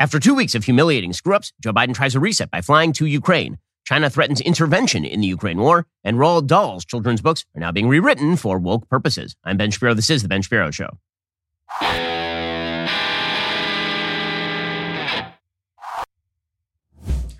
After 0.00 0.20
two 0.20 0.32
weeks 0.36 0.54
of 0.54 0.62
humiliating 0.62 1.12
screw 1.12 1.34
ups, 1.34 1.52
Joe 1.60 1.72
Biden 1.72 1.92
tries 1.92 2.14
a 2.14 2.20
reset 2.20 2.52
by 2.52 2.60
flying 2.60 2.92
to 2.92 3.06
Ukraine. 3.06 3.58
China 3.84 4.08
threatens 4.08 4.40
intervention 4.40 5.04
in 5.04 5.20
the 5.20 5.26
Ukraine 5.26 5.58
war, 5.58 5.86
and 6.04 6.18
Roald 6.18 6.46
Dahl's 6.46 6.84
children's 6.84 7.20
books 7.20 7.44
are 7.56 7.60
now 7.60 7.72
being 7.72 7.88
rewritten 7.88 8.36
for 8.36 8.60
woke 8.60 8.88
purposes. 8.88 9.34
I'm 9.42 9.56
Ben 9.56 9.72
Shapiro. 9.72 9.94
This 9.94 10.08
is 10.08 10.22
The 10.22 10.28
Ben 10.28 10.42
Shapiro 10.42 10.70
Show. 10.70 10.90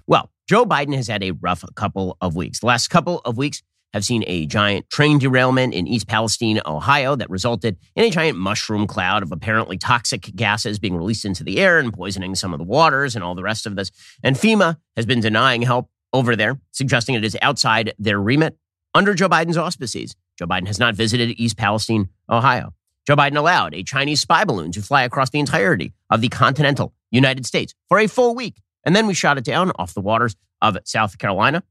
Well, 0.08 0.32
Joe 0.48 0.66
Biden 0.66 0.96
has 0.96 1.06
had 1.06 1.22
a 1.22 1.30
rough 1.30 1.62
couple 1.76 2.16
of 2.20 2.34
weeks. 2.34 2.58
The 2.58 2.66
last 2.66 2.88
couple 2.88 3.20
of 3.24 3.36
weeks 3.36 3.62
have 3.92 4.04
seen 4.04 4.24
a 4.26 4.46
giant 4.46 4.88
train 4.90 5.18
derailment 5.18 5.74
in 5.74 5.86
East 5.86 6.06
Palestine, 6.06 6.60
Ohio, 6.66 7.16
that 7.16 7.30
resulted 7.30 7.76
in 7.96 8.04
a 8.04 8.10
giant 8.10 8.38
mushroom 8.38 8.86
cloud 8.86 9.22
of 9.22 9.32
apparently 9.32 9.78
toxic 9.78 10.22
gases 10.36 10.78
being 10.78 10.96
released 10.96 11.24
into 11.24 11.44
the 11.44 11.58
air 11.58 11.78
and 11.78 11.92
poisoning 11.92 12.34
some 12.34 12.52
of 12.52 12.58
the 12.58 12.64
waters 12.64 13.14
and 13.14 13.24
all 13.24 13.34
the 13.34 13.42
rest 13.42 13.66
of 13.66 13.76
this. 13.76 13.90
And 14.22 14.36
FEMA 14.36 14.76
has 14.96 15.06
been 15.06 15.20
denying 15.20 15.62
help 15.62 15.90
over 16.12 16.36
there, 16.36 16.60
suggesting 16.72 17.14
it 17.14 17.24
is 17.24 17.36
outside 17.42 17.94
their 17.98 18.20
remit 18.20 18.56
under 18.94 19.14
Joe 19.14 19.28
Biden's 19.28 19.56
auspices. 19.56 20.16
Joe 20.38 20.46
Biden 20.46 20.66
has 20.66 20.78
not 20.78 20.94
visited 20.94 21.38
East 21.38 21.56
Palestine, 21.56 22.08
Ohio. 22.30 22.74
Joe 23.06 23.16
Biden 23.16 23.36
allowed 23.36 23.74
a 23.74 23.82
Chinese 23.82 24.20
spy 24.20 24.44
balloon 24.44 24.70
to 24.72 24.82
fly 24.82 25.02
across 25.02 25.30
the 25.30 25.40
entirety 25.40 25.94
of 26.10 26.20
the 26.20 26.28
continental 26.28 26.92
United 27.10 27.46
States 27.46 27.74
for 27.88 27.98
a 27.98 28.06
full 28.06 28.34
week. 28.34 28.60
And 28.84 28.94
then 28.94 29.06
we 29.06 29.14
shot 29.14 29.38
it 29.38 29.44
down 29.44 29.72
off 29.76 29.94
the 29.94 30.00
waters 30.00 30.36
of 30.60 30.76
South 30.84 31.18
Carolina. 31.18 31.62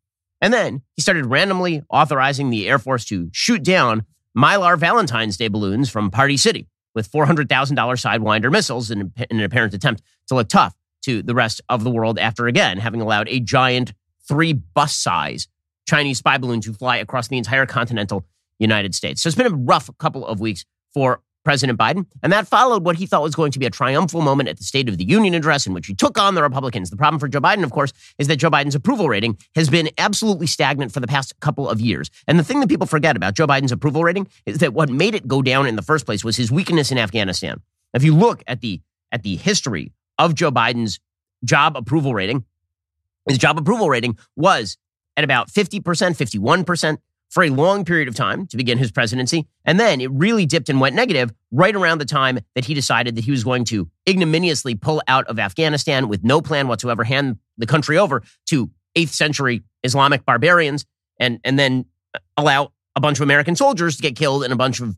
And 0.42 0.54
then 0.54 0.82
he 0.96 1.02
started 1.02 1.26
randomly 1.26 1.82
authorizing 1.90 2.50
the 2.50 2.68
Air 2.68 2.80
Force 2.80 3.06
to 3.06 3.30
shoot 3.32 3.64
down 3.64 4.06
Mylar 4.38 4.78
Valentine's 4.78 5.38
Day 5.38 5.48
balloons 5.48 5.90
from 5.90 6.12
Party 6.12 6.38
City 6.38 6.68
with 6.94 7.12
$400,000 7.12 7.48
Sidewinder 7.48 8.52
missiles 8.52 8.92
in, 8.92 9.14
in 9.30 9.40
an 9.40 9.44
apparent 9.44 9.74
attempt 9.74 10.02
to 10.28 10.36
look 10.36 10.50
tough 10.50 10.76
to 11.04 11.24
the 11.24 11.34
rest 11.34 11.62
of 11.70 11.84
the 11.84 11.92
world 11.92 12.20
after 12.20 12.48
again 12.48 12.78
having 12.78 13.02
allowed 13.02 13.28
a 13.30 13.40
giant 13.40 13.94
three 14.28 14.54
bus 14.54 14.96
size 14.96 15.48
Chinese 15.88 16.18
spy 16.20 16.38
balloon 16.38 16.62
to 16.62 16.74
fly 16.74 16.98
across 16.98 17.30
the 17.30 17.38
entire 17.38 17.66
continental 17.66 18.26
United 18.60 18.94
States. 18.94 19.22
So 19.22 19.28
it's 19.28 19.36
been 19.36 19.48
a 19.48 19.56
rough 19.56 19.90
couple 19.98 20.26
of 20.26 20.40
weeks 20.40 20.66
for 20.94 21.22
President 21.48 21.80
Biden. 21.80 22.06
And 22.22 22.34
that 22.34 22.46
followed 22.46 22.84
what 22.84 22.98
he 22.98 23.06
thought 23.06 23.22
was 23.22 23.34
going 23.34 23.54
to 23.54 23.60
be 23.60 23.66
a 23.66 23.70
triumphal 23.70 24.20
moment 24.20 24.50
at 24.50 24.58
the 24.58 24.66
State 24.66 24.90
of 24.90 24.98
the 24.98 25.06
Union 25.06 25.34
address 25.34 25.66
in 25.66 25.74
which 25.74 25.88
he 25.88 25.96
took 25.96 26.20
on 26.20 26.36
the 26.36 26.44
Republicans. 26.44 26.90
The 26.90 26.98
problem 26.98 27.22
for 27.22 27.30
Joe 27.30 27.40
Biden, 27.40 27.64
of 27.64 27.72
course, 27.72 27.94
is 28.18 28.28
that 28.28 28.36
Joe 28.36 28.50
Biden's 28.50 28.76
approval 28.76 29.08
rating 29.08 29.38
has 29.56 29.70
been 29.70 29.90
absolutely 29.98 30.46
stagnant 30.46 30.92
for 30.92 31.00
the 31.00 31.08
past 31.08 31.40
couple 31.40 31.70
of 31.70 31.80
years. 31.80 32.12
And 32.28 32.38
the 32.38 32.44
thing 32.44 32.60
that 32.60 32.68
people 32.68 32.86
forget 32.86 33.16
about 33.16 33.34
Joe 33.34 33.48
Biden's 33.48 33.72
approval 33.72 34.04
rating 34.04 34.28
is 34.46 34.58
that 34.58 34.74
what 34.74 34.90
made 34.90 35.16
it 35.16 35.26
go 35.26 35.42
down 35.42 35.68
in 35.68 35.78
the 35.78 35.82
first 35.82 36.06
place 36.06 36.22
was 36.22 36.36
his 36.36 36.52
weakness 36.52 36.92
in 36.92 36.98
Afghanistan. 36.98 37.62
If 37.94 38.04
you 38.04 38.14
look 38.14 38.44
at 38.46 38.60
the 38.60 38.82
at 39.14 39.24
the 39.24 39.38
history 39.38 39.94
of 40.18 40.36
Joe 40.36 40.52
Biden's 40.52 41.00
job 41.46 41.78
approval 41.78 42.14
rating, 42.14 42.44
his 43.26 43.38
job 43.38 43.58
approval 43.58 43.90
rating 43.90 44.18
was 44.36 44.78
at 45.16 45.24
about 45.24 45.50
50%, 45.50 45.82
51% 45.82 46.98
for 47.30 47.44
a 47.44 47.50
long 47.50 47.86
period 47.86 48.08
of 48.08 48.16
time 48.16 48.48
to 48.48 48.58
begin 48.58 48.78
his 48.78 48.92
presidency. 48.92 49.48
And 49.66 49.80
then 49.80 50.02
it 50.02 50.10
really 50.12 50.46
dipped 50.46 50.70
and 50.70 50.80
went 50.80 50.96
negative 50.96 51.32
right 51.52 51.76
around 51.76 52.00
the 52.00 52.06
time 52.06 52.40
that 52.56 52.66
he 52.66 52.74
decided 52.74 53.16
that 53.16 53.24
he 53.24 53.32
was 53.32 53.44
going 53.44 53.66
to 53.66 53.90
ignominiously 54.08 54.76
pull 54.76 55.02
out 55.08 55.28
of 55.28 55.40
Afghanistan 55.40 56.08
with 56.08 56.24
no 56.24 56.42
plan 56.42 56.68
whatsoever, 56.68 57.04
hand 57.04 57.38
the 57.58 57.66
country 57.66 57.98
over 57.98 58.24
to 58.48 58.70
8th 58.96 59.10
century 59.10 59.64
Islamic 59.84 60.26
barbarians, 60.26 60.86
and, 61.20 61.40
and 61.44 61.60
then 61.60 61.86
allow 62.36 62.72
a 62.96 63.00
bunch 63.00 63.20
of 63.20 63.24
American 63.24 63.56
soldiers 63.56 63.98
to 63.98 64.02
get 64.02 64.16
killed 64.16 64.44
and 64.44 64.54
a 64.54 64.56
bunch 64.56 64.80
of 64.80 64.96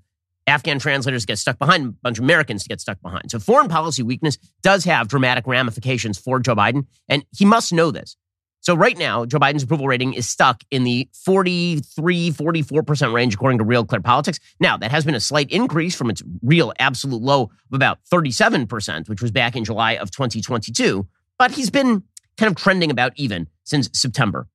Afghan 0.47 0.79
translators 0.79 1.23
to 1.23 1.27
get 1.27 1.37
stuck 1.37 1.59
behind, 1.59 1.85
a 1.85 1.91
bunch 2.01 2.17
of 2.17 2.23
Americans 2.23 2.63
to 2.63 2.69
get 2.69 2.81
stuck 2.81 3.01
behind. 3.01 3.29
So 3.29 3.39
foreign 3.39 3.67
policy 3.67 4.03
weakness 4.03 4.37
does 4.63 4.83
have 4.85 5.07
dramatic 5.07 5.45
ramifications 5.45 6.17
for 6.17 6.39
Joe 6.39 6.55
Biden, 6.55 6.87
and 7.07 7.23
he 7.35 7.45
must 7.45 7.71
know 7.71 7.91
this. 7.91 8.17
So 8.61 8.75
right 8.75 8.97
now, 8.97 9.25
Joe 9.25 9.39
Biden's 9.39 9.63
approval 9.63 9.87
rating 9.87 10.13
is 10.13 10.27
stuck 10.27 10.63
in 10.69 10.83
the 10.83 11.07
43, 11.13 12.31
44% 12.31 13.13
range, 13.13 13.33
according 13.33 13.57
to 13.59 13.63
Real 13.63 13.85
Clear 13.85 14.01
Politics. 14.01 14.39
Now, 14.59 14.75
that 14.77 14.91
has 14.91 15.05
been 15.05 15.15
a 15.15 15.19
slight 15.19 15.49
increase 15.49 15.95
from 15.95 16.09
its 16.09 16.21
real 16.41 16.73
absolute 16.77 17.21
low 17.21 17.43
of 17.43 17.73
about 17.73 17.99
37%, 18.11 19.07
which 19.07 19.21
was 19.21 19.31
back 19.31 19.55
in 19.55 19.63
July 19.63 19.93
of 19.93 20.11
2022. 20.11 21.07
But 21.37 21.51
he's 21.51 21.69
been 21.69 22.03
kind 22.37 22.51
of 22.51 22.55
trending 22.55 22.91
about 22.91 23.13
even 23.15 23.47
since 23.63 23.89
September. 23.93 24.47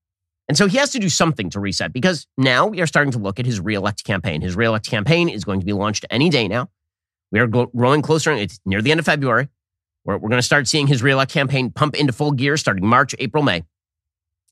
And 0.48 0.58
so 0.58 0.66
he 0.66 0.76
has 0.76 0.90
to 0.92 0.98
do 0.98 1.08
something 1.08 1.48
to 1.50 1.60
reset 1.60 1.92
because 1.92 2.26
now 2.36 2.66
we 2.66 2.82
are 2.82 2.86
starting 2.86 3.12
to 3.12 3.18
look 3.18 3.40
at 3.40 3.46
his 3.46 3.60
reelect 3.60 4.04
campaign. 4.04 4.42
His 4.42 4.54
reelect 4.54 4.88
campaign 4.88 5.30
is 5.30 5.44
going 5.44 5.60
to 5.60 5.66
be 5.66 5.72
launched 5.72 6.04
any 6.10 6.28
day 6.28 6.48
now. 6.48 6.68
We 7.32 7.40
are 7.40 7.46
growing 7.46 8.02
closer. 8.02 8.32
It's 8.32 8.60
near 8.66 8.82
the 8.82 8.90
end 8.90 9.00
of 9.00 9.06
February. 9.06 9.48
We're, 10.04 10.18
we're 10.18 10.28
going 10.28 10.38
to 10.38 10.42
start 10.42 10.68
seeing 10.68 10.86
his 10.86 11.02
reelect 11.02 11.32
campaign 11.32 11.70
pump 11.70 11.94
into 11.94 12.12
full 12.12 12.32
gear 12.32 12.58
starting 12.58 12.86
March, 12.86 13.14
April, 13.18 13.42
May. 13.42 13.64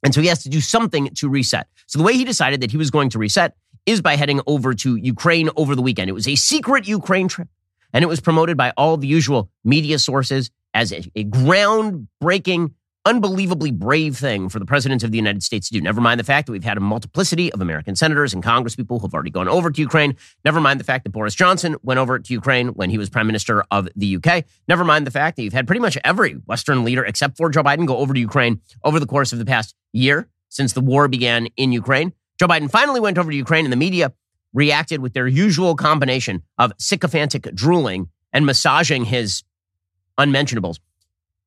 And 0.03 0.15
so 0.15 0.21
he 0.21 0.27
has 0.29 0.43
to 0.43 0.49
do 0.49 0.61
something 0.61 1.09
to 1.17 1.29
reset. 1.29 1.69
So 1.87 1.99
the 1.99 2.05
way 2.05 2.15
he 2.15 2.25
decided 2.25 2.61
that 2.61 2.71
he 2.71 2.77
was 2.77 2.91
going 2.91 3.11
to 3.11 3.19
reset 3.19 3.55
is 3.87 4.01
by 4.01 4.17
heading 4.17 4.41
over 4.47 4.75
to 4.75 4.97
Ukraine 4.97 5.51
over 5.57 5.75
the 5.75 5.83
weekend. 5.83 6.09
It 6.09 6.13
was 6.13 6.29
a 6.29 6.35
secret 6.35 6.87
Ukraine 6.89 7.29
trip, 7.29 7.49
and 7.93 8.03
it 8.03 8.09
was 8.09 8.21
promoted 8.21 8.57
by 8.57 8.73
all 8.77 8.97
the 8.97 9.07
usual 9.07 9.51
media 9.65 9.99
sources 9.99 10.51
as 10.75 10.93
a, 10.93 11.03
a 11.15 11.25
groundbreaking 11.25 12.73
unbelievably 13.05 13.73
brave 13.73 14.17
thing 14.17 14.49
for 14.49 14.59
the 14.59 14.65
president 14.65 15.03
of 15.03 15.11
the 15.11 15.17
United 15.17 15.43
States 15.43 15.69
to 15.69 15.75
do. 15.75 15.81
Never 15.81 16.01
mind 16.01 16.21
the 16.21 16.25
fact 16.25 16.47
that 16.47 16.53
we've 16.53 16.63
had 16.63 16.77
a 16.77 16.81
multiplicity 16.81 17.53
of 17.53 17.61
American 17.61 17.97
senators 17.97 18.33
and 18.33 18.43
congresspeople 18.43 19.01
who 19.01 19.07
have 19.07 19.15
already 19.15 19.31
gone 19.31 19.49
over 19.49 19.71
to 19.71 19.81
Ukraine. 19.81 20.17
Never 20.45 20.61
mind 20.61 20.79
the 20.79 20.85
fact 20.85 21.05
that 21.05 21.11
Boris 21.11 21.35
Johnson 21.35 21.77
went 21.83 21.99
over 21.99 22.19
to 22.19 22.33
Ukraine 22.33 22.69
when 22.69 22.91
he 22.91 22.99
was 22.99 23.11
prime 23.11 23.27
minister 23.27 23.65
of 23.71 23.89
the 23.97 24.17
UK. 24.17 24.45
Never 24.69 24.85
mind 24.85 25.07
the 25.07 25.11
fact 25.11 25.37
that 25.37 25.43
you've 25.43 25.53
had 25.53 25.67
pretty 25.67 25.81
much 25.81 25.99
every 26.05 26.35
Western 26.35 26.85
leader 26.85 27.05
except 27.05 27.37
for 27.37 27.51
Joe 27.51 27.63
Biden 27.63 27.87
go 27.87 27.97
over 27.97 28.15
to 28.15 28.21
Ukraine 28.21 28.61
over 28.85 29.01
the 29.01 29.07
course 29.07 29.33
of 29.33 29.39
the 29.41 29.45
past 29.45 29.75
year 29.93 30.29
since 30.49 30.73
the 30.73 30.81
war 30.81 31.09
began 31.09 31.49
in 31.57 31.73
Ukraine. 31.73 32.13
Joe 32.39 32.47
Biden 32.47 32.71
finally 32.71 33.01
went 33.01 33.19
over 33.19 33.31
to 33.31 33.37
Ukraine 33.37 33.65
and 33.65 33.73
the 33.73 33.77
media 33.77 34.13
reacted 34.53 35.01
with 35.01 35.13
their 35.13 35.27
usual 35.27 35.75
combination 35.75 36.43
of 36.59 36.73
sycophantic 36.79 37.53
drooling 37.55 38.09
and 38.33 38.47
massaging 38.47 39.05
his 39.05 39.43
unmentionables. 40.19 40.79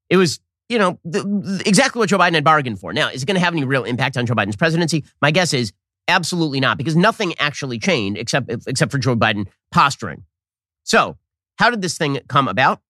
It 0.10 0.18
was 0.18 0.40
you 0.70 0.80
know, 0.80 1.00
the, 1.04 1.62
exactly 1.66 2.00
what 2.00 2.10
Joe 2.10 2.18
Biden 2.18 2.34
had 2.34 2.44
bargained 2.44 2.80
for. 2.80 2.94
Now, 2.94 3.10
is 3.10 3.24
it 3.24 3.26
going 3.26 3.36
to 3.36 3.44
have 3.44 3.54
any 3.54 3.64
real 3.64 3.84
impact 3.84 4.18
on 4.18 4.26
Joe 4.26 4.34
Biden's 4.34 4.56
presidency? 4.56 5.04
My 5.22 5.32
guess 5.32 5.54
is 5.54 5.74
absolutely 6.08 6.60
not, 6.60 6.78
because 6.78 6.96
nothing 6.96 7.34
actually 7.40 7.80
changed 7.80 8.20
except 8.20 8.50
except 8.68 8.92
for 8.92 8.98
Joe 8.98 9.16
Biden 9.16 9.48
posturing. 9.72 10.24
So, 10.84 11.18
how 11.58 11.70
did 11.70 11.82
this 11.82 11.98
thing 11.98 12.20
come 12.28 12.48
about? 12.48 12.82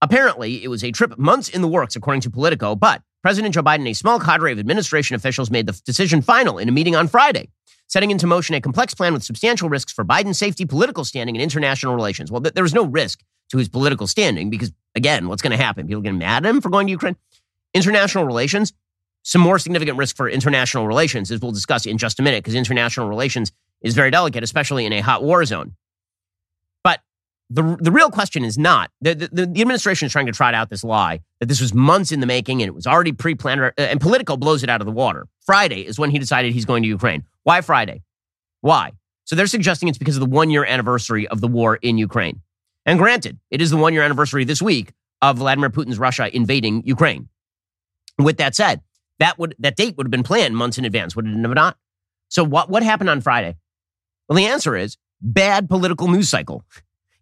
Apparently, 0.00 0.64
it 0.64 0.68
was 0.68 0.82
a 0.82 0.90
trip 0.90 1.16
months 1.16 1.48
in 1.48 1.62
the 1.62 1.68
works, 1.68 1.94
according 1.94 2.22
to 2.22 2.30
Politico, 2.30 2.74
but 2.74 3.02
President 3.22 3.54
Joe 3.54 3.62
Biden 3.62 3.76
and 3.76 3.88
a 3.88 3.94
small 3.94 4.18
cadre 4.18 4.50
of 4.52 4.58
administration 4.58 5.14
officials 5.14 5.50
made 5.50 5.66
the 5.66 5.80
decision 5.86 6.22
final 6.22 6.58
in 6.58 6.68
a 6.68 6.72
meeting 6.72 6.96
on 6.96 7.06
Friday, 7.06 7.48
setting 7.86 8.10
into 8.10 8.26
motion 8.26 8.56
a 8.56 8.60
complex 8.60 8.94
plan 8.94 9.12
with 9.12 9.22
substantial 9.22 9.68
risks 9.68 9.92
for 9.92 10.04
Biden's 10.04 10.38
safety, 10.38 10.64
political 10.64 11.04
standing, 11.04 11.36
and 11.36 11.42
international 11.42 11.94
relations. 11.94 12.32
Well, 12.32 12.40
there 12.40 12.64
was 12.64 12.74
no 12.74 12.84
risk 12.84 13.20
to 13.52 13.58
his 13.58 13.68
political 13.68 14.06
standing 14.06 14.50
because, 14.50 14.72
again, 14.94 15.28
what's 15.28 15.42
going 15.42 15.56
to 15.56 15.62
happen? 15.62 15.86
People 15.86 16.02
get 16.02 16.12
mad 16.12 16.44
at 16.44 16.48
him 16.48 16.60
for 16.60 16.70
going 16.70 16.86
to 16.86 16.90
Ukraine. 16.90 17.16
International 17.74 18.24
relations, 18.24 18.72
some 19.22 19.42
more 19.42 19.58
significant 19.58 19.98
risk 19.98 20.16
for 20.16 20.28
international 20.28 20.86
relations, 20.86 21.30
as 21.30 21.40
we'll 21.40 21.52
discuss 21.52 21.86
in 21.86 21.98
just 21.98 22.18
a 22.18 22.22
minute, 22.22 22.42
because 22.42 22.54
international 22.54 23.08
relations 23.08 23.52
is 23.82 23.94
very 23.94 24.10
delicate, 24.10 24.42
especially 24.42 24.86
in 24.86 24.92
a 24.92 25.00
hot 25.00 25.22
war 25.22 25.44
zone. 25.44 25.76
But 26.82 27.00
the, 27.50 27.76
the 27.78 27.92
real 27.92 28.10
question 28.10 28.42
is 28.42 28.56
not 28.56 28.90
the, 29.02 29.14
the, 29.14 29.46
the 29.46 29.60
administration 29.60 30.06
is 30.06 30.12
trying 30.12 30.26
to 30.26 30.32
trot 30.32 30.54
out 30.54 30.70
this 30.70 30.82
lie 30.82 31.20
that 31.40 31.46
this 31.46 31.60
was 31.60 31.74
months 31.74 32.10
in 32.10 32.20
the 32.20 32.26
making 32.26 32.62
and 32.62 32.68
it 32.68 32.74
was 32.74 32.86
already 32.86 33.12
pre 33.12 33.34
planned, 33.34 33.60
uh, 33.60 33.72
and 33.76 34.00
Politico 34.00 34.38
blows 34.38 34.62
it 34.62 34.70
out 34.70 34.80
of 34.80 34.86
the 34.86 34.92
water. 34.92 35.26
Friday 35.44 35.86
is 35.86 35.98
when 35.98 36.10
he 36.10 36.18
decided 36.18 36.54
he's 36.54 36.64
going 36.64 36.82
to 36.82 36.88
Ukraine. 36.88 37.22
Why 37.42 37.60
Friday? 37.60 38.02
Why? 38.62 38.92
So 39.24 39.36
they're 39.36 39.46
suggesting 39.46 39.90
it's 39.90 39.98
because 39.98 40.16
of 40.16 40.20
the 40.20 40.26
one 40.26 40.48
year 40.48 40.64
anniversary 40.64 41.28
of 41.28 41.42
the 41.42 41.48
war 41.48 41.76
in 41.76 41.98
Ukraine. 41.98 42.40
And 42.84 42.98
granted, 42.98 43.38
it 43.50 43.60
is 43.60 43.70
the 43.70 43.76
one 43.76 43.92
year 43.92 44.02
anniversary 44.02 44.44
this 44.44 44.62
week 44.62 44.92
of 45.20 45.38
Vladimir 45.38 45.70
Putin's 45.70 45.98
Russia 45.98 46.34
invading 46.34 46.82
Ukraine. 46.84 47.28
With 48.18 48.38
that 48.38 48.54
said, 48.54 48.80
that 49.18 49.38
would 49.38 49.54
that 49.60 49.76
date 49.76 49.96
would 49.96 50.06
have 50.06 50.10
been 50.10 50.22
planned 50.22 50.56
months 50.56 50.78
in 50.78 50.84
advance, 50.84 51.14
would 51.14 51.26
it 51.26 51.36
have 51.36 51.54
not? 51.54 51.76
So 52.28 52.44
what 52.44 52.68
what 52.68 52.82
happened 52.82 53.10
on 53.10 53.20
Friday? 53.20 53.56
Well, 54.28 54.36
the 54.36 54.46
answer 54.46 54.76
is 54.76 54.96
bad 55.20 55.68
political 55.68 56.08
news 56.08 56.28
cycle. 56.28 56.64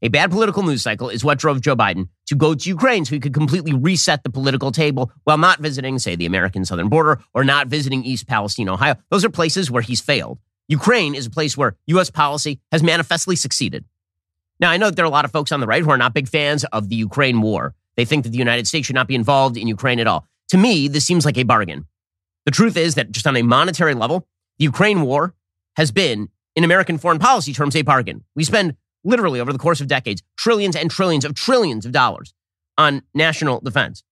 A 0.02 0.08
bad 0.08 0.30
political 0.30 0.62
news 0.62 0.82
cycle 0.82 1.10
is 1.10 1.22
what 1.22 1.38
drove 1.38 1.60
Joe 1.60 1.76
Biden 1.76 2.08
to 2.26 2.34
go 2.34 2.54
to 2.54 2.68
Ukraine 2.68 3.04
so 3.04 3.14
he 3.14 3.20
could 3.20 3.34
completely 3.34 3.74
reset 3.74 4.22
the 4.22 4.30
political 4.30 4.72
table 4.72 5.12
while 5.24 5.36
not 5.36 5.60
visiting, 5.60 5.98
say, 5.98 6.16
the 6.16 6.24
American 6.24 6.64
southern 6.64 6.88
border 6.88 7.20
or 7.34 7.44
not 7.44 7.66
visiting 7.66 8.02
East 8.02 8.26
Palestine, 8.26 8.70
Ohio. 8.70 8.94
Those 9.10 9.26
are 9.26 9.30
places 9.30 9.70
where 9.70 9.82
he's 9.82 10.00
failed. 10.00 10.38
Ukraine 10.68 11.14
is 11.14 11.26
a 11.26 11.30
place 11.30 11.54
where 11.56 11.76
U.S. 11.88 12.08
policy 12.08 12.60
has 12.72 12.82
manifestly 12.82 13.36
succeeded. 13.36 13.84
Now, 14.60 14.70
I 14.70 14.76
know 14.76 14.86
that 14.86 14.96
there 14.96 15.04
are 15.04 15.08
a 15.08 15.10
lot 15.10 15.24
of 15.24 15.32
folks 15.32 15.52
on 15.52 15.60
the 15.60 15.66
right 15.66 15.82
who 15.82 15.90
are 15.90 15.96
not 15.96 16.12
big 16.14 16.28
fans 16.28 16.64
of 16.64 16.90
the 16.90 16.96
Ukraine 16.96 17.40
war. 17.40 17.74
They 17.96 18.04
think 18.04 18.24
that 18.24 18.30
the 18.30 18.38
United 18.38 18.66
States 18.66 18.86
should 18.86 18.94
not 18.94 19.08
be 19.08 19.14
involved 19.14 19.56
in 19.56 19.66
Ukraine 19.66 19.98
at 19.98 20.06
all. 20.06 20.26
To 20.48 20.58
me, 20.58 20.86
this 20.86 21.06
seems 21.06 21.24
like 21.24 21.38
a 21.38 21.44
bargain. 21.44 21.86
The 22.44 22.50
truth 22.50 22.76
is 22.76 22.94
that 22.94 23.10
just 23.10 23.26
on 23.26 23.36
a 23.36 23.42
monetary 23.42 23.94
level, 23.94 24.26
the 24.58 24.64
Ukraine 24.64 25.02
war 25.02 25.34
has 25.76 25.90
been, 25.90 26.28
in 26.54 26.64
American 26.64 26.98
foreign 26.98 27.18
policy 27.18 27.52
terms, 27.52 27.74
a 27.74 27.82
bargain. 27.82 28.24
We 28.34 28.44
spend 28.44 28.76
literally 29.04 29.40
over 29.40 29.52
the 29.52 29.58
course 29.58 29.80
of 29.80 29.86
decades 29.86 30.22
trillions 30.36 30.76
and 30.76 30.90
trillions 30.90 31.24
of 31.24 31.34
trillions 31.34 31.86
of 31.86 31.92
dollars 31.92 32.34
on 32.76 33.02
national 33.14 33.60
defense. 33.60 34.02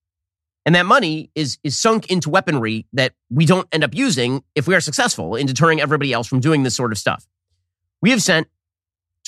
And 0.64 0.74
that 0.74 0.86
money 0.86 1.30
is, 1.34 1.58
is 1.64 1.78
sunk 1.78 2.10
into 2.10 2.30
weaponry 2.30 2.86
that 2.92 3.14
we 3.30 3.46
don't 3.46 3.68
end 3.72 3.84
up 3.84 3.94
using 3.94 4.44
if 4.54 4.66
we 4.66 4.74
are 4.74 4.80
successful 4.80 5.34
in 5.34 5.46
deterring 5.46 5.80
everybody 5.80 6.12
else 6.12 6.26
from 6.26 6.40
doing 6.40 6.62
this 6.62 6.76
sort 6.76 6.92
of 6.92 6.98
stuff. 6.98 7.26
We 8.02 8.10
have 8.10 8.22
sent 8.22 8.48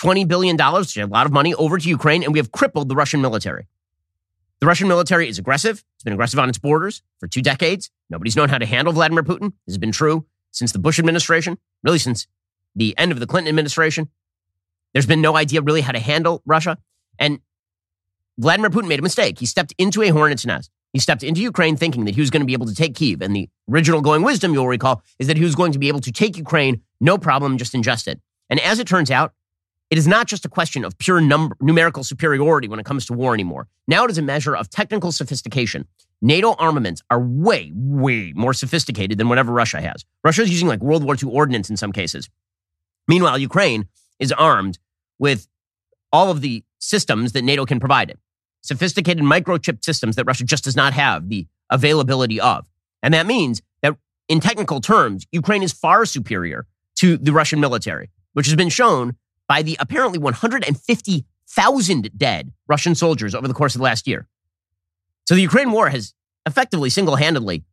$20 0.03 0.27
billion, 0.27 0.57
which 0.57 0.97
is 0.97 1.05
a 1.05 1.07
lot 1.07 1.27
of 1.27 1.33
money, 1.33 1.55
over 1.55 1.79
to 1.79 1.89
Ukraine, 1.89 2.23
and 2.23 2.33
we 2.33 2.39
have 2.39 2.53
crippled 2.53 2.89
the 2.89 2.97
Russian 2.97 3.21
military. 3.21 3.67
The 4.61 4.67
Russian 4.67 4.89
military 4.89 5.29
is 5.29 5.39
aggressive. 5.39 5.83
It's 5.95 6.05
been 6.05 6.13
aggressive 6.13 6.39
on 6.39 6.49
its 6.49 6.59
borders 6.59 7.03
for 7.19 7.27
two 7.27 7.43
decades. 7.43 7.91
Nobody's 8.11 8.37
known 8.37 8.49
how 8.49 8.59
to 8.59 8.67
handle 8.67 8.93
Vladimir 8.93 9.23
Putin. 9.23 9.53
This 9.67 9.75
has 9.75 9.79
been 9.79 9.93
true 9.93 10.27
since 10.51 10.73
the 10.73 10.79
Bush 10.79 10.99
administration, 10.99 11.59
really 11.83 11.99
since 11.99 12.27
the 12.75 12.97
end 12.99 13.13
of 13.13 13.21
the 13.21 13.27
Clinton 13.27 13.49
administration. 13.49 14.09
There's 14.93 15.07
been 15.07 15.23
no 15.23 15.37
idea 15.37 15.63
really 15.63 15.81
how 15.81 15.93
to 15.93 15.99
handle 15.99 16.43
Russia. 16.45 16.77
And 17.19 17.41
Vladimir 18.39 18.71
Putin 18.71 18.89
made 18.89 18.99
a 18.99 19.03
mistake. 19.03 19.39
He 19.39 19.47
stepped 19.47 19.75
into 19.79 20.03
a 20.03 20.09
hornet's 20.09 20.45
nest. 20.45 20.71
He 20.93 20.99
stepped 20.99 21.23
into 21.23 21.41
Ukraine 21.41 21.77
thinking 21.77 22.05
that 22.05 22.15
he 22.15 22.21
was 22.21 22.31
going 22.31 22.41
to 22.41 22.47
be 22.47 22.53
able 22.53 22.67
to 22.67 22.75
take 22.75 22.95
Kiev. 22.95 23.23
And 23.23 23.35
the 23.35 23.49
original 23.71 24.01
going 24.01 24.23
wisdom, 24.23 24.53
you'll 24.53 24.67
recall, 24.67 25.03
is 25.19 25.29
that 25.29 25.37
he 25.37 25.45
was 25.45 25.55
going 25.55 25.73
to 25.73 25.79
be 25.79 25.89
able 25.89 26.01
to 26.01 26.11
take 26.11 26.37
Ukraine, 26.37 26.83
no 27.01 27.17
problem, 27.17 27.59
just 27.59 27.75
ingest 27.75 28.09
it. 28.09 28.21
And 28.49 28.59
as 28.61 28.81
it 28.81 28.89
turns 28.89 29.11
out, 29.11 29.33
it 29.91 29.99
is 29.99 30.07
not 30.07 30.29
just 30.29 30.45
a 30.45 30.49
question 30.49 30.85
of 30.85 30.97
pure 30.99 31.21
numerical 31.21 32.05
superiority 32.05 32.69
when 32.69 32.79
it 32.79 32.87
comes 32.87 33.07
to 33.07 33.13
war 33.13 33.35
anymore. 33.35 33.67
Now 33.89 34.05
it 34.05 34.11
is 34.11 34.19
a 34.19 34.23
measure 34.23 34.57
of 34.57 34.71
technical 34.71 35.11
sophistication. 35.11 35.87
NATO 36.23 36.55
armaments 36.55 37.03
are 37.11 37.21
way, 37.21 37.73
way 37.75 38.33
more 38.37 38.53
sophisticated 38.53 39.19
than 39.19 39.29
whatever 39.29 39.53
Russia 39.53 39.81
has. 39.81 40.05
Russia 40.23 40.43
is 40.43 40.51
using 40.51 40.69
like 40.69 40.81
World 40.81 41.03
War 41.03 41.17
II 41.21 41.31
ordnance 41.31 41.69
in 41.69 41.77
some 41.77 41.93
cases. 41.93 42.29
Meanwhile, 43.09 43.39
Ukraine 43.39 43.89
is 44.21 44.31
armed 44.31 44.79
with 45.19 45.49
all 46.13 46.31
of 46.31 46.41
the 46.41 46.63
systems 46.79 47.33
that 47.33 47.43
NATO 47.43 47.65
can 47.65 47.81
provide 47.81 48.11
it. 48.11 48.19
Sophisticated 48.63 49.25
microchip 49.25 49.85
systems 49.85 50.17
that 50.17 50.25
Russia 50.25 50.45
just 50.45 50.65
does 50.65 50.77
not 50.77 50.93
have 50.93 51.29
the 51.29 51.47
availability 51.71 52.41
of. 52.41 52.67
And 53.03 53.15
that 53.15 53.27
means 53.27 53.63
that 53.83 53.97
in 54.29 54.39
technical 54.41 54.81
terms, 54.81 55.27
Ukraine 55.33 55.63
is 55.63 55.73
far 55.73 56.05
superior 56.05 56.67
to 56.97 57.17
the 57.17 57.33
Russian 57.33 57.61
military, 57.61 58.11
which 58.35 58.47
has 58.47 58.55
been 58.55 58.69
shown 58.69 59.17
by 59.51 59.63
the 59.63 59.77
apparently 59.81 60.17
150,000 60.17 62.11
dead 62.17 62.53
Russian 62.69 62.95
soldiers 62.95 63.35
over 63.35 63.49
the 63.49 63.55
course 63.55 63.75
of 63.75 63.81
the 63.81 63.85
last 63.85 64.07
year. 64.07 64.29
So 65.27 65.35
the 65.35 65.41
Ukraine 65.41 65.73
war 65.73 65.89
has 65.89 66.15
effectively 66.47 66.89
single 66.89 67.17
handedly 67.17 67.65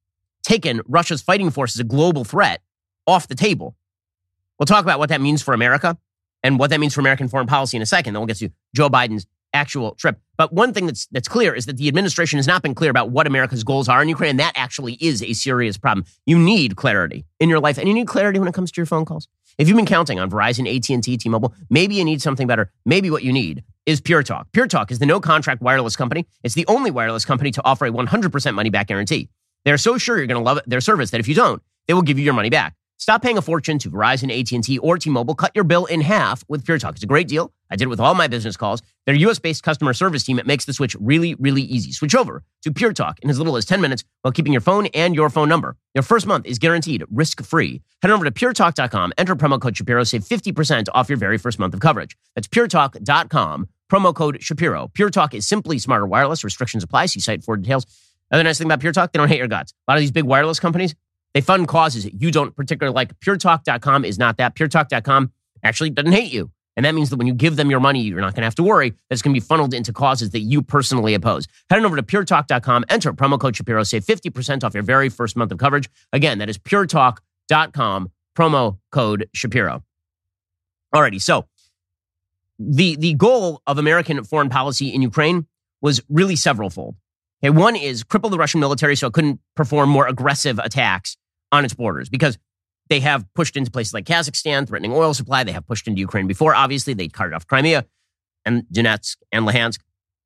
taken 0.41 0.81
Russia's 0.87 1.21
fighting 1.21 1.51
force 1.51 1.75
as 1.75 1.79
a 1.79 1.83
global 1.83 2.23
threat 2.23 2.63
off 3.05 3.27
the 3.27 3.35
table. 3.35 3.75
We'll 4.57 4.65
talk 4.65 4.83
about 4.83 4.97
what 4.97 5.09
that 5.09 5.21
means 5.21 5.43
for 5.43 5.53
America 5.53 5.95
and 6.41 6.57
what 6.57 6.71
that 6.71 6.79
means 6.79 6.95
for 6.95 7.01
American 7.01 7.27
foreign 7.27 7.45
policy 7.45 7.77
in 7.77 7.83
a 7.83 7.85
second. 7.85 8.15
Then 8.15 8.21
we'll 8.21 8.27
get 8.27 8.37
to 8.37 8.49
Joe 8.75 8.89
Biden's 8.89 9.27
actual 9.53 9.91
trip. 9.93 10.19
But 10.35 10.51
one 10.51 10.73
thing 10.73 10.87
that's 10.87 11.05
that's 11.11 11.27
clear 11.27 11.53
is 11.53 11.67
that 11.67 11.77
the 11.77 11.87
administration 11.87 12.37
has 12.37 12.47
not 12.47 12.63
been 12.63 12.73
clear 12.73 12.89
about 12.89 13.11
what 13.11 13.27
America's 13.27 13.63
goals 13.63 13.87
are 13.87 14.01
in 14.01 14.09
Ukraine. 14.09 14.31
And 14.31 14.39
that 14.39 14.53
actually 14.55 14.93
is 14.93 15.21
a 15.21 15.33
serious 15.33 15.77
problem. 15.77 16.07
You 16.25 16.39
need 16.39 16.75
clarity 16.75 17.25
in 17.39 17.49
your 17.49 17.59
life, 17.59 17.77
and 17.77 17.87
you 17.87 17.93
need 17.93 18.07
clarity 18.07 18.39
when 18.39 18.47
it 18.47 18.55
comes 18.55 18.71
to 18.71 18.81
your 18.81 18.87
phone 18.87 19.05
calls. 19.05 19.27
If 19.57 19.67
you've 19.67 19.75
been 19.75 19.87
counting 19.87 20.19
on 20.19 20.29
Verizon, 20.29 20.67
AT&T, 20.67 21.17
T-Mobile, 21.17 21.51
maybe 21.71 21.95
you 21.95 22.05
need 22.05 22.21
something 22.21 22.45
better. 22.45 22.71
Maybe 22.85 23.09
what 23.09 23.23
you 23.23 23.33
need 23.33 23.63
is 23.87 23.99
Pure 23.99 24.21
Talk. 24.21 24.51
Pure 24.51 24.67
Talk 24.67 24.91
is 24.91 24.99
the 24.99 25.07
no-contract 25.07 25.63
wireless 25.63 25.95
company. 25.95 26.27
It's 26.43 26.53
the 26.53 26.65
only 26.67 26.91
wireless 26.91 27.25
company 27.25 27.49
to 27.49 27.65
offer 27.65 27.87
a 27.87 27.91
100% 27.91 28.53
money-back 28.53 28.85
guarantee. 28.85 29.29
They're 29.65 29.79
so 29.79 29.97
sure 29.97 30.17
you're 30.17 30.27
going 30.27 30.39
to 30.39 30.43
love 30.43 30.59
their 30.67 30.79
service 30.79 31.09
that 31.09 31.19
if 31.19 31.27
you 31.27 31.33
don't, 31.33 31.63
they 31.87 31.95
will 31.95 32.03
give 32.03 32.19
you 32.19 32.25
your 32.25 32.35
money 32.35 32.51
back. 32.51 32.75
Stop 32.99 33.21
paying 33.21 33.37
a 33.37 33.41
fortune 33.43 33.77
to 33.79 33.91
Verizon, 33.91 34.31
AT&T, 34.31 34.79
or 34.79 34.97
T-Mobile. 34.97 35.35
Cut 35.35 35.51
your 35.53 35.63
bill 35.63 35.85
in 35.85 36.01
half 36.01 36.43
with 36.47 36.65
Pure 36.65 36.79
Talk. 36.79 36.95
It's 36.95 37.03
a 37.03 37.07
great 37.07 37.27
deal. 37.27 37.53
I 37.69 37.75
did 37.75 37.85
it 37.85 37.89
with 37.89 37.99
all 37.99 38.15
my 38.15 38.27
business 38.27 38.57
calls. 38.57 38.81
Their 39.05 39.13
US-based 39.13 39.61
customer 39.61 39.93
service 39.93 40.23
team, 40.23 40.39
it 40.39 40.47
makes 40.47 40.65
the 40.65 40.73
switch 40.73 40.95
really, 40.99 41.35
really 41.35 41.61
easy. 41.61 41.91
Switch 41.91 42.15
over 42.15 42.43
to 42.63 42.71
Pure 42.71 42.93
Talk 42.93 43.19
in 43.19 43.29
as 43.29 43.37
little 43.37 43.55
as 43.55 43.65
10 43.65 43.81
minutes 43.81 44.03
while 44.23 44.31
keeping 44.31 44.51
your 44.51 44.61
phone 44.61 44.87
and 44.87 45.13
your 45.13 45.29
phone 45.29 45.47
number. 45.47 45.75
Your 45.93 46.01
first 46.01 46.25
month 46.25 46.47
is 46.47 46.57
guaranteed 46.57 47.03
risk-free. 47.11 47.81
Head 48.01 48.11
over 48.11 48.25
to 48.25 48.31
puretalk.com, 48.31 49.13
enter 49.17 49.35
promo 49.35 49.61
code 49.61 49.77
Shapiro, 49.77 50.03
save 50.03 50.23
50% 50.23 50.87
off 50.93 51.07
your 51.07 51.17
very 51.17 51.37
first 51.37 51.59
month 51.59 51.75
of 51.75 51.79
coverage. 51.79 52.17
That's 52.35 52.47
puretalk.com, 52.47 53.69
promo 53.91 54.15
code 54.15 54.41
Shapiro. 54.41 54.87
Pure 54.93 55.11
Talk 55.11 55.35
is 55.35 55.47
simply 55.47 55.77
smarter 55.77 56.07
wireless. 56.07 56.43
Restrictions 56.43 56.83
apply. 56.83 57.07
See 57.07 57.19
site 57.19 57.43
for 57.43 57.57
details. 57.57 57.85
Another 58.31 58.43
nice 58.43 58.57
thing 58.57 58.67
about 58.67 58.79
Pure 58.81 58.93
Talk, 58.93 59.13
they 59.13 59.17
don't 59.19 59.29
hate 59.29 59.37
your 59.37 59.47
guts. 59.47 59.71
A 59.87 59.91
lot 59.91 59.97
of 59.97 60.01
these 60.01 60.11
big 60.11 60.25
wireless 60.25 60.59
companies, 60.59 60.95
they 61.37 61.41
fund 61.41 61.67
causes 61.67 62.03
that 62.03 62.19
you 62.19 62.31
don't 62.31 62.55
particularly 62.55 62.95
like. 62.95 63.19
PureTalk.com 63.19 64.05
is 64.05 64.17
not 64.17 64.37
that. 64.37 64.55
PureTalk.com 64.55 65.31
actually 65.61 65.91
doesn't 65.91 66.11
hate 66.11 66.33
you. 66.33 66.49
And 66.75 66.83
that 66.83 66.95
means 66.95 67.11
that 67.11 67.17
when 67.17 67.27
you 67.27 67.35
give 67.35 67.57
them 67.57 67.69
your 67.69 67.79
money, 67.79 68.01
you're 68.01 68.21
not 68.21 68.33
going 68.33 68.41
to 68.41 68.47
have 68.47 68.55
to 68.55 68.63
worry 68.63 68.89
that 68.89 68.97
it's 69.11 69.21
going 69.21 69.35
to 69.35 69.39
be 69.39 69.45
funneled 69.45 69.71
into 69.75 69.93
causes 69.93 70.31
that 70.31 70.39
you 70.39 70.63
personally 70.63 71.13
oppose. 71.13 71.45
Head 71.69 71.77
on 71.77 71.85
over 71.85 71.95
to 71.95 72.01
puretalk.com, 72.01 72.85
enter 72.89 73.13
promo 73.13 73.39
code 73.39 73.55
Shapiro, 73.55 73.83
save 73.83 74.03
50% 74.03 74.63
off 74.63 74.73
your 74.73 74.81
very 74.81 75.09
first 75.09 75.35
month 75.35 75.51
of 75.51 75.59
coverage. 75.59 75.87
Again, 76.11 76.39
that 76.39 76.49
is 76.49 76.57
puretalk.com, 76.57 78.11
promo 78.35 78.79
code 78.91 79.29
Shapiro. 79.35 79.83
Alrighty, 80.91 81.21
so 81.21 81.45
the, 82.57 82.95
the 82.95 83.13
goal 83.13 83.61
of 83.67 83.77
American 83.77 84.23
foreign 84.23 84.49
policy 84.49 84.91
in 84.91 85.03
Ukraine 85.03 85.45
was 85.81 86.01
really 86.09 86.33
severalfold. 86.33 86.95
Okay, 87.43 87.51
one 87.51 87.75
is 87.75 88.03
cripple 88.03 88.31
the 88.31 88.39
Russian 88.39 88.59
military 88.59 88.95
so 88.95 89.05
it 89.05 89.13
couldn't 89.13 89.39
perform 89.55 89.89
more 89.89 90.07
aggressive 90.07 90.57
attacks 90.57 91.15
on 91.51 91.65
its 91.65 91.73
borders 91.73 92.09
because 92.09 92.37
they 92.89 92.99
have 93.01 93.25
pushed 93.33 93.57
into 93.57 93.71
places 93.71 93.93
like 93.93 94.05
Kazakhstan, 94.05 94.67
threatening 94.67 94.93
oil 94.93 95.13
supply. 95.13 95.43
They 95.43 95.51
have 95.51 95.67
pushed 95.67 95.87
into 95.87 95.99
Ukraine 95.99 96.27
before. 96.27 96.55
Obviously, 96.55 96.93
they 96.93 97.07
carted 97.07 97.35
off 97.35 97.47
Crimea 97.47 97.85
and 98.45 98.63
Donetsk 98.73 99.17
and 99.31 99.47
Luhansk. 99.47 99.79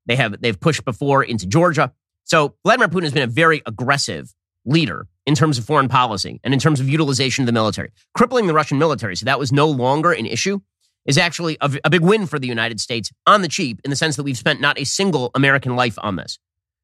They 0.06 0.16
have 0.16 0.40
they've 0.40 0.58
pushed 0.58 0.84
before 0.84 1.22
into 1.22 1.46
Georgia. 1.46 1.92
So 2.24 2.54
Vladimir 2.64 2.88
Putin 2.88 3.02
has 3.02 3.12
been 3.12 3.22
a 3.22 3.26
very 3.26 3.62
aggressive 3.66 4.32
leader 4.64 5.08
in 5.26 5.34
terms 5.34 5.58
of 5.58 5.64
foreign 5.64 5.88
policy 5.88 6.40
and 6.44 6.54
in 6.54 6.60
terms 6.60 6.80
of 6.80 6.88
utilization 6.88 7.42
of 7.42 7.46
the 7.46 7.52
military. 7.52 7.90
Crippling 8.16 8.46
the 8.46 8.54
Russian 8.54 8.78
military, 8.78 9.16
so 9.16 9.24
that 9.24 9.38
was 9.38 9.52
no 9.52 9.68
longer 9.68 10.12
an 10.12 10.26
issue, 10.26 10.60
is 11.04 11.18
actually 11.18 11.56
a, 11.60 11.70
a 11.84 11.90
big 11.90 12.00
win 12.00 12.26
for 12.26 12.38
the 12.38 12.46
United 12.46 12.80
States 12.80 13.10
on 13.26 13.42
the 13.42 13.48
cheap 13.48 13.80
in 13.84 13.90
the 13.90 13.96
sense 13.96 14.16
that 14.16 14.22
we've 14.22 14.38
spent 14.38 14.60
not 14.60 14.78
a 14.78 14.84
single 14.84 15.30
American 15.34 15.74
life 15.74 15.98
on 16.00 16.16
this. 16.16 16.38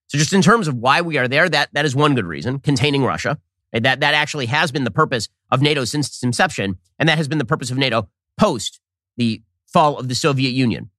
So 0.09 0.19
just 0.19 0.33
in 0.33 0.43
terms 0.43 0.69
of 0.69 0.75
why 0.75 1.03
we 1.03 1.19
are 1.19 1.29
there, 1.29 1.49
that 1.49 1.69
that 1.73 1.85
is 1.85 1.95
one 1.95 2.15
good 2.15 2.27
reason, 2.27 2.59
containing 2.59 3.05
Russia. 3.05 3.39
That, 3.73 4.01
that 4.01 4.15
actually 4.15 4.47
has 4.47 4.73
been 4.73 4.85
the 4.85 4.91
purpose 4.91 5.29
of 5.51 5.61
NATO 5.61 5.85
since 5.85 6.09
its 6.09 6.23
inception, 6.23 6.79
and 6.99 7.09
that 7.09 7.19
has 7.19 7.29
been 7.29 7.39
the 7.39 7.45
purpose 7.45 7.71
of 7.71 7.77
NATO 7.77 8.09
post 8.39 8.81
the 9.17 9.43
fall 9.67 9.99
of 9.99 10.09
the 10.09 10.15
Soviet 10.15 10.51
Union. 10.51 10.91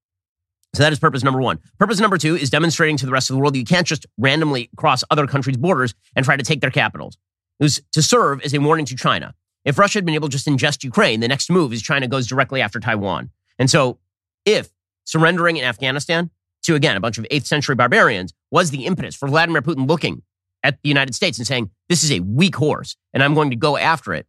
So 0.76 0.84
that 0.84 0.94
is 0.94 1.00
purpose 1.00 1.24
number 1.24 1.42
one. 1.42 1.60
Purpose 1.80 2.00
number 2.00 2.18
two 2.18 2.36
is 2.36 2.52
demonstrating 2.52 2.98
to 2.98 3.06
the 3.06 3.12
rest 3.12 3.30
of 3.30 3.36
the 3.36 3.40
world 3.40 3.56
that 3.56 3.60
you 3.60 3.66
can't 3.66 3.88
just 3.88 4.06
randomly 4.18 4.70
cross 4.76 5.04
other 5.10 5.26
countries' 5.26 5.58
borders 5.58 5.96
and 6.16 6.24
try 6.24 6.38
to 6.38 6.44
take 6.44 6.62
their 6.62 6.70
capitals. 6.70 7.18
It 7.60 7.64
was 7.64 7.82
to 7.94 8.04
serve 8.04 8.42
as 8.42 8.54
a 8.54 8.60
warning 8.60 8.86
to 8.86 8.96
China. 8.96 9.34
If 9.66 9.78
Russia 9.80 9.98
had 9.98 10.06
been 10.06 10.16
able 10.16 10.30
to 10.30 10.32
just 10.32 10.48
ingest 10.48 10.84
Ukraine, 10.84 11.20
the 11.22 11.28
next 11.28 11.50
move 11.50 11.74
is 11.74 11.82
China 11.82 12.08
goes 12.08 12.28
directly 12.28 12.62
after 12.62 12.80
Taiwan. 12.80 13.32
And 13.58 13.70
so 13.70 13.98
if 14.46 14.70
surrendering 15.06 15.58
in 15.58 15.64
Afghanistan 15.64 16.30
to, 16.64 16.76
again, 16.76 16.96
a 16.96 17.00
bunch 17.00 17.18
of 17.18 17.26
8th 17.26 17.46
century 17.46 17.76
barbarians 17.76 18.34
was 18.52 18.70
the 18.70 18.86
impetus 18.86 19.16
for 19.16 19.28
Vladimir 19.28 19.62
Putin 19.62 19.88
looking 19.88 20.22
at 20.64 20.82
the 20.82 20.90
United 20.90 21.16
States 21.16 21.38
and 21.38 21.48
saying, 21.48 21.70
this 21.88 22.04
is 22.04 22.12
a 22.12 22.20
weak 22.20 22.56
horse 22.56 22.96
and 23.14 23.24
I'm 23.24 23.34
going 23.34 23.50
to 23.50 23.56
go 23.56 23.78
after 23.78 24.14
it. 24.14 24.28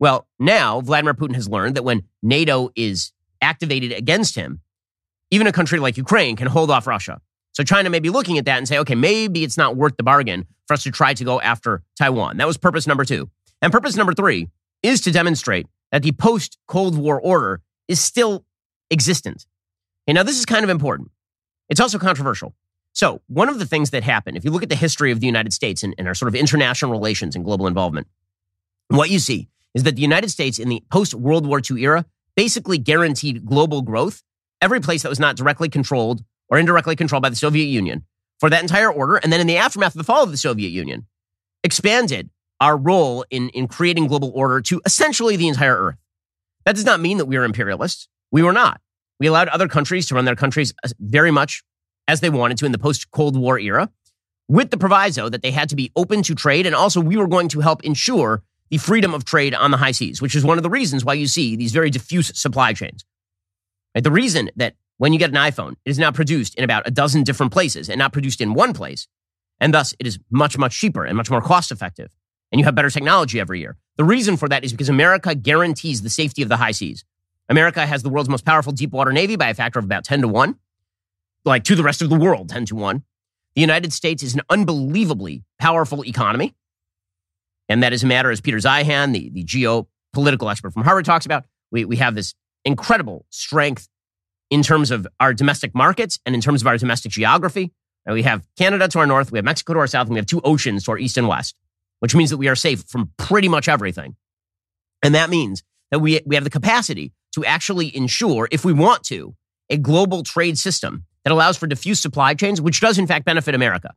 Well, 0.00 0.26
now 0.38 0.80
Vladimir 0.80 1.14
Putin 1.14 1.34
has 1.34 1.48
learned 1.48 1.76
that 1.76 1.82
when 1.82 2.04
NATO 2.22 2.70
is 2.76 3.12
activated 3.40 3.92
against 3.92 4.34
him, 4.34 4.60
even 5.30 5.46
a 5.46 5.52
country 5.52 5.78
like 5.78 5.96
Ukraine 5.96 6.36
can 6.36 6.46
hold 6.46 6.70
off 6.70 6.86
Russia. 6.86 7.20
So 7.52 7.64
China 7.64 7.90
may 7.90 7.98
be 7.98 8.10
looking 8.10 8.38
at 8.38 8.44
that 8.44 8.58
and 8.58 8.68
say, 8.68 8.78
okay, 8.78 8.94
maybe 8.94 9.42
it's 9.42 9.56
not 9.56 9.76
worth 9.76 9.96
the 9.96 10.02
bargain 10.02 10.46
for 10.66 10.74
us 10.74 10.84
to 10.84 10.90
try 10.90 11.14
to 11.14 11.24
go 11.24 11.40
after 11.40 11.82
Taiwan. 11.96 12.36
That 12.36 12.46
was 12.46 12.56
purpose 12.56 12.86
number 12.86 13.04
two. 13.04 13.28
And 13.60 13.72
purpose 13.72 13.96
number 13.96 14.14
three 14.14 14.48
is 14.82 15.00
to 15.02 15.10
demonstrate 15.10 15.66
that 15.90 16.02
the 16.02 16.12
post 16.12 16.58
Cold 16.68 16.96
War 16.96 17.20
order 17.20 17.60
is 17.88 18.00
still 18.00 18.44
existent. 18.90 19.46
And 20.06 20.14
now 20.14 20.22
this 20.22 20.38
is 20.38 20.46
kind 20.46 20.62
of 20.62 20.70
important. 20.70 21.10
It's 21.68 21.80
also 21.80 21.98
controversial. 21.98 22.54
So, 22.98 23.22
one 23.28 23.48
of 23.48 23.60
the 23.60 23.64
things 23.64 23.90
that 23.90 24.02
happened, 24.02 24.36
if 24.36 24.44
you 24.44 24.50
look 24.50 24.64
at 24.64 24.70
the 24.70 24.74
history 24.74 25.12
of 25.12 25.20
the 25.20 25.26
United 25.26 25.52
States 25.52 25.84
and, 25.84 25.94
and 25.98 26.08
our 26.08 26.16
sort 26.16 26.26
of 26.26 26.34
international 26.34 26.90
relations 26.90 27.36
and 27.36 27.44
global 27.44 27.68
involvement, 27.68 28.08
what 28.88 29.08
you 29.08 29.20
see 29.20 29.48
is 29.72 29.84
that 29.84 29.94
the 29.94 30.02
United 30.02 30.30
States 30.30 30.58
in 30.58 30.68
the 30.68 30.82
post 30.90 31.14
World 31.14 31.46
War 31.46 31.60
II 31.60 31.80
era 31.80 32.04
basically 32.34 32.76
guaranteed 32.76 33.46
global 33.46 33.82
growth 33.82 34.24
every 34.60 34.80
place 34.80 35.04
that 35.04 35.10
was 35.10 35.20
not 35.20 35.36
directly 35.36 35.68
controlled 35.68 36.24
or 36.48 36.58
indirectly 36.58 36.96
controlled 36.96 37.22
by 37.22 37.28
the 37.28 37.36
Soviet 37.36 37.66
Union 37.66 38.04
for 38.40 38.50
that 38.50 38.62
entire 38.62 38.90
order. 38.90 39.14
And 39.14 39.32
then 39.32 39.40
in 39.40 39.46
the 39.46 39.58
aftermath 39.58 39.94
of 39.94 39.98
the 39.98 40.02
fall 40.02 40.24
of 40.24 40.32
the 40.32 40.36
Soviet 40.36 40.70
Union, 40.70 41.06
expanded 41.62 42.30
our 42.60 42.76
role 42.76 43.24
in, 43.30 43.48
in 43.50 43.68
creating 43.68 44.08
global 44.08 44.32
order 44.34 44.60
to 44.62 44.80
essentially 44.84 45.36
the 45.36 45.46
entire 45.46 45.76
earth. 45.76 45.98
That 46.64 46.74
does 46.74 46.84
not 46.84 46.98
mean 46.98 47.18
that 47.18 47.26
we 47.26 47.38
were 47.38 47.44
imperialists. 47.44 48.08
We 48.32 48.42
were 48.42 48.52
not. 48.52 48.80
We 49.20 49.28
allowed 49.28 49.46
other 49.46 49.68
countries 49.68 50.08
to 50.08 50.16
run 50.16 50.24
their 50.24 50.34
countries 50.34 50.74
uh, 50.82 50.88
very 50.98 51.30
much 51.30 51.62
as 52.08 52.20
they 52.20 52.30
wanted 52.30 52.58
to 52.58 52.66
in 52.66 52.72
the 52.72 52.78
post 52.78 53.12
Cold 53.12 53.36
War 53.36 53.58
era, 53.58 53.90
with 54.48 54.70
the 54.70 54.78
proviso 54.78 55.28
that 55.28 55.42
they 55.42 55.52
had 55.52 55.68
to 55.68 55.76
be 55.76 55.92
open 55.94 56.22
to 56.24 56.34
trade. 56.34 56.66
And 56.66 56.74
also, 56.74 57.00
we 57.00 57.16
were 57.16 57.28
going 57.28 57.48
to 57.50 57.60
help 57.60 57.84
ensure 57.84 58.42
the 58.70 58.78
freedom 58.78 59.14
of 59.14 59.24
trade 59.24 59.54
on 59.54 59.70
the 59.70 59.76
high 59.76 59.92
seas, 59.92 60.20
which 60.20 60.34
is 60.34 60.44
one 60.44 60.58
of 60.58 60.62
the 60.62 60.70
reasons 60.70 61.04
why 61.04 61.14
you 61.14 61.28
see 61.28 61.54
these 61.54 61.72
very 61.72 61.90
diffuse 61.90 62.36
supply 62.36 62.72
chains. 62.72 63.04
Right? 63.94 64.02
The 64.02 64.10
reason 64.10 64.50
that 64.56 64.74
when 64.96 65.12
you 65.12 65.18
get 65.18 65.30
an 65.30 65.36
iPhone, 65.36 65.72
it 65.84 65.90
is 65.90 65.98
now 65.98 66.10
produced 66.10 66.56
in 66.56 66.64
about 66.64 66.88
a 66.88 66.90
dozen 66.90 67.22
different 67.24 67.52
places 67.52 67.88
and 67.88 67.98
not 67.98 68.12
produced 68.12 68.40
in 68.40 68.54
one 68.54 68.72
place 68.74 69.06
And 69.60 69.74
thus, 69.74 69.94
it 69.98 70.06
is 70.06 70.18
much, 70.30 70.58
much 70.58 70.78
cheaper 70.78 71.04
and 71.04 71.16
much 71.16 71.30
more 71.30 71.40
cost 71.40 71.72
effective. 71.72 72.14
And 72.52 72.58
you 72.58 72.64
have 72.64 72.74
better 72.74 72.90
technology 72.90 73.40
every 73.40 73.60
year. 73.60 73.76
The 73.96 74.04
reason 74.04 74.36
for 74.36 74.48
that 74.48 74.64
is 74.64 74.72
because 74.72 74.88
America 74.88 75.34
guarantees 75.34 76.02
the 76.02 76.10
safety 76.10 76.42
of 76.42 76.48
the 76.48 76.56
high 76.56 76.70
seas. 76.70 77.04
America 77.48 77.84
has 77.86 78.02
the 78.02 78.08
world's 78.08 78.28
most 78.28 78.44
powerful 78.44 78.72
deep 78.72 78.90
water 78.90 79.12
navy 79.12 79.36
by 79.36 79.48
a 79.48 79.54
factor 79.54 79.78
of 79.78 79.84
about 79.84 80.04
10 80.04 80.22
to 80.22 80.28
1, 80.28 80.56
like 81.44 81.64
to 81.64 81.74
the 81.74 81.82
rest 81.82 82.02
of 82.02 82.10
the 82.10 82.18
world, 82.18 82.48
10 82.48 82.66
to 82.66 82.76
1. 82.76 83.02
The 83.54 83.60
United 83.60 83.92
States 83.92 84.22
is 84.22 84.34
an 84.34 84.42
unbelievably 84.50 85.44
powerful 85.58 86.04
economy. 86.04 86.54
And 87.68 87.82
that 87.82 87.92
is 87.92 88.02
a 88.02 88.06
matter, 88.06 88.30
as 88.30 88.40
Peter 88.40 88.58
Zeihan, 88.58 89.12
the, 89.12 89.30
the 89.30 89.44
geopolitical 89.44 90.50
expert 90.50 90.72
from 90.72 90.84
Harvard, 90.84 91.04
talks 91.04 91.26
about. 91.26 91.44
We, 91.70 91.84
we 91.84 91.96
have 91.96 92.14
this 92.14 92.34
incredible 92.64 93.26
strength 93.30 93.88
in 94.50 94.62
terms 94.62 94.90
of 94.90 95.06
our 95.20 95.34
domestic 95.34 95.74
markets 95.74 96.18
and 96.24 96.34
in 96.34 96.40
terms 96.40 96.62
of 96.62 96.66
our 96.66 96.78
domestic 96.78 97.12
geography. 97.12 97.72
And 98.06 98.14
we 98.14 98.22
have 98.22 98.46
Canada 98.56 98.88
to 98.88 99.00
our 99.00 99.06
north, 99.06 99.30
we 99.30 99.38
have 99.38 99.44
Mexico 99.44 99.74
to 99.74 99.80
our 99.80 99.86
south, 99.86 100.06
and 100.06 100.14
we 100.14 100.18
have 100.18 100.26
two 100.26 100.40
oceans 100.42 100.84
to 100.84 100.92
our 100.92 100.98
east 100.98 101.18
and 101.18 101.28
west, 101.28 101.54
which 102.00 102.14
means 102.14 102.30
that 102.30 102.38
we 102.38 102.48
are 102.48 102.56
safe 102.56 102.84
from 102.84 103.12
pretty 103.18 103.48
much 103.48 103.68
everything. 103.68 104.16
And 105.02 105.14
that 105.14 105.28
means 105.28 105.62
that 105.90 105.98
we, 105.98 106.20
we 106.24 106.34
have 106.34 106.44
the 106.44 106.50
capacity 106.50 107.12
to 107.32 107.44
actually 107.44 107.94
ensure, 107.94 108.48
if 108.50 108.64
we 108.64 108.72
want 108.72 109.04
to, 109.04 109.34
a 109.68 109.76
global 109.76 110.22
trade 110.22 110.56
system 110.56 111.04
that 111.28 111.34
allows 111.34 111.58
for 111.58 111.66
diffuse 111.66 112.00
supply 112.00 112.32
chains, 112.32 112.58
which 112.58 112.80
does 112.80 112.96
in 112.96 113.06
fact 113.06 113.26
benefit 113.26 113.54
America. 113.54 113.92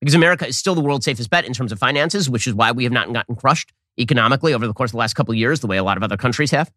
Because 0.00 0.14
America 0.14 0.46
is 0.46 0.56
still 0.56 0.74
the 0.74 0.80
world's 0.80 1.04
safest 1.04 1.28
bet 1.28 1.44
in 1.44 1.52
terms 1.52 1.72
of 1.72 1.78
finances, 1.78 2.30
which 2.30 2.46
is 2.46 2.54
why 2.54 2.72
we 2.72 2.84
have 2.84 2.92
not 2.92 3.12
gotten 3.12 3.36
crushed 3.36 3.70
economically 3.98 4.54
over 4.54 4.66
the 4.66 4.72
course 4.72 4.88
of 4.88 4.92
the 4.92 4.98
last 4.98 5.12
couple 5.12 5.32
of 5.32 5.36
years, 5.36 5.60
the 5.60 5.66
way 5.66 5.76
a 5.76 5.84
lot 5.84 5.98
of 5.98 6.02
other 6.02 6.16
countries 6.16 6.52
have. 6.52 6.72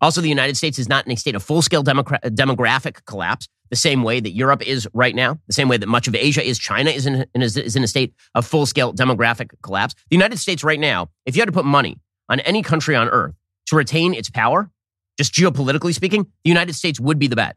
Also, 0.00 0.20
the 0.20 0.28
United 0.28 0.56
States 0.56 0.76
is 0.76 0.88
not 0.88 1.06
in 1.06 1.12
a 1.12 1.16
state 1.16 1.36
of 1.36 1.42
full 1.44 1.62
scale 1.62 1.84
demographic 1.84 3.04
collapse, 3.04 3.46
the 3.70 3.76
same 3.76 4.02
way 4.02 4.18
that 4.18 4.32
Europe 4.32 4.66
is 4.66 4.88
right 4.92 5.14
now, 5.14 5.38
the 5.46 5.52
same 5.52 5.68
way 5.68 5.76
that 5.76 5.86
much 5.86 6.08
of 6.08 6.16
Asia 6.16 6.44
is. 6.44 6.58
China 6.58 6.90
is 6.90 7.06
in, 7.06 7.24
is 7.36 7.76
in 7.76 7.84
a 7.84 7.86
state 7.86 8.12
of 8.34 8.44
full 8.44 8.66
scale 8.66 8.92
demographic 8.92 9.50
collapse. 9.62 9.94
The 10.10 10.16
United 10.16 10.40
States 10.40 10.64
right 10.64 10.80
now, 10.80 11.10
if 11.26 11.36
you 11.36 11.42
had 11.42 11.46
to 11.46 11.52
put 11.52 11.64
money 11.64 12.00
on 12.28 12.40
any 12.40 12.64
country 12.64 12.96
on 12.96 13.08
earth 13.08 13.36
to 13.66 13.76
retain 13.76 14.14
its 14.14 14.30
power, 14.30 14.68
just 15.16 15.32
geopolitically 15.32 15.94
speaking, 15.94 16.24
the 16.42 16.50
United 16.50 16.74
States 16.74 16.98
would 16.98 17.20
be 17.20 17.28
the 17.28 17.36
bet. 17.36 17.54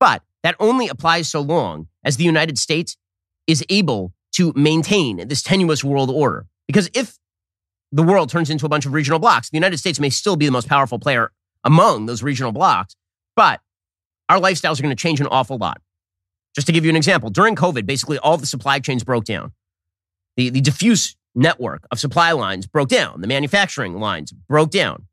But 0.00 0.24
that 0.42 0.56
only 0.58 0.88
applies 0.88 1.28
so 1.28 1.40
long 1.40 1.88
as 2.04 2.16
the 2.16 2.24
United 2.24 2.58
States 2.58 2.96
is 3.46 3.64
able 3.68 4.12
to 4.32 4.52
maintain 4.56 5.28
this 5.28 5.42
tenuous 5.42 5.84
world 5.84 6.10
order. 6.10 6.46
Because 6.66 6.90
if 6.94 7.18
the 7.90 8.02
world 8.02 8.30
turns 8.30 8.50
into 8.50 8.66
a 8.66 8.68
bunch 8.68 8.86
of 8.86 8.92
regional 8.92 9.18
blocks, 9.18 9.50
the 9.50 9.56
United 9.56 9.76
States 9.76 10.00
may 10.00 10.10
still 10.10 10.36
be 10.36 10.46
the 10.46 10.52
most 10.52 10.68
powerful 10.68 10.98
player 10.98 11.30
among 11.64 12.06
those 12.06 12.22
regional 12.22 12.52
blocks, 12.52 12.96
but 13.36 13.60
our 14.28 14.40
lifestyles 14.40 14.78
are 14.78 14.82
going 14.82 14.96
to 14.96 15.00
change 15.00 15.20
an 15.20 15.26
awful 15.26 15.58
lot. 15.58 15.80
Just 16.54 16.66
to 16.66 16.72
give 16.72 16.84
you 16.84 16.90
an 16.90 16.96
example, 16.96 17.30
during 17.30 17.54
COVID, 17.54 17.86
basically 17.86 18.18
all 18.18 18.36
the 18.36 18.46
supply 18.46 18.78
chains 18.78 19.04
broke 19.04 19.24
down. 19.24 19.52
The, 20.36 20.50
the 20.50 20.60
diffuse 20.60 21.16
network 21.34 21.86
of 21.90 22.00
supply 22.00 22.32
lines 22.32 22.66
broke 22.66 22.88
down. 22.88 23.20
The 23.20 23.26
manufacturing 23.26 23.98
lines 23.98 24.32
broke 24.32 24.70
down. 24.70 25.06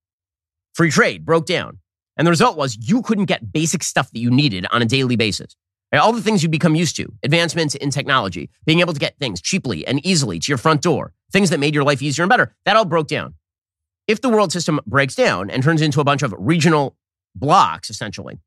Free 0.74 0.91
trade 0.91 1.25
broke 1.25 1.45
down. 1.45 1.79
And 2.19 2.27
the 2.27 2.31
result 2.31 2.57
was 2.57 2.77
you 2.77 3.01
couldn't 3.01 3.25
get 3.25 3.53
basic 3.53 3.81
stuff 3.81 4.11
that 4.11 4.19
you 4.19 4.29
needed 4.29 4.67
on 4.71 4.81
a 4.81 4.85
daily 4.85 5.15
basis. 5.15 5.55
All 5.93 6.11
the 6.11 6.21
things 6.21 6.43
you'd 6.43 6.51
become 6.51 6.75
used 6.75 6.97
to, 6.97 7.11
advancements 7.23 7.75
in 7.75 7.91
technology, 7.91 8.49
being 8.65 8.81
able 8.81 8.93
to 8.93 8.99
get 8.99 9.17
things 9.17 9.41
cheaply 9.41 9.88
and 9.88 10.05
easily 10.05 10.38
to 10.38 10.51
your 10.51 10.57
front 10.57 10.81
door, 10.81 11.13
things 11.31 11.49
that 11.49 11.61
made 11.61 11.73
your 11.73 11.85
life 11.85 12.01
easier 12.01 12.23
and 12.23 12.29
better, 12.29 12.53
that 12.65 12.75
all 12.75 12.83
broke 12.83 13.07
down. 13.07 13.35
If 14.05 14.19
the 14.19 14.29
world 14.29 14.51
system 14.51 14.81
breaks 14.85 15.15
down 15.15 15.49
and 15.49 15.63
turns 15.63 15.81
into 15.81 16.01
a 16.01 16.03
bunch 16.03 16.21
of 16.21 16.35
regional 16.38 16.97
blocks, 17.35 17.89
essentially, 17.89 18.38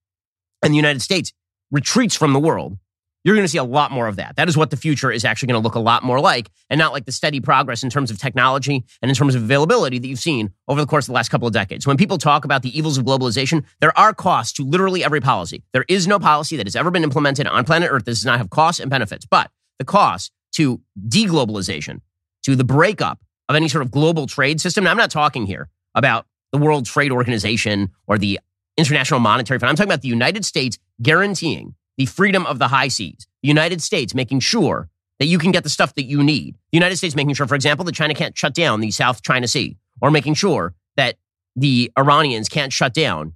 and 0.62 0.72
the 0.72 0.76
United 0.76 1.00
States 1.00 1.32
retreats 1.70 2.14
from 2.14 2.34
the 2.34 2.40
world, 2.40 2.76
you're 3.24 3.36
going 3.36 3.44
to 3.44 3.48
see 3.48 3.58
a 3.58 3.64
lot 3.64 3.92
more 3.92 4.08
of 4.08 4.16
that. 4.16 4.36
That 4.36 4.48
is 4.48 4.56
what 4.56 4.70
the 4.70 4.76
future 4.76 5.10
is 5.10 5.24
actually 5.24 5.48
going 5.48 5.62
to 5.62 5.64
look 5.64 5.74
a 5.74 5.80
lot 5.80 6.02
more 6.02 6.20
like, 6.20 6.50
and 6.68 6.78
not 6.78 6.92
like 6.92 7.04
the 7.04 7.12
steady 7.12 7.40
progress 7.40 7.82
in 7.82 7.90
terms 7.90 8.10
of 8.10 8.18
technology 8.18 8.84
and 9.00 9.10
in 9.10 9.14
terms 9.14 9.34
of 9.34 9.42
availability 9.42 9.98
that 9.98 10.06
you've 10.06 10.18
seen 10.18 10.52
over 10.68 10.80
the 10.80 10.86
course 10.86 11.04
of 11.04 11.08
the 11.08 11.14
last 11.14 11.28
couple 11.28 11.46
of 11.46 11.54
decades. 11.54 11.86
When 11.86 11.96
people 11.96 12.18
talk 12.18 12.44
about 12.44 12.62
the 12.62 12.76
evils 12.76 12.98
of 12.98 13.04
globalization, 13.04 13.64
there 13.80 13.96
are 13.98 14.12
costs 14.12 14.52
to 14.54 14.64
literally 14.64 15.04
every 15.04 15.20
policy. 15.20 15.62
There 15.72 15.84
is 15.88 16.06
no 16.06 16.18
policy 16.18 16.56
that 16.56 16.66
has 16.66 16.76
ever 16.76 16.90
been 16.90 17.04
implemented 17.04 17.46
on 17.46 17.64
planet 17.64 17.90
Earth 17.90 18.04
that 18.04 18.12
does 18.12 18.24
not 18.24 18.38
have 18.38 18.50
costs 18.50 18.80
and 18.80 18.90
benefits. 18.90 19.24
But 19.24 19.50
the 19.78 19.84
cost 19.84 20.32
to 20.52 20.80
deglobalization, 21.08 22.00
to 22.44 22.56
the 22.56 22.64
breakup 22.64 23.20
of 23.48 23.56
any 23.56 23.68
sort 23.68 23.82
of 23.82 23.90
global 23.90 24.26
trade 24.26 24.60
system, 24.60 24.84
now 24.84 24.90
I'm 24.90 24.96
not 24.96 25.10
talking 25.10 25.46
here 25.46 25.68
about 25.94 26.26
the 26.50 26.58
World 26.58 26.86
Trade 26.86 27.12
Organization 27.12 27.90
or 28.06 28.18
the 28.18 28.40
International 28.76 29.20
Monetary 29.20 29.58
Fund. 29.58 29.70
I'm 29.70 29.76
talking 29.76 29.90
about 29.90 30.02
the 30.02 30.08
United 30.08 30.44
States 30.44 30.78
guaranteeing 31.00 31.74
the 31.96 32.06
freedom 32.06 32.46
of 32.46 32.58
the 32.58 32.68
high 32.68 32.88
seas. 32.88 33.26
The 33.42 33.49
United 33.49 33.82
States 33.82 34.14
making 34.14 34.40
sure 34.40 34.88
that 35.18 35.26
you 35.26 35.38
can 35.38 35.52
get 35.52 35.62
the 35.62 35.68
stuff 35.68 35.94
that 35.94 36.04
you 36.04 36.22
need. 36.22 36.54
The 36.72 36.76
United 36.78 36.96
States 36.96 37.14
making 37.14 37.34
sure, 37.34 37.46
for 37.46 37.54
example, 37.54 37.84
that 37.84 37.94
China 37.94 38.14
can't 38.14 38.37
shut 38.37 38.54
down 38.54 38.80
the 38.80 38.90
South 38.90 39.22
China 39.22 39.46
Sea, 39.46 39.76
or 40.00 40.11
making 40.11 40.34
sure 40.34 40.75
that 40.96 41.16
the 41.54 41.92
Iranians 41.99 42.49
can't 42.49 42.72
shut 42.72 42.94
down 42.94 43.34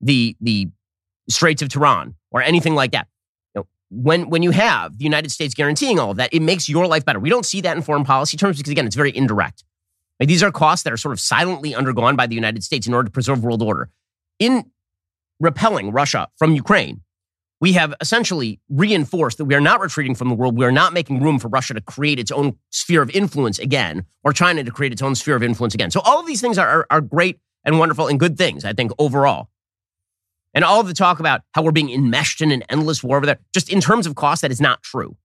the 0.00 0.36
the 0.40 0.68
Straits 1.28 1.62
of 1.62 1.68
Tehran 1.68 2.14
or 2.30 2.42
anything 2.42 2.74
like 2.74 2.92
that. 2.92 3.08
When 3.90 4.30
when 4.30 4.42
you 4.42 4.50
have 4.50 4.98
the 4.98 5.04
United 5.04 5.30
States 5.30 5.54
guaranteeing 5.54 5.98
all 5.98 6.10
of 6.10 6.16
that, 6.16 6.34
it 6.34 6.40
makes 6.40 6.68
your 6.68 6.86
life 6.86 7.04
better. 7.04 7.20
We 7.20 7.30
don't 7.30 7.46
see 7.46 7.60
that 7.60 7.76
in 7.76 7.82
foreign 7.82 8.04
policy 8.04 8.36
terms 8.36 8.58
because 8.58 8.72
again, 8.72 8.86
it's 8.86 8.96
very 8.96 9.16
indirect. 9.16 9.64
Like, 10.18 10.28
these 10.28 10.42
are 10.42 10.50
costs 10.50 10.82
that 10.84 10.92
are 10.92 10.96
sort 10.96 11.12
of 11.12 11.20
silently 11.20 11.74
undergone 11.74 12.16
by 12.16 12.26
the 12.26 12.34
United 12.34 12.64
States 12.64 12.86
in 12.86 12.94
order 12.94 13.06
to 13.06 13.12
preserve 13.12 13.44
world 13.44 13.62
order. 13.62 13.90
In 14.38 14.70
repelling 15.40 15.92
Russia 15.92 16.28
from 16.36 16.54
Ukraine, 16.54 17.02
we 17.60 17.72
have 17.72 17.94
essentially 18.00 18.60
reinforced 18.68 19.38
that 19.38 19.46
we 19.46 19.54
are 19.54 19.60
not 19.60 19.80
retreating 19.80 20.14
from 20.14 20.28
the 20.28 20.34
world. 20.34 20.58
We 20.58 20.64
are 20.64 20.72
not 20.72 20.92
making 20.92 21.22
room 21.22 21.38
for 21.38 21.48
Russia 21.48 21.74
to 21.74 21.80
create 21.80 22.18
its 22.18 22.30
own 22.30 22.56
sphere 22.70 23.02
of 23.02 23.10
influence 23.10 23.58
again, 23.58 24.04
or 24.24 24.32
China 24.32 24.62
to 24.62 24.70
create 24.70 24.92
its 24.92 25.02
own 25.02 25.14
sphere 25.14 25.36
of 25.36 25.42
influence 25.42 25.74
again. 25.74 25.90
So 25.90 26.00
all 26.00 26.20
of 26.20 26.26
these 26.26 26.40
things 26.40 26.58
are, 26.58 26.68
are, 26.68 26.86
are 26.90 27.00
great 27.00 27.38
and 27.64 27.78
wonderful 27.78 28.08
and 28.08 28.20
good 28.20 28.36
things, 28.36 28.64
I 28.64 28.72
think, 28.72 28.92
overall. 28.98 29.48
And 30.52 30.64
all 30.64 30.80
of 30.80 30.86
the 30.86 30.94
talk 30.94 31.20
about 31.20 31.42
how 31.52 31.62
we're 31.62 31.72
being 31.72 31.90
enmeshed 31.90 32.40
in 32.40 32.50
an 32.50 32.62
endless 32.68 33.02
war 33.02 33.16
over 33.16 33.26
there, 33.26 33.38
just 33.52 33.70
in 33.70 33.80
terms 33.80 34.06
of 34.06 34.14
cost, 34.14 34.42
that 34.42 34.50
is 34.50 34.60
not 34.60 34.82
true. 34.82 35.16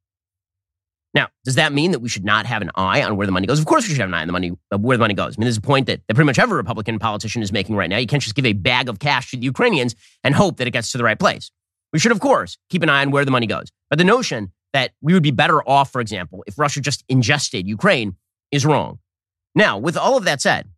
Now, 1.14 1.28
does 1.44 1.56
that 1.56 1.74
mean 1.74 1.92
that 1.92 2.00
we 2.00 2.08
should 2.08 2.24
not 2.24 2.46
have 2.46 2.62
an 2.62 2.72
eye 2.76 3.04
on 3.04 3.18
where 3.18 3.28
the 3.28 3.34
money 3.34 3.46
goes? 3.46 3.60
Of 3.60 3.66
course, 3.66 3.84
we 3.86 3.94
should 3.94 4.00
have 4.00 4.10
an 4.10 4.14
eye 4.14 4.22
on 4.22 4.28
the 4.28 4.34
money, 4.34 4.54
where 4.70 4.98
the 4.98 5.02
money 5.02 5.14
goes. 5.14 5.36
I 5.36 5.40
mean, 5.40 5.46
there's 5.46 5.58
a 5.58 5.62
point 5.62 5.88
that, 5.88 6.02
that 6.08 6.14
pretty 6.14 6.26
much 6.26 6.40
every 6.40 6.56
Republican 6.56 7.00
politician 7.00 7.42
is 7.42 7.52
making 7.52 7.76
right 7.76 7.90
now. 7.90 7.98
You 7.98 8.08
can't 8.08 8.24
just 8.24 8.36
give 8.36 8.46
a 8.46 8.54
bag 8.54 8.88
of 8.88 9.00
cash 9.00 9.32
to 9.32 9.38
the 9.38 9.44
Ukrainians 9.44 9.94
and 10.24 10.34
hope 10.34 10.58
that 10.58 10.68
it 10.68 10.72
gets 10.72 10.94
to 10.94 10.98
the 10.98 11.04
right 11.04 11.20
place. 11.20 11.52
We 11.94 12.00
should, 12.00 12.12
of 12.12 12.20
course, 12.20 12.58
keep 12.70 12.84
an 12.84 12.90
eye 12.90 13.02
on 13.02 13.12
where 13.12 13.26
the 13.26 13.32
money 13.32 13.48
goes. 13.48 13.68
But 13.90 14.00
the 14.00 14.06
notion 14.06 14.52
that 14.74 14.92
we 15.02 15.14
would 15.14 15.24
be 15.24 15.32
better 15.32 15.62
off, 15.68 15.92
for 15.92 16.02
example, 16.02 16.44
if 16.48 16.58
Russia 16.58 16.80
just 16.80 17.04
ingested 17.10 17.68
Ukraine 17.68 18.16
is 18.52 18.66
wrong. 18.66 19.00
Now, 19.54 19.78
with 19.78 19.98
all 19.98 20.18
of 20.18 20.24
that 20.24 20.42
said, 20.42 20.70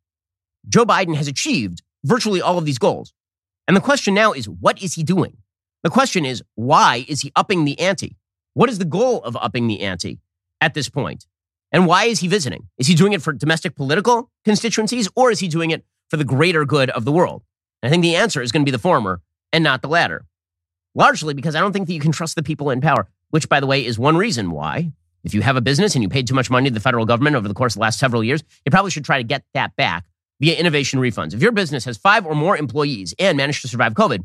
Joe 0.67 0.85
Biden 0.85 1.15
has 1.15 1.27
achieved 1.27 1.83
virtually 2.03 2.41
all 2.41 2.57
of 2.57 2.65
these 2.65 2.79
goals. 2.79 3.13
And 3.67 3.77
the 3.77 3.81
question 3.81 4.13
now 4.13 4.33
is, 4.33 4.49
what 4.49 4.81
is 4.81 4.95
he 4.95 5.03
doing? 5.03 5.37
The 5.83 5.89
question 5.89 6.25
is, 6.25 6.43
why 6.55 7.05
is 7.07 7.21
he 7.21 7.31
upping 7.35 7.65
the 7.65 7.79
ante? 7.79 8.15
What 8.53 8.69
is 8.69 8.79
the 8.79 8.85
goal 8.85 9.21
of 9.23 9.35
upping 9.37 9.67
the 9.67 9.81
ante 9.81 10.19
at 10.61 10.73
this 10.73 10.89
point? 10.89 11.27
And 11.71 11.87
why 11.87 12.05
is 12.05 12.19
he 12.19 12.27
visiting? 12.27 12.69
Is 12.77 12.87
he 12.87 12.95
doing 12.95 13.13
it 13.13 13.21
for 13.21 13.33
domestic 13.33 13.75
political 13.75 14.31
constituencies 14.45 15.09
or 15.15 15.31
is 15.31 15.39
he 15.39 15.47
doing 15.47 15.71
it 15.71 15.83
for 16.09 16.17
the 16.17 16.23
greater 16.23 16.65
good 16.65 16.89
of 16.91 17.03
the 17.05 17.11
world? 17.11 17.43
And 17.81 17.89
I 17.89 17.91
think 17.91 18.03
the 18.03 18.15
answer 18.15 18.41
is 18.41 18.51
going 18.51 18.61
to 18.61 18.65
be 18.65 18.75
the 18.75 18.79
former 18.79 19.21
and 19.51 19.63
not 19.63 19.81
the 19.81 19.87
latter 19.87 20.25
largely 20.95 21.33
because 21.33 21.55
I 21.55 21.59
don't 21.59 21.73
think 21.73 21.87
that 21.87 21.93
you 21.93 21.99
can 21.99 22.11
trust 22.11 22.35
the 22.35 22.43
people 22.43 22.69
in 22.69 22.81
power, 22.81 23.07
which, 23.29 23.49
by 23.49 23.59
the 23.59 23.67
way, 23.67 23.85
is 23.85 23.97
one 23.97 24.17
reason 24.17 24.51
why, 24.51 24.91
if 25.23 25.33
you 25.33 25.41
have 25.41 25.55
a 25.55 25.61
business 25.61 25.95
and 25.95 26.03
you 26.03 26.09
paid 26.09 26.27
too 26.27 26.35
much 26.35 26.49
money 26.49 26.69
to 26.69 26.73
the 26.73 26.79
federal 26.79 27.05
government 27.05 27.35
over 27.35 27.47
the 27.47 27.53
course 27.53 27.73
of 27.73 27.75
the 27.75 27.81
last 27.81 27.99
several 27.99 28.23
years, 28.23 28.43
you 28.65 28.71
probably 28.71 28.91
should 28.91 29.05
try 29.05 29.17
to 29.17 29.23
get 29.23 29.43
that 29.53 29.75
back 29.75 30.05
via 30.39 30.55
innovation 30.55 30.99
refunds. 30.99 31.33
If 31.33 31.41
your 31.41 31.51
business 31.51 31.85
has 31.85 31.97
five 31.97 32.25
or 32.25 32.35
more 32.35 32.57
employees 32.57 33.13
and 33.17 33.37
managed 33.37 33.61
to 33.61 33.67
survive 33.67 33.93
COVID, 33.93 34.23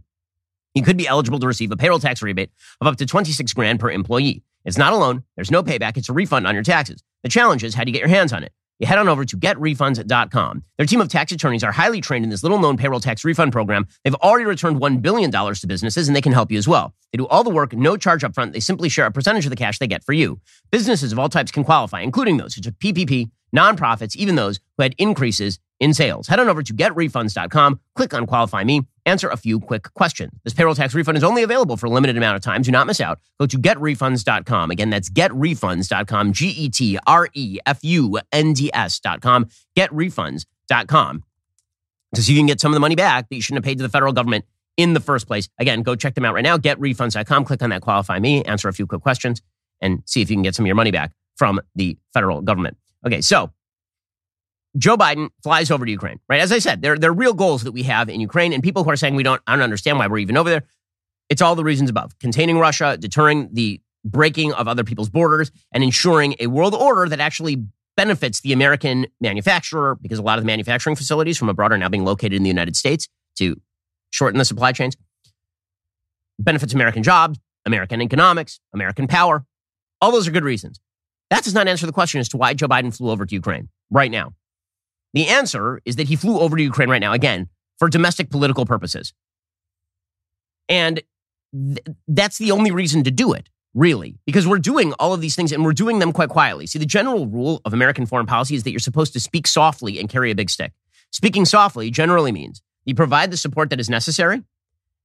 you 0.75 0.83
could 0.83 0.97
be 0.97 1.07
eligible 1.09 1.39
to 1.39 1.47
receive 1.47 1.71
a 1.71 1.77
payroll 1.77 1.99
tax 1.99 2.23
rebate 2.23 2.51
of 2.81 2.87
up 2.87 2.97
to 2.97 3.07
26 3.07 3.53
grand 3.53 3.81
per 3.81 3.91
employee. 3.91 4.43
It's 4.65 4.79
not 4.79 4.93
a 4.93 4.97
loan. 4.97 5.23
There's 5.37 5.51
no 5.51 5.63
payback. 5.63 5.97
It's 5.97 6.09
a 6.09 6.13
refund 6.13 6.47
on 6.47 6.55
your 6.55 6.65
taxes. 6.65 7.03
The 7.23 7.29
challenge 7.29 7.65
is 7.65 7.75
how 7.75 7.85
do 7.85 7.91
you 7.91 7.93
get 7.93 8.01
your 8.01 8.09
hands 8.09 8.33
on 8.33 8.43
it? 8.45 8.53
You 8.79 8.87
head 8.87 8.99
on 8.99 9.09
over 9.09 9.25
to 9.25 9.37
getrefunds.com. 9.37 10.65
Their 10.77 10.87
team 10.87 11.01
of 11.01 11.09
tax 11.09 11.33
attorneys 11.33 11.65
are 11.65 11.73
highly 11.73 12.01
trained 12.01 12.25
in 12.25 12.31
this 12.31 12.43
little 12.43 12.59
known 12.59 12.77
payroll 12.77 13.01
tax 13.01 13.25
refund 13.25 13.53
program. 13.53 13.87
They've 14.05 14.15
already 14.17 14.45
returned 14.45 14.81
$1 14.81 15.03
billion 15.03 15.31
to 15.31 15.67
businesses 15.67 16.09
and 16.09 16.17
they 16.17 16.21
can 16.21 16.33
help 16.33 16.51
you 16.51 16.59
as 16.59 16.69
well. 16.69 16.95
They 17.13 17.17
do 17.17 17.27
all 17.27 17.43
the 17.43 17.51
work, 17.51 17.73
no 17.73 17.97
charge 17.97 18.25
up 18.25 18.35
front. 18.35 18.53
They 18.53 18.61
simply 18.61 18.89
share 18.89 19.07
a 19.07 19.11
percentage 19.11 19.47
of 19.47 19.51
the 19.51 19.57
cash 19.57 19.79
they 19.79 19.87
get 19.87 20.05
for 20.05 20.13
you. 20.13 20.41
Businesses 20.71 21.13
of 21.13 21.19
all 21.19 21.29
types 21.29 21.51
can 21.51 21.65
qualify, 21.65 22.01
including 22.01 22.37
those 22.37 22.55
who 22.55 22.61
took 22.61 22.79
PPP, 22.79 23.31
nonprofits, 23.55 24.15
even 24.17 24.35
those 24.35 24.61
who 24.77 24.83
had 24.83 24.95
increases 24.99 25.59
in 25.81 25.95
sales. 25.95 26.29
Head 26.29 26.41
on 26.41 26.49
over 26.49 26.63
to 26.63 26.75
getrefunds.com, 26.75 27.81
click 27.95 28.15
on 28.15 28.27
qualify 28.27 28.65
me, 28.65 28.83
answer 29.09 29.29
a 29.29 29.37
few 29.37 29.59
quick 29.59 29.93
questions. 29.95 30.33
This 30.45 30.55
payroll 30.55 30.75
tax 30.75 30.95
refund 30.95 31.19
is 31.19 31.25
only 31.25 31.43
available 31.43 31.77
for 31.77 31.87
a 31.87 31.91
limited 31.91 32.17
amount 32.17 32.37
of 32.37 32.43
time. 32.43 32.63
Do 32.63 32.71
not 32.71 32.87
miss 32.87 33.01
out. 33.01 33.19
Go 33.39 33.47
to 33.47 33.59
getrefunds.com. 33.59 34.71
Again, 34.71 34.91
that's 34.91 35.11
getrefunds.com, 35.11 36.33
G 36.33 36.49
E 36.49 36.69
T 36.69 36.99
R 37.07 37.29
E 37.35 37.59
F 37.67 37.81
U 37.83 38.19
N 38.33 38.53
D 38.53 38.71
S.com, 38.73 39.49
getrefunds.com. 39.77 41.25
To 42.15 42.23
see 42.23 42.33
if 42.33 42.37
you 42.37 42.41
can 42.41 42.47
get 42.47 42.61
some 42.61 42.73
of 42.73 42.75
the 42.75 42.81
money 42.81 42.95
back 42.95 43.29
that 43.29 43.37
you 43.37 43.43
shouldn't 43.43 43.65
have 43.65 43.69
paid 43.69 43.79
to 43.79 43.83
the 43.83 43.91
federal 43.91 44.13
government 44.13 44.45
in 44.79 44.95
the 44.95 45.01
first 45.01 45.27
place. 45.27 45.49
Again, 45.59 45.83
go 45.83 45.95
check 45.95 46.15
them 46.15 46.25
out 46.25 46.35
right 46.35 46.45
now, 46.45 46.57
getrefunds.com. 46.57 47.45
Click 47.45 47.63
on 47.63 47.71
that 47.71 47.83
qualify 47.83 48.19
me, 48.19 48.43
answer 48.45 48.69
a 48.69 48.73
few 48.73 48.87
quick 48.87 49.03
questions, 49.03 49.43
and 49.83 50.03
see 50.07 50.23
if 50.23 50.31
you 50.31 50.37
can 50.37 50.43
get 50.43 50.55
some 50.55 50.65
of 50.65 50.69
your 50.69 50.77
money 50.77 50.91
back 50.91 51.13
from 51.37 51.61
the 51.75 51.99
federal 52.15 52.41
government. 52.41 52.77
Okay, 53.07 53.21
so 53.21 53.53
Joe 54.79 54.97
Biden 54.97 55.31
flies 55.43 55.71
over 55.71 55.85
to 55.85 55.91
Ukraine, 55.91 56.21
right? 56.29 56.41
As 56.41 56.53
I 56.53 56.59
said, 56.59 56.83
there, 56.83 56.97
there 56.97 57.11
are 57.11 57.15
real 57.15 57.35
goals 57.35 57.65
that 57.65 57.73
we 57.73 57.83
have 57.83 58.09
in 58.09 58.21
Ukraine, 58.21 58.53
and 58.53 58.63
people 58.63 58.85
who 58.85 58.91
are 58.91 58.97
saying 58.97 59.17
we 59.17 59.23
don't, 59.23 59.43
I 59.47 59.55
don't 59.55 59.63
understand 59.63 59.99
why 59.99 60.07
we're 60.07 60.19
even 60.19 60.37
over 60.37 60.49
there. 60.49 60.63
It's 61.29 61.43
all 61.43 61.55
the 61.55 61.65
reasons 61.65 61.91
above 61.91 62.19
containing 62.19 62.59
Russia, 62.59 62.97
deterring 62.97 63.51
the 63.53 63.81
breaking 64.05 64.53
of 64.55 64.69
other 64.69 64.85
people's 64.85 65.11
borders, 65.11 65.51
and 65.73 65.83
ensuring 65.83 66.37
a 66.41 66.47
world 66.47 66.75
order 66.75 67.09
that 67.09 67.21
actually 67.21 67.65
benefits 67.97 68.41
the 68.41 68.53
American 68.53 69.07
manufacturer 69.21 69.97
because 70.01 70.19
a 70.19 70.23
lot 70.23 70.39
of 70.39 70.45
the 70.45 70.47
manufacturing 70.47 70.95
facilities 70.95 71.37
from 71.37 71.49
abroad 71.49 71.73
are 71.73 71.79
now 71.79 71.89
being 71.89 72.05
located 72.05 72.35
in 72.35 72.45
the 72.45 72.49
United 72.49 72.77
States 72.77 73.09
to 73.37 73.61
shorten 74.11 74.39
the 74.39 74.45
supply 74.45 74.71
chains. 74.71 74.97
Benefits 76.39 76.73
American 76.73 77.03
jobs, 77.03 77.39
American 77.67 78.01
economics, 78.01 78.61
American 78.73 79.09
power. 79.09 79.45
All 80.01 80.13
those 80.13 80.29
are 80.29 80.31
good 80.31 80.45
reasons. 80.45 80.79
That 81.31 81.43
does 81.43 81.55
not 81.55 81.67
answer 81.67 81.87
the 81.87 81.93
question 81.93 82.21
as 82.21 82.29
to 82.31 82.37
why 82.37 82.55
Joe 82.55 82.69
Biden 82.69 82.97
flew 82.97 83.11
over 83.11 83.27
to 83.27 83.35
Ukraine 83.35 83.69
right 83.91 84.11
now. 84.11 84.33
The 85.15 85.27
answer 85.27 85.81
is 85.85 85.97
that 85.97 86.09
he 86.09 86.17
flew 86.17 86.39
over 86.39 86.57
to 86.57 86.63
Ukraine 86.63 86.91
right 86.91 87.01
now, 87.01 87.13
again, 87.13 87.49
for 87.79 87.89
domestic 87.89 88.31
political 88.31 88.67
purposes. 88.67 89.13
And 90.69 91.03
th- 91.53 91.97
that's 92.07 92.39
the 92.39 92.51
only 92.51 92.71
reason 92.71 93.05
to 93.05 93.11
do 93.11 93.33
it 93.33 93.49
really, 93.75 94.19
because 94.27 94.47
we're 94.47 94.59
doing 94.59 94.93
all 94.95 95.15
of 95.15 95.21
these 95.21 95.37
things 95.37 95.53
and 95.53 95.65
we're 95.65 95.73
doing 95.73 95.99
them 95.99 96.13
quite 96.13 96.29
quietly. 96.29 96.67
See, 96.67 96.79
the 96.79 96.87
general 96.87 97.27
rule 97.27 97.61
of 97.65 97.73
American 97.73 98.07
foreign 98.07 98.27
policy 98.27 98.55
is 98.55 98.65
that 98.65 98.71
you're 98.71 98.81
supposed 98.81 99.13
to 99.13 99.21
speak 99.21 99.47
softly 99.47 100.01
and 100.01 100.09
carry 100.09 100.31
a 100.31 100.35
big 100.35 100.51
stick. 100.51 100.73
Speaking 101.13 101.45
softly 101.45 101.91
generally 101.91 102.33
means 102.33 102.63
you 102.85 102.95
provide 102.95 103.31
the 103.31 103.37
support 103.37 103.71
that 103.71 103.79
is 103.79 103.89
necessary, 103.89 104.43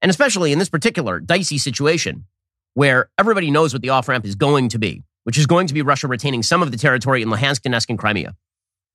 and 0.02 0.10
especially 0.10 0.52
in 0.52 0.60
this 0.60 0.70
particular 0.70 1.20
dicey 1.20 1.58
situation 1.58 2.26
where 2.74 3.10
everybody 3.18 3.52
knows 3.52 3.74
what 3.74 3.82
the 3.82 3.90
off 3.90 4.08
ramp 4.08 4.26
is 4.26 4.36
going 4.36 4.70
to 4.70 4.80
be, 4.80 5.04
which 5.24 5.38
is 5.38 5.46
going 5.46 5.68
to 5.68 5.74
be 5.74 5.82
Russia 5.82 6.08
retaining 6.08 6.42
some 6.42 6.64
of 6.64 6.72
the 6.72 6.78
territory 6.78 7.22
in 7.22 7.30
Luhansk, 7.30 7.62
Donetsk, 7.62 7.90
and 7.90 8.00
Crimea. 8.00 8.36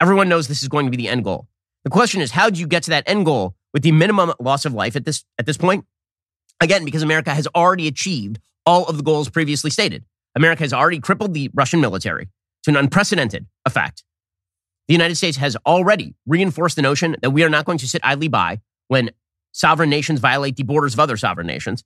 Everyone 0.00 0.28
knows 0.28 0.48
this 0.48 0.62
is 0.62 0.68
going 0.68 0.86
to 0.86 0.90
be 0.90 0.96
the 0.96 1.08
end 1.08 1.24
goal. 1.24 1.48
The 1.84 1.90
question 1.90 2.20
is, 2.20 2.30
how 2.30 2.50
do 2.50 2.60
you 2.60 2.66
get 2.66 2.84
to 2.84 2.90
that 2.90 3.04
end 3.06 3.24
goal 3.24 3.54
with 3.72 3.82
the 3.82 3.92
minimum 3.92 4.32
loss 4.40 4.64
of 4.64 4.74
life 4.74 4.96
at 4.96 5.04
this 5.04 5.24
at 5.38 5.46
this 5.46 5.56
point? 5.56 5.84
Again, 6.60 6.84
because 6.84 7.02
America 7.02 7.34
has 7.34 7.46
already 7.54 7.88
achieved 7.88 8.40
all 8.66 8.84
of 8.86 8.96
the 8.96 9.02
goals 9.02 9.28
previously 9.30 9.70
stated. 9.70 10.04
America 10.34 10.62
has 10.62 10.72
already 10.72 11.00
crippled 11.00 11.34
the 11.34 11.50
Russian 11.54 11.80
military 11.80 12.28
to 12.64 12.70
an 12.70 12.76
unprecedented 12.76 13.46
effect. 13.64 14.04
The 14.88 14.94
United 14.94 15.16
States 15.16 15.36
has 15.36 15.56
already 15.66 16.14
reinforced 16.26 16.76
the 16.76 16.82
notion 16.82 17.16
that 17.22 17.30
we 17.30 17.44
are 17.44 17.48
not 17.48 17.64
going 17.64 17.78
to 17.78 17.88
sit 17.88 18.00
idly 18.04 18.28
by 18.28 18.60
when 18.88 19.10
sovereign 19.52 19.90
nations 19.90 20.20
violate 20.20 20.56
the 20.56 20.62
borders 20.62 20.94
of 20.94 21.00
other 21.00 21.16
sovereign 21.16 21.46
nations. 21.46 21.84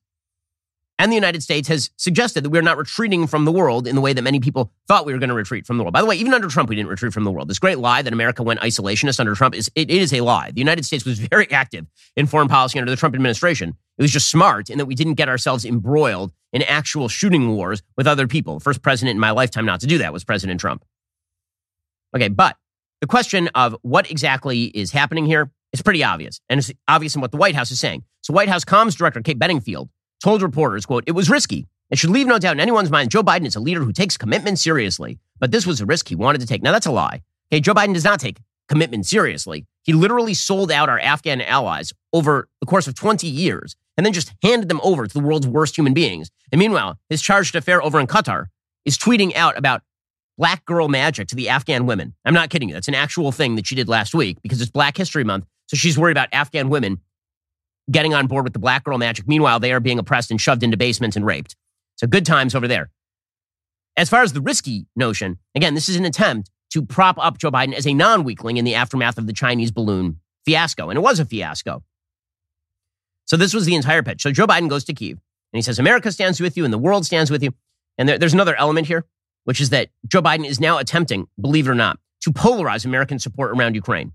And 1.02 1.11
the 1.11 1.16
United 1.16 1.42
States 1.42 1.66
has 1.66 1.90
suggested 1.97 2.44
that 2.44 2.50
we're 2.50 2.62
not 2.62 2.78
retreating 2.78 3.26
from 3.26 3.44
the 3.44 3.50
world 3.50 3.88
in 3.88 3.97
the 3.97 4.00
way 4.00 4.12
that 4.12 4.23
many 4.23 4.38
people 4.38 4.71
thought 4.87 5.04
we 5.04 5.12
were 5.12 5.18
going 5.18 5.30
to 5.30 5.35
retreat 5.35 5.66
from 5.66 5.76
the 5.76 5.82
world. 5.82 5.92
By 5.92 6.00
the 6.00 6.06
way, 6.06 6.14
even 6.14 6.32
under 6.32 6.47
Trump, 6.47 6.68
we 6.68 6.76
didn't 6.76 6.90
retreat 6.90 7.12
from 7.12 7.25
the 7.25 7.32
world. 7.32 7.49
This 7.49 7.59
great 7.59 7.78
lie 7.78 8.02
that 8.02 8.12
America 8.12 8.44
went 8.44 8.61
isolationist 8.61 9.18
under 9.18 9.35
Trump 9.35 9.56
is 9.56 9.68
it, 9.75 9.90
it 9.90 10.00
is 10.00 10.14
a 10.14 10.21
lie. 10.21 10.52
The 10.52 10.61
United 10.61 10.85
States 10.85 11.04
was 11.04 11.18
very 11.18 11.50
active 11.50 11.87
in 12.14 12.26
foreign 12.26 12.47
policy 12.47 12.78
under 12.78 12.88
the 12.88 12.97
Trump 12.97 13.16
administration. 13.16 13.71
It 13.99 14.02
was 14.02 14.12
just 14.12 14.30
smart 14.30 14.71
in 14.71 14.78
that 14.78 14.87
we 14.87 14.94
didn't 14.94 15.14
get 15.14 15.28
ourselves 15.28 15.64
embroiled 15.64 16.30
in 16.52 16.62
actual 16.62 17.09
shooting 17.09 17.49
wars 17.56 17.82
with 17.97 18.06
other 18.06 18.28
people. 18.28 18.61
First 18.61 18.80
president 18.80 19.16
in 19.16 19.21
my 19.21 19.32
lifetime 19.32 19.66
not 19.66 19.80
to 19.80 19.88
do 19.88 19.99
that 19.99 20.12
was 20.12 20.23
President 20.23 20.61
Trump. 20.61 20.85
Okay, 22.14 22.28
but 22.28 22.56
the 23.00 23.09
question 23.09 23.49
of 23.56 23.75
what 23.82 24.09
exactly 24.09 24.66
is 24.66 24.92
happening 24.92 25.26
here 25.26 25.50
is 25.73 25.82
pretty 25.82 26.04
obvious, 26.04 26.40
and 26.49 26.61
it's 26.61 26.71
obvious 26.87 27.16
in 27.16 27.21
what 27.21 27.32
the 27.32 27.38
White 27.38 27.56
House 27.56 27.73
is 27.73 27.80
saying. 27.80 28.04
So, 28.21 28.32
White 28.32 28.49
House 28.49 28.64
comms 28.64 28.97
director 28.97 29.21
Kate 29.21 29.37
Bedingfield 29.37 29.88
told 30.23 30.43
reporters, 30.43 30.87
quote, 30.87 31.05
it 31.07 31.12
was 31.12 31.29
risky. 31.29 31.67
It 31.91 31.99
should 31.99 32.11
leave 32.11 32.26
no 32.26 32.38
doubt 32.38 32.55
in 32.55 32.61
anyone's 32.61 32.91
mind 32.91 33.11
Joe 33.11 33.23
Biden 33.23 33.47
is 33.47 33.57
a 33.57 33.61
leader 33.61 33.83
who 33.85 33.93
takes 33.93 34.17
commitment 34.17 34.59
seriously, 34.59 35.19
but 35.38 35.50
this 35.50 35.67
was 35.67 35.81
a 35.81 35.87
risk 35.87 36.09
he 36.09 36.14
wanted 36.14 36.41
to 36.41 36.47
take. 36.47 36.62
Now, 36.62 36.73
that's 36.73 36.87
a 36.87 36.93
lie. 36.93 37.23
Okay, 37.52 37.61
Joe 37.61 37.75
Biden 37.75 37.93
does 37.93 38.05
not 38.05 38.21
take 38.21 38.38
commitment 38.69 39.05
seriously. 39.05 39.67
He 39.83 39.93
literally 39.93 40.32
sold 40.32 40.73
out 40.73 40.89
our 40.89 40.99
Afghan 40.99 41.43
allies 41.43 41.93
over 42.13 42.49
the 42.61 42.67
course 42.67 42.87
of 42.87 42.95
20 42.95 43.26
years 43.26 43.76
and 43.97 44.06
then 44.06 44.13
just 44.13 44.32
handed 44.43 44.69
them 44.69 44.80
over 44.82 45.06
to 45.06 45.13
the 45.13 45.21
world's 45.21 45.47
worst 45.47 45.76
human 45.76 45.93
beings. 45.93 46.30
And 46.50 46.58
meanwhile, 46.58 46.99
his 47.11 47.23
chargé 47.23 47.52
d'affaires 47.52 47.82
over 47.85 48.00
in 48.00 48.06
Qatar 48.06 48.47
is 48.85 48.97
tweeting 48.97 49.37
out 49.37 49.58
about 49.58 49.82
black 50.39 50.65
girl 50.65 50.89
magic 50.89 51.28
to 51.28 51.37
the 51.37 51.49
Afghan 51.50 51.85
women. 51.85 52.15
I'm 52.25 52.35
not 52.35 52.49
kidding 52.49 52.69
you. 52.69 52.75
That's 52.75 52.89
an 52.89 52.95
actual 52.95 53.32
thing 53.32 53.56
that 53.56 53.67
she 53.67 53.75
did 53.75 53.89
last 53.89 54.15
week 54.15 54.39
because 54.43 54.61
it's 54.63 54.71
Black 54.71 54.97
History 54.97 55.25
Month. 55.25 55.45
So 55.67 55.76
she's 55.76 55.99
worried 55.99 56.13
about 56.13 56.28
Afghan 56.32 56.69
women 56.69 57.00
getting 57.90 58.14
on 58.14 58.26
board 58.26 58.45
with 58.45 58.52
the 58.52 58.58
black 58.58 58.84
girl 58.84 58.99
magic. 58.99 59.26
Meanwhile, 59.26 59.60
they 59.60 59.73
are 59.73 59.80
being 59.80 59.99
oppressed 59.99 60.30
and 60.30 60.40
shoved 60.40 60.62
into 60.62 60.76
basements 60.76 61.16
and 61.16 61.26
raped. 61.26 61.56
So 61.97 62.06
good 62.06 62.26
times 62.26 62.54
over 62.54 62.68
there. 62.68 62.90
As 63.97 64.08
far 64.08 64.23
as 64.23 64.32
the 64.32 64.40
risky 64.40 64.86
notion, 64.97 65.38
again, 65.54 65.75
this 65.75 65.88
is 65.88 65.97
an 65.97 66.04
attempt 66.04 66.50
to 66.73 66.82
prop 66.82 67.18
up 67.18 67.38
Joe 67.38 67.50
Biden 67.50 67.75
as 67.75 67.86
a 67.86 67.95
non 67.95 68.25
weakling 68.25 68.56
in 68.56 68.64
the 68.64 68.75
aftermath 68.75 69.18
of 69.18 69.26
the 69.26 69.32
Chinese 69.32 69.71
balloon 69.71 70.21
fiasco. 70.45 70.90
And 70.90 70.97
it 70.97 71.02
was 71.02 71.21
a 71.21 71.25
fiasco. 71.25 71.82
So 73.26 73.36
this 73.36 73.54
was 73.54 73.66
the 73.66 73.75
entire 73.75 74.02
pitch. 74.02 74.23
So 74.23 74.32
Joe 74.32 74.47
Biden 74.47 74.68
goes 74.68 74.84
to 74.84 74.95
Kiev 74.95 75.18
and 75.52 75.58
he 75.58 75.62
says, 75.62 75.78
America 75.78 76.10
stands 76.10 76.40
with 76.40 76.56
you 76.56 76.64
and 76.64 76.73
the 76.73 76.78
world 76.78 77.06
stands 77.06 77.30
with 77.30 77.42
you. 77.42 77.52
And 77.99 78.08
there, 78.08 78.18
there's 78.18 78.34
another 78.34 78.56
element 78.56 78.86
here, 78.86 79.04
which 79.45 79.60
is 79.60 79.71
that 79.71 79.88
Joe 80.06 80.23
Biden 80.23 80.47
is 80.47 80.60
now 80.60 80.78
attempting, 80.78 81.28
believe 81.40 81.68
it 81.68 81.71
or 81.71 81.75
not, 81.75 81.99
to 82.23 82.30
polarize 82.30 82.84
American 82.84 83.18
support 83.18 83.56
around 83.56 83.75
Ukraine. 83.75 84.12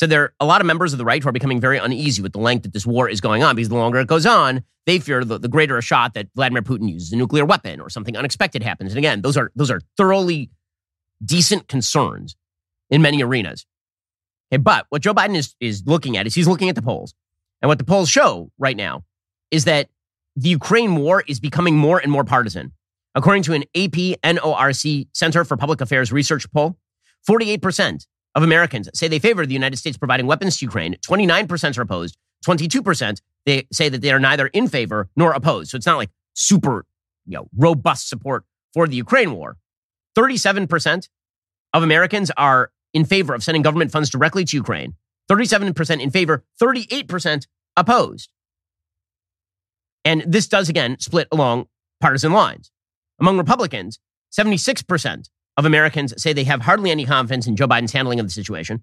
So 0.00 0.06
there 0.06 0.22
are 0.22 0.34
a 0.40 0.46
lot 0.46 0.62
of 0.62 0.66
members 0.66 0.94
of 0.94 0.98
the 0.98 1.04
right 1.04 1.22
who 1.22 1.28
are 1.28 1.32
becoming 1.32 1.60
very 1.60 1.76
uneasy 1.76 2.22
with 2.22 2.32
the 2.32 2.38
length 2.38 2.62
that 2.62 2.72
this 2.72 2.86
war 2.86 3.06
is 3.06 3.20
going 3.20 3.42
on 3.42 3.54
because 3.54 3.68
the 3.68 3.74
longer 3.74 3.98
it 3.98 4.06
goes 4.06 4.24
on, 4.24 4.64
they 4.86 4.98
fear 4.98 5.22
the, 5.26 5.38
the 5.38 5.46
greater 5.46 5.76
a 5.76 5.82
shot 5.82 6.14
that 6.14 6.28
Vladimir 6.34 6.62
Putin 6.62 6.90
uses 6.90 7.12
a 7.12 7.16
nuclear 7.16 7.44
weapon 7.44 7.82
or 7.82 7.90
something 7.90 8.16
unexpected 8.16 8.62
happens. 8.62 8.92
And 8.92 8.98
again, 8.98 9.20
those 9.20 9.36
are 9.36 9.52
those 9.54 9.70
are 9.70 9.82
thoroughly 9.98 10.48
decent 11.22 11.68
concerns 11.68 12.34
in 12.88 13.02
many 13.02 13.22
arenas. 13.22 13.66
Okay, 14.50 14.56
but 14.56 14.86
what 14.88 15.02
Joe 15.02 15.12
Biden 15.12 15.36
is, 15.36 15.54
is 15.60 15.82
looking 15.84 16.16
at 16.16 16.26
is 16.26 16.34
he's 16.34 16.48
looking 16.48 16.70
at 16.70 16.76
the 16.76 16.82
polls. 16.82 17.12
And 17.60 17.68
what 17.68 17.76
the 17.76 17.84
polls 17.84 18.08
show 18.08 18.50
right 18.58 18.78
now 18.78 19.04
is 19.50 19.66
that 19.66 19.90
the 20.34 20.48
Ukraine 20.48 20.96
war 20.96 21.24
is 21.28 21.40
becoming 21.40 21.76
more 21.76 21.98
and 21.98 22.10
more 22.10 22.24
partisan. 22.24 22.72
According 23.14 23.42
to 23.42 23.52
an 23.52 23.64
AP 23.76 24.18
NORC 24.24 25.08
Center 25.12 25.44
for 25.44 25.58
Public 25.58 25.82
Affairs 25.82 26.10
research 26.10 26.50
poll, 26.52 26.78
48% 27.28 28.06
of 28.34 28.42
Americans 28.42 28.88
say 28.94 29.08
they 29.08 29.18
favor 29.18 29.44
the 29.44 29.54
United 29.54 29.76
States 29.76 29.96
providing 29.96 30.26
weapons 30.26 30.58
to 30.58 30.64
Ukraine. 30.64 30.96
29% 31.06 31.78
are 31.78 31.82
opposed. 31.82 32.16
22% 32.44 33.20
they 33.46 33.66
say 33.72 33.88
that 33.88 34.02
they 34.02 34.12
are 34.12 34.20
neither 34.20 34.48
in 34.48 34.68
favor 34.68 35.08
nor 35.16 35.32
opposed. 35.32 35.70
So 35.70 35.76
it's 35.76 35.86
not 35.86 35.96
like 35.96 36.10
super, 36.34 36.84
you 37.26 37.36
know, 37.36 37.48
robust 37.56 38.08
support 38.08 38.44
for 38.72 38.86
the 38.86 38.96
Ukraine 38.96 39.32
war. 39.32 39.56
37% 40.16 41.08
of 41.72 41.82
Americans 41.82 42.30
are 42.36 42.70
in 42.92 43.04
favor 43.04 43.34
of 43.34 43.42
sending 43.42 43.62
government 43.62 43.92
funds 43.92 44.10
directly 44.10 44.44
to 44.44 44.56
Ukraine. 44.56 44.94
37% 45.30 46.00
in 46.00 46.10
favor, 46.10 46.44
38% 46.60 47.46
opposed. 47.76 48.32
And 50.04 50.24
this 50.26 50.48
does 50.48 50.68
again 50.68 50.98
split 50.98 51.28
along 51.30 51.66
partisan 52.00 52.32
lines. 52.32 52.70
Among 53.20 53.38
Republicans, 53.38 54.00
76% 54.36 55.28
of 55.60 55.66
Americans 55.66 56.14
say 56.20 56.32
they 56.32 56.44
have 56.44 56.62
hardly 56.62 56.90
any 56.90 57.04
confidence 57.04 57.46
in 57.46 57.54
Joe 57.54 57.68
Biden's 57.68 57.92
handling 57.92 58.18
of 58.18 58.26
the 58.26 58.30
situation. 58.30 58.82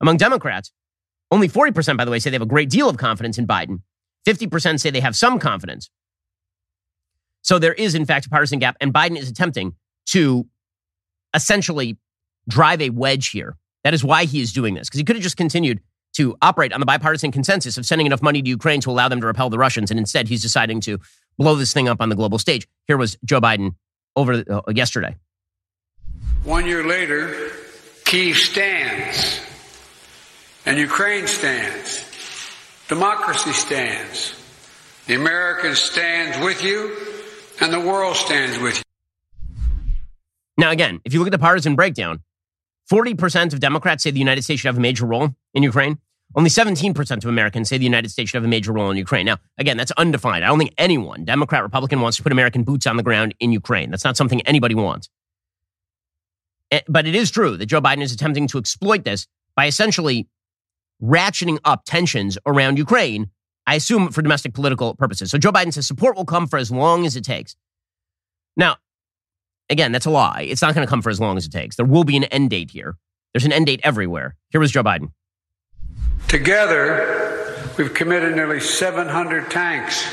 Among 0.00 0.16
Democrats, 0.16 0.70
only 1.32 1.48
40%, 1.48 1.96
by 1.96 2.04
the 2.04 2.12
way, 2.12 2.20
say 2.20 2.30
they 2.30 2.36
have 2.36 2.42
a 2.42 2.46
great 2.46 2.70
deal 2.70 2.88
of 2.88 2.96
confidence 2.96 3.38
in 3.38 3.46
Biden. 3.46 3.82
50% 4.24 4.78
say 4.78 4.90
they 4.90 5.00
have 5.00 5.16
some 5.16 5.40
confidence. 5.40 5.90
So 7.42 7.58
there 7.58 7.72
is, 7.72 7.96
in 7.96 8.06
fact, 8.06 8.26
a 8.26 8.28
partisan 8.28 8.60
gap, 8.60 8.76
and 8.80 8.94
Biden 8.94 9.18
is 9.18 9.28
attempting 9.28 9.74
to 10.10 10.46
essentially 11.34 11.98
drive 12.48 12.80
a 12.80 12.90
wedge 12.90 13.30
here. 13.30 13.56
That 13.82 13.92
is 13.92 14.04
why 14.04 14.24
he 14.26 14.40
is 14.40 14.52
doing 14.52 14.74
this, 14.74 14.88
because 14.88 14.98
he 14.98 15.04
could 15.04 15.16
have 15.16 15.24
just 15.24 15.36
continued 15.36 15.80
to 16.14 16.36
operate 16.40 16.72
on 16.72 16.78
the 16.78 16.86
bipartisan 16.86 17.32
consensus 17.32 17.76
of 17.76 17.84
sending 17.84 18.06
enough 18.06 18.22
money 18.22 18.42
to 18.42 18.48
Ukraine 18.48 18.80
to 18.82 18.90
allow 18.90 19.08
them 19.08 19.20
to 19.20 19.26
repel 19.26 19.50
the 19.50 19.58
Russians. 19.58 19.90
And 19.90 19.98
instead, 19.98 20.28
he's 20.28 20.42
deciding 20.42 20.82
to 20.82 21.00
blow 21.36 21.56
this 21.56 21.72
thing 21.72 21.88
up 21.88 22.00
on 22.00 22.10
the 22.10 22.14
global 22.14 22.38
stage. 22.38 22.68
Here 22.86 22.96
was 22.96 23.16
Joe 23.24 23.40
Biden 23.40 23.74
over 24.14 24.44
uh, 24.48 24.60
yesterday. 24.72 25.16
One 26.44 26.66
year 26.66 26.84
later, 26.84 27.52
Kiev 28.04 28.36
stands, 28.36 29.40
and 30.66 30.76
Ukraine 30.76 31.28
stands. 31.28 32.04
Democracy 32.88 33.52
stands. 33.52 34.34
The 35.06 35.14
Americans 35.14 35.78
stands 35.78 36.44
with 36.44 36.64
you, 36.64 36.96
and 37.60 37.72
the 37.72 37.78
world 37.78 38.16
stands 38.16 38.58
with 38.58 38.76
you. 38.76 38.82
Now, 40.58 40.72
again, 40.72 41.00
if 41.04 41.14
you 41.14 41.20
look 41.20 41.28
at 41.28 41.32
the 41.32 41.38
partisan 41.38 41.76
breakdown, 41.76 42.20
40% 42.90 43.52
of 43.52 43.60
Democrats 43.60 44.02
say 44.02 44.10
the 44.10 44.18
United 44.18 44.42
States 44.42 44.60
should 44.60 44.68
have 44.68 44.78
a 44.78 44.80
major 44.80 45.06
role 45.06 45.34
in 45.54 45.62
Ukraine. 45.62 45.98
Only 46.34 46.50
17% 46.50 47.18
of 47.18 47.24
Americans 47.26 47.68
say 47.68 47.78
the 47.78 47.84
United 47.84 48.10
States 48.10 48.30
should 48.30 48.38
have 48.38 48.44
a 48.44 48.48
major 48.48 48.72
role 48.72 48.90
in 48.90 48.96
Ukraine. 48.96 49.26
Now, 49.26 49.36
again, 49.58 49.76
that's 49.76 49.92
undefined. 49.92 50.44
I 50.44 50.48
don't 50.48 50.58
think 50.58 50.74
anyone, 50.76 51.24
Democrat, 51.24 51.62
Republican, 51.62 52.00
wants 52.00 52.16
to 52.16 52.24
put 52.24 52.32
American 52.32 52.64
boots 52.64 52.86
on 52.88 52.96
the 52.96 53.02
ground 53.04 53.34
in 53.38 53.52
Ukraine. 53.52 53.90
That's 53.90 54.04
not 54.04 54.16
something 54.16 54.40
anybody 54.42 54.74
wants. 54.74 55.08
Eh, 56.72 56.80
but 56.88 57.06
it 57.06 57.14
is 57.14 57.30
true 57.30 57.56
that 57.56 57.66
Joe 57.66 57.80
Biden 57.80 58.02
is 58.02 58.12
attempting 58.12 58.48
to 58.48 58.58
exploit 58.58 59.04
this 59.04 59.28
by 59.54 59.66
essentially 59.66 60.26
ratcheting 61.00 61.58
up 61.64 61.84
tensions 61.84 62.36
around 62.46 62.78
Ukraine, 62.78 63.30
I 63.66 63.76
assume 63.76 64.10
for 64.10 64.22
domestic 64.22 64.54
political 64.54 64.96
purposes. 64.96 65.30
So 65.30 65.38
Joe 65.38 65.52
Biden 65.52 65.72
says 65.72 65.86
support 65.86 66.16
will 66.16 66.24
come 66.24 66.48
for 66.48 66.58
as 66.58 66.72
long 66.72 67.06
as 67.06 67.14
it 67.14 67.24
takes. 67.24 67.54
Now, 68.56 68.76
Again, 69.72 69.90
that's 69.90 70.04
a 70.04 70.10
lie. 70.10 70.42
It's 70.42 70.60
not 70.60 70.74
going 70.74 70.86
to 70.86 70.90
come 70.90 71.00
for 71.00 71.08
as 71.08 71.18
long 71.18 71.38
as 71.38 71.46
it 71.46 71.50
takes. 71.50 71.76
There 71.76 71.86
will 71.86 72.04
be 72.04 72.16
an 72.18 72.24
end 72.24 72.50
date 72.50 72.70
here. 72.70 72.98
There's 73.32 73.46
an 73.46 73.52
end 73.52 73.66
date 73.66 73.80
everywhere. 73.82 74.36
Here 74.50 74.60
was 74.60 74.70
Joe 74.70 74.82
Biden. 74.82 75.12
Together, 76.28 77.58
we've 77.78 77.94
committed 77.94 78.36
nearly 78.36 78.60
700 78.60 79.50
tanks 79.50 80.04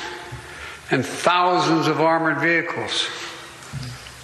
and 0.91 1.05
thousands 1.05 1.87
of 1.87 1.99
armored 1.99 2.39
vehicles, 2.39 3.03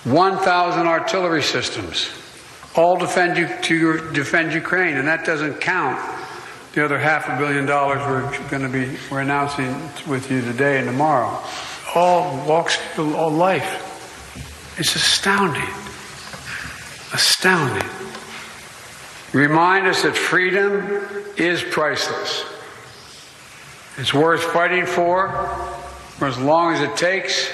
1,000 0.05 0.87
artillery 0.87 1.43
systems, 1.43 2.09
all 2.75 2.97
defend 2.97 3.37
you 3.37 3.47
to 3.61 4.11
defend 4.11 4.53
Ukraine, 4.53 4.97
and 4.97 5.07
that 5.07 5.25
doesn't 5.25 5.61
count 5.61 5.99
the 6.73 6.83
other 6.83 6.99
half 6.99 7.29
a 7.29 7.37
billion 7.37 7.65
dollars 7.65 7.99
we're 7.99 8.49
going 8.49 8.61
to 8.61 8.69
be 8.69 8.97
we're 9.09 9.21
announcing 9.21 9.73
with 10.07 10.29
you 10.29 10.41
today 10.41 10.77
and 10.77 10.87
tomorrow. 10.87 11.41
All 11.95 12.45
walks 12.45 12.77
of 12.97 13.33
life. 13.33 13.93
It's 14.77 14.95
astounding. 14.95 15.69
Astounding. 17.13 17.89
Remind 19.31 19.87
us 19.87 20.03
that 20.03 20.17
freedom 20.17 21.01
is 21.37 21.63
priceless. 21.63 22.43
It's 23.97 24.13
worth 24.13 24.43
fighting 24.43 24.85
for 24.85 25.29
for 26.17 26.27
as 26.27 26.37
long 26.37 26.73
as 26.73 26.81
it 26.81 26.95
takes. 26.97 27.49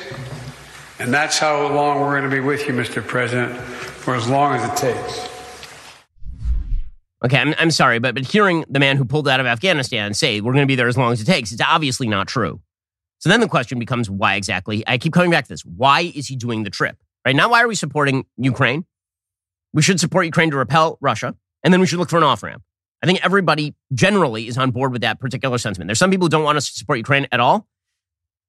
And 0.99 1.11
that's 1.11 1.39
how 1.39 1.67
long 1.73 1.99
we're 1.99 2.19
going 2.19 2.29
to 2.29 2.35
be 2.35 2.39
with 2.39 2.67
you, 2.67 2.73
Mr. 2.73 3.05
President, 3.05 3.59
for 4.01 4.15
as 4.15 4.27
long 4.27 4.55
as 4.55 4.69
it 4.69 4.75
takes. 4.75 5.29
Okay, 7.23 7.37
I'm, 7.37 7.53
I'm 7.59 7.71
sorry, 7.71 7.99
but, 7.99 8.15
but 8.15 8.25
hearing 8.25 8.65
the 8.67 8.79
man 8.79 8.97
who 8.97 9.05
pulled 9.05 9.27
out 9.27 9.39
of 9.39 9.45
Afghanistan 9.45 10.13
say 10.13 10.41
we're 10.41 10.53
going 10.53 10.63
to 10.63 10.67
be 10.67 10.75
there 10.75 10.87
as 10.87 10.97
long 10.97 11.13
as 11.13 11.21
it 11.21 11.25
takes, 11.25 11.51
it's 11.51 11.61
obviously 11.61 12.07
not 12.07 12.27
true. 12.27 12.59
So 13.19 13.29
then 13.29 13.39
the 13.39 13.47
question 13.47 13.77
becomes 13.77 14.09
why 14.09 14.35
exactly? 14.35 14.83
I 14.87 14.97
keep 14.97 15.13
coming 15.13 15.29
back 15.29 15.45
to 15.45 15.49
this. 15.49 15.63
Why 15.63 16.11
is 16.15 16.27
he 16.27 16.35
doing 16.35 16.63
the 16.63 16.71
trip? 16.71 16.97
Right 17.23 17.35
now, 17.35 17.49
why 17.51 17.61
are 17.61 17.67
we 17.67 17.75
supporting 17.75 18.25
Ukraine? 18.37 18.85
We 19.73 19.83
should 19.83 19.99
support 19.99 20.25
Ukraine 20.25 20.49
to 20.49 20.57
repel 20.57 20.97
Russia, 20.99 21.35
and 21.63 21.71
then 21.71 21.79
we 21.79 21.85
should 21.85 21.99
look 21.99 22.09
for 22.09 22.17
an 22.17 22.23
off 22.23 22.41
ramp. 22.41 22.63
I 23.03 23.05
think 23.05 23.23
everybody 23.23 23.75
generally 23.93 24.47
is 24.47 24.57
on 24.57 24.71
board 24.71 24.91
with 24.91 25.01
that 25.01 25.19
particular 25.19 25.59
sentiment. 25.59 25.87
There's 25.87 25.99
some 25.99 26.09
people 26.09 26.25
who 26.25 26.29
don't 26.29 26.43
want 26.43 26.57
us 26.57 26.71
to 26.71 26.73
support 26.77 26.97
Ukraine 26.97 27.27
at 27.31 27.39
all. 27.39 27.67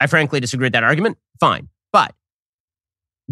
I 0.00 0.06
frankly 0.06 0.40
disagree 0.40 0.66
with 0.66 0.72
that 0.72 0.84
argument. 0.84 1.18
Fine. 1.38 1.68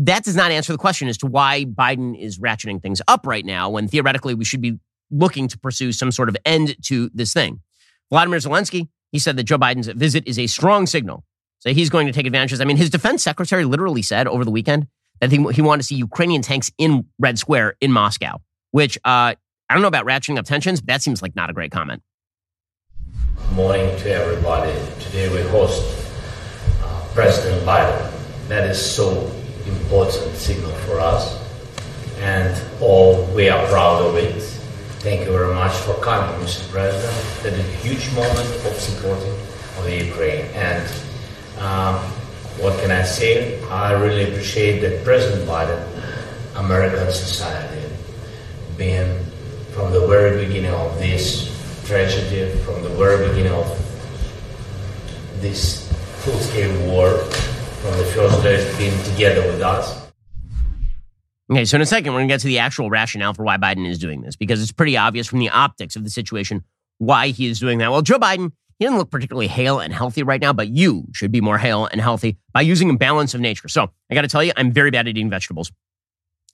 That 0.04 0.24
does 0.24 0.34
not 0.34 0.50
answer 0.50 0.72
the 0.72 0.78
question 0.78 1.08
as 1.08 1.18
to 1.18 1.26
why 1.26 1.66
Biden 1.66 2.18
is 2.18 2.38
ratcheting 2.38 2.80
things 2.80 3.02
up 3.06 3.26
right 3.26 3.44
now 3.44 3.68
when 3.68 3.86
theoretically 3.86 4.32
we 4.32 4.46
should 4.46 4.62
be 4.62 4.78
looking 5.10 5.46
to 5.48 5.58
pursue 5.58 5.92
some 5.92 6.10
sort 6.10 6.30
of 6.30 6.38
end 6.46 6.74
to 6.86 7.10
this 7.12 7.34
thing. 7.34 7.60
Vladimir 8.08 8.38
Zelensky, 8.38 8.88
he 9.12 9.18
said 9.18 9.36
that 9.36 9.44
Joe 9.44 9.58
Biden's 9.58 9.88
visit 9.88 10.26
is 10.26 10.38
a 10.38 10.46
strong 10.46 10.86
signal. 10.86 11.22
So 11.58 11.74
he's 11.74 11.90
going 11.90 12.06
to 12.06 12.14
take 12.14 12.24
advantages. 12.24 12.62
I 12.62 12.64
mean, 12.64 12.78
his 12.78 12.88
defense 12.88 13.22
secretary 13.22 13.66
literally 13.66 14.00
said 14.00 14.26
over 14.26 14.42
the 14.42 14.50
weekend 14.50 14.86
that 15.20 15.30
he, 15.30 15.36
he 15.52 15.60
wanted 15.60 15.82
to 15.82 15.86
see 15.88 15.96
Ukrainian 15.96 16.40
tanks 16.40 16.70
in 16.78 17.04
Red 17.18 17.38
Square 17.38 17.74
in 17.82 17.92
Moscow, 17.92 18.40
which 18.70 18.96
uh, 19.04 19.34
I 19.68 19.74
don't 19.74 19.82
know 19.82 19.88
about 19.88 20.06
ratcheting 20.06 20.38
up 20.38 20.46
tensions, 20.46 20.80
but 20.80 20.86
that 20.86 21.02
seems 21.02 21.20
like 21.20 21.36
not 21.36 21.50
a 21.50 21.52
great 21.52 21.72
comment. 21.72 22.02
Morning 23.52 23.94
to 23.98 24.10
everybody. 24.10 24.72
Today 24.98 25.28
we 25.28 25.46
host 25.50 26.08
uh, 26.82 27.04
President 27.12 27.66
Biden. 27.66 28.10
That 28.48 28.70
is 28.70 28.82
so 28.82 29.30
important 29.66 30.34
signal 30.36 30.72
for 30.86 31.00
us, 31.00 31.38
and 32.18 32.60
all 32.80 33.24
we 33.34 33.48
are 33.48 33.66
proud 33.68 34.02
of 34.02 34.16
it. 34.16 34.42
Thank 35.00 35.20
you 35.26 35.32
very 35.32 35.54
much 35.54 35.72
for 35.72 35.94
coming, 35.94 36.38
Mr. 36.44 36.70
President. 36.70 37.42
That 37.42 37.54
is 37.54 37.60
a 37.60 37.76
huge 37.78 38.12
moment 38.14 38.48
of 38.66 38.74
supporting 38.76 39.32
of 39.78 39.84
the 39.84 40.04
Ukraine. 40.04 40.44
And 40.54 40.86
um, 41.58 41.96
what 42.60 42.78
can 42.80 42.90
I 42.90 43.02
say? 43.02 43.62
I 43.68 43.92
really 43.92 44.24
appreciate 44.24 44.80
that 44.80 45.04
President 45.04 45.48
Biden, 45.48 45.80
American 46.56 47.10
society, 47.12 47.88
being 48.76 49.24
from 49.72 49.92
the 49.92 50.06
very 50.06 50.44
beginning 50.44 50.72
of 50.72 50.98
this 50.98 51.48
tragedy, 51.86 52.54
from 52.64 52.82
the 52.82 52.90
very 52.90 53.28
beginning 53.28 53.52
of 53.52 53.66
this 55.40 55.90
full-scale 56.24 56.76
war, 56.90 57.08
from 57.80 57.96
the 57.96 58.04
first 58.04 59.10
together 59.10 59.40
with 59.50 59.62
us. 59.62 60.10
Okay, 61.50 61.64
so 61.64 61.76
in 61.76 61.80
a 61.80 61.86
second, 61.86 62.12
we're 62.12 62.20
going 62.20 62.28
to 62.28 62.32
get 62.32 62.40
to 62.40 62.46
the 62.46 62.58
actual 62.58 62.90
rationale 62.90 63.34
for 63.34 63.42
why 63.42 63.56
Biden 63.56 63.88
is 63.88 63.98
doing 63.98 64.20
this 64.20 64.36
because 64.36 64.62
it's 64.62 64.70
pretty 64.70 64.96
obvious 64.96 65.26
from 65.26 65.40
the 65.40 65.48
optics 65.48 65.96
of 65.96 66.04
the 66.04 66.10
situation 66.10 66.62
why 66.98 67.28
he 67.28 67.46
is 67.46 67.58
doing 67.58 67.78
that. 67.78 67.90
Well, 67.90 68.02
Joe 68.02 68.18
Biden, 68.18 68.52
he 68.78 68.84
doesn't 68.84 68.98
look 68.98 69.10
particularly 69.10 69.48
hale 69.48 69.80
and 69.80 69.92
healthy 69.92 70.22
right 70.22 70.40
now, 70.40 70.52
but 70.52 70.68
you 70.68 71.06
should 71.12 71.32
be 71.32 71.40
more 71.40 71.58
hale 71.58 71.86
and 71.86 72.00
healthy 72.00 72.36
by 72.52 72.60
using 72.60 72.90
a 72.90 72.96
balance 72.96 73.34
of 73.34 73.40
nature. 73.40 73.68
So 73.68 73.90
I 74.10 74.14
got 74.14 74.22
to 74.22 74.28
tell 74.28 74.44
you, 74.44 74.52
I'm 74.56 74.72
very 74.72 74.90
bad 74.90 75.08
at 75.08 75.10
eating 75.10 75.30
vegetables. 75.30 75.72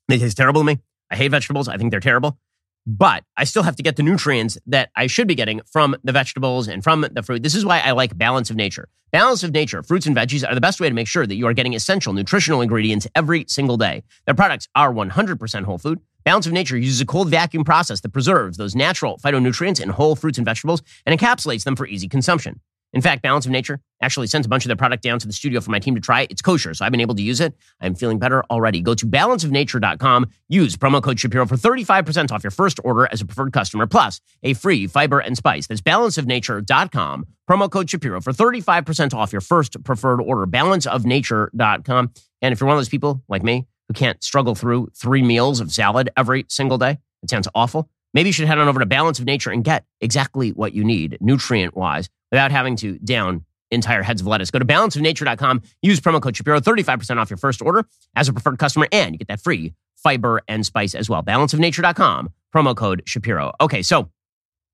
They 0.09 0.19
taste 0.19 0.37
terrible 0.37 0.62
to 0.62 0.65
me. 0.65 0.79
I 1.11 1.17
hate 1.17 1.29
vegetables. 1.29 1.69
I 1.69 1.77
think 1.77 1.91
they're 1.91 2.01
terrible 2.01 2.39
but 2.87 3.25
I 3.37 3.44
still 3.44 3.64
have 3.64 3.77
to 3.77 3.83
get 3.83 3.96
the 3.96 4.03
nutrients 4.03 4.57
that 4.66 4.90
I 4.94 5.09
should 5.09 5.27
be 5.27 5.35
getting 5.35 5.61
from 5.70 5.96
the 6.05 6.12
vegetables 6.12 6.68
and 6.68 6.83
from 6.85 7.07
the 7.11 7.22
fruit. 7.22 7.42
This 7.42 7.55
is 7.55 7.64
why 7.64 7.81
I 7.81 7.90
like 7.90 8.16
balance 8.16 8.49
of 8.49 8.57
nature. 8.57 8.88
Balance 9.12 9.42
of 9.42 9.53
nature, 9.53 9.83
fruits 9.83 10.07
and 10.07 10.16
veggies 10.16 10.49
are 10.49 10.55
the 10.55 10.61
best 10.61 10.81
way 10.81 10.88
to 10.88 10.94
make 10.94 11.09
sure 11.09 11.27
that 11.27 11.35
you 11.35 11.46
are 11.46 11.53
getting 11.53 11.75
essential 11.75 12.12
nutritional 12.12 12.61
ingredients 12.61 13.07
every 13.14 13.44
single 13.49 13.77
day. 13.77 14.03
Their 14.25 14.35
products 14.35 14.68
are 14.75 14.92
100% 14.92 15.64
whole 15.64 15.79
food. 15.79 16.01
Balance 16.25 16.46
of 16.46 16.53
Nature 16.53 16.77
uses 16.77 17.01
a 17.01 17.07
cold 17.07 17.29
vacuum 17.29 17.62
process 17.62 18.01
that 18.01 18.12
preserves 18.12 18.57
those 18.57 18.75
natural 18.75 19.16
phytonutrients 19.18 19.81
in 19.81 19.90
whole 19.90 20.16
fruits 20.16 20.38
and 20.38 20.44
vegetables 20.44 20.83
and 21.07 21.18
encapsulates 21.18 21.64
them 21.64 21.77
for 21.77 21.87
easy 21.87 22.09
consumption. 22.09 22.61
In 22.92 23.03
fact, 23.03 23.22
Balance 23.22 23.46
of 23.46 23.53
Nature 23.53 23.81
actually 24.01 24.27
sent 24.27 24.46
a 24.46 24.49
bunch 24.49 24.64
of 24.64 24.68
their 24.68 24.77
product 24.77 25.03
down 25.03 25.18
to 25.18 25.27
the 25.27 25.33
studio 25.33 25.61
for 25.61 25.70
my 25.70 25.79
team 25.79 25.94
to 25.94 26.01
try. 26.01 26.27
It's 26.31 26.42
kosher, 26.42 26.75
so 26.75 26.85
I've 26.85 26.90
been 26.90 27.01
able 27.01 27.14
to 27.14 27.22
use 27.22 27.40
it. 27.40 27.55
I'm 27.81 27.94
feeling 27.94 28.18
better 28.18 28.44
already. 28.51 28.81
Go 28.81 28.94
to 28.94 29.07
balanceofnature.com, 29.07 30.27
use 30.49 30.77
promo 30.77 31.03
code 31.03 31.18
Shapiro 31.18 31.46
for 31.46 31.57
35% 31.57 32.31
off 32.31 32.44
your 32.44 32.51
first 32.51 32.79
order 32.85 33.09
as 33.11 33.20
a 33.20 33.27
preferred 33.27 33.53
customer, 33.53 33.87
plus 33.87 34.20
a 34.42 34.55
free 34.55 34.87
fiber 34.87 35.18
and 35.18 35.37
spice. 35.37 35.66
That's 35.66 35.81
balanceofnature.com, 35.81 37.27
promo 37.49 37.70
code 37.70 37.90
Shapiro 37.90 38.20
for 38.20 38.33
35% 38.33 39.14
off 39.14 39.33
your 39.33 39.40
first 39.40 39.83
preferred 39.85 40.20
order. 40.20 40.46
Balanceofnature.com. 40.46 42.11
And 42.42 42.53
if 42.53 42.61
you're 42.61 42.66
one 42.66 42.77
of 42.77 42.81
those 42.81 42.88
people 42.88 43.22
like 43.29 43.42
me 43.42 43.66
who 43.88 43.94
can't 43.94 44.22
struggle 44.22 44.55
through 44.55 44.88
three 44.94 45.22
meals 45.22 45.61
of 45.61 45.72
salad 45.72 46.11
every 46.16 46.44
single 46.49 46.79
day, 46.79 46.99
it 47.22 47.31
sounds 47.31 47.49
awful. 47.55 47.90
Maybe 48.16 48.31
you 48.31 48.33
should 48.33 48.48
head 48.48 48.59
on 48.59 48.66
over 48.66 48.81
to 48.81 48.87
Balance 48.87 49.18
of 49.18 49.26
Nature 49.26 49.50
and 49.50 49.62
get 49.62 49.85
exactly 50.00 50.48
what 50.48 50.72
you 50.72 50.83
need, 50.83 51.18
nutrient 51.20 51.76
wise 51.76 52.09
without 52.31 52.50
having 52.50 52.74
to 52.76 52.98
down 53.00 53.44
entire 53.70 54.02
heads 54.02 54.22
of 54.22 54.26
lettuce. 54.26 54.50
Go 54.50 54.59
to 54.59 54.64
balanceofnature.com, 54.64 55.61
use 55.83 56.00
promo 56.00 56.22
code 56.22 56.35
Shapiro, 56.35 56.59
35% 56.59 57.18
off 57.18 57.29
your 57.29 57.37
first 57.37 57.61
order 57.61 57.87
as 58.14 58.26
a 58.26 58.33
preferred 58.33 58.59
customer, 58.59 58.88
and 58.90 59.12
you 59.12 59.18
get 59.18 59.29
that 59.29 59.42
free 59.42 59.74
fiber 59.96 60.40
and 60.48 60.64
spice 60.64 60.94
as 60.94 61.11
well. 61.11 61.22
Balanceofnature.com, 61.22 62.31
promo 62.55 62.74
code 62.74 63.02
Shapiro. 63.05 63.52
Okay, 63.61 63.83
so 63.83 64.09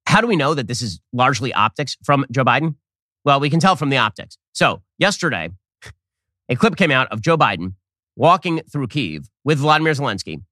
how 0.06 0.20
do 0.20 0.28
we 0.28 0.36
know 0.36 0.54
that 0.54 0.68
this 0.68 0.80
is 0.80 1.00
largely 1.12 1.52
optics 1.52 1.96
from 2.04 2.24
Joe 2.30 2.44
Biden? 2.44 2.76
Well, 3.24 3.40
we 3.40 3.50
can 3.50 3.58
tell 3.58 3.74
from 3.74 3.90
the 3.90 3.96
optics. 3.96 4.38
So, 4.52 4.82
yesterday, 5.00 5.50
a 6.48 6.54
clip 6.54 6.76
came 6.76 6.92
out 6.92 7.08
of 7.10 7.20
Joe 7.20 7.36
Biden 7.36 7.74
walking 8.14 8.60
through 8.70 8.86
Kiev 8.86 9.28
with 9.42 9.58
Vladimir 9.58 9.94
Zelensky, 9.94 10.44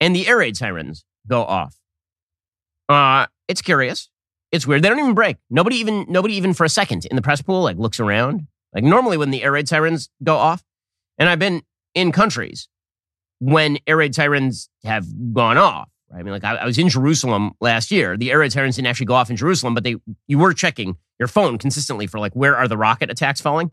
and 0.00 0.16
the 0.16 0.26
air 0.26 0.38
raid 0.38 0.56
sirens 0.56 1.04
go 1.26 1.44
off. 1.44 1.78
Uh, 2.88 3.26
it's 3.48 3.62
curious. 3.62 4.08
It's 4.50 4.66
weird. 4.66 4.82
They 4.82 4.88
don't 4.88 4.98
even 4.98 5.14
break. 5.14 5.36
Nobody 5.50 5.76
even 5.76 6.06
nobody 6.08 6.34
even 6.34 6.54
for 6.54 6.64
a 6.64 6.68
second 6.68 7.04
in 7.06 7.16
the 7.16 7.22
press 7.22 7.42
pool 7.42 7.62
like 7.62 7.76
looks 7.76 8.00
around. 8.00 8.46
Like 8.72 8.84
normally 8.84 9.16
when 9.16 9.30
the 9.30 9.42
air 9.42 9.52
raid 9.52 9.68
sirens 9.68 10.08
go 10.22 10.36
off, 10.36 10.62
and 11.18 11.28
I've 11.28 11.38
been 11.38 11.62
in 11.94 12.12
countries 12.12 12.68
when 13.40 13.78
air 13.86 13.96
raid 13.96 14.14
sirens 14.14 14.68
have 14.84 15.06
gone 15.32 15.58
off. 15.58 15.88
Right? 16.10 16.20
I 16.20 16.22
mean, 16.22 16.32
like 16.32 16.44
I, 16.44 16.56
I 16.56 16.64
was 16.64 16.78
in 16.78 16.88
Jerusalem 16.88 17.52
last 17.60 17.90
year. 17.90 18.16
The 18.16 18.30
air 18.30 18.38
raid 18.38 18.52
sirens 18.52 18.76
didn't 18.76 18.88
actually 18.88 19.06
go 19.06 19.14
off 19.14 19.30
in 19.30 19.36
Jerusalem, 19.36 19.74
but 19.74 19.84
they 19.84 19.96
you 20.26 20.38
were 20.38 20.54
checking 20.54 20.96
your 21.18 21.28
phone 21.28 21.58
consistently 21.58 22.06
for 22.06 22.18
like 22.18 22.32
where 22.34 22.56
are 22.56 22.68
the 22.68 22.78
rocket 22.78 23.10
attacks 23.10 23.40
falling. 23.40 23.70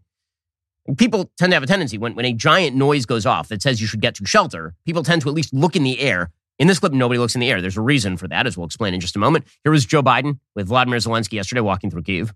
People 0.97 1.31
tend 1.37 1.51
to 1.51 1.55
have 1.55 1.63
a 1.63 1.67
tendency 1.67 1.97
when, 1.97 2.13
when 2.13 2.25
a 2.25 2.33
giant 2.33 2.75
noise 2.75 3.07
goes 3.07 3.25
off 3.25 3.47
that 3.47 3.61
says 3.61 3.81
you 3.81 3.87
should 3.87 4.01
get 4.01 4.13
to 4.15 4.25
shelter, 4.25 4.75
people 4.85 5.01
tend 5.01 5.21
to 5.23 5.29
at 5.29 5.33
least 5.33 5.51
look 5.51 5.75
in 5.75 5.81
the 5.81 5.99
air 5.99 6.31
in 6.57 6.67
this 6.67 6.79
clip, 6.79 6.93
nobody 6.93 7.19
looks 7.19 7.35
in 7.35 7.41
the 7.41 7.49
air. 7.49 7.61
There's 7.61 7.77
a 7.77 7.81
reason 7.81 8.17
for 8.17 8.27
that, 8.29 8.47
as 8.47 8.57
we'll 8.57 8.65
explain 8.65 8.93
in 8.93 8.99
just 8.99 9.15
a 9.15 9.19
moment. 9.19 9.45
Here 9.63 9.71
was 9.71 9.85
Joe 9.85 10.01
Biden 10.01 10.39
with 10.55 10.67
Vladimir 10.67 10.99
Zelensky 10.99 11.33
yesterday 11.33 11.61
walking 11.61 11.91
through 11.91 12.03
Kiev. 12.03 12.33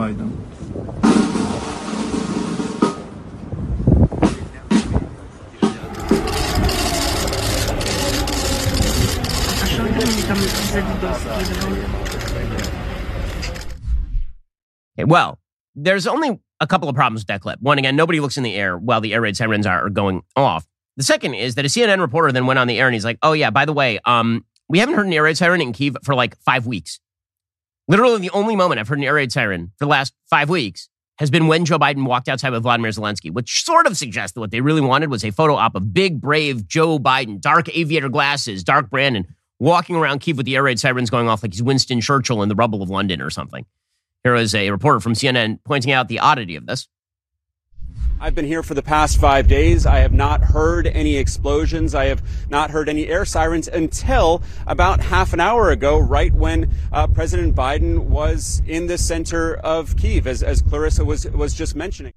Biden. 0.00 0.36
Okay, 14.92 15.04
well, 15.04 15.39
there's 15.74 16.06
only 16.06 16.40
a 16.60 16.66
couple 16.66 16.88
of 16.88 16.94
problems 16.94 17.22
with 17.22 17.28
that 17.28 17.40
clip. 17.40 17.60
One, 17.60 17.78
again, 17.78 17.96
nobody 17.96 18.20
looks 18.20 18.36
in 18.36 18.42
the 18.42 18.54
air 18.54 18.76
while 18.76 19.00
the 19.00 19.14
air 19.14 19.20
raid 19.20 19.36
sirens 19.36 19.66
are 19.66 19.88
going 19.88 20.22
off. 20.36 20.66
The 20.96 21.04
second 21.04 21.34
is 21.34 21.54
that 21.54 21.64
a 21.64 21.68
CNN 21.68 22.00
reporter 22.00 22.32
then 22.32 22.46
went 22.46 22.58
on 22.58 22.66
the 22.66 22.78
air 22.78 22.86
and 22.86 22.94
he's 22.94 23.04
like, 23.04 23.18
oh, 23.22 23.32
yeah, 23.32 23.50
by 23.50 23.64
the 23.64 23.72
way, 23.72 23.98
um, 24.04 24.44
we 24.68 24.78
haven't 24.78 24.94
heard 24.94 25.06
an 25.06 25.12
air 25.12 25.22
raid 25.22 25.36
siren 25.36 25.60
in 25.60 25.72
Kiev 25.72 25.96
for 26.04 26.14
like 26.14 26.36
five 26.38 26.66
weeks. 26.66 27.00
Literally, 27.88 28.20
the 28.20 28.30
only 28.30 28.54
moment 28.54 28.78
I've 28.78 28.88
heard 28.88 28.98
an 28.98 29.04
air 29.04 29.14
raid 29.14 29.32
siren 29.32 29.72
for 29.78 29.86
the 29.86 29.90
last 29.90 30.14
five 30.28 30.48
weeks 30.48 30.88
has 31.18 31.30
been 31.30 31.48
when 31.48 31.64
Joe 31.64 31.78
Biden 31.78 32.06
walked 32.06 32.28
outside 32.28 32.50
with 32.50 32.62
Vladimir 32.62 32.90
Zelensky, 32.90 33.30
which 33.32 33.64
sort 33.64 33.86
of 33.86 33.96
suggests 33.96 34.34
that 34.34 34.40
what 34.40 34.50
they 34.50 34.60
really 34.60 34.80
wanted 34.80 35.10
was 35.10 35.24
a 35.24 35.30
photo 35.30 35.54
op 35.54 35.74
of 35.74 35.92
big, 35.92 36.20
brave 36.20 36.66
Joe 36.66 36.98
Biden, 36.98 37.40
dark 37.40 37.68
aviator 37.76 38.08
glasses, 38.08 38.64
dark 38.64 38.90
Brandon, 38.90 39.26
walking 39.58 39.96
around 39.96 40.20
Kiev 40.20 40.36
with 40.36 40.46
the 40.46 40.56
air 40.56 40.62
raid 40.62 40.78
sirens 40.78 41.10
going 41.10 41.28
off 41.28 41.42
like 41.42 41.52
he's 41.52 41.62
Winston 41.62 42.00
Churchill 42.00 42.42
in 42.42 42.48
the 42.48 42.54
rubble 42.54 42.82
of 42.82 42.90
London 42.90 43.20
or 43.20 43.28
something. 43.28 43.66
Here 44.24 44.34
is 44.34 44.54
a 44.54 44.70
reporter 44.70 45.00
from 45.00 45.14
CNN 45.14 45.60
pointing 45.64 45.92
out 45.92 46.08
the 46.08 46.18
oddity 46.18 46.56
of 46.56 46.66
this. 46.66 46.88
I've 48.22 48.34
been 48.34 48.44
here 48.44 48.62
for 48.62 48.74
the 48.74 48.82
past 48.82 49.18
five 49.18 49.48
days. 49.48 49.86
I 49.86 50.00
have 50.00 50.12
not 50.12 50.42
heard 50.42 50.86
any 50.86 51.16
explosions. 51.16 51.94
I 51.94 52.04
have 52.04 52.22
not 52.50 52.70
heard 52.70 52.90
any 52.90 53.06
air 53.06 53.24
sirens 53.24 53.66
until 53.66 54.42
about 54.66 55.00
half 55.00 55.32
an 55.32 55.40
hour 55.40 55.70
ago, 55.70 55.98
right 55.98 56.30
when 56.34 56.70
uh, 56.92 57.06
President 57.06 57.54
Biden 57.54 58.00
was 58.00 58.60
in 58.66 58.88
the 58.88 58.98
center 58.98 59.54
of 59.56 59.96
Kiev, 59.96 60.26
as, 60.26 60.42
as 60.42 60.60
Clarissa 60.60 61.02
was, 61.02 61.26
was 61.30 61.54
just 61.54 61.74
mentioning. 61.74 62.12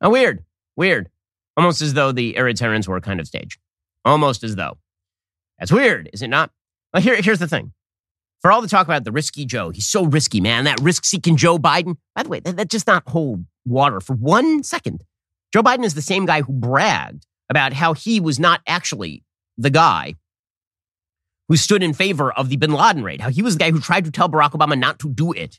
Oh, 0.00 0.08
weird. 0.08 0.42
Weird. 0.74 1.10
Almost 1.58 1.82
as 1.82 1.92
though 1.92 2.10
the 2.10 2.38
air 2.38 2.54
sirens 2.56 2.88
were 2.88 3.02
kind 3.02 3.20
of 3.20 3.26
staged. 3.26 3.60
Almost 4.06 4.42
as 4.42 4.56
though. 4.56 4.78
That's 5.58 5.70
weird, 5.70 6.08
is 6.14 6.22
it 6.22 6.28
not? 6.28 6.50
Well, 6.94 7.02
here, 7.02 7.20
here's 7.20 7.40
the 7.40 7.46
thing. 7.46 7.74
For 8.42 8.50
all 8.50 8.62
the 8.62 8.68
talk 8.68 8.86
about 8.86 9.04
the 9.04 9.12
risky 9.12 9.44
Joe, 9.44 9.70
he's 9.70 9.86
so 9.86 10.04
risky, 10.04 10.40
man. 10.40 10.64
That 10.64 10.80
risk 10.80 11.04
seeking 11.04 11.36
Joe 11.36 11.58
Biden. 11.58 11.96
By 12.14 12.22
the 12.22 12.30
way, 12.30 12.40
that, 12.40 12.56
that 12.56 12.70
just 12.70 12.86
not 12.86 13.02
hold 13.06 13.44
water 13.66 14.00
for 14.00 14.14
one 14.14 14.62
second. 14.62 15.04
Joe 15.52 15.62
Biden 15.62 15.84
is 15.84 15.94
the 15.94 16.02
same 16.02 16.24
guy 16.24 16.42
who 16.42 16.52
bragged 16.52 17.26
about 17.50 17.72
how 17.72 17.92
he 17.92 18.20
was 18.20 18.38
not 18.38 18.60
actually 18.66 19.24
the 19.58 19.70
guy 19.70 20.14
who 21.48 21.56
stood 21.56 21.82
in 21.82 21.92
favor 21.92 22.32
of 22.32 22.48
the 22.48 22.56
bin 22.56 22.72
Laden 22.72 23.02
raid, 23.02 23.20
how 23.20 23.28
he 23.28 23.42
was 23.42 23.56
the 23.56 23.58
guy 23.58 23.72
who 23.72 23.80
tried 23.80 24.04
to 24.04 24.10
tell 24.10 24.28
Barack 24.28 24.52
Obama 24.52 24.78
not 24.78 25.00
to 25.00 25.10
do 25.10 25.32
it. 25.32 25.58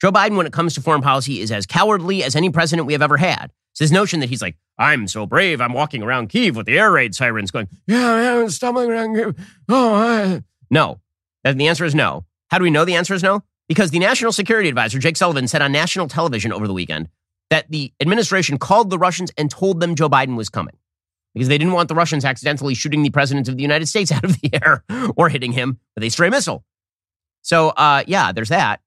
Joe 0.00 0.10
Biden, 0.10 0.36
when 0.36 0.46
it 0.46 0.52
comes 0.52 0.74
to 0.74 0.80
foreign 0.80 1.02
policy, 1.02 1.40
is 1.40 1.52
as 1.52 1.66
cowardly 1.66 2.24
as 2.24 2.34
any 2.34 2.50
president 2.50 2.86
we 2.86 2.94
have 2.94 3.02
ever 3.02 3.16
had. 3.16 3.52
It's 3.72 3.80
this 3.80 3.90
notion 3.90 4.20
that 4.20 4.28
he's 4.28 4.42
like, 4.42 4.56
I'm 4.78 5.06
so 5.06 5.26
brave, 5.26 5.60
I'm 5.60 5.72
walking 5.72 6.02
around 6.02 6.30
Kiev 6.30 6.56
with 6.56 6.66
the 6.66 6.78
air 6.78 6.90
raid 6.90 7.14
sirens 7.14 7.50
going, 7.50 7.68
yeah, 7.86 8.40
I'm 8.40 8.48
stumbling 8.48 8.90
around 8.90 9.14
Kiev. 9.14 9.36
Oh, 9.68 9.94
I... 9.94 10.42
no. 10.70 11.00
And 11.48 11.60
the 11.60 11.68
answer 11.68 11.84
is 11.84 11.94
no. 11.94 12.26
How 12.50 12.58
do 12.58 12.64
we 12.64 12.70
know 12.70 12.84
the 12.84 12.94
answer 12.94 13.14
is 13.14 13.22
no? 13.22 13.42
Because 13.68 13.90
the 13.90 13.98
national 13.98 14.32
security 14.32 14.68
advisor, 14.68 14.98
Jake 14.98 15.16
Sullivan, 15.16 15.48
said 15.48 15.62
on 15.62 15.72
national 15.72 16.08
television 16.08 16.52
over 16.52 16.66
the 16.66 16.74
weekend 16.74 17.08
that 17.50 17.70
the 17.70 17.92
administration 18.00 18.58
called 18.58 18.90
the 18.90 18.98
Russians 18.98 19.30
and 19.38 19.50
told 19.50 19.80
them 19.80 19.94
Joe 19.94 20.10
Biden 20.10 20.36
was 20.36 20.50
coming 20.50 20.76
because 21.34 21.48
they 21.48 21.56
didn't 21.56 21.72
want 21.72 21.88
the 21.88 21.94
Russians 21.94 22.24
accidentally 22.24 22.74
shooting 22.74 23.02
the 23.02 23.10
president 23.10 23.48
of 23.48 23.56
the 23.56 23.62
United 23.62 23.86
States 23.86 24.12
out 24.12 24.24
of 24.24 24.38
the 24.40 24.50
air 24.62 24.84
or 25.16 25.28
hitting 25.28 25.52
him 25.52 25.78
with 25.94 26.04
a 26.04 26.10
stray 26.10 26.28
missile. 26.28 26.64
So, 27.42 27.70
uh, 27.70 28.04
yeah, 28.06 28.32
there's 28.32 28.50
that. 28.50 28.80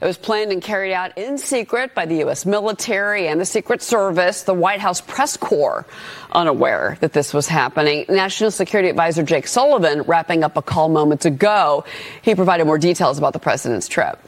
It 0.00 0.04
was 0.04 0.16
planned 0.16 0.52
and 0.52 0.62
carried 0.62 0.92
out 0.92 1.16
in 1.18 1.38
secret 1.38 1.94
by 1.94 2.06
the 2.06 2.16
U.S. 2.18 2.46
military 2.46 3.28
and 3.28 3.40
the 3.40 3.44
Secret 3.44 3.82
Service, 3.82 4.42
the 4.42 4.54
White 4.54 4.80
House 4.80 5.00
press 5.00 5.36
corps 5.36 5.86
unaware 6.32 6.98
that 7.00 7.12
this 7.12 7.34
was 7.34 7.48
happening. 7.48 8.04
National 8.08 8.50
Security 8.50 8.88
Advisor 8.88 9.22
Jake 9.22 9.46
Sullivan 9.46 10.02
wrapping 10.02 10.44
up 10.44 10.56
a 10.56 10.62
call 10.62 10.88
moments 10.88 11.24
ago. 11.24 11.84
He 12.22 12.34
provided 12.34 12.66
more 12.66 12.78
details 12.78 13.18
about 13.18 13.32
the 13.32 13.38
president's 13.38 13.88
trip 13.88 14.18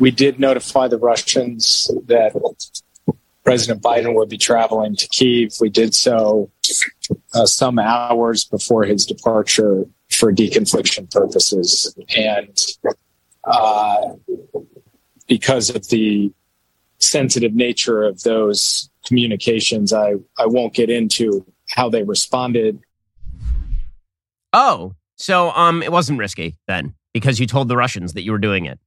we 0.00 0.10
did 0.10 0.40
notify 0.40 0.88
the 0.88 0.98
Russians 0.98 1.88
that 2.06 2.32
President 3.44 3.82
Biden 3.82 4.14
would 4.14 4.28
be 4.28 4.38
traveling 4.38 4.96
to 4.96 5.06
Kiev. 5.08 5.52
We 5.60 5.68
did 5.68 5.94
so 5.94 6.50
uh, 7.34 7.46
some 7.46 7.78
hours 7.78 8.44
before 8.44 8.84
his 8.84 9.04
departure 9.04 9.84
for 10.10 10.32
deconfliction 10.32 11.10
purposes. 11.10 11.94
And 12.16 12.58
uh, 13.44 14.14
because 15.26 15.70
of 15.70 15.88
the 15.88 16.32
sensitive 16.98 17.54
nature 17.54 18.02
of 18.02 18.22
those 18.22 18.90
communications, 19.06 19.92
I, 19.92 20.14
I 20.38 20.46
won't 20.46 20.74
get 20.74 20.90
into 20.90 21.46
how 21.70 21.88
they 21.88 22.02
responded. 22.02 22.80
Oh, 24.52 24.94
so 25.16 25.50
um, 25.50 25.82
it 25.82 25.92
wasn't 25.92 26.18
risky 26.18 26.56
then 26.66 26.94
because 27.12 27.38
you 27.38 27.46
told 27.46 27.68
the 27.68 27.76
Russians 27.76 28.14
that 28.14 28.22
you 28.22 28.32
were 28.32 28.38
doing 28.38 28.66
it 28.66 28.78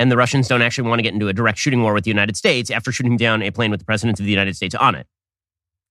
and 0.00 0.10
the 0.10 0.16
Russians 0.16 0.48
don't 0.48 0.62
actually 0.62 0.88
want 0.88 0.98
to 0.98 1.02
get 1.02 1.12
into 1.12 1.28
a 1.28 1.32
direct 1.34 1.58
shooting 1.58 1.82
war 1.82 1.92
with 1.92 2.04
the 2.04 2.10
United 2.10 2.34
States 2.34 2.70
after 2.70 2.90
shooting 2.90 3.18
down 3.18 3.42
a 3.42 3.50
plane 3.50 3.70
with 3.70 3.80
the 3.80 3.86
president 3.86 4.18
of 4.18 4.24
the 4.24 4.30
United 4.30 4.56
States 4.56 4.74
on 4.74 4.94
it. 4.94 5.06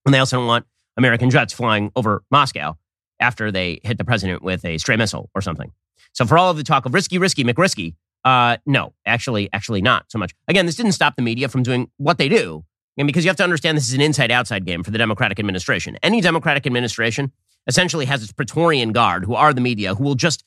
And 0.03 0.13
they 0.13 0.17
also 0.17 0.37
don't 0.37 0.47
want 0.47 0.65
American 0.97 1.29
jets 1.29 1.53
flying 1.53 1.91
over 1.95 2.23
Moscow 2.31 2.75
after 3.19 3.51
they 3.51 3.79
hit 3.83 3.99
the 3.99 4.03
president 4.03 4.41
with 4.41 4.65
a 4.65 4.79
stray 4.79 4.95
missile 4.95 5.29
or 5.35 5.41
something. 5.41 5.71
So 6.13 6.25
for 6.25 6.37
all 6.37 6.51
of 6.51 6.57
the 6.57 6.63
talk 6.63 6.85
of 6.85 6.93
risky, 6.93 7.17
risky, 7.17 7.43
McRisky, 7.43 7.95
uh, 8.25 8.57
no, 8.65 8.93
actually, 9.05 9.49
actually 9.53 9.81
not 9.81 10.05
so 10.09 10.19
much. 10.19 10.33
Again, 10.47 10.65
this 10.65 10.75
didn't 10.75 10.91
stop 10.91 11.15
the 11.15 11.21
media 11.21 11.47
from 11.47 11.63
doing 11.63 11.89
what 11.97 12.17
they 12.17 12.29
do. 12.29 12.65
And 12.97 13.07
because 13.07 13.23
you 13.23 13.29
have 13.29 13.37
to 13.37 13.43
understand 13.43 13.77
this 13.77 13.87
is 13.87 13.93
an 13.93 14.01
inside 14.01 14.29
outside 14.29 14.65
game 14.65 14.83
for 14.83 14.91
the 14.91 14.97
Democratic 14.97 15.39
administration. 15.39 15.97
Any 16.03 16.19
Democratic 16.19 16.67
administration 16.67 17.31
essentially 17.65 18.05
has 18.05 18.21
its 18.21 18.33
Praetorian 18.33 18.91
guard, 18.91 19.23
who 19.23 19.35
are 19.35 19.53
the 19.53 19.61
media, 19.61 19.95
who 19.95 20.03
will 20.03 20.15
just 20.15 20.43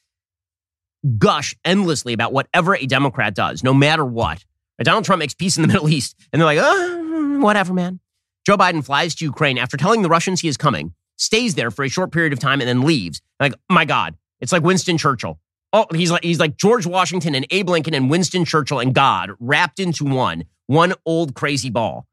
gush 1.19 1.57
endlessly 1.65 2.13
about 2.13 2.33
whatever 2.33 2.77
a 2.77 2.85
Democrat 2.87 3.35
does, 3.35 3.65
no 3.65 3.73
matter 3.73 4.05
what. 4.05 4.45
Donald 4.83 5.05
Trump 5.05 5.21
makes 5.21 5.35
peace 5.35 5.57
in 5.57 5.63
the 5.63 5.69
Middle 5.73 5.89
East, 5.89 6.17
and 6.33 6.41
they're 6.41 6.47
like, 6.47 6.59
oh, 6.61 7.39
whatever, 7.41 7.73
man. 7.73 8.01
Joe 8.45 8.57
Biden 8.57 8.85
flies 8.85 9.15
to 9.17 9.25
Ukraine 9.25 9.59
after 9.59 9.77
telling 9.77 10.03
the 10.03 10.09
Russians 10.09 10.41
he 10.41 10.49
is 10.49 10.57
coming, 10.57 10.95
stays 11.17 11.55
there 11.55 11.71
for 11.71 11.85
a 11.85 11.89
short 11.89 12.11
period 12.11 12.33
of 12.33 12.41
time, 12.41 12.61
and 12.61 12.69
then 12.69 12.83
leaves. 12.83 13.23
Like, 13.39 13.55
my 13.71 13.85
God, 13.85 14.17
it's 14.41 14.53
like 14.53 14.63
Winston 14.63 14.99
Churchill. 14.99 15.39
Oh, 15.73 15.87
he's 15.93 16.11
like 16.11 16.23
he's 16.23 16.39
like 16.39 16.57
George 16.57 16.87
Washington 16.87 17.35
and 17.35 17.47
Abe 17.51 17.69
Lincoln 17.69 17.95
and 17.95 18.11
Winston 18.11 18.45
Churchill 18.45 18.79
and 18.79 18.95
God 18.95 19.33
wrapped 19.41 19.81
into 19.81 20.05
one, 20.05 20.45
one 20.67 20.95
old 21.07 21.35
crazy 21.35 21.71
ball. 21.71 22.07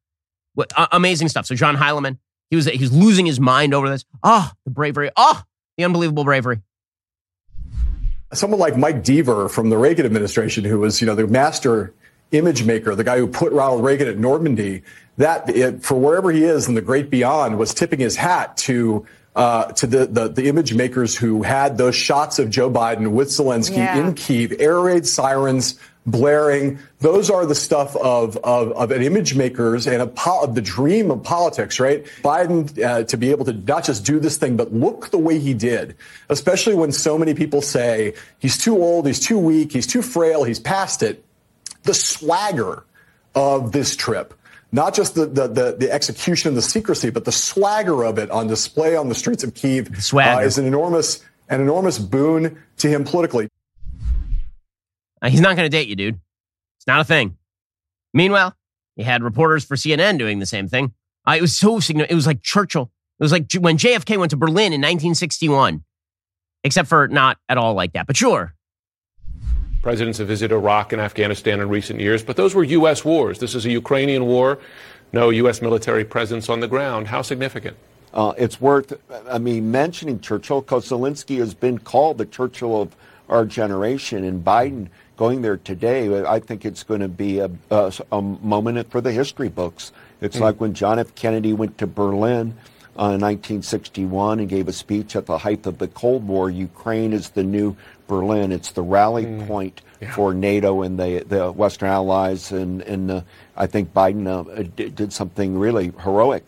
What, 0.54 0.72
uh, 0.76 0.88
amazing 0.92 1.30
stuff. 1.30 1.46
So 1.46 1.56
John 1.56 1.76
Heilemann, 1.76 2.18
he 2.50 2.56
was 2.56 2.66
he's 2.66 2.92
losing 2.92 3.26
his 3.26 3.40
mind 3.40 3.74
over 3.74 3.90
this. 3.90 4.06
Oh, 4.24 4.52
the 4.66 4.72
bravery. 4.72 5.12
Oh, 5.16 5.44
the 5.78 5.84
unbelievable 5.84 6.24
bravery 6.24 6.62
someone 8.34 8.60
like 8.60 8.78
Mike 8.78 9.04
Deaver 9.04 9.50
from 9.50 9.70
the 9.70 9.78
Reagan 9.78 10.06
administration, 10.06 10.64
who 10.64 10.80
was, 10.80 11.02
you 11.02 11.08
know, 11.08 11.16
the 11.16 11.28
master 11.28 11.94
image 12.32 12.64
maker, 12.64 12.94
the 12.94 13.04
guy 13.04 13.18
who 13.18 13.28
put 13.28 13.52
Ronald 13.52 13.84
Reagan 13.84 14.08
at 14.08 14.18
Normandy, 14.18 14.84
that 15.18 15.50
it, 15.50 15.84
for 15.84 15.96
wherever 15.96 16.32
he 16.32 16.44
is 16.44 16.68
in 16.68 16.76
the 16.76 16.82
great 16.82 17.10
beyond, 17.10 17.58
was 17.58 17.74
tipping 17.74 18.00
his 18.00 18.16
hat 18.16 18.56
to 18.58 19.06
uh, 19.40 19.72
to 19.72 19.88
the, 19.88 20.06
the, 20.06 20.28
the 20.28 20.50
image 20.50 20.74
makers 20.74 21.16
who 21.16 21.44
had 21.44 21.78
those 21.78 21.96
shots 21.96 22.40
of 22.40 22.50
Joe 22.50 22.70
Biden 22.70 23.12
with 23.12 23.30
Zelensky 23.30 23.78
yeah. 23.78 23.98
in 23.98 24.14
Kiev, 24.14 24.54
air 24.60 24.82
raid 24.82 25.08
sirens 25.08 25.80
blaring. 26.06 26.78
Those 27.00 27.30
are 27.30 27.46
the 27.46 27.56
stuff 27.56 27.96
of, 27.96 28.36
of, 28.38 28.74
of 28.74 28.92
an 28.92 29.02
image 29.02 29.36
makers 29.36 29.88
and 29.88 30.02
a 30.02 30.30
of 30.30 30.56
the 30.56 30.62
dream 30.62 31.10
of 31.10 31.24
politics, 31.24 31.80
right? 31.80 32.04
Biden 32.22 32.84
uh, 32.84 33.06
to 33.06 33.16
be 33.16 33.32
able 33.32 33.46
to 33.46 33.54
not 33.54 33.86
just 33.86 34.06
do 34.06 34.20
this 34.20 34.36
thing, 34.36 34.58
but 34.58 34.74
look 34.74 35.10
the 35.10 35.18
way 35.18 35.40
he 35.40 35.54
did, 35.54 35.96
especially 36.28 36.76
when 36.76 36.92
so 36.92 37.18
many 37.18 37.34
people 37.34 37.62
say 37.62 38.16
he's 38.40 38.58
too 38.58 38.76
old, 38.76 39.08
he's 39.08 39.22
too 39.22 39.40
weak, 39.40 39.72
he's 39.72 39.88
too 39.88 40.02
frail, 40.02 40.44
he's 40.44 40.60
past 40.60 41.02
it. 41.02 41.24
The 41.84 41.94
swagger 41.94 42.84
of 43.36 43.72
this 43.72 43.96
trip 43.96 44.34
not 44.72 44.94
just 44.94 45.16
the, 45.16 45.26
the, 45.26 45.48
the, 45.48 45.76
the, 45.80 45.92
execution 45.92 46.50
and 46.50 46.58
the 46.58 46.62
secrecy, 46.62 47.10
but 47.10 47.26
the 47.26 47.32
swagger 47.32 48.04
of 48.04 48.18
it 48.20 48.30
on 48.30 48.48
display 48.48 48.96
on 48.96 49.10
the 49.10 49.16
streets 49.16 49.44
of 49.44 49.54
Kiev 49.56 49.90
uh, 50.14 50.40
is 50.44 50.58
an 50.58 50.66
enormous, 50.66 51.24
an 51.50 51.62
enormous 51.62 51.98
boon 51.98 52.62
to 52.78 52.88
him 52.88 53.04
politically. 53.04 53.50
Uh, 55.22 55.30
he's 55.30 55.42
not 55.42 55.56
going 55.56 55.66
to 55.66 55.76
date 55.76 55.88
you, 55.88 55.96
dude. 55.96 56.20
It's 56.78 56.88
not 56.88 57.02
a 57.02 57.04
thing. 57.04 57.38
Meanwhile, 58.14 58.56
he 58.96 59.04
had 59.04 59.24
reporters 59.24 59.64
for 59.64 59.76
CNN 59.76 60.18
doing 60.18 60.40
the 60.40 60.46
same 60.46 60.68
thing. 60.68 60.94
Uh, 61.28 61.36
it 61.38 61.42
was 61.42 61.56
so 61.56 61.80
significant. 61.80 62.12
It 62.12 62.16
was 62.16 62.28
like 62.28 62.42
Churchill. 62.42 62.92
It 63.20 63.24
was 63.24 63.32
like 63.32 63.52
when 63.60 63.78
JFK 63.78 64.18
went 64.18 64.32
to 64.32 64.38
Berlin 64.38 64.72
in 64.74 64.82
1961, 64.82 65.84
except 66.64 66.88
for 66.88 67.08
not 67.08 67.38
at 67.50 67.58
all 67.58 67.74
like 67.74 67.94
that. 67.94 68.08
But 68.08 68.16
sure. 68.16 68.56
Presidents 69.82 70.18
have 70.18 70.28
visited 70.28 70.54
Iraq 70.54 70.92
and 70.92 71.02
Afghanistan 71.02 71.62
in 71.62 71.70
recent 71.70 72.02
years, 72.02 72.22
but 72.22 72.36
those 72.36 72.54
were 72.54 72.66
U.S. 72.66 73.06
wars. 73.06 73.40
This 73.40 73.56
is 73.56 73.66
a 73.66 73.72
Ukrainian 73.72 74.26
war. 74.26 74.60
No 75.14 75.30
U.S. 75.30 75.62
military 75.62 76.04
presence 76.04 76.50
on 76.50 76.60
the 76.60 76.68
ground. 76.68 77.08
How 77.08 77.22
significant? 77.22 77.78
Uh, 78.14 78.34
it's 78.38 78.60
worth, 78.60 79.00
I 79.30 79.38
mean, 79.38 79.72
mentioning 79.72 80.20
Churchill 80.20 80.62
because 80.62 80.90
Zelensky 80.90 81.38
has 81.38 81.54
been 81.54 81.78
called 81.78 82.18
the 82.18 82.26
Churchill 82.26 82.82
of 82.82 82.96
our 83.30 83.46
generation, 83.46 84.26
and 84.26 84.44
Biden 84.44 84.90
going 85.16 85.44
there 85.44 85.58
today, 85.58 86.24
I 86.26 86.40
think 86.40 86.66
it's 86.66 86.84
going 86.84 87.02
to 87.02 87.08
be 87.08 87.40
a, 87.40 87.50
a, 87.72 87.94
a 88.12 88.22
moment 88.22 88.92
for 88.92 89.00
the 89.00 89.12
history 89.12 89.50
books. 89.50 89.94
It's 90.20 90.38
mm. 90.38 90.42
like 90.42 90.60
when 90.60 90.74
John 90.74 91.00
F. 91.00 91.16
Kennedy 91.16 91.54
went 91.54 91.78
to 91.78 91.88
Berlin 91.88 92.54
uh, 92.98 93.16
in 93.16 93.22
1961 93.22 94.40
and 94.40 94.50
gave 94.50 94.68
a 94.68 94.74
speech 94.74 95.16
at 95.16 95.26
the 95.26 95.38
height 95.38 95.66
of 95.66 95.78
the 95.78 95.88
Cold 95.88 96.28
War. 96.28 96.50
Ukraine 96.50 97.14
is 97.14 97.30
the 97.30 97.44
new 97.44 97.78
Berlin. 98.10 98.52
It's 98.52 98.72
the 98.72 98.82
rally 98.82 99.26
mm. 99.26 99.48
point 99.48 99.82
yeah. 100.02 100.14
for 100.14 100.34
NATO 100.34 100.82
and 100.82 101.00
the, 101.00 101.24
the 101.26 101.52
Western 101.54 101.88
allies. 101.88 102.52
And, 102.52 102.82
and 102.82 103.10
uh, 103.10 103.22
I 103.56 103.68
think 103.68 103.94
Biden 103.94 104.28
uh, 104.28 104.64
did 104.76 105.14
something 105.14 105.58
really 105.58 105.94
heroic. 106.04 106.44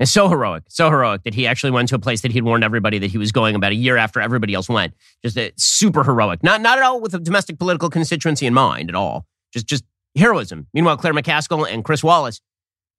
It's 0.00 0.12
so 0.12 0.28
heroic, 0.28 0.62
so 0.68 0.90
heroic 0.90 1.24
that 1.24 1.34
he 1.34 1.46
actually 1.46 1.72
went 1.72 1.88
to 1.88 1.96
a 1.96 1.98
place 1.98 2.20
that 2.20 2.30
he'd 2.30 2.44
warned 2.44 2.62
everybody 2.62 2.98
that 2.98 3.10
he 3.10 3.18
was 3.18 3.32
going 3.32 3.56
about 3.56 3.72
a 3.72 3.74
year 3.74 3.96
after 3.96 4.20
everybody 4.20 4.54
else 4.54 4.68
went. 4.68 4.94
Just 5.24 5.36
a, 5.36 5.52
super 5.56 6.04
heroic. 6.04 6.42
Not 6.44 6.60
not 6.60 6.78
at 6.78 6.84
all 6.84 7.00
with 7.00 7.14
a 7.14 7.18
domestic 7.18 7.58
political 7.58 7.90
constituency 7.90 8.46
in 8.46 8.54
mind 8.54 8.90
at 8.90 8.94
all. 8.94 9.26
Just 9.52 9.66
just 9.66 9.82
heroism. 10.16 10.68
Meanwhile, 10.72 10.98
Claire 10.98 11.14
McCaskill 11.14 11.68
and 11.68 11.84
Chris 11.84 12.04
Wallace, 12.04 12.40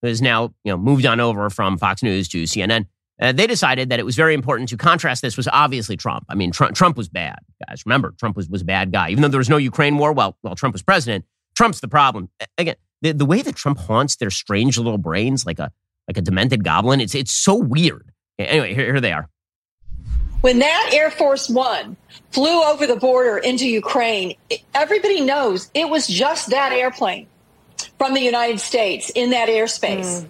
who 0.02 0.10
has 0.10 0.22
now 0.22 0.54
you 0.65 0.74
know 0.74 0.78
moved 0.78 1.06
on 1.06 1.22
over 1.22 1.50
from 1.50 1.78
Fox 1.78 2.04
News 2.04 2.28
to 2.30 2.43
CNN, 2.43 2.88
uh, 3.19 3.32
they 3.32 3.47
decided 3.47 3.89
that 3.89 3.99
it 3.99 4.05
was 4.05 4.15
very 4.15 4.34
important 4.34 4.69
to 4.69 4.77
contrast 4.77 5.21
this 5.21 5.38
was 5.38 5.47
obviously 5.51 5.97
Trump. 5.97 6.25
I 6.29 6.36
mean, 6.36 6.51
Trump, 6.51 6.75
Trump 6.75 6.97
was 6.97 7.10
bad, 7.10 7.39
guys. 7.67 7.86
Remember, 7.86 8.13
Trump 8.17 8.38
was, 8.38 8.47
was 8.49 8.62
a 8.62 8.65
bad 8.65 8.91
guy. 8.91 9.10
Even 9.10 9.21
though 9.21 9.27
there 9.27 9.39
was 9.39 9.49
no 9.49 9.58
Ukraine 9.58 9.97
war 9.97 10.13
while, 10.13 10.38
while 10.41 10.55
Trump 10.55 10.73
was 10.73 10.82
president, 10.82 11.25
Trump's 11.55 11.82
the 11.82 11.88
problem. 11.88 12.29
Again, 12.58 12.75
the, 13.01 13.12
the 13.12 13.25
way 13.25 13.41
that 13.41 13.55
Trump 13.55 13.77
haunts 13.79 14.15
their 14.15 14.29
strange 14.29 14.77
little 14.77 14.97
brains 14.97 15.45
like 15.45 15.60
a 15.60 15.71
like 16.08 16.17
a 16.17 16.21
demented 16.21 16.63
goblin. 16.63 16.99
It's 16.99 17.13
it's 17.13 17.32
so 17.32 17.55
weird. 17.55 18.12
Anyway, 18.39 18.73
here, 18.73 18.86
here 18.86 19.01
they 19.01 19.12
are. 19.12 19.29
When 20.41 20.60
that 20.60 20.91
Air 20.93 21.12
Force 21.12 21.49
One 21.49 21.97
flew 22.32 22.63
over 22.63 22.88
the 22.88 22.95
border 22.95 23.38
into 23.38 23.67
Ukraine, 23.67 24.36
everybody 24.73 25.21
knows 25.21 25.69
it 25.73 25.89
was 25.89 26.08
just 26.08 26.49
that 26.49 26.71
airplane 26.71 27.27
from 27.97 28.13
the 28.13 28.21
United 28.21 28.60
States 28.60 29.12
in 29.13 29.32
that 29.32 29.49
airspace. 29.49 30.21
Mm. 30.21 30.29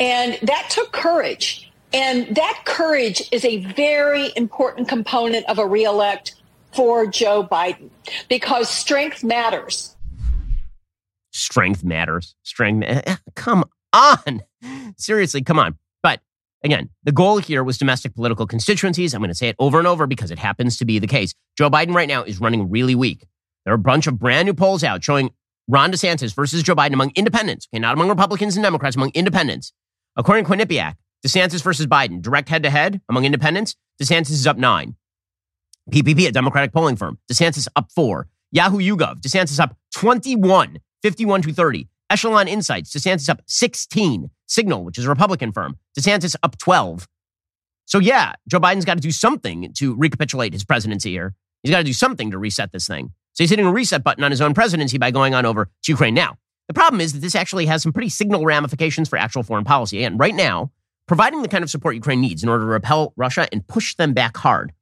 And 0.00 0.38
that 0.48 0.68
took 0.70 0.92
courage. 0.92 1.69
And 1.92 2.34
that 2.36 2.62
courage 2.64 3.22
is 3.32 3.44
a 3.44 3.58
very 3.58 4.30
important 4.36 4.88
component 4.88 5.46
of 5.46 5.58
a 5.58 5.66
reelect 5.66 6.36
for 6.72 7.06
Joe 7.06 7.42
Biden 7.44 7.90
because 8.28 8.68
strength 8.68 9.24
matters. 9.24 9.96
Strength 11.32 11.84
matters. 11.84 12.36
Strength. 12.42 12.84
Eh, 12.86 13.02
eh, 13.06 13.16
come 13.34 13.64
on. 13.92 14.42
Seriously, 14.96 15.42
come 15.42 15.58
on. 15.58 15.76
But 16.02 16.20
again, 16.62 16.90
the 17.04 17.12
goal 17.12 17.38
here 17.38 17.64
was 17.64 17.78
domestic 17.78 18.14
political 18.14 18.46
constituencies. 18.46 19.14
I'm 19.14 19.20
going 19.20 19.28
to 19.28 19.34
say 19.34 19.48
it 19.48 19.56
over 19.58 19.78
and 19.78 19.86
over 19.86 20.06
because 20.06 20.30
it 20.30 20.38
happens 20.38 20.76
to 20.78 20.84
be 20.84 20.98
the 20.98 21.06
case. 21.06 21.34
Joe 21.56 21.70
Biden 21.70 21.94
right 21.94 22.08
now 22.08 22.22
is 22.22 22.40
running 22.40 22.70
really 22.70 22.94
weak. 22.94 23.26
There 23.64 23.72
are 23.72 23.76
a 23.76 23.78
bunch 23.78 24.06
of 24.06 24.18
brand 24.18 24.46
new 24.46 24.54
polls 24.54 24.82
out 24.84 25.02
showing 25.02 25.30
Ron 25.68 25.92
DeSantis 25.92 26.34
versus 26.34 26.62
Joe 26.62 26.74
Biden 26.74 26.94
among 26.94 27.12
independents, 27.14 27.68
okay, 27.72 27.80
not 27.80 27.94
among 27.94 28.08
Republicans 28.08 28.56
and 28.56 28.64
Democrats, 28.64 28.96
among 28.96 29.10
independents. 29.14 29.72
According 30.16 30.44
to 30.44 30.50
Quinnipiac, 30.50 30.94
DeSantis 31.26 31.62
versus 31.62 31.86
Biden, 31.86 32.22
direct 32.22 32.48
head 32.48 32.62
to 32.62 32.70
head 32.70 33.00
among 33.08 33.24
independents, 33.24 33.76
DeSantis 34.02 34.30
is 34.30 34.46
up 34.46 34.56
nine. 34.56 34.96
PPP, 35.90 36.26
a 36.28 36.32
Democratic 36.32 36.72
polling 36.72 36.96
firm, 36.96 37.18
DeSantis 37.30 37.68
up 37.76 37.90
four. 37.92 38.28
Yahoo 38.52 38.78
YouGov, 38.78 39.20
DeSantis 39.20 39.60
up 39.60 39.76
21, 39.94 40.78
51 41.02 41.42
to 41.42 41.52
30. 41.52 41.88
Echelon 42.10 42.48
Insights, 42.48 42.94
DeSantis 42.94 43.28
up 43.28 43.42
16. 43.46 44.30
Signal, 44.46 44.84
which 44.84 44.98
is 44.98 45.04
a 45.04 45.08
Republican 45.08 45.52
firm, 45.52 45.78
DeSantis 45.96 46.34
up 46.42 46.58
12. 46.58 47.06
So, 47.86 47.98
yeah, 47.98 48.32
Joe 48.48 48.58
Biden's 48.58 48.84
got 48.84 48.94
to 48.94 49.00
do 49.00 49.12
something 49.12 49.72
to 49.74 49.94
recapitulate 49.94 50.52
his 50.52 50.64
presidency 50.64 51.10
here. 51.10 51.34
He's 51.62 51.70
got 51.70 51.78
to 51.78 51.84
do 51.84 51.92
something 51.92 52.30
to 52.32 52.38
reset 52.38 52.72
this 52.72 52.86
thing. 52.86 53.12
So 53.32 53.44
he's 53.44 53.50
hitting 53.50 53.66
a 53.66 53.72
reset 53.72 54.02
button 54.02 54.24
on 54.24 54.30
his 54.30 54.40
own 54.40 54.54
presidency 54.54 54.98
by 54.98 55.10
going 55.10 55.34
on 55.34 55.46
over 55.46 55.66
to 55.66 55.92
Ukraine. 55.92 56.14
Now, 56.14 56.36
the 56.66 56.74
problem 56.74 57.00
is 57.00 57.12
that 57.12 57.20
this 57.20 57.34
actually 57.34 57.66
has 57.66 57.82
some 57.82 57.92
pretty 57.92 58.08
signal 58.08 58.44
ramifications 58.44 59.08
for 59.08 59.16
actual 59.16 59.42
foreign 59.42 59.64
policy. 59.64 60.04
And 60.04 60.18
right 60.18 60.34
now, 60.34 60.72
providing 61.10 61.42
the 61.42 61.48
kind 61.48 61.64
of 61.64 61.70
support 61.70 61.96
Ukraine 61.96 62.20
needs 62.20 62.44
in 62.44 62.48
order 62.48 62.62
to 62.62 62.70
repel 62.70 63.12
Russia 63.16 63.48
and 63.50 63.66
push 63.66 63.96
them 63.96 64.12
back 64.12 64.36
hard. 64.36 64.72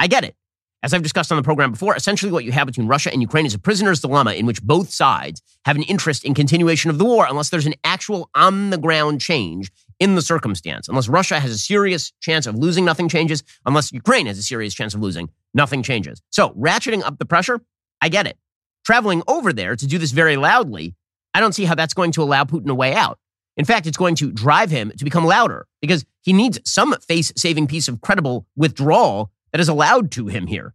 I 0.00 0.08
get 0.08 0.24
it. 0.24 0.34
As 0.82 0.92
I've 0.92 1.04
discussed 1.04 1.30
on 1.30 1.36
the 1.36 1.44
program 1.44 1.70
before, 1.70 1.94
essentially 1.94 2.32
what 2.32 2.44
you 2.44 2.50
have 2.50 2.66
between 2.66 2.88
Russia 2.88 3.12
and 3.12 3.22
Ukraine 3.22 3.46
is 3.46 3.54
a 3.54 3.60
prisoner's 3.60 4.00
dilemma 4.00 4.32
in 4.32 4.44
which 4.44 4.60
both 4.60 4.90
sides 4.90 5.40
have 5.66 5.76
an 5.76 5.84
interest 5.84 6.24
in 6.24 6.34
continuation 6.34 6.90
of 6.90 6.98
the 6.98 7.04
war 7.04 7.28
unless 7.30 7.50
there's 7.50 7.64
an 7.64 7.76
actual 7.84 8.28
on 8.34 8.70
the 8.70 8.76
ground 8.76 9.20
change 9.20 9.70
in 10.00 10.16
the 10.16 10.20
circumstance. 10.20 10.88
Unless 10.88 11.08
Russia 11.08 11.38
has 11.38 11.52
a 11.52 11.58
serious 11.58 12.12
chance 12.18 12.48
of 12.48 12.56
losing, 12.56 12.84
nothing 12.84 13.08
changes. 13.08 13.44
Unless 13.64 13.92
Ukraine 13.92 14.26
has 14.26 14.36
a 14.36 14.42
serious 14.42 14.74
chance 14.74 14.94
of 14.94 15.00
losing, 15.00 15.30
nothing 15.54 15.84
changes. 15.84 16.20
So 16.30 16.50
ratcheting 16.58 17.04
up 17.04 17.20
the 17.20 17.24
pressure, 17.24 17.60
I 18.02 18.08
get 18.08 18.26
it. 18.26 18.36
Traveling 18.84 19.22
over 19.28 19.52
there 19.52 19.76
to 19.76 19.86
do 19.86 19.98
this 19.98 20.10
very 20.10 20.36
loudly, 20.36 20.96
I 21.34 21.38
don't 21.38 21.52
see 21.52 21.66
how 21.66 21.76
that's 21.76 21.94
going 21.94 22.10
to 22.12 22.22
allow 22.24 22.42
Putin 22.42 22.68
a 22.68 22.74
way 22.74 22.94
out. 22.94 23.20
In 23.58 23.64
fact, 23.64 23.86
it's 23.86 23.96
going 23.96 24.14
to 24.14 24.30
drive 24.30 24.70
him 24.70 24.92
to 24.96 25.04
become 25.04 25.24
louder 25.24 25.66
because 25.82 26.04
he 26.22 26.32
needs 26.32 26.60
some 26.64 26.94
face 27.00 27.32
saving 27.36 27.66
piece 27.66 27.88
of 27.88 28.00
credible 28.00 28.46
withdrawal 28.56 29.30
that 29.52 29.60
is 29.60 29.68
allowed 29.68 30.12
to 30.12 30.28
him 30.28 30.46
here. 30.46 30.74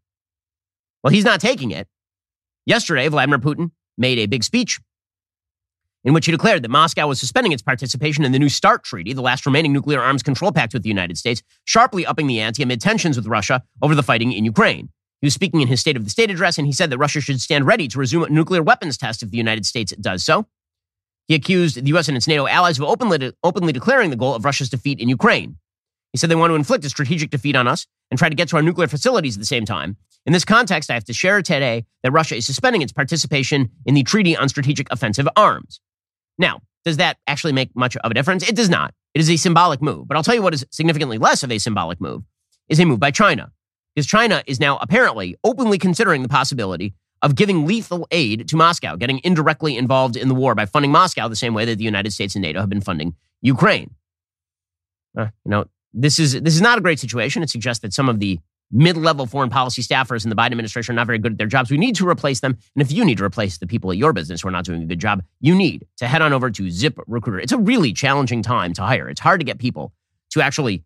Well, 1.02 1.12
he's 1.12 1.26
not 1.26 1.40
taking 1.40 1.72
it. 1.72 1.88
Yesterday, 2.66 3.08
Vladimir 3.08 3.40
Putin 3.40 3.72
made 3.98 4.20
a 4.20 4.26
big 4.26 4.44
speech 4.44 4.80
in 6.04 6.14
which 6.14 6.26
he 6.26 6.32
declared 6.32 6.62
that 6.64 6.70
Moscow 6.70 7.08
was 7.08 7.20
suspending 7.20 7.54
its 7.54 7.62
participation 7.62 8.26
in 8.26 8.34
the 8.34 8.40
New 8.40 8.50
START 8.50 8.84
treaty, 8.84 9.14
the 9.14 9.22
last 9.22 9.46
remaining 9.46 9.72
nuclear 9.72 10.02
arms 10.02 10.22
control 10.22 10.52
pact 10.52 10.74
with 10.74 10.84
the 10.84 10.90
United 10.90 11.18
States, 11.18 11.42
sharply 11.64 12.06
upping 12.06 12.28
the 12.28 12.42
ante 12.42 12.62
amid 12.62 12.82
tensions 12.82 13.16
with 13.16 13.28
Russia 13.28 13.64
over 13.82 13.96
the 13.96 14.04
fighting 14.04 14.34
in 14.34 14.44
Ukraine. 14.44 14.90
He 15.22 15.28
was 15.28 15.34
speaking 15.34 15.62
in 15.62 15.70
his 15.70 15.80
State 15.80 15.96
of 15.96 16.04
the 16.04 16.10
State 16.10 16.30
address, 16.30 16.58
and 16.58 16.68
he 16.68 16.74
said 16.74 16.90
that 16.90 16.98
Russia 16.98 17.22
should 17.22 17.40
stand 17.40 17.66
ready 17.66 17.88
to 17.88 17.98
resume 17.98 18.26
nuclear 18.30 18.62
weapons 18.62 18.98
test 18.98 19.24
if 19.24 19.32
the 19.32 19.38
United 19.38 19.66
States 19.66 19.94
does 20.02 20.26
so. 20.26 20.46
He 21.28 21.36
accused 21.36 21.76
the 21.76 21.88
U.S. 21.90 22.08
and 22.08 22.18
its 22.18 22.28
NATO 22.28 22.48
allies 22.48 22.78
of 22.78 22.86
openly, 22.86 23.32
openly 23.44 23.74
declaring 23.74 24.10
the 24.10 24.16
goal 24.16 24.36
of 24.36 24.46
Russia's 24.46 24.70
defeat 24.70 25.00
in 25.00 25.10
Ukraine. 25.10 25.58
He 26.12 26.18
said 26.18 26.30
they 26.30 26.36
want 26.36 26.52
to 26.52 26.56
inflict 26.56 26.86
a 26.86 26.90
strategic 26.90 27.32
defeat 27.32 27.56
on 27.56 27.68
us 27.68 27.88
and 28.12 28.18
try 28.18 28.30
to 28.30 28.36
get 28.36 28.48
to 28.50 28.56
our 28.56 28.62
nuclear 28.62 28.88
facilities 28.88 29.36
at 29.36 29.40
the 29.40 29.46
same 29.46 29.66
time. 29.66 29.98
In 30.26 30.34
this 30.34 30.46
context, 30.46 30.92
I 30.92 30.94
have 30.94 31.04
to 31.06 31.14
share 31.14 31.42
today 31.42 31.86
that 32.04 32.12
Russia 32.12 32.36
is 32.36 32.46
suspending 32.46 32.82
its 32.82 32.92
participation 32.92 33.70
in 33.86 33.96
the 33.96 34.04
Treaty 34.04 34.38
on 34.38 34.48
Strategic 34.48 34.92
Offensive 34.92 35.28
Arms. 35.36 35.82
Now, 36.38 36.62
does 36.86 36.98
that 36.98 37.18
actually 37.28 37.54
make 37.54 37.76
much 37.76 37.98
of 37.98 38.12
a 38.12 38.14
difference? 38.14 38.48
It 38.48 38.56
does 38.56 38.70
not. 38.70 38.94
It 39.14 39.20
is 39.20 39.30
a 39.30 39.38
symbolic 39.38 39.82
move. 39.82 40.08
But 40.08 40.18
I'll 40.18 40.24
tell 40.24 40.36
you 40.36 40.42
what 40.42 40.54
is 40.54 40.66
significantly 40.72 41.18
less 41.18 41.44
of 41.44 41.52
a 41.52 41.58
symbolic 41.58 42.00
move 42.00 42.24
is 42.70 42.80
a 42.80 42.86
move 42.86 43.00
by 43.00 43.12
China. 43.12 43.52
Because 43.96 44.08
China 44.08 44.44
is 44.48 44.60
now 44.60 44.78
apparently 44.82 45.36
openly 45.44 45.78
considering 45.78 46.22
the 46.22 46.30
possibility 46.30 46.94
of 47.24 47.36
giving 47.36 47.66
lethal 47.66 48.06
aid 48.12 48.48
to 48.50 48.56
Moscow, 48.56 48.96
getting 48.96 49.20
indirectly 49.24 49.78
involved 49.78 50.16
in 50.16 50.28
the 50.28 50.36
war 50.36 50.54
by 50.54 50.66
funding 50.68 50.92
Moscow 50.92 51.28
the 51.28 51.36
same 51.36 51.56
way 51.56 51.66
that 51.66 51.78
the 51.78 51.84
United 51.84 52.12
States 52.12 52.36
and 52.36 52.44
NATO 52.44 52.60
have 52.60 52.70
been 52.70 52.82
funding 52.82 53.16
Ukraine. 53.42 53.96
Uh, 55.18 55.28
you 55.46 55.50
know, 55.50 55.66
this 55.94 56.20
is 56.20 56.40
this 56.42 56.54
is 56.54 56.62
not 56.62 56.78
a 56.78 56.82
great 56.82 57.00
situation. 57.00 57.42
It 57.42 57.50
suggests 57.50 57.82
that 57.82 57.94
some 57.94 58.10
of 58.10 58.20
the 58.20 58.40
mid-level 58.72 59.28
foreign 59.28 59.52
policy 59.52 59.84
staffers 59.84 60.24
in 60.24 60.30
the 60.32 60.36
Biden 60.36 60.48
administration 60.48 60.94
are 60.94 60.96
not 60.96 61.06
very 61.06 61.20
good 61.20 61.34
at 61.34 61.38
their 61.38 61.48
jobs. 61.48 61.70
We 61.70 61.78
need 61.78 61.96
to 61.98 62.10
replace 62.10 62.40
them. 62.40 62.58
And 62.76 62.82
if 62.82 62.92
you 62.92 63.06
need 63.06 63.20
to 63.20 63.24
replace 63.24 63.60
the 63.60 63.68
people 63.68 63.92
at 63.92 63.98
your 63.98 64.14
business 64.14 64.42
who 64.42 64.48
are 64.48 64.52
not 64.52 64.66
doing 64.66 64.82
a 64.82 64.86
good 64.86 65.00
job, 65.00 65.24
you 65.40 65.54
need 65.54 65.86
to 65.98 66.08
head 66.08 66.24
on 66.24 66.34
over 66.34 66.50
to 66.50 66.72
Zip 66.72 67.00
Recruiter. 67.08 67.40
It's 67.40 67.52
a 67.52 67.58
really 67.58 67.94
challenging 67.94 68.42
time 68.42 68.74
to 68.74 68.82
hire. 68.82 69.08
It's 69.08 69.20
hard 69.20 69.40
to 69.40 69.46
get 69.46 69.60
people 69.60 69.94
to 70.32 70.42
actually 70.42 70.84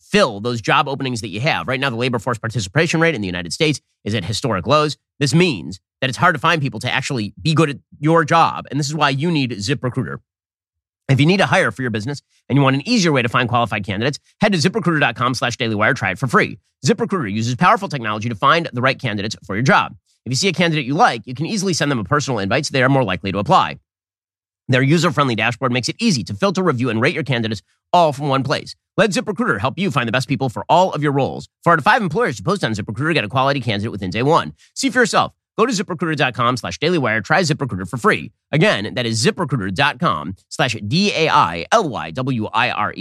fill 0.00 0.40
those 0.40 0.60
job 0.60 0.88
openings 0.88 1.20
that 1.20 1.28
you 1.28 1.40
have. 1.40 1.68
Right 1.68 1.80
now, 1.80 1.90
the 1.90 1.96
labor 1.96 2.18
force 2.18 2.38
participation 2.38 3.00
rate 3.00 3.14
in 3.14 3.20
the 3.20 3.26
United 3.26 3.52
States 3.52 3.80
is 4.04 4.14
at 4.14 4.24
historic 4.24 4.66
lows. 4.66 4.96
This 5.18 5.34
means 5.34 5.80
that 6.00 6.08
it's 6.08 6.18
hard 6.18 6.34
to 6.34 6.40
find 6.40 6.62
people 6.62 6.80
to 6.80 6.90
actually 6.90 7.34
be 7.40 7.54
good 7.54 7.70
at 7.70 7.76
your 7.98 8.24
job. 8.24 8.66
And 8.70 8.78
this 8.78 8.88
is 8.88 8.94
why 8.94 9.10
you 9.10 9.30
need 9.30 9.60
Zip 9.60 9.82
Recruiter. 9.82 10.20
If 11.08 11.20
you 11.20 11.26
need 11.26 11.38
to 11.38 11.46
hire 11.46 11.70
for 11.70 11.82
your 11.82 11.90
business 11.90 12.20
and 12.48 12.56
you 12.56 12.62
want 12.62 12.76
an 12.76 12.86
easier 12.86 13.12
way 13.12 13.22
to 13.22 13.28
find 13.28 13.48
qualified 13.48 13.84
candidates, 13.84 14.18
head 14.40 14.52
to 14.52 14.58
ziprecruiter.com 14.58 15.34
slash 15.34 15.56
dailywire. 15.56 15.96
Try 15.96 16.10
it 16.10 16.18
for 16.18 16.26
free. 16.26 16.58
ZipRecruiter 16.84 17.32
uses 17.32 17.56
powerful 17.56 17.88
technology 17.88 18.28
to 18.28 18.34
find 18.34 18.68
the 18.72 18.82
right 18.82 19.00
candidates 19.00 19.34
for 19.44 19.56
your 19.56 19.62
job. 19.62 19.96
If 20.26 20.32
you 20.32 20.36
see 20.36 20.48
a 20.48 20.52
candidate 20.52 20.84
you 20.84 20.94
like, 20.94 21.26
you 21.26 21.34
can 21.34 21.46
easily 21.46 21.72
send 21.72 21.90
them 21.90 21.98
a 21.98 22.04
personal 22.04 22.38
invite 22.38 22.66
so 22.66 22.72
they 22.72 22.82
are 22.82 22.88
more 22.90 23.04
likely 23.04 23.32
to 23.32 23.38
apply. 23.38 23.78
Their 24.68 24.82
user 24.82 25.10
friendly 25.10 25.34
dashboard 25.34 25.72
makes 25.72 25.88
it 25.88 25.96
easy 25.98 26.22
to 26.24 26.34
filter, 26.34 26.62
review, 26.62 26.90
and 26.90 27.00
rate 27.00 27.14
your 27.14 27.24
candidates 27.24 27.62
all 27.92 28.12
from 28.12 28.28
one 28.28 28.42
place. 28.42 28.74
Let 28.96 29.10
ZipRecruiter 29.10 29.60
help 29.60 29.78
you 29.78 29.90
find 29.90 30.06
the 30.06 30.12
best 30.12 30.28
people 30.28 30.48
for 30.48 30.64
all 30.68 30.92
of 30.92 31.02
your 31.02 31.12
roles. 31.12 31.48
For 31.62 31.72
out 31.72 31.78
of 31.78 31.84
five 31.84 32.02
employers 32.02 32.36
to 32.36 32.42
post 32.42 32.62
on 32.64 32.72
ZipRecruiter, 32.72 33.14
get 33.14 33.24
a 33.24 33.28
quality 33.28 33.60
candidate 33.60 33.92
within 33.92 34.10
day 34.10 34.22
one. 34.22 34.54
See 34.74 34.90
for 34.90 34.98
yourself. 35.00 35.32
Go 35.56 35.64
to 35.66 35.72
ziprecruiter.com 35.72 36.56
slash 36.58 36.78
dailywire. 36.78 37.24
Try 37.24 37.40
ZipRecruiter 37.40 37.88
for 37.88 37.96
free. 37.96 38.30
Again, 38.52 38.94
that 38.94 39.06
is 39.06 39.24
ziprecruiter.com 39.24 40.36
slash 40.48 40.76
D-A-I-L-Y-W-I-R-E. 40.86 41.68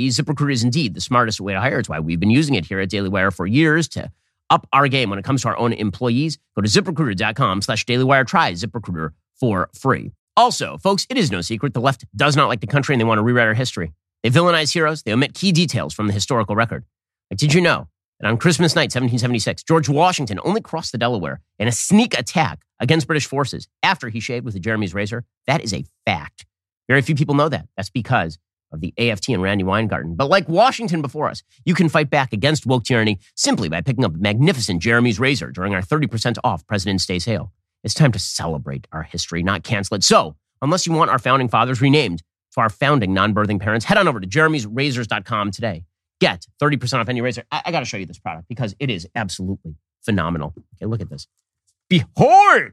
ZipRecruiter 0.10 0.54
is 0.54 0.64
indeed 0.64 0.96
the 0.96 1.02
smartest 1.02 1.40
way 1.40 1.54
to 1.54 1.60
hire. 1.60 1.78
It's 1.80 1.90
why 1.90 2.00
we've 2.00 2.20
been 2.20 2.32
using 2.32 2.56
it 2.56 2.66
here 2.66 2.80
at 2.80 2.90
Daily 2.90 3.10
Wire 3.10 3.30
for 3.30 3.46
years 3.46 3.88
to 3.90 4.12
up 4.50 4.68
our 4.74 4.88
game 4.88 5.12
when 5.12 5.20
it 5.20 5.26
comes 5.26 5.44
to 5.44 5.50
our 5.50 5.58
own 5.58 5.72
employees. 5.74 6.40
Go 6.56 6.64
to 6.64 6.68
ziprecruiter.com 6.68 7.62
slash 7.62 7.86
dailywire. 7.86 8.26
Try 8.26 8.54
ZipRecruiter 8.54 9.12
for 9.40 9.70
free. 9.76 10.14
Also, 10.38 10.78
folks, 10.78 11.08
it 11.10 11.18
is 11.18 11.32
no 11.32 11.42
secret 11.42 11.74
the 11.74 11.82
left 11.82 12.06
does 12.16 12.36
not 12.36 12.48
like 12.48 12.62
the 12.62 12.68
country 12.68 12.94
and 12.94 13.02
they 13.02 13.06
want 13.06 13.18
to 13.18 13.24
rewrite 13.24 13.48
our 13.48 13.56
history. 13.56 13.92
They 14.22 14.30
villainize 14.30 14.72
heroes. 14.72 15.02
They 15.02 15.12
omit 15.12 15.34
key 15.34 15.52
details 15.52 15.96
from 15.96 16.06
the 16.06 16.14
historical 16.14 16.56
record. 16.56 16.86
Like, 17.32 17.40
did 17.40 17.56
you 17.56 17.60
know 17.60 17.88
that 18.20 18.28
on 18.28 18.38
Christmas 18.38 18.76
night, 18.76 18.94
1776, 18.94 19.64
George 19.64 19.90
Washington 19.90 20.40
only 20.44 20.62
crossed 20.62 20.92
the 20.92 21.00
Delaware 21.00 21.42
in 21.58 21.68
a 21.68 21.72
sneak 21.72 22.18
attack 22.18 22.60
against 22.80 23.08
British 23.08 23.26
forces 23.26 23.68
after 23.82 24.10
he 24.10 24.20
shaved 24.20 24.46
with 24.46 24.54
a 24.54 24.60
Jeremy's 24.60 24.94
razor. 24.94 25.26
That 25.48 25.64
is 25.64 25.74
a 25.74 25.86
fact. 26.06 26.46
Very 26.88 27.02
few 27.02 27.16
people 27.16 27.34
know 27.34 27.50
that. 27.50 27.68
That's 27.76 27.90
because 27.90 28.38
of 28.72 28.80
the 28.80 28.94
AFT 29.00 29.30
and 29.30 29.42
Randi 29.42 29.64
Weingarten. 29.64 30.14
But 30.14 30.30
like 30.30 30.48
Washington 30.48 31.02
before 31.02 31.30
us, 31.30 31.42
you 31.66 31.74
can 31.74 31.90
fight 31.90 32.12
back 32.12 32.32
against 32.32 32.68
woke 32.68 32.84
tyranny 32.84 33.18
simply 33.36 33.70
by 33.70 33.82
picking 33.82 34.06
up 34.06 34.14
a 34.14 34.18
magnificent 34.20 34.84
Jeremy's 34.84 35.20
razor 35.20 35.50
during 35.50 35.74
our 35.74 35.82
30% 35.82 36.38
off 36.44 36.68
President's 36.68 37.08
Day 37.08 37.18
sale. 37.18 37.52
It's 37.84 37.94
time 37.94 38.12
to 38.12 38.20
celebrate 38.20 38.88
our 38.92 39.04
history, 39.04 39.44
not 39.44 39.64
cancel 39.64 39.96
it. 39.96 40.04
So, 40.04 40.36
unless 40.62 40.86
you 40.86 40.94
want 40.94 41.12
our 41.12 41.20
founding 41.20 41.48
fathers 41.48 41.82
renamed 41.82 42.24
to 42.58 42.62
our 42.62 42.70
founding 42.70 43.14
non 43.14 43.34
birthing 43.34 43.60
parents. 43.60 43.86
Head 43.86 43.98
on 43.98 44.08
over 44.08 44.20
to 44.20 44.28
jeremy'srazors.com 44.28 45.52
today. 45.52 45.84
Get 46.20 46.48
30% 46.62 47.00
off 47.00 47.10
any 47.10 47.22
razor. 47.22 47.44
I, 47.52 47.62
I 47.66 47.72
got 47.72 47.80
to 47.80 47.86
show 47.86 47.98
you 47.98 48.06
this 48.06 48.20
product 48.20 48.48
because 48.48 48.76
it 48.80 48.90
is 48.90 49.08
absolutely 49.16 49.76
phenomenal. 50.02 50.54
Okay, 50.76 50.86
look 50.86 51.02
at 51.02 51.10
this. 51.10 51.28
Behold! 51.90 52.72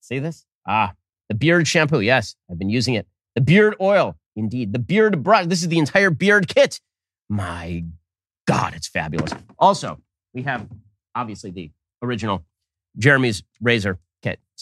See 0.00 0.18
this? 0.18 0.46
Ah, 0.66 0.94
the 1.28 1.34
beard 1.34 1.68
shampoo. 1.68 2.00
Yes, 2.00 2.34
I've 2.50 2.58
been 2.58 2.70
using 2.70 2.94
it. 2.94 3.06
The 3.34 3.40
beard 3.40 3.76
oil. 3.80 4.16
Indeed. 4.34 4.72
The 4.72 4.78
beard 4.78 5.22
brush. 5.22 5.46
This 5.46 5.62
is 5.62 5.68
the 5.68 5.78
entire 5.78 6.10
beard 6.10 6.48
kit. 6.48 6.80
My 7.28 7.84
God, 8.46 8.74
it's 8.74 8.88
fabulous. 8.88 9.32
Also, 9.58 10.00
we 10.32 10.42
have 10.42 10.66
obviously 11.14 11.50
the 11.50 11.70
original 12.02 12.42
Jeremy's 12.96 13.42
razor. 13.60 13.98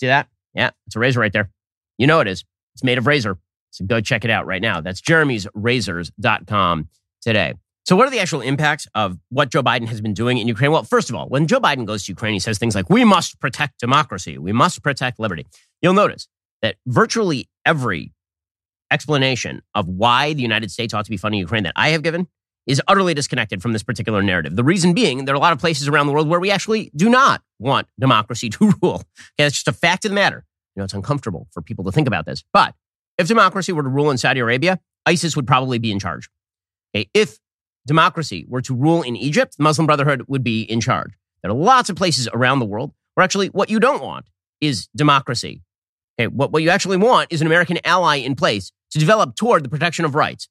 See 0.00 0.06
that? 0.06 0.28
Yeah, 0.54 0.70
it's 0.86 0.96
a 0.96 0.98
razor 0.98 1.20
right 1.20 1.32
there. 1.32 1.50
You 1.98 2.06
know 2.06 2.20
it 2.20 2.26
is. 2.26 2.42
It's 2.74 2.82
made 2.82 2.96
of 2.96 3.06
razor. 3.06 3.36
So 3.70 3.84
go 3.84 4.00
check 4.00 4.24
it 4.24 4.30
out 4.30 4.46
right 4.46 4.62
now. 4.62 4.80
That's 4.80 5.00
Jeremy's 5.00 5.46
jeremy'srazors.com 5.54 6.88
today. 7.20 7.54
So, 7.84 7.96
what 7.96 8.06
are 8.06 8.10
the 8.10 8.18
actual 8.18 8.40
impacts 8.40 8.88
of 8.94 9.18
what 9.28 9.50
Joe 9.50 9.62
Biden 9.62 9.88
has 9.88 10.00
been 10.00 10.14
doing 10.14 10.38
in 10.38 10.48
Ukraine? 10.48 10.72
Well, 10.72 10.84
first 10.84 11.10
of 11.10 11.16
all, 11.16 11.28
when 11.28 11.46
Joe 11.46 11.60
Biden 11.60 11.84
goes 11.84 12.04
to 12.04 12.12
Ukraine, 12.12 12.32
he 12.32 12.38
says 12.38 12.56
things 12.56 12.74
like, 12.74 12.88
we 12.88 13.04
must 13.04 13.38
protect 13.40 13.78
democracy, 13.78 14.38
we 14.38 14.52
must 14.52 14.82
protect 14.82 15.18
liberty. 15.18 15.46
You'll 15.82 15.92
notice 15.92 16.28
that 16.62 16.76
virtually 16.86 17.50
every 17.66 18.12
explanation 18.90 19.62
of 19.74 19.86
why 19.86 20.32
the 20.32 20.42
United 20.42 20.70
States 20.70 20.94
ought 20.94 21.04
to 21.04 21.10
be 21.10 21.18
funding 21.18 21.40
Ukraine 21.40 21.64
that 21.64 21.74
I 21.76 21.90
have 21.90 22.02
given 22.02 22.26
is 22.66 22.80
utterly 22.88 23.14
disconnected 23.14 23.62
from 23.62 23.72
this 23.72 23.82
particular 23.82 24.22
narrative. 24.22 24.56
The 24.56 24.64
reason 24.64 24.92
being, 24.94 25.24
there 25.24 25.34
are 25.34 25.36
a 25.36 25.40
lot 25.40 25.52
of 25.52 25.58
places 25.58 25.88
around 25.88 26.06
the 26.06 26.12
world 26.12 26.28
where 26.28 26.40
we 26.40 26.50
actually 26.50 26.90
do 26.94 27.08
not 27.08 27.42
want 27.58 27.88
democracy 27.98 28.48
to 28.50 28.72
rule. 28.82 28.96
Okay, 28.96 29.04
that's 29.38 29.54
just 29.54 29.68
a 29.68 29.72
fact 29.72 30.04
of 30.04 30.10
the 30.10 30.14
matter. 30.14 30.44
You 30.74 30.80
know, 30.80 30.84
it's 30.84 30.94
uncomfortable 30.94 31.48
for 31.52 31.62
people 31.62 31.84
to 31.84 31.92
think 31.92 32.06
about 32.06 32.26
this. 32.26 32.44
But 32.52 32.74
if 33.18 33.28
democracy 33.28 33.72
were 33.72 33.82
to 33.82 33.88
rule 33.88 34.10
in 34.10 34.18
Saudi 34.18 34.40
Arabia, 34.40 34.78
ISIS 35.06 35.36
would 35.36 35.46
probably 35.46 35.78
be 35.78 35.90
in 35.90 35.98
charge. 35.98 36.28
Okay, 36.94 37.08
if 37.14 37.38
democracy 37.86 38.44
were 38.48 38.62
to 38.62 38.74
rule 38.74 39.02
in 39.02 39.16
Egypt, 39.16 39.56
the 39.56 39.62
Muslim 39.62 39.86
Brotherhood 39.86 40.24
would 40.28 40.44
be 40.44 40.62
in 40.62 40.80
charge. 40.80 41.12
There 41.42 41.50
are 41.50 41.54
lots 41.54 41.90
of 41.90 41.96
places 41.96 42.28
around 42.32 42.58
the 42.58 42.66
world 42.66 42.92
where 43.14 43.24
actually 43.24 43.48
what 43.48 43.70
you 43.70 43.80
don't 43.80 44.02
want 44.02 44.26
is 44.60 44.88
democracy. 44.94 45.62
Okay, 46.18 46.28
what, 46.28 46.52
what 46.52 46.62
you 46.62 46.70
actually 46.70 46.98
want 46.98 47.32
is 47.32 47.40
an 47.40 47.46
American 47.46 47.78
ally 47.84 48.16
in 48.16 48.34
place 48.34 48.72
to 48.90 48.98
develop 48.98 49.36
toward 49.36 49.64
the 49.64 49.68
protection 49.68 50.04
of 50.04 50.14
rights. 50.14 50.48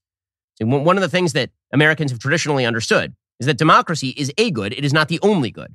one 0.59 0.97
of 0.97 1.01
the 1.01 1.09
things 1.09 1.33
that 1.33 1.51
Americans 1.71 2.11
have 2.11 2.19
traditionally 2.19 2.65
understood 2.65 3.15
is 3.39 3.45
that 3.45 3.57
democracy 3.57 4.09
is 4.09 4.31
a 4.37 4.51
good, 4.51 4.73
it 4.73 4.83
is 4.83 4.93
not 4.93 5.07
the 5.07 5.19
only 5.21 5.51
good. 5.51 5.73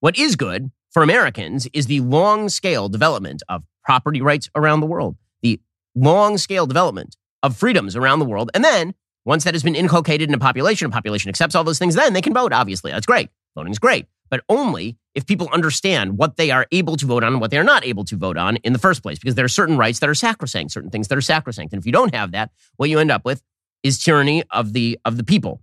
What 0.00 0.18
is 0.18 0.36
good 0.36 0.70
for 0.90 1.02
Americans 1.02 1.66
is 1.72 1.86
the 1.86 2.00
long 2.00 2.48
scale 2.48 2.88
development 2.88 3.42
of 3.48 3.64
property 3.84 4.20
rights 4.20 4.48
around 4.54 4.80
the 4.80 4.86
world, 4.86 5.16
the 5.42 5.60
long 5.94 6.38
scale 6.38 6.66
development 6.66 7.16
of 7.42 7.56
freedoms 7.56 7.96
around 7.96 8.18
the 8.18 8.24
world. 8.24 8.50
And 8.54 8.64
then 8.64 8.94
once 9.24 9.44
that 9.44 9.54
has 9.54 9.62
been 9.62 9.74
inculcated 9.74 10.28
in 10.28 10.34
a 10.34 10.38
population, 10.38 10.86
a 10.86 10.90
population 10.90 11.28
accepts 11.28 11.54
all 11.54 11.64
those 11.64 11.78
things, 11.78 11.94
then 11.94 12.12
they 12.12 12.22
can 12.22 12.34
vote, 12.34 12.52
obviously. 12.52 12.92
That's 12.92 13.06
great. 13.06 13.30
Voting 13.54 13.72
is 13.72 13.78
great. 13.78 14.06
But 14.28 14.42
only 14.48 14.96
if 15.14 15.26
people 15.26 15.48
understand 15.52 16.18
what 16.18 16.36
they 16.36 16.50
are 16.50 16.66
able 16.72 16.96
to 16.96 17.06
vote 17.06 17.24
on 17.24 17.32
and 17.32 17.40
what 17.40 17.50
they 17.50 17.58
are 17.58 17.64
not 17.64 17.84
able 17.84 18.04
to 18.04 18.16
vote 18.16 18.36
on 18.36 18.56
in 18.56 18.72
the 18.72 18.78
first 18.78 19.02
place, 19.02 19.18
because 19.18 19.34
there 19.34 19.44
are 19.44 19.48
certain 19.48 19.76
rights 19.76 20.00
that 20.00 20.08
are 20.08 20.14
sacrosanct, 20.14 20.72
certain 20.72 20.90
things 20.90 21.08
that 21.08 21.16
are 21.16 21.22
sacrosanct. 21.22 21.72
And 21.72 21.80
if 21.80 21.86
you 21.86 21.92
don't 21.92 22.14
have 22.14 22.32
that, 22.32 22.50
what 22.76 22.90
you 22.90 22.98
end 22.98 23.10
up 23.10 23.24
with 23.24 23.42
is 23.86 24.02
tyranny 24.02 24.42
of 24.50 24.72
the 24.72 24.98
of 25.04 25.16
the 25.16 25.24
people, 25.24 25.62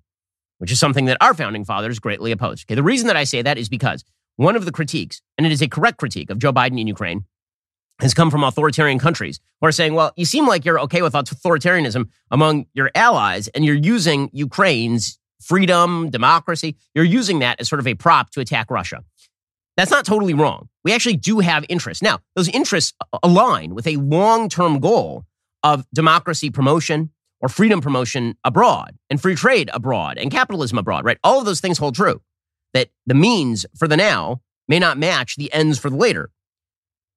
which 0.57 0.71
is 0.71 0.80
something 0.80 1.05
that 1.05 1.17
our 1.21 1.34
founding 1.34 1.65
fathers 1.65 1.99
greatly 1.99 2.32
opposed. 2.32 2.65
Okay, 2.65 2.76
the 2.76 2.84
reason 2.84 3.07
that 3.07 3.17
I 3.17 3.24
say 3.24 3.41
that 3.41 3.57
is 3.57 3.69
because 3.69 4.03
one 4.36 4.55
of 4.55 4.65
the 4.65 4.71
critiques, 4.71 5.21
and 5.38 5.45
it 5.45 5.51
is 5.51 5.61
a 5.61 5.67
correct 5.67 5.97
critique 5.97 6.30
of 6.30 6.39
Joe 6.39 6.53
Biden 6.53 6.80
in 6.80 6.88
Ukraine, 6.88 7.26
has 7.99 8.13
come 8.13 8.32
from 8.32 8.43
authoritarian 8.43 8.99
countries 8.99 9.39
who 9.61 9.67
are 9.67 9.71
saying, 9.71 9.93
well, 9.93 10.11
you 10.15 10.26
seem 10.26 10.47
like 10.47 10.65
you're 10.65 10.80
okay 10.80 11.01
with 11.01 11.13
authoritarianism 11.13 12.09
among 12.32 12.65
your 12.74 12.89
allies, 12.95 13.47
and 13.49 13.63
you're 13.63 13.76
using 13.76 14.30
Ukraine's 14.34 15.19
freedom, 15.41 16.09
democracy, 16.09 16.76
you're 16.95 17.03
using 17.03 17.39
that 17.39 17.59
as 17.59 17.67
sort 17.67 17.80
of 17.80 17.88
a 17.88 17.93
prop 17.93 18.30
to 18.32 18.39
attack 18.39 18.71
Russia. 18.71 19.03
That's 19.76 19.91
not 19.91 20.05
totally 20.05 20.34
wrong. 20.34 20.69
We 20.84 20.93
actually 20.93 21.17
do 21.17 21.39
have 21.39 21.65
interests. 21.67 22.01
Now, 22.01 22.19
those 22.36 22.47
interests 22.49 22.93
align 23.24 23.74
with 23.76 23.88
a 23.88 23.97
long 23.97 24.49
term 24.49 24.80
goal 24.80 25.26
of 25.63 25.86
democracy 25.93 26.49
promotion 26.49 27.11
or 27.44 27.50
freedom 27.50 27.82
promotion 27.82 28.36
abroad 28.46 28.98
and 29.10 29.22
free 29.22 29.36
trade 29.36 29.70
abroad 29.74 30.18
and 30.18 30.32
capitalism 30.32 30.78
abroad, 30.78 31.04
right? 31.04 31.18
All 31.24 31.39
of 31.39 31.46
those 31.46 31.60
things 31.60 31.78
hold 31.78 31.94
true. 31.94 32.22
That 32.74 32.89
the 33.06 33.14
means 33.14 33.66
for 33.78 33.88
the 33.88 33.98
now 33.98 34.41
may 34.68 34.80
not 34.80 34.98
match 34.98 35.36
the 35.36 35.54
ends 35.54 35.78
for 35.78 35.89
the 35.89 35.98
later. 35.98 36.32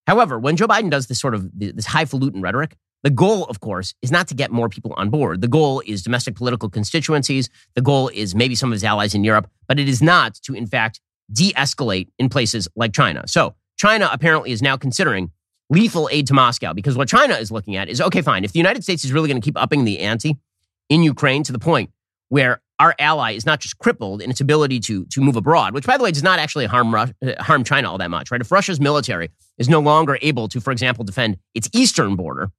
However, 0.06 0.38
when 0.38 0.56
Joe 0.56 0.66
Biden 0.66 0.90
does 0.90 1.06
this 1.06 1.20
sort 1.20 1.34
of 1.34 1.48
this 1.54 1.86
highfalutin 1.86 2.42
rhetoric, 2.42 2.76
the 3.02 3.10
goal, 3.10 3.44
of 3.44 3.60
course, 3.60 3.94
is 4.02 4.10
not 4.10 4.26
to 4.28 4.34
get 4.34 4.50
more 4.50 4.68
people 4.68 4.92
on 4.96 5.10
board. 5.10 5.40
The 5.40 5.48
goal 5.48 5.80
is 5.86 6.02
domestic 6.02 6.34
political 6.34 6.68
constituencies. 6.68 7.48
The 7.74 7.82
goal 7.82 8.08
is 8.08 8.34
maybe 8.34 8.56
some 8.56 8.70
of 8.70 8.72
his 8.72 8.84
allies 8.84 9.14
in 9.14 9.22
Europe, 9.22 9.48
but 9.68 9.78
it 9.78 9.88
is 9.88 10.02
not 10.02 10.34
to, 10.42 10.54
in 10.54 10.66
fact, 10.66 11.00
de 11.32 11.52
escalate 11.52 12.08
in 12.18 12.28
places 12.28 12.66
like 12.74 12.92
China. 12.92 13.22
So 13.28 13.54
China 13.76 14.08
apparently 14.12 14.50
is 14.50 14.60
now 14.60 14.76
considering 14.76 15.30
lethal 15.70 16.08
aid 16.12 16.26
to 16.28 16.34
Moscow 16.34 16.72
because 16.72 16.96
what 16.96 17.08
China 17.08 17.34
is 17.34 17.50
looking 17.50 17.76
at 17.76 17.88
is 17.88 18.00
okay, 18.00 18.22
fine. 18.22 18.44
If 18.44 18.52
the 18.52 18.58
United 18.58 18.82
States 18.82 19.04
is 19.04 19.12
really 19.12 19.28
going 19.28 19.40
to 19.40 19.44
keep 19.44 19.60
upping 19.60 19.84
the 19.84 20.00
ante 20.00 20.36
in 20.88 21.02
Ukraine 21.02 21.42
to 21.44 21.52
the 21.52 21.58
point 21.58 21.90
where 22.28 22.60
our 22.78 22.94
ally 22.98 23.32
is 23.32 23.46
not 23.46 23.60
just 23.60 23.78
crippled 23.78 24.20
in 24.20 24.30
its 24.30 24.40
ability 24.40 24.80
to, 24.80 25.06
to 25.06 25.20
move 25.20 25.36
abroad, 25.36 25.72
which, 25.72 25.86
by 25.86 25.96
the 25.96 26.04
way, 26.04 26.10
does 26.10 26.22
not 26.22 26.38
actually 26.38 26.66
harm, 26.66 26.94
uh, 26.94 27.06
harm 27.38 27.64
China 27.64 27.90
all 27.90 27.98
that 27.98 28.10
much, 28.10 28.30
right? 28.30 28.40
If 28.40 28.52
Russia's 28.52 28.80
military 28.80 29.30
is 29.58 29.68
no 29.68 29.80
longer 29.80 30.18
able 30.20 30.48
to, 30.48 30.60
for 30.60 30.72
example, 30.72 31.04
defend 31.04 31.38
its 31.54 31.68
eastern 31.72 32.16
border, 32.16 32.50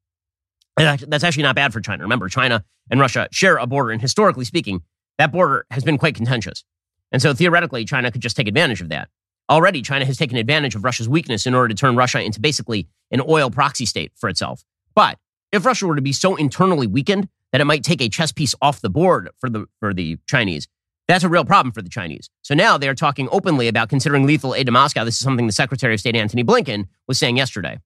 that's 0.76 1.24
actually 1.24 1.44
not 1.44 1.56
bad 1.56 1.74
for 1.74 1.82
China. 1.82 2.04
Remember, 2.04 2.30
China 2.30 2.64
and 2.90 3.00
Russia 3.00 3.28
share 3.32 3.58
a 3.58 3.68
border, 3.68 3.92
and 3.92 4.02
historically 4.02 4.46
speaking, 4.46 4.82
that 5.18 5.32
border 5.32 5.66
has 5.72 5.84
been 5.84 5.98
quite 5.98 6.16
contentious. 6.16 6.64
And 7.12 7.22
so 7.22 7.34
theoretically, 7.34 7.86
China 7.86 8.12
could 8.12 8.22
just 8.22 8.36
take 8.36 8.48
advantage 8.48 8.82
of 8.82 8.90
that. 8.90 9.10
Already, 9.50 9.82
China 9.82 10.06
has 10.06 10.18
taken 10.18 10.38
advantage 10.38 10.76
of 10.76 10.84
Russia's 10.84 11.08
weakness 11.08 11.46
in 11.46 11.54
order 11.54 11.70
to 11.70 11.76
turn 11.76 11.96
Russia 11.96 12.22
into 12.22 12.42
basically 12.42 12.88
an 13.12 13.22
oil 13.28 13.50
proxy 13.50 13.86
state 13.86 14.12
for 14.16 14.28
itself. 14.28 14.64
But 14.94 15.18
if 15.54 15.66
Russia 15.66 15.88
were 15.88 15.96
to 15.96 16.02
be 16.02 16.12
so 16.12 16.36
internally 16.36 16.88
weakened 16.88 17.30
that 17.54 17.62
it 17.62 17.66
might 17.66 17.84
take 17.84 18.02
a 18.02 18.10
chess 18.10 18.34
piece 18.34 18.54
off 18.62 18.82
the 18.82 18.90
board 18.90 19.30
for 19.40 19.50
the, 19.50 19.66
for 19.80 19.94
the 19.94 20.18
Chinese, 20.28 20.68
that's 21.08 21.24
a 21.24 21.30
real 21.30 21.46
problem 21.46 21.72
for 21.72 21.82
the 21.82 21.90
Chinese. 21.90 22.30
So 22.42 22.54
now 22.54 22.78
they 22.78 22.90
are 22.90 22.96
talking 22.96 23.30
openly 23.32 23.70
about 23.70 23.88
considering 23.88 24.26
lethal 24.26 24.54
aid 24.54 24.66
to 24.66 24.72
Moscow. 24.74 25.06
This 25.06 25.16
is 25.16 25.22
something 25.22 25.48
the 25.48 25.54
Secretary 25.54 25.94
of 25.94 26.02
State 26.02 26.18
Antony 26.18 26.44
Blinken 26.44 26.88
was 27.08 27.18
saying 27.18 27.38
yesterday. 27.38 27.80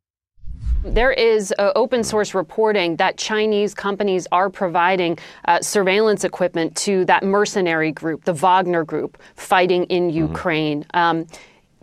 There 0.84 1.12
is 1.12 1.54
uh, 1.60 1.74
open 1.76 2.04
source 2.04 2.34
reporting 2.34 2.96
that 2.96 3.18
Chinese 3.18 3.76
companies 3.76 4.26
are 4.32 4.50
providing 4.50 5.20
uh, 5.46 5.62
surveillance 5.62 6.24
equipment 6.24 6.76
to 6.78 7.06
that 7.06 7.24
mercenary 7.24 7.92
group, 7.92 8.24
the 8.24 8.34
Wagner 8.34 8.84
group, 8.84 9.22
fighting 9.36 9.84
in 9.86 10.08
mm-hmm. 10.08 10.18
Ukraine. 10.18 10.86
Um, 10.96 11.28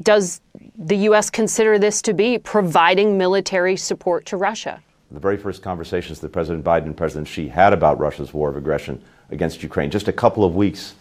does 0.02 0.40
the 0.76 0.96
U.S. 0.96 1.30
consider 1.30 1.78
this 1.78 2.02
to 2.02 2.14
be 2.14 2.38
providing 2.38 3.18
military 3.18 3.76
support 3.76 4.26
to 4.26 4.36
Russia? 4.36 4.82
The 5.10 5.20
very 5.20 5.36
first 5.36 5.62
conversations 5.62 6.20
that 6.20 6.30
President 6.30 6.64
Biden 6.64 6.84
and 6.84 6.96
President 6.96 7.26
Xi 7.26 7.48
had 7.48 7.72
about 7.72 7.98
Russia's 7.98 8.32
war 8.34 8.50
of 8.50 8.56
aggression 8.56 9.02
against 9.30 9.62
Ukraine, 9.62 9.90
just 9.90 10.08
a 10.08 10.12
couple 10.12 10.44
of 10.44 10.54
weeks 10.54 10.94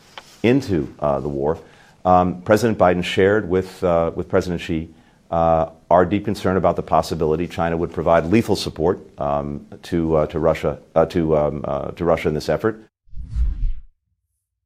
into 0.43 0.93
uh, 1.00 1.20
the 1.20 1.30
war, 1.30 1.58
um, 2.06 2.41
President 2.41 2.78
Biden 2.78 3.04
shared 3.04 3.50
with, 3.50 3.84
uh, 3.84 4.12
with 4.16 4.30
President 4.30 4.62
Xi 4.62 4.89
uh, 5.30 5.72
our 5.89 6.06
deep 6.06 6.26
concern 6.26 6.58
about 6.58 6.76
the 6.76 6.84
possibility 6.84 7.48
China 7.48 7.76
would 7.76 7.91
provide 7.91 8.26
lethal 8.26 8.56
support 8.56 9.00
um, 9.20 9.68
to, 9.84 10.16
uh, 10.16 10.28
to, 10.28 10.39
Russia, 10.39 10.80
uh, 10.95 11.06
to, 11.08 11.38
um, 11.38 11.62
uh, 11.66 11.91
to 11.91 12.06
Russia 12.06 12.30
in 12.30 12.34
this 12.34 12.50
effort. 12.50 12.82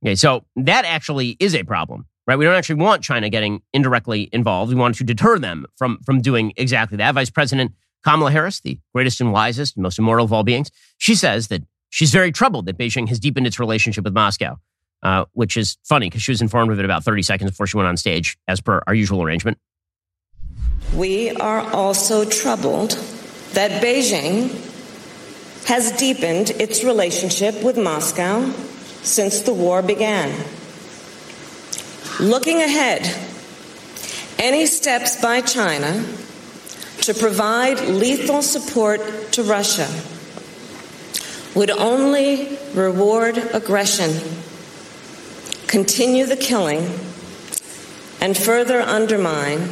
Okay, 0.04 0.16
so 0.16 0.44
that 0.56 0.86
actually 0.86 1.36
is 1.40 1.56
a 1.56 1.64
problem 1.64 2.06
right? 2.28 2.38
We 2.38 2.45
don't 2.45 2.55
actually 2.55 2.76
want 2.76 3.03
China 3.03 3.30
getting 3.30 3.61
indirectly 3.74 4.30
involved. 4.32 4.72
We 4.72 4.80
want 4.80 4.95
to 4.95 5.03
deter 5.03 5.39
them 5.39 5.65
from, 5.76 5.99
from 6.05 6.22
doing 6.22 6.53
exactly 6.55 6.97
that. 6.97 7.13
Vice 7.15 7.30
President 7.30 7.74
Kamala 8.03 8.32
Harris, 8.32 8.61
the 8.61 8.80
greatest 8.93 9.22
and 9.22 9.32
wisest, 9.32 9.78
most 9.78 9.99
immortal 9.99 10.26
of 10.26 10.34
all 10.34 10.43
beings, 10.43 10.72
she 10.97 11.15
says 11.15 11.47
that 11.49 11.61
she's 11.89 12.11
very 12.11 12.32
troubled 12.32 12.65
that 12.65 12.78
Beijing 12.78 13.07
has 13.09 13.19
deepened 13.19 13.47
its 13.47 13.59
relationship 13.59 14.03
with 14.03 14.13
Moscow, 14.13 14.57
uh, 15.03 15.26
which 15.34 15.55
is 15.57 15.78
funny 15.84 16.09
because 16.09 16.24
she 16.24 16.32
was 16.32 16.41
informed 16.41 16.72
of 16.72 16.80
it 16.80 16.86
about 16.86 17.03
30 17.03 17.22
seconds 17.22 17.51
before 17.51 17.67
she 17.67 17.78
went 17.78 17.88
on 17.88 17.97
stage, 17.97 18.38
as 18.47 18.61
per 18.61 18.82
our 18.88 18.93
usual 18.93 19.22
arrangement. 19.24 19.57
We 20.95 21.32
are 21.32 21.61
also 21.72 22.26
troubled 22.26 22.91
that 23.53 23.84
Beijing 23.84 24.49
has 25.65 25.91
deepened 25.93 26.49
its 26.51 26.84
relationship 26.84 27.63
with 27.63 27.78
Moscow 27.78 28.51
since 29.03 29.41
the 29.41 29.53
war 29.53 29.82
began. 29.82 30.32
Looking 32.20 32.62
ahead, 32.62 33.01
any 34.38 34.66
steps 34.66 35.22
by 35.22 35.41
China 35.41 36.05
to 37.01 37.14
provide 37.14 37.80
lethal 37.82 38.41
support 38.41 39.32
to 39.32 39.43
Russia 39.43 39.88
would 41.55 41.72
only 41.72 42.57
reward 42.74 43.38
aggression, 43.53 44.12
continue 45.68 46.26
the 46.26 46.36
killing, 46.36 46.80
and 48.20 48.38
further 48.38 48.82
undermine 48.82 49.70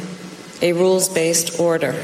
a 0.60 0.72
rules 0.72 1.08
based 1.08 1.60
order. 1.60 1.94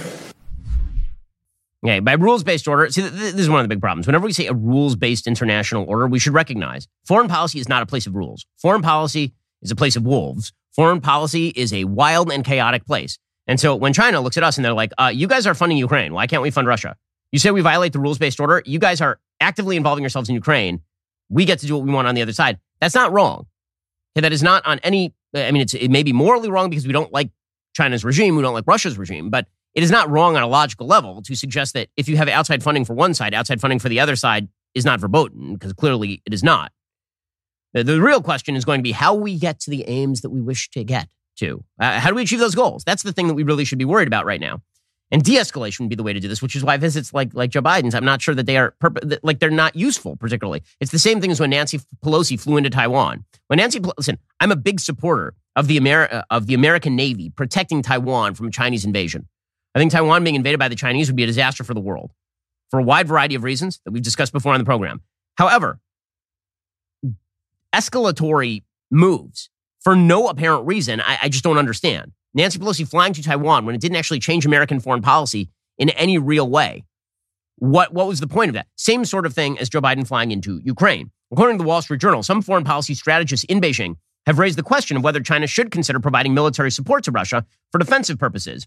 Okay, 1.85 2.01
by 2.01 2.13
rules 2.13 2.45
based 2.45 2.69
order, 2.69 2.91
see, 2.91 3.03
this 3.03 3.35
is 3.35 3.51
one 3.51 3.61
of 3.61 3.65
the 3.65 3.69
big 3.69 3.81
problems. 3.81 4.07
Whenever 4.07 4.27
we 4.27 4.33
say 4.33 4.47
a 4.47 4.53
rules 4.53 4.97
based 4.97 5.27
international 5.27 5.85
order, 5.89 6.07
we 6.07 6.19
should 6.19 6.35
recognize 6.35 6.87
foreign 7.05 7.29
policy 7.29 7.59
is 7.59 7.69
not 7.69 7.83
a 7.83 7.87
place 7.87 8.07
of 8.07 8.15
rules. 8.15 8.47
Foreign 8.59 8.83
policy 8.83 9.35
is 9.67 9.71
a 9.71 9.77
place 9.77 9.97
of 9.97 10.05
wolves. 10.05 10.53
Foreign 10.75 11.01
policy 11.01 11.49
is 11.49 11.73
a 11.73 11.85
wild 11.85 12.31
and 12.31 12.45
chaotic 12.45 12.87
place. 12.87 13.19
And 13.47 13.61
so 13.61 13.77
when 13.77 13.93
China 13.93 14.21
looks 14.21 14.37
at 14.37 14.43
us 14.43 14.57
and 14.57 14.65
they're 14.65 14.73
like, 14.73 14.93
uh, 14.99 15.11
you 15.15 15.27
guys 15.27 15.47
are 15.47 15.55
funding 15.55 15.79
Ukraine. 15.79 16.13
Why 16.13 16.27
can't 16.27 16.43
we 16.43 16.51
fund 16.51 16.67
Russia? 16.67 16.97
You 17.33 17.39
say 17.39 17.51
we 17.51 17.61
violate 17.61 17.93
the 17.93 17.99
rules 17.99 18.19
based 18.19 18.41
order. 18.41 18.63
You 18.65 18.79
guys 18.79 19.01
are 19.01 19.21
actively 19.41 19.77
involving 19.77 20.03
yourselves 20.03 20.29
in 20.29 20.35
Ukraine. 20.35 20.81
We 21.29 21.45
get 21.45 21.59
to 21.61 21.67
do 21.67 21.77
what 21.77 21.85
we 21.85 21.93
want 21.93 22.09
on 22.09 22.15
the 22.15 22.23
other 22.23 22.33
side. 22.33 22.59
That's 22.81 22.95
not 22.95 23.13
wrong. 23.13 23.47
Okay, 24.15 24.23
that 24.23 24.33
is 24.33 24.43
not 24.43 24.65
on 24.67 24.79
any, 24.81 25.15
I 25.35 25.51
mean, 25.51 25.63
it's, 25.63 25.75
it 25.75 25.91
may 25.91 26.03
be 26.03 26.13
morally 26.13 26.51
wrong 26.51 26.71
because 26.71 26.87
we 26.87 26.93
don't 26.93 27.13
like 27.13 27.31
China's 27.75 28.05
regime. 28.05 28.37
We 28.37 28.43
don't 28.43 28.55
like 28.55 28.67
Russia's 28.67 28.97
regime, 28.97 29.29
but 29.31 29.47
it 29.75 29.83
is 29.83 29.91
not 29.91 30.09
wrong 30.09 30.37
on 30.37 30.43
a 30.43 30.47
logical 30.47 30.87
level 30.87 31.21
to 31.23 31.35
suggest 31.35 31.75
that 31.75 31.89
if 31.97 32.09
you 32.09 32.17
have 32.17 32.29
outside 32.29 32.63
funding 32.63 32.85
for 32.85 32.95
one 32.95 33.13
side, 33.13 33.35
outside 33.35 33.61
funding 33.61 33.79
for 33.79 33.89
the 33.89 34.01
other 34.01 34.17
side 34.17 34.49
is 34.75 34.85
not 34.85 35.01
verboten, 35.01 35.55
because 35.55 35.73
clearly 35.73 36.23
it 36.25 36.33
is 36.33 36.43
not. 36.43 36.73
The, 37.75 38.01
real 38.01 38.23
question 38.23 38.57
is 38.57 38.65
going 38.65 38.79
to 38.79 38.83
be 38.83 38.93
how 38.93 39.15
we 39.15 39.39
get 39.39 39.61
to 39.61 39.71
the 39.71 39.85
aims 39.87 40.23
that 40.23 40.31
we 40.31 40.41
wish 40.41 40.71
to 40.71 40.85
get 40.85 41.09
to. 41.39 41.63
Uh, 41.79 42.01
how 42.01 42.09
do 42.09 42.15
we 42.15 42.23
achieve 42.23 42.39
those 42.39 42.55
goals? 42.55 42.85
That's 42.85 43.03
the 43.03 43.13
thing 43.13 43.29
that 43.29 43.35
we 43.35 43.43
really 43.43 43.65
should 43.65 43.79
be 43.79 43.85
worried 43.85 44.09
about 44.09 44.25
right 44.25 44.41
now. 44.41 44.63
And 45.11 45.23
de-escalation 45.23 45.81
would 45.81 45.89
be 45.89 45.95
the 45.95 46.03
way 46.03 46.13
to 46.13 46.19
do 46.19 46.27
this, 46.27 46.43
which 46.43 46.57
is 46.57 46.65
why 46.65 46.79
visits 46.79 47.15
like 47.15 47.33
like 47.33 47.51
Joe 47.51 47.63
Biden's, 47.63 47.95
I'm 47.95 48.05
not 48.05 48.21
sure 48.21 48.35
that 48.35 48.47
they 48.47 48.57
are 48.57 48.75
perp- 48.83 49.19
like 49.23 49.39
they're 49.39 49.51
not 49.51 49.77
useful 49.77 50.17
particularly. 50.17 50.63
It's 50.81 50.91
the 50.91 50.99
same 50.99 51.21
thing 51.21 51.31
as 51.31 51.39
when 51.39 51.51
Nancy 51.51 51.79
Pelosi 52.05 52.41
flew 52.41 52.57
into 52.57 52.71
Taiwan. 52.71 53.25
When 53.47 53.59
Nancy, 53.59 53.79
listen, 53.97 54.19
I'm 54.41 54.51
a 54.51 54.57
big 54.57 54.81
supporter 54.81 55.35
of 55.55 55.69
the 55.69 55.79
Ameri- 55.79 56.25
of 56.31 56.49
the 56.49 56.55
American 56.55 56.97
Navy 56.97 57.31
protecting 57.31 57.83
Taiwan 57.83 58.35
from 58.35 58.51
Chinese 58.51 58.85
invasion. 58.85 59.29
I 59.77 59.79
think 59.79 59.93
Taiwan 59.93 60.25
being 60.25 60.35
invaded 60.35 60.59
by 60.59 60.69
the 60.69 60.75
Chinese 60.75 61.09
would 61.09 61.17
be 61.17 61.23
a 61.23 61.27
disaster 61.27 61.63
for 61.63 61.75
the 61.75 61.81
world 61.81 62.11
for 62.71 62.81
a 62.81 62.83
wide 62.83 63.07
variety 63.07 63.37
of 63.37 63.45
reasons 63.45 63.81
that 63.85 63.93
we've 63.93 64.03
discussed 64.03 64.33
before 64.33 64.53
on 64.53 64.59
the 64.59 64.65
program. 64.65 65.03
However, 65.37 65.79
escalatory 67.77 68.63
moves 68.91 69.51
for 69.81 69.95
no 69.95 70.29
apparent 70.29 70.67
reason, 70.67 71.01
I, 71.01 71.19
I 71.23 71.29
just 71.29 71.45
don't 71.45 71.59
understand. 71.59 72.13
Nancy 72.35 72.59
Pelosi 72.59 72.89
flying 72.89 73.13
to 73.13 73.23
Taiwan 73.23 73.65
when 73.65 73.75
it 73.75 73.81
didn't 73.81 73.97
actually 73.97 74.19
change 74.19 74.45
American 74.45 74.81
foreign 74.81 75.03
policy 75.03 75.51
in 75.79 75.91
any 75.91 76.19
real 76.19 76.49
way. 76.49 76.85
What, 77.57 77.95
what 77.95 78.07
was 78.07 78.21
the 78.21 78.27
point 78.27 78.49
of 78.49 78.55
that? 78.55 78.67
Same 78.77 79.05
sort 79.05 79.27
of 79.27 79.33
thing 79.33 79.59
as 79.59 79.69
Joe 79.69 79.81
Biden 79.81 80.07
flying 80.07 80.31
into 80.31 80.61
Ukraine. 80.65 81.11
According 81.33 81.59
to 81.59 81.63
the 81.63 81.69
Wall 81.69 81.83
Street 81.83 82.01
Journal, 82.01 82.23
some 82.23 82.43
foreign 82.43 82.65
policy 82.65 82.95
strategists 82.95 83.45
in 83.45 83.61
Beijing 83.61 83.97
have 84.27 84.39
raised 84.39 84.59
the 84.59 84.63
question 84.63 84.97
of 84.97 85.05
whether 85.05 85.21
China 85.21 85.47
should 85.47 85.71
consider 85.71 86.01
providing 86.01 86.35
military 86.35 86.71
support 86.71 87.05
to 87.05 87.11
Russia 87.11 87.47
for 87.73 87.79
defensive 87.79 88.19
purposes. 88.19 88.67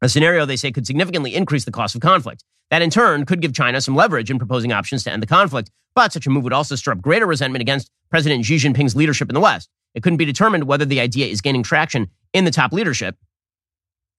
A 0.00 0.08
scenario 0.08 0.46
they 0.46 0.56
say 0.56 0.70
could 0.70 0.86
significantly 0.86 1.34
increase 1.34 1.64
the 1.64 1.72
cost 1.72 1.94
of 1.94 2.00
conflict. 2.00 2.44
That 2.70 2.82
in 2.82 2.90
turn 2.90 3.24
could 3.24 3.40
give 3.40 3.54
China 3.54 3.80
some 3.80 3.96
leverage 3.96 4.30
in 4.30 4.38
proposing 4.38 4.72
options 4.72 5.02
to 5.04 5.12
end 5.12 5.22
the 5.22 5.26
conflict, 5.26 5.70
but 5.94 6.12
such 6.12 6.26
a 6.26 6.30
move 6.30 6.44
would 6.44 6.52
also 6.52 6.76
stir 6.76 6.92
up 6.92 7.00
greater 7.00 7.26
resentment 7.26 7.62
against 7.62 7.90
President 8.10 8.44
Xi 8.44 8.56
Jinping's 8.56 8.94
leadership 8.94 9.28
in 9.28 9.34
the 9.34 9.40
West. 9.40 9.68
It 9.94 10.02
couldn't 10.02 10.18
be 10.18 10.24
determined 10.24 10.64
whether 10.64 10.84
the 10.84 11.00
idea 11.00 11.26
is 11.26 11.40
gaining 11.40 11.62
traction 11.62 12.08
in 12.32 12.44
the 12.44 12.50
top 12.50 12.72
leadership. 12.72 13.16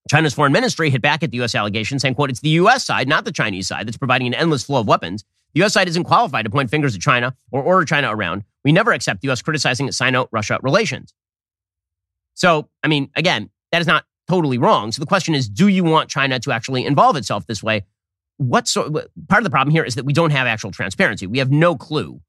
China's 0.09 0.33
foreign 0.33 0.51
ministry 0.51 0.89
hit 0.89 1.01
back 1.01 1.23
at 1.23 1.31
the 1.31 1.37
U.S. 1.37 1.53
allegation, 1.53 1.99
saying, 1.99 2.15
quote, 2.15 2.29
it's 2.29 2.39
the 2.39 2.49
U.S. 2.49 2.83
side, 2.83 3.07
not 3.07 3.25
the 3.25 3.31
Chinese 3.31 3.67
side, 3.67 3.87
that's 3.87 3.97
providing 3.97 4.27
an 4.27 4.33
endless 4.33 4.63
flow 4.63 4.81
of 4.81 4.87
weapons. 4.87 5.23
The 5.53 5.59
U.S. 5.59 5.73
side 5.73 5.87
isn't 5.87 6.03
qualified 6.03 6.45
to 6.45 6.51
point 6.51 6.69
fingers 6.69 6.95
at 6.95 7.01
China 7.01 7.35
or 7.51 7.61
order 7.61 7.85
China 7.85 8.13
around. 8.13 8.43
We 8.63 8.71
never 8.71 8.91
accept 8.91 9.21
the 9.21 9.27
U.S. 9.27 9.41
criticizing 9.41 9.91
Sino-Russia 9.91 10.59
relations. 10.63 11.13
So, 12.33 12.69
I 12.83 12.87
mean, 12.87 13.09
again, 13.15 13.49
that 13.71 13.81
is 13.81 13.87
not 13.87 14.05
totally 14.29 14.57
wrong. 14.57 14.91
So 14.91 14.99
the 15.01 15.07
question 15.07 15.33
is, 15.35 15.49
do 15.49 15.67
you 15.67 15.83
want 15.83 16.09
China 16.09 16.39
to 16.39 16.51
actually 16.51 16.85
involve 16.85 17.15
itself 17.15 17.47
this 17.47 17.63
way? 17.63 17.85
What 18.37 18.67
sort, 18.67 18.93
part 19.27 19.41
of 19.41 19.43
the 19.43 19.49
problem 19.49 19.71
here 19.71 19.83
is 19.83 19.95
that 19.95 20.05
we 20.05 20.13
don't 20.13 20.29
have 20.29 20.47
actual 20.47 20.71
transparency. 20.71 21.27
We 21.27 21.39
have 21.39 21.51
no 21.51 21.75
clue 21.75 22.21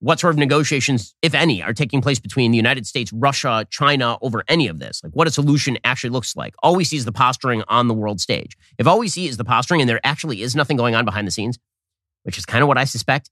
what 0.00 0.20
sort 0.20 0.32
of 0.32 0.38
negotiations, 0.38 1.14
if 1.22 1.34
any, 1.34 1.60
are 1.60 1.72
taking 1.72 2.00
place 2.00 2.20
between 2.20 2.52
the 2.52 2.56
United 2.56 2.86
States, 2.86 3.12
Russia, 3.12 3.66
China 3.68 4.16
over 4.22 4.44
any 4.46 4.68
of 4.68 4.78
this. 4.78 5.02
Like 5.02 5.12
what 5.12 5.26
a 5.26 5.30
solution 5.30 5.76
actually 5.82 6.10
looks 6.10 6.36
like. 6.36 6.54
All 6.62 6.76
we 6.76 6.84
see 6.84 6.96
is 6.96 7.04
the 7.04 7.12
posturing 7.12 7.64
on 7.66 7.88
the 7.88 7.94
world 7.94 8.20
stage. 8.20 8.56
If 8.78 8.86
all 8.86 9.00
we 9.00 9.08
see 9.08 9.26
is 9.26 9.36
the 9.36 9.44
posturing 9.44 9.80
and 9.80 9.90
there 9.90 10.00
actually 10.04 10.42
is 10.42 10.54
nothing 10.54 10.76
going 10.76 10.94
on 10.94 11.04
behind 11.04 11.26
the 11.26 11.32
scenes, 11.32 11.58
which 12.22 12.38
is 12.38 12.46
kind 12.46 12.62
of 12.62 12.68
what 12.68 12.78
I 12.78 12.84
suspect, 12.84 13.30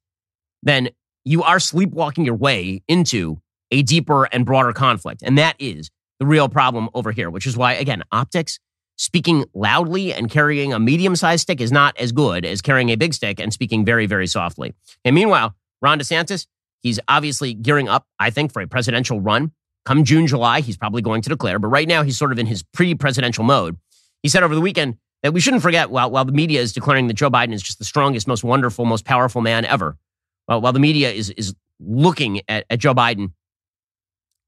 then 0.63 0.89
you 1.25 1.45
are 1.45 1.61
sleepwalking 1.61 2.25
your 2.25 2.35
way 2.35 2.83
into 2.89 3.41
a 3.71 3.83
deeper 3.83 4.25
and 4.25 4.45
broader 4.45 4.73
conflict. 4.73 5.23
And 5.23 5.39
that 5.39 5.55
is 5.61 5.91
the 6.19 6.27
real 6.27 6.49
problem 6.49 6.89
over 6.95 7.13
here, 7.13 7.31
which 7.31 7.47
is 7.47 7.57
why, 7.57 7.75
again, 7.75 8.03
optics, 8.13 8.59
speaking 8.97 9.45
loudly 9.55 10.13
and 10.13 10.31
carrying 10.31 10.73
a 10.73 10.79
medium 10.79 11.17
sized 11.17 11.43
stick 11.43 11.61
is 11.61 11.71
not 11.71 11.97
as 11.99 12.13
good 12.13 12.45
as 12.45 12.63
carrying 12.63 12.89
a 12.91 12.97
big 12.97 13.13
stick 13.13 13.39
and 13.39 13.53
speaking 13.53 13.85
very, 13.85 14.07
very 14.07 14.27
softly. 14.27 14.75
And 15.05 15.15
meanwhile, 15.15 15.55
Ron 15.83 16.01
DeSantis, 16.01 16.47
He's 16.87 17.01
obviously 17.09 17.53
gearing 17.53 17.89
up, 17.89 18.07
I 18.21 18.31
think, 18.31 18.53
for 18.53 18.63
a 18.63 18.69
presidential 18.69 19.21
run. 19.21 19.51
Come 19.85 20.05
June, 20.05 20.29
July, 20.29 20.61
he's 20.61 20.77
probably 20.77 21.03
going 21.03 21.21
to 21.23 21.29
declare. 21.29 21.59
But 21.59 21.67
right 21.67 21.89
now, 21.89 22.05
he's 22.05 22.17
sort 22.17 22.31
of 22.31 22.39
in 22.39 22.47
his 22.47 22.63
pre 22.63 22.95
presidential 22.95 23.43
mode. 23.43 23.77
He 24.23 24.29
said 24.29 24.45
over 24.45 24.55
the 24.55 24.61
weekend 24.61 24.97
that 25.25 25.33
we 25.33 25.41
shouldn't 25.41 25.65
forget 25.65 25.91
while, 25.91 26.13
while 26.13 26.25
the 26.25 26.31
media 26.31 26.61
is 26.61 26.73
declaring 26.73 27.09
that 27.09 27.15
Joe 27.15 27.29
Biden 27.29 27.53
is 27.53 27.61
just 27.61 27.81
the 27.81 27.85
strongest, 27.85 28.29
most 28.29 28.45
wonderful, 28.45 28.85
most 28.85 29.05
powerful 29.05 29.41
man 29.41 29.65
ever, 29.65 29.97
while, 30.45 30.61
while 30.61 30.73
the 30.73 30.79
media 30.79 31.11
is, 31.11 31.31
is 31.31 31.57
looking 31.81 32.41
at, 32.49 32.65
at 32.71 32.79
Joe 32.79 32.95
Biden 32.95 33.33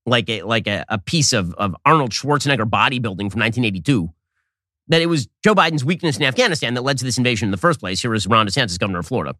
like 0.09 0.29
a, 0.29 0.43
like 0.43 0.67
a, 0.67 0.85
a 0.89 0.99
piece 0.99 1.33
of, 1.33 1.55
of 1.55 1.77
Arnold 1.85 2.11
Schwarzenegger 2.11 2.69
bodybuilding 2.69 3.31
from 3.31 3.41
1982, 3.41 4.13
that 4.89 5.03
it 5.03 5.07
was 5.07 5.29
Joe 5.45 5.55
Biden's 5.55 5.85
weakness 5.85 6.17
in 6.17 6.25
Afghanistan 6.25 6.75
that 6.75 6.83
led 6.83 6.99
to 6.99 7.05
this 7.05 7.19
invasion 7.19 7.47
in 7.49 7.51
the 7.51 7.57
first 7.57 7.81
place. 7.81 8.01
Here 8.01 8.11
was 8.11 8.27
Ron 8.27 8.47
DeSantis, 8.47 8.79
governor 8.79 9.01
of 9.01 9.07
Florida. 9.07 9.35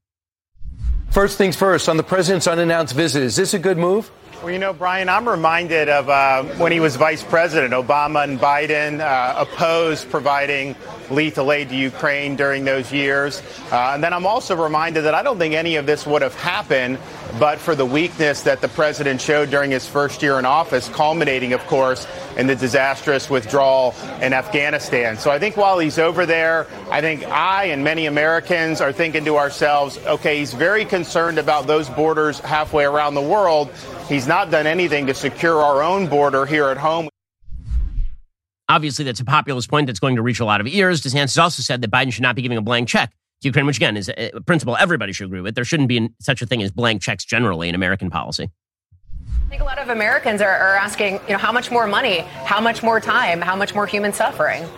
First 1.11 1.39
things 1.39 1.57
first, 1.57 1.89
on 1.89 1.97
the 1.97 2.03
president's 2.03 2.47
unannounced 2.47 2.95
visit, 2.95 3.23
is 3.23 3.35
this 3.35 3.55
a 3.55 3.59
good 3.59 3.79
move? 3.79 4.11
Well, 4.43 4.53
you 4.53 4.61
know, 4.61 4.73
Brian, 4.73 5.09
I'm 5.09 5.29
reminded 5.29 5.89
of 5.89 6.09
uh, 6.09 6.45
when 6.59 6.71
he 6.71 6.79
was 6.79 6.95
vice 6.95 7.25
president. 7.25 7.75
Obama 7.75 8.23
and 8.23 8.39
Biden 8.39 9.01
uh, 9.01 9.35
opposed 9.37 10.09
providing 10.11 10.77
lethal 11.11 11.51
aid 11.51 11.71
to 11.71 11.77
Ukraine 11.77 12.37
during 12.37 12.65
those 12.65 12.93
years. 12.93 13.43
Uh, 13.73 13.93
and 13.95 14.05
then 14.05 14.13
I'm 14.13 14.27
also 14.27 14.55
reminded 14.55 15.03
that 15.03 15.15
I 15.15 15.25
don't 15.25 15.39
think 15.39 15.55
any 15.55 15.75
of 15.75 15.87
this 15.87 16.07
would 16.07 16.23
have 16.23 16.37
happened 16.37 16.99
but 17.39 17.59
for 17.59 17.75
the 17.75 17.85
weakness 17.85 18.43
that 18.43 18.61
the 18.61 18.69
president 18.69 19.21
showed 19.21 19.51
during 19.51 19.71
his 19.71 19.87
first 19.87 20.23
year 20.23 20.39
in 20.39 20.45
office, 20.45 20.89
culminating, 20.89 21.53
of 21.53 21.65
course, 21.67 22.07
in 22.37 22.47
the 22.47 22.57
disastrous 22.57 23.29
withdrawal 23.29 23.95
in 24.21 24.33
Afghanistan. 24.33 25.17
So 25.17 25.31
I 25.31 25.39
think 25.39 25.57
while 25.57 25.79
he's 25.79 25.99
over 25.99 26.27
there, 26.27 26.67
I 26.91 27.01
think 27.01 27.25
I 27.25 27.67
and 27.67 27.85
many 27.85 28.07
Americans 28.07 28.81
are 28.81 28.93
thinking 28.93 29.25
to 29.27 29.37
ourselves, 29.37 29.99
okay, 30.07 30.39
he's 30.39 30.55
very 30.55 30.85
concerned 30.85 31.39
about 31.39 31.67
those 31.67 31.89
borders 31.91 32.41
halfway 32.41 32.85
around 32.85 33.15
the 33.15 33.23
world. 33.23 33.71
He's 34.09 34.27
not 34.27 34.51
done 34.51 34.67
anything 34.67 35.07
to 35.07 35.15
secure 35.15 35.61
our 35.63 35.83
own 35.83 36.07
border 36.07 36.47
here 36.47 36.69
at 36.69 36.79
home. 36.79 37.09
Obviously, 38.71 39.05
that's 39.05 39.21
a 39.21 39.25
populist 39.25 39.71
point 39.71 39.87
that's 39.87 40.01
going 40.01 40.17
to 40.17 40.23
reach 40.23 40.41
a 40.41 40.45
lot 40.45 40.61
of 40.61 40.67
ears. 40.67 41.01
DeSantis 41.03 41.41
also 41.41 41.63
said 41.63 41.81
that 41.83 41.91
Biden 41.91 42.13
should 42.13 42.23
not 42.23 42.37
be 42.37 42.43
giving 42.43 42.59
a 42.59 42.63
blank 42.63 42.89
check 42.89 43.13
Ukraine, 43.43 43.67
which 43.67 43.77
again 43.77 43.97
is 43.97 44.11
a 44.17 44.41
principle 44.47 44.77
everybody 44.79 45.13
should 45.13 45.27
agree 45.27 45.41
with. 45.41 45.55
There 45.55 45.65
shouldn't 45.65 45.89
be 45.89 46.11
such 46.21 46.43
a 46.43 46.47
thing 46.47 46.63
as 46.63 46.71
blank 46.71 47.03
checks 47.03 47.25
generally 47.25 47.69
in 47.69 47.75
American 47.75 48.11
policy. 48.11 48.51
I 49.47 49.51
think 49.51 49.63
a 49.63 49.65
lot 49.65 49.79
of 49.79 49.89
Americans 49.89 50.43
are, 50.43 50.51
are 50.51 50.77
asking, 50.77 51.15
you 51.27 51.31
know, 51.31 51.39
how 51.39 51.53
much 51.53 51.71
more 51.71 51.87
money, 51.87 52.19
how 52.45 52.61
much 52.61 52.83
more 52.83 53.01
time, 53.01 53.41
how 53.41 53.57
much 53.57 53.75
more 53.75 53.87
human 53.87 54.13
suffering? 54.13 54.69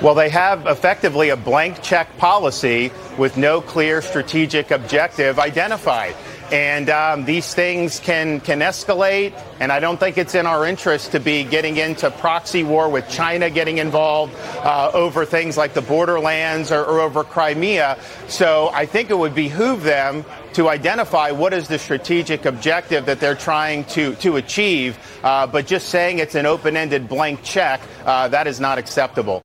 Well, 0.00 0.14
they 0.14 0.28
have 0.28 0.66
effectively 0.66 1.30
a 1.30 1.36
blank 1.36 1.82
check 1.82 2.16
policy 2.18 2.92
with 3.18 3.36
no 3.36 3.60
clear 3.60 4.00
strategic 4.00 4.70
objective 4.70 5.40
identified. 5.40 6.14
And 6.50 6.88
um, 6.88 7.24
these 7.26 7.52
things 7.52 8.00
can, 8.00 8.40
can 8.40 8.60
escalate, 8.60 9.38
and 9.60 9.70
I 9.70 9.80
don't 9.80 10.00
think 10.00 10.16
it's 10.16 10.34
in 10.34 10.46
our 10.46 10.64
interest 10.64 11.12
to 11.12 11.20
be 11.20 11.44
getting 11.44 11.76
into 11.76 12.10
proxy 12.10 12.64
war 12.64 12.88
with 12.88 13.06
China 13.10 13.50
getting 13.50 13.76
involved 13.78 14.34
uh, 14.64 14.90
over 14.94 15.26
things 15.26 15.58
like 15.58 15.74
the 15.74 15.82
borderlands 15.82 16.72
or, 16.72 16.82
or 16.82 17.00
over 17.00 17.22
Crimea. 17.22 17.98
So 18.28 18.70
I 18.72 18.86
think 18.86 19.10
it 19.10 19.18
would 19.18 19.34
behoove 19.34 19.82
them 19.82 20.24
to 20.54 20.70
identify 20.70 21.30
what 21.32 21.52
is 21.52 21.68
the 21.68 21.78
strategic 21.78 22.46
objective 22.46 23.04
that 23.06 23.20
they're 23.20 23.34
trying 23.34 23.84
to, 23.84 24.14
to 24.16 24.36
achieve. 24.36 24.98
Uh, 25.22 25.46
but 25.46 25.66
just 25.66 25.90
saying 25.90 26.18
it's 26.18 26.34
an 26.34 26.46
open 26.46 26.76
ended 26.76 27.08
blank 27.08 27.42
check, 27.42 27.80
uh, 28.06 28.28
that 28.28 28.46
is 28.46 28.58
not 28.58 28.78
acceptable. 28.78 29.42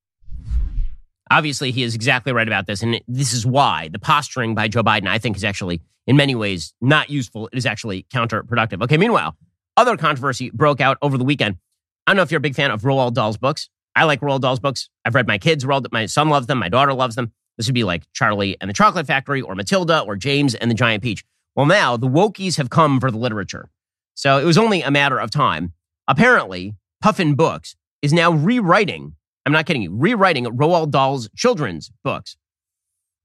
Obviously, 1.29 1.71
he 1.71 1.83
is 1.83 1.95
exactly 1.95 2.31
right 2.31 2.47
about 2.47 2.67
this. 2.67 2.83
And 2.83 3.01
this 3.07 3.33
is 3.33 3.45
why 3.45 3.89
the 3.91 3.99
posturing 3.99 4.55
by 4.55 4.67
Joe 4.67 4.83
Biden, 4.83 5.07
I 5.07 5.17
think, 5.17 5.35
is 5.35 5.43
actually 5.43 5.81
in 6.07 6.15
many 6.15 6.35
ways 6.35 6.73
not 6.81 7.09
useful. 7.09 7.47
It 7.51 7.57
is 7.57 7.65
actually 7.65 8.05
counterproductive. 8.13 8.81
Okay, 8.83 8.97
meanwhile, 8.97 9.35
other 9.77 9.97
controversy 9.97 10.49
broke 10.51 10.81
out 10.81 10.97
over 11.01 11.17
the 11.17 11.23
weekend. 11.23 11.57
I 12.05 12.11
don't 12.11 12.17
know 12.17 12.23
if 12.23 12.31
you're 12.31 12.39
a 12.39 12.41
big 12.41 12.55
fan 12.55 12.71
of 12.71 12.81
Roald 12.81 13.13
Dahl's 13.13 13.37
books. 13.37 13.69
I 13.95 14.03
like 14.05 14.21
Roald 14.21 14.41
Dahl's 14.41 14.59
books. 14.59 14.89
I've 15.05 15.15
read 15.15 15.27
my 15.27 15.37
kids 15.37 15.65
Roald. 15.65 15.87
My 15.91 16.05
son 16.05 16.29
loves 16.29 16.47
them. 16.47 16.59
My 16.59 16.69
daughter 16.69 16.93
loves 16.93 17.15
them. 17.15 17.31
This 17.57 17.67
would 17.67 17.75
be 17.75 17.83
like 17.83 18.03
Charlie 18.13 18.57
and 18.59 18.69
the 18.69 18.73
Chocolate 18.73 19.07
Factory 19.07 19.41
or 19.41 19.55
Matilda 19.55 20.01
or 20.01 20.15
James 20.15 20.55
and 20.55 20.69
the 20.69 20.75
Giant 20.75 21.03
Peach. 21.03 21.23
Well, 21.55 21.67
now 21.67 21.97
the 21.97 22.07
Wokies 22.07 22.57
have 22.57 22.69
come 22.69 22.99
for 22.99 23.11
the 23.11 23.17
literature. 23.17 23.69
So 24.15 24.39
it 24.39 24.45
was 24.45 24.57
only 24.57 24.81
a 24.81 24.91
matter 24.91 25.19
of 25.19 25.29
time. 25.29 25.73
Apparently, 26.07 26.73
Puffin 27.01 27.35
Books 27.35 27.75
is 28.01 28.11
now 28.11 28.31
rewriting 28.31 29.15
I'm 29.45 29.51
not 29.51 29.65
kidding 29.65 29.81
you, 29.81 29.91
rewriting 29.93 30.45
Roald 30.45 30.91
Dahl's 30.91 31.29
children's 31.35 31.91
books. 32.03 32.37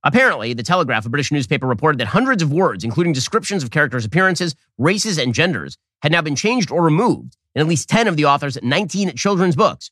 Apparently, 0.04 0.54
The 0.54 0.62
Telegraph, 0.62 1.06
a 1.06 1.08
British 1.08 1.32
newspaper, 1.32 1.66
reported 1.66 1.98
that 1.98 2.08
hundreds 2.08 2.42
of 2.42 2.52
words, 2.52 2.84
including 2.84 3.12
descriptions 3.12 3.64
of 3.64 3.70
characters' 3.70 4.04
appearances, 4.04 4.54
races, 4.78 5.18
and 5.18 5.34
genders, 5.34 5.76
had 6.02 6.12
now 6.12 6.22
been 6.22 6.36
changed 6.36 6.70
or 6.70 6.82
removed 6.82 7.36
in 7.54 7.60
at 7.60 7.66
least 7.66 7.88
10 7.88 8.06
of 8.06 8.16
the 8.16 8.24
author's 8.24 8.56
19 8.62 9.16
children's 9.16 9.56
books. 9.56 9.90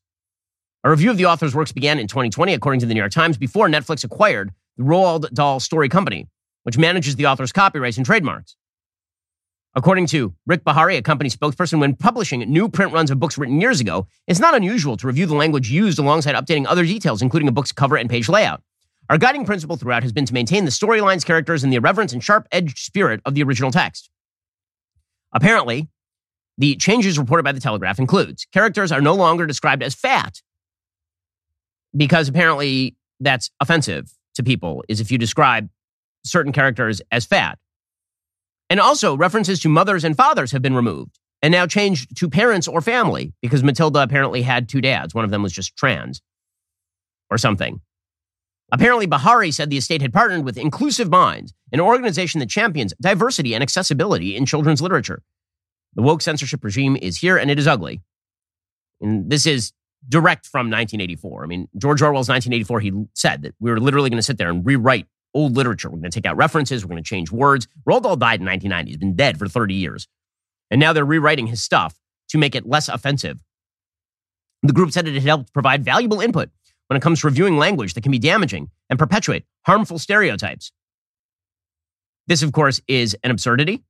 A 0.85 0.91
review 0.91 1.11
of 1.11 1.17
the 1.17 1.27
author's 1.27 1.55
works 1.55 1.73
began 1.73 1.99
in 1.99 2.07
2020, 2.07 2.55
according 2.55 2.79
to 2.81 2.87
the 2.87 2.95
New 2.95 3.01
York 3.01 3.11
Times, 3.11 3.37
before 3.37 3.69
Netflix 3.69 4.05
acquired 4.05 4.53
the 4.77 4.85
Roald 4.85 5.29
Dahl 5.33 5.59
Story 5.59 5.89
Company, 5.89 6.29
which 6.63 6.79
manages 6.79 7.17
the 7.17 7.27
author's 7.27 7.51
copyrights 7.51 7.97
and 7.97 8.07
trademarks. 8.07 8.57
According 9.75 10.07
to 10.07 10.33
Rick 10.47 10.63
Bahari, 10.63 10.97
a 10.97 11.03
company 11.03 11.29
spokesperson, 11.29 11.81
when 11.81 11.97
publishing 11.97 12.41
new 12.41 12.69
print 12.69 12.93
runs 12.93 13.11
of 13.11 13.19
books 13.19 13.37
written 13.37 13.61
years 13.61 13.81
ago, 13.81 14.07
it's 14.29 14.41
not 14.41 14.55
unusual 14.55 14.97
to 14.99 15.07
review 15.09 15.27
the 15.27 15.35
language 15.35 15.69
used 15.69 15.99
alongside 15.99 16.37
updating 16.37 16.67
other 16.67 16.85
details, 16.85 17.21
including 17.21 17.49
a 17.49 17.53
book's 17.53 17.73
cover 17.73 17.97
and 17.97 18.09
page 18.09 18.29
layout. 18.29 18.63
Our 19.09 19.19
guiding 19.19 19.45
principle 19.45 19.77
throughout 19.77 20.03
has 20.03 20.13
been 20.13 20.27
to 20.27 20.35
maintain 20.35 20.65
the 20.65 20.71
storylines, 20.71 21.25
characters, 21.25 21.63
and 21.63 21.73
the 21.73 21.77
irreverent 21.77 22.13
and 22.13 22.23
sharp 22.23 22.49
edged 22.51 22.79
spirit 22.79 23.21
of 23.25 23.35
the 23.35 23.43
original 23.43 23.71
text. 23.71 24.11
Apparently, 25.33 25.89
the 26.59 26.77
changes 26.77 27.19
reported 27.19 27.43
by 27.43 27.53
the 27.53 27.61
Telegraph 27.61 27.99
includes 27.99 28.47
characters 28.53 28.91
are 28.91 29.01
no 29.01 29.15
longer 29.15 29.47
described 29.47 29.83
as 29.83 29.95
fat 29.95 30.41
because 31.97 32.29
apparently 32.29 32.97
that's 33.21 33.51
offensive 33.61 34.11
to 34.35 34.43
people 34.43 34.85
is 34.89 35.01
if 35.01 35.11
you 35.11 35.19
describe 35.19 35.69
certain 36.25 36.53
characters 36.53 37.01
as 37.13 37.25
fat. 37.25 37.59
And 38.69 38.81
also, 38.81 39.17
references 39.17 39.61
to 39.61 39.69
mothers 39.69 40.03
and 40.03 40.17
fathers 40.17 40.51
have 40.53 40.63
been 40.63 40.75
removed 40.75 41.19
and 41.43 41.53
now 41.53 41.67
changed 41.67 42.17
to 42.17 42.29
parents 42.29 42.67
or 42.67 42.81
family 42.81 43.33
because 43.41 43.63
Matilda 43.63 44.03
apparently 44.03 44.43
had 44.43 44.69
two 44.69 44.81
dads. 44.81 45.15
One 45.15 45.25
of 45.25 45.31
them 45.31 45.43
was 45.43 45.53
just 45.53 45.77
trans 45.77 46.21
or 47.31 47.39
something. 47.39 47.81
Apparently, 48.73 49.07
Bahari 49.07 49.51
said 49.51 49.71
the 49.71 49.77
estate 49.77 50.03
had 50.03 50.13
partnered 50.13 50.45
with 50.45 50.59
Inclusive 50.59 51.09
Minds, 51.09 51.53
an 51.73 51.81
organization 51.81 52.41
that 52.41 52.51
champions 52.51 52.93
diversity 53.01 53.55
and 53.55 53.63
accessibility 53.63 54.37
in 54.37 54.45
children's 54.45 54.83
literature. 54.83 55.23
The 55.95 56.03
woke 56.03 56.21
censorship 56.21 56.65
regime 56.65 56.97
is 56.97 57.19
here 57.19 57.37
and 57.37 57.51
it 57.51 57.59
is 57.59 57.67
ugly. 57.67 58.01
And 59.01 59.31
this 59.31 59.47
is 59.47 59.73
direct 60.09 60.47
from 60.47 60.67
1984. 60.67 61.45
I 61.45 61.47
mean, 61.47 61.69
George 61.79 62.03
Orwell's 62.03 62.29
1984, 62.29 62.81
he 62.81 62.93
said 63.15 63.43
that 63.43 63.55
we 63.61 63.71
were 63.71 63.81
literally 63.81 64.11
going 64.11 64.19
to 64.19 64.23
sit 64.23 64.37
there 64.37 64.51
and 64.51 64.67
rewrite 64.67 65.07
old 65.33 65.57
literature. 65.57 65.89
We're 65.89 65.99
going 65.99 66.11
to 66.11 66.21
take 66.21 66.27
out 66.27 66.37
references. 66.37 66.85
We're 66.85 66.91
going 66.91 67.03
to 67.03 67.09
change 67.09 67.31
words. 67.31 67.69
Roald 67.89 68.03
Dahl 68.03 68.17
died 68.17 68.41
in 68.41 68.47
1990. 68.47 68.91
He's 68.91 68.99
been 68.99 69.15
dead 69.15 69.39
for 69.39 69.49
30 69.49 69.75
years. 69.75 70.09
And 70.71 70.81
now 70.81 70.93
they're 70.93 71.05
rewriting 71.05 71.47
his 71.47 71.63
stuff 71.63 71.99
to 72.31 72.39
make 72.39 72.55
it 72.55 72.67
less 72.67 72.89
offensive. 72.89 73.43
The 74.63 74.73
group 74.73 74.91
said 74.91 75.07
it 75.07 75.15
had 75.15 75.23
helped 75.23 75.53
provide 75.53 75.85
valuable 75.85 76.21
input 76.21 76.51
when 76.89 76.97
it 76.97 77.03
comes 77.03 77.21
to 77.21 77.27
reviewing 77.27 77.57
language 77.57 77.95
that 77.95 78.03
can 78.03 78.13
be 78.13 78.19
damaging 78.19 78.71
and 78.89 78.99
perpetuate 78.99 79.45
harmful 79.65 79.99
stereotypes. 79.99 80.73
This, 82.27 82.43
of 82.43 82.53
course, 82.53 82.81
is 82.89 83.17
an 83.23 83.31
absurdity. 83.31 83.83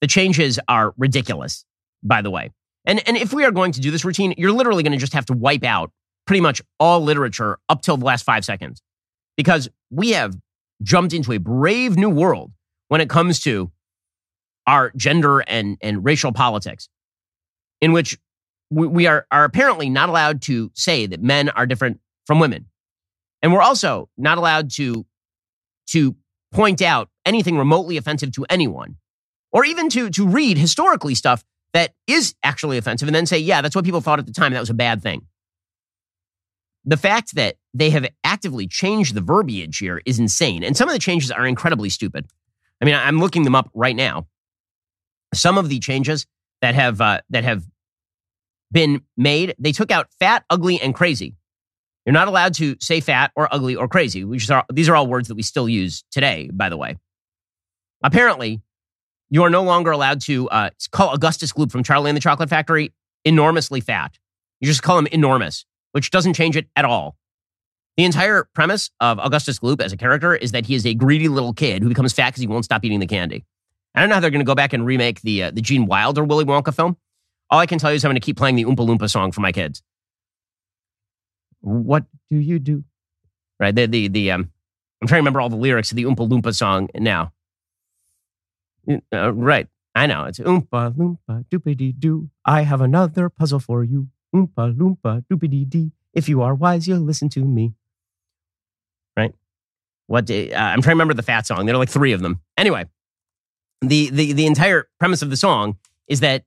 The 0.00 0.06
changes 0.06 0.58
are 0.68 0.94
ridiculous, 0.96 1.64
by 2.02 2.22
the 2.22 2.30
way. 2.30 2.50
And, 2.84 3.06
and 3.06 3.16
if 3.16 3.32
we 3.32 3.44
are 3.44 3.50
going 3.50 3.72
to 3.72 3.80
do 3.80 3.90
this 3.90 4.04
routine, 4.04 4.34
you're 4.36 4.52
literally 4.52 4.82
going 4.82 4.92
to 4.92 4.98
just 4.98 5.12
have 5.12 5.26
to 5.26 5.32
wipe 5.32 5.64
out 5.64 5.92
pretty 6.26 6.40
much 6.40 6.62
all 6.78 7.00
literature 7.00 7.58
up 7.68 7.82
till 7.82 7.96
the 7.96 8.04
last 8.04 8.24
five 8.24 8.44
seconds 8.44 8.82
because 9.36 9.68
we 9.90 10.10
have 10.10 10.36
jumped 10.82 11.12
into 11.12 11.32
a 11.32 11.38
brave 11.38 11.96
new 11.96 12.08
world 12.08 12.52
when 12.88 13.00
it 13.00 13.10
comes 13.10 13.40
to 13.40 13.70
our 14.66 14.92
gender 14.96 15.40
and, 15.40 15.76
and 15.80 16.04
racial 16.04 16.32
politics, 16.32 16.88
in 17.80 17.92
which 17.92 18.18
we, 18.70 18.86
we 18.86 19.06
are, 19.06 19.26
are 19.30 19.44
apparently 19.44 19.90
not 19.90 20.08
allowed 20.08 20.42
to 20.42 20.70
say 20.74 21.06
that 21.06 21.22
men 21.22 21.48
are 21.50 21.66
different 21.66 22.00
from 22.30 22.38
women. 22.38 22.66
And 23.42 23.52
we're 23.52 23.60
also 23.60 24.08
not 24.16 24.38
allowed 24.38 24.70
to, 24.74 25.04
to 25.88 26.14
point 26.52 26.80
out 26.80 27.08
anything 27.26 27.58
remotely 27.58 27.96
offensive 27.96 28.30
to 28.34 28.46
anyone, 28.48 28.98
or 29.50 29.64
even 29.64 29.88
to, 29.88 30.10
to 30.10 30.28
read 30.28 30.56
historically 30.56 31.16
stuff 31.16 31.42
that 31.72 31.92
is 32.06 32.36
actually 32.44 32.78
offensive 32.78 33.08
and 33.08 33.14
then 33.16 33.26
say, 33.26 33.36
yeah, 33.36 33.62
that's 33.62 33.74
what 33.74 33.84
people 33.84 34.00
thought 34.00 34.20
at 34.20 34.26
the 34.26 34.32
time. 34.32 34.52
That 34.52 34.60
was 34.60 34.70
a 34.70 34.74
bad 34.74 35.02
thing. 35.02 35.26
The 36.84 36.96
fact 36.96 37.34
that 37.34 37.56
they 37.74 37.90
have 37.90 38.06
actively 38.22 38.68
changed 38.68 39.16
the 39.16 39.20
verbiage 39.20 39.78
here 39.78 40.00
is 40.06 40.20
insane. 40.20 40.62
And 40.62 40.76
some 40.76 40.88
of 40.88 40.92
the 40.92 41.00
changes 41.00 41.32
are 41.32 41.44
incredibly 41.44 41.88
stupid. 41.90 42.28
I 42.80 42.84
mean, 42.84 42.94
I'm 42.94 43.18
looking 43.18 43.42
them 43.42 43.56
up 43.56 43.72
right 43.74 43.96
now. 43.96 44.28
Some 45.34 45.58
of 45.58 45.68
the 45.68 45.80
changes 45.80 46.28
that 46.60 46.76
have 46.76 47.00
uh, 47.00 47.22
that 47.30 47.42
have 47.42 47.64
been 48.70 49.02
made, 49.16 49.56
they 49.58 49.72
took 49.72 49.90
out 49.90 50.12
fat, 50.20 50.44
ugly, 50.48 50.80
and 50.80 50.94
crazy. 50.94 51.34
You're 52.10 52.18
not 52.18 52.26
allowed 52.26 52.54
to 52.54 52.74
say 52.80 52.98
fat 52.98 53.30
or 53.36 53.46
ugly 53.54 53.76
or 53.76 53.86
crazy, 53.86 54.24
which 54.24 54.50
are 54.50 54.64
these 54.72 54.88
are 54.88 54.96
all 54.96 55.06
words 55.06 55.28
that 55.28 55.36
we 55.36 55.42
still 55.42 55.68
use 55.68 56.02
today, 56.10 56.50
by 56.52 56.68
the 56.68 56.76
way. 56.76 56.96
Apparently, 58.02 58.60
you 59.28 59.44
are 59.44 59.48
no 59.48 59.62
longer 59.62 59.92
allowed 59.92 60.20
to 60.22 60.48
uh, 60.48 60.70
call 60.90 61.14
Augustus 61.14 61.52
Gloop 61.52 61.70
from 61.70 61.84
Charlie 61.84 62.10
and 62.10 62.16
the 62.16 62.20
Chocolate 62.20 62.48
Factory 62.48 62.92
enormously 63.24 63.80
fat. 63.80 64.18
You 64.58 64.66
just 64.66 64.82
call 64.82 64.98
him 64.98 65.06
enormous, 65.06 65.64
which 65.92 66.10
doesn't 66.10 66.34
change 66.34 66.56
it 66.56 66.66
at 66.74 66.84
all. 66.84 67.14
The 67.96 68.02
entire 68.02 68.48
premise 68.56 68.90
of 68.98 69.20
Augustus 69.20 69.60
Gloop 69.60 69.80
as 69.80 69.92
a 69.92 69.96
character 69.96 70.34
is 70.34 70.50
that 70.50 70.66
he 70.66 70.74
is 70.74 70.84
a 70.84 70.94
greedy 70.94 71.28
little 71.28 71.52
kid 71.52 71.80
who 71.80 71.88
becomes 71.90 72.12
fat 72.12 72.30
because 72.30 72.40
he 72.40 72.48
won't 72.48 72.64
stop 72.64 72.84
eating 72.84 72.98
the 72.98 73.06
candy. 73.06 73.44
I 73.94 74.00
don't 74.00 74.08
know 74.08 74.16
how 74.16 74.20
they're 74.20 74.30
going 74.30 74.44
to 74.44 74.44
go 74.44 74.56
back 74.56 74.72
and 74.72 74.84
remake 74.84 75.20
the 75.20 75.44
uh, 75.44 75.50
the 75.52 75.60
Gene 75.60 75.86
Wilder 75.86 76.24
Willy 76.24 76.44
Wonka 76.44 76.74
film. 76.74 76.96
All 77.50 77.60
I 77.60 77.66
can 77.66 77.78
tell 77.78 77.92
you 77.92 77.94
is 77.94 78.04
I'm 78.04 78.08
going 78.08 78.20
to 78.20 78.26
keep 78.26 78.36
playing 78.36 78.56
the 78.56 78.64
Oompa 78.64 78.84
Loompa 78.84 79.08
song 79.08 79.30
for 79.30 79.42
my 79.42 79.52
kids. 79.52 79.80
What 81.60 82.04
do 82.30 82.36
you 82.36 82.58
do? 82.58 82.84
Right. 83.58 83.74
The 83.74 83.86
the 83.86 84.08
the 84.08 84.30
um. 84.32 84.50
I'm 85.02 85.08
trying 85.08 85.18
to 85.18 85.22
remember 85.22 85.40
all 85.40 85.48
the 85.48 85.56
lyrics 85.56 85.90
of 85.92 85.96
the 85.96 86.04
Oompa 86.04 86.28
Loompa 86.28 86.54
song 86.54 86.88
now. 86.94 87.32
Uh, 89.12 89.32
right. 89.32 89.66
I 89.94 90.06
know. 90.06 90.24
It's 90.24 90.38
Oompa 90.38 90.94
Loompa 90.94 91.44
Doopity 91.46 91.98
Doo. 91.98 92.30
I 92.44 92.62
have 92.62 92.80
another 92.80 93.28
puzzle 93.30 93.60
for 93.60 93.82
you. 93.82 94.08
Oompa 94.34 94.76
Loompa 94.76 95.24
Doopity 95.30 95.68
Dee. 95.68 95.92
If 96.12 96.28
you 96.28 96.42
are 96.42 96.54
wise, 96.54 96.86
you'll 96.86 97.00
listen 97.00 97.28
to 97.30 97.44
me. 97.44 97.72
Right? 99.16 99.34
What? 100.06 100.30
Uh, 100.30 100.34
I'm 100.54 100.82
trying 100.82 100.82
to 100.82 100.88
remember 100.90 101.14
the 101.14 101.22
fat 101.22 101.46
song. 101.46 101.66
There 101.66 101.74
are 101.74 101.78
like 101.78 101.88
three 101.88 102.12
of 102.12 102.20
them. 102.20 102.40
Anyway, 102.56 102.86
the 103.80 104.10
the 104.10 104.32
the 104.32 104.46
entire 104.46 104.88
premise 104.98 105.22
of 105.22 105.30
the 105.30 105.36
song 105.36 105.78
is 106.08 106.20
that 106.20 106.44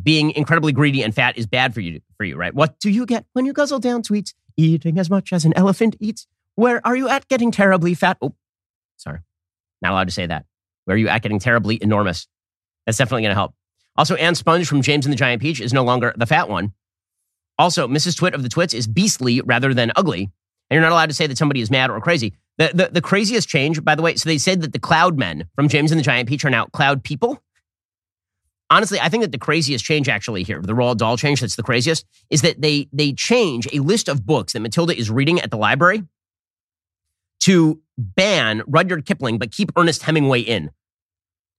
being 0.00 0.30
incredibly 0.32 0.72
greedy 0.72 1.02
and 1.02 1.14
fat 1.14 1.36
is 1.36 1.46
bad 1.46 1.74
for 1.74 1.80
you 1.80 2.00
for 2.16 2.24
you, 2.24 2.36
right? 2.36 2.54
What 2.54 2.78
do 2.80 2.90
you 2.90 3.06
get 3.06 3.26
when 3.32 3.44
you 3.46 3.52
guzzle 3.52 3.78
down 3.78 4.04
sweets? 4.04 4.34
Eating 4.56 4.98
as 4.98 5.08
much 5.08 5.32
as 5.32 5.44
an 5.44 5.52
elephant 5.56 5.96
eats. 5.98 6.26
Where 6.54 6.86
are 6.86 6.96
you 6.96 7.08
at 7.08 7.26
getting 7.28 7.50
terribly 7.50 7.94
fat? 7.94 8.18
Oh, 8.20 8.34
sorry. 8.98 9.20
Not 9.80 9.92
allowed 9.92 10.08
to 10.08 10.12
say 10.12 10.26
that. 10.26 10.44
Where 10.84 10.94
are 10.94 10.98
you 10.98 11.08
at 11.08 11.22
getting 11.22 11.38
terribly 11.38 11.78
enormous? 11.80 12.26
That's 12.84 12.98
definitely 12.98 13.22
going 13.22 13.30
to 13.30 13.36
help. 13.36 13.54
Also, 13.96 14.14
Aunt 14.16 14.36
Sponge 14.36 14.66
from 14.66 14.82
James 14.82 15.06
and 15.06 15.12
the 15.12 15.16
Giant 15.16 15.40
Peach 15.40 15.60
is 15.60 15.72
no 15.72 15.84
longer 15.84 16.12
the 16.16 16.26
fat 16.26 16.48
one. 16.48 16.72
Also, 17.58 17.86
Mrs. 17.86 18.16
Twit 18.16 18.34
of 18.34 18.42
the 18.42 18.48
Twits 18.48 18.74
is 18.74 18.86
beastly 18.86 19.40
rather 19.42 19.74
than 19.74 19.92
ugly. 19.96 20.30
And 20.70 20.76
you're 20.76 20.82
not 20.82 20.92
allowed 20.92 21.10
to 21.10 21.14
say 21.14 21.26
that 21.26 21.38
somebody 21.38 21.60
is 21.60 21.70
mad 21.70 21.90
or 21.90 22.00
crazy. 22.00 22.34
The, 22.58 22.70
the, 22.72 22.88
the 22.92 23.00
craziest 23.00 23.48
change, 23.48 23.82
by 23.84 23.94
the 23.94 24.02
way, 24.02 24.16
so 24.16 24.28
they 24.28 24.38
said 24.38 24.62
that 24.62 24.72
the 24.72 24.78
cloud 24.78 25.18
men 25.18 25.48
from 25.54 25.68
James 25.68 25.90
and 25.90 25.98
the 25.98 26.04
Giant 26.04 26.28
Peach 26.28 26.44
are 26.44 26.50
now 26.50 26.66
cloud 26.66 27.04
people. 27.04 27.42
Honestly, 28.72 28.98
I 28.98 29.10
think 29.10 29.20
that 29.20 29.32
the 29.32 29.38
craziest 29.38 29.84
change 29.84 30.08
actually 30.08 30.44
here, 30.44 30.58
the 30.62 30.72
Roald 30.72 30.96
Dahl 30.96 31.18
change 31.18 31.42
that's 31.42 31.56
the 31.56 31.62
craziest, 31.62 32.06
is 32.30 32.40
that 32.40 32.62
they 32.62 32.88
they 32.90 33.12
change 33.12 33.68
a 33.70 33.80
list 33.80 34.08
of 34.08 34.24
books 34.24 34.54
that 34.54 34.60
Matilda 34.60 34.96
is 34.96 35.10
reading 35.10 35.38
at 35.40 35.50
the 35.50 35.58
library 35.58 36.04
to 37.40 37.82
ban 37.98 38.62
Rudyard 38.66 39.04
Kipling 39.04 39.36
but 39.36 39.52
keep 39.52 39.72
Ernest 39.76 40.04
Hemingway 40.04 40.40
in, 40.40 40.70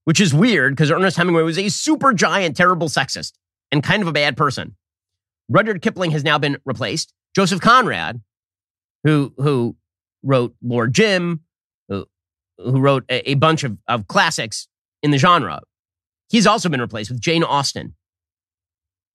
which 0.05 0.19
is 0.19 0.33
weird 0.33 0.75
because 0.75 0.89
Ernest 0.89 1.15
Hemingway 1.15 1.43
was 1.43 1.59
a 1.59 1.69
super 1.69 2.13
giant, 2.13 2.57
terrible 2.57 2.89
sexist 2.89 3.33
and 3.71 3.83
kind 3.83 4.01
of 4.01 4.07
a 4.07 4.11
bad 4.11 4.35
person. 4.35 4.75
Rudyard 5.49 5.83
Kipling 5.83 6.09
has 6.11 6.23
now 6.23 6.39
been 6.39 6.57
replaced. 6.65 7.13
Joseph 7.35 7.61
Conrad, 7.61 8.21
who 9.03 9.35
who 9.37 9.75
wrote 10.23 10.55
Lord 10.63 10.95
Jim, 10.95 11.41
who, 11.89 12.07
who 12.57 12.79
wrote 12.79 13.03
a, 13.07 13.29
a 13.29 13.35
bunch 13.35 13.63
of, 13.63 13.77
of 13.87 14.07
classics 14.07 14.67
in 15.03 15.11
the 15.11 15.19
genre, 15.19 15.61
he's 16.29 16.47
also 16.47 16.69
been 16.69 16.81
replaced 16.81 17.09
with 17.09 17.19
Jane 17.19 17.43
Austen. 17.43 17.95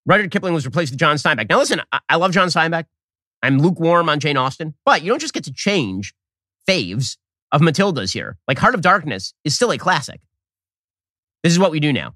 Rudyard 0.07 0.31
Kipling 0.31 0.55
was 0.55 0.65
replaced 0.65 0.93
with 0.93 0.99
John 0.99 1.17
Steinbeck. 1.17 1.49
Now, 1.51 1.59
listen, 1.59 1.83
I, 1.93 2.01
I 2.09 2.17
love 2.17 2.33
John 2.33 2.49
Steinbeck. 2.49 2.85
I'm 3.43 3.59
lukewarm 3.59 4.09
on 4.09 4.21
Jane 4.21 4.37
Austen, 4.37 4.75
but 4.85 5.03
you 5.03 5.11
don't 5.11 5.21
just 5.21 5.35
get 5.35 5.45
to 5.45 5.53
change 5.53 6.15
faves 6.69 7.17
of 7.53 7.61
Matilda's 7.61 8.13
here. 8.13 8.37
Like 8.49 8.59
Heart 8.59 8.75
of 8.75 8.81
Darkness 8.81 9.35
is 9.45 9.55
still 9.55 9.71
a 9.71 9.79
classic. 9.79 10.21
This 11.43 11.53
is 11.53 11.59
what 11.59 11.71
we 11.71 11.81
do 11.81 11.93
now. 11.93 12.15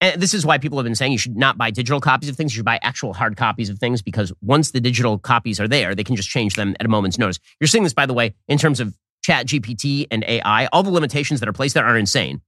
And 0.00 0.20
this 0.20 0.34
is 0.34 0.44
why 0.44 0.58
people 0.58 0.78
have 0.78 0.84
been 0.84 0.96
saying 0.96 1.12
you 1.12 1.18
should 1.18 1.36
not 1.36 1.56
buy 1.56 1.70
digital 1.70 2.00
copies 2.00 2.28
of 2.28 2.36
things. 2.36 2.52
You 2.52 2.58
should 2.58 2.64
buy 2.64 2.80
actual 2.82 3.14
hard 3.14 3.36
copies 3.36 3.70
of 3.70 3.78
things 3.78 4.02
because 4.02 4.32
once 4.42 4.72
the 4.72 4.80
digital 4.80 5.16
copies 5.16 5.60
are 5.60 5.68
there, 5.68 5.94
they 5.94 6.04
can 6.04 6.16
just 6.16 6.28
change 6.28 6.54
them 6.54 6.74
at 6.80 6.86
a 6.86 6.88
moment's 6.88 7.18
notice. 7.18 7.38
You're 7.60 7.68
seeing 7.68 7.84
this, 7.84 7.94
by 7.94 8.06
the 8.06 8.12
way, 8.12 8.34
in 8.48 8.58
terms 8.58 8.80
of 8.80 8.94
Chat 9.22 9.46
GPT 9.46 10.08
and 10.10 10.24
AI. 10.26 10.66
All 10.72 10.82
the 10.82 10.90
limitations 10.90 11.38
that 11.40 11.48
are 11.48 11.52
placed 11.52 11.74
there 11.74 11.84
are 11.84 11.96
insane. 11.96 12.40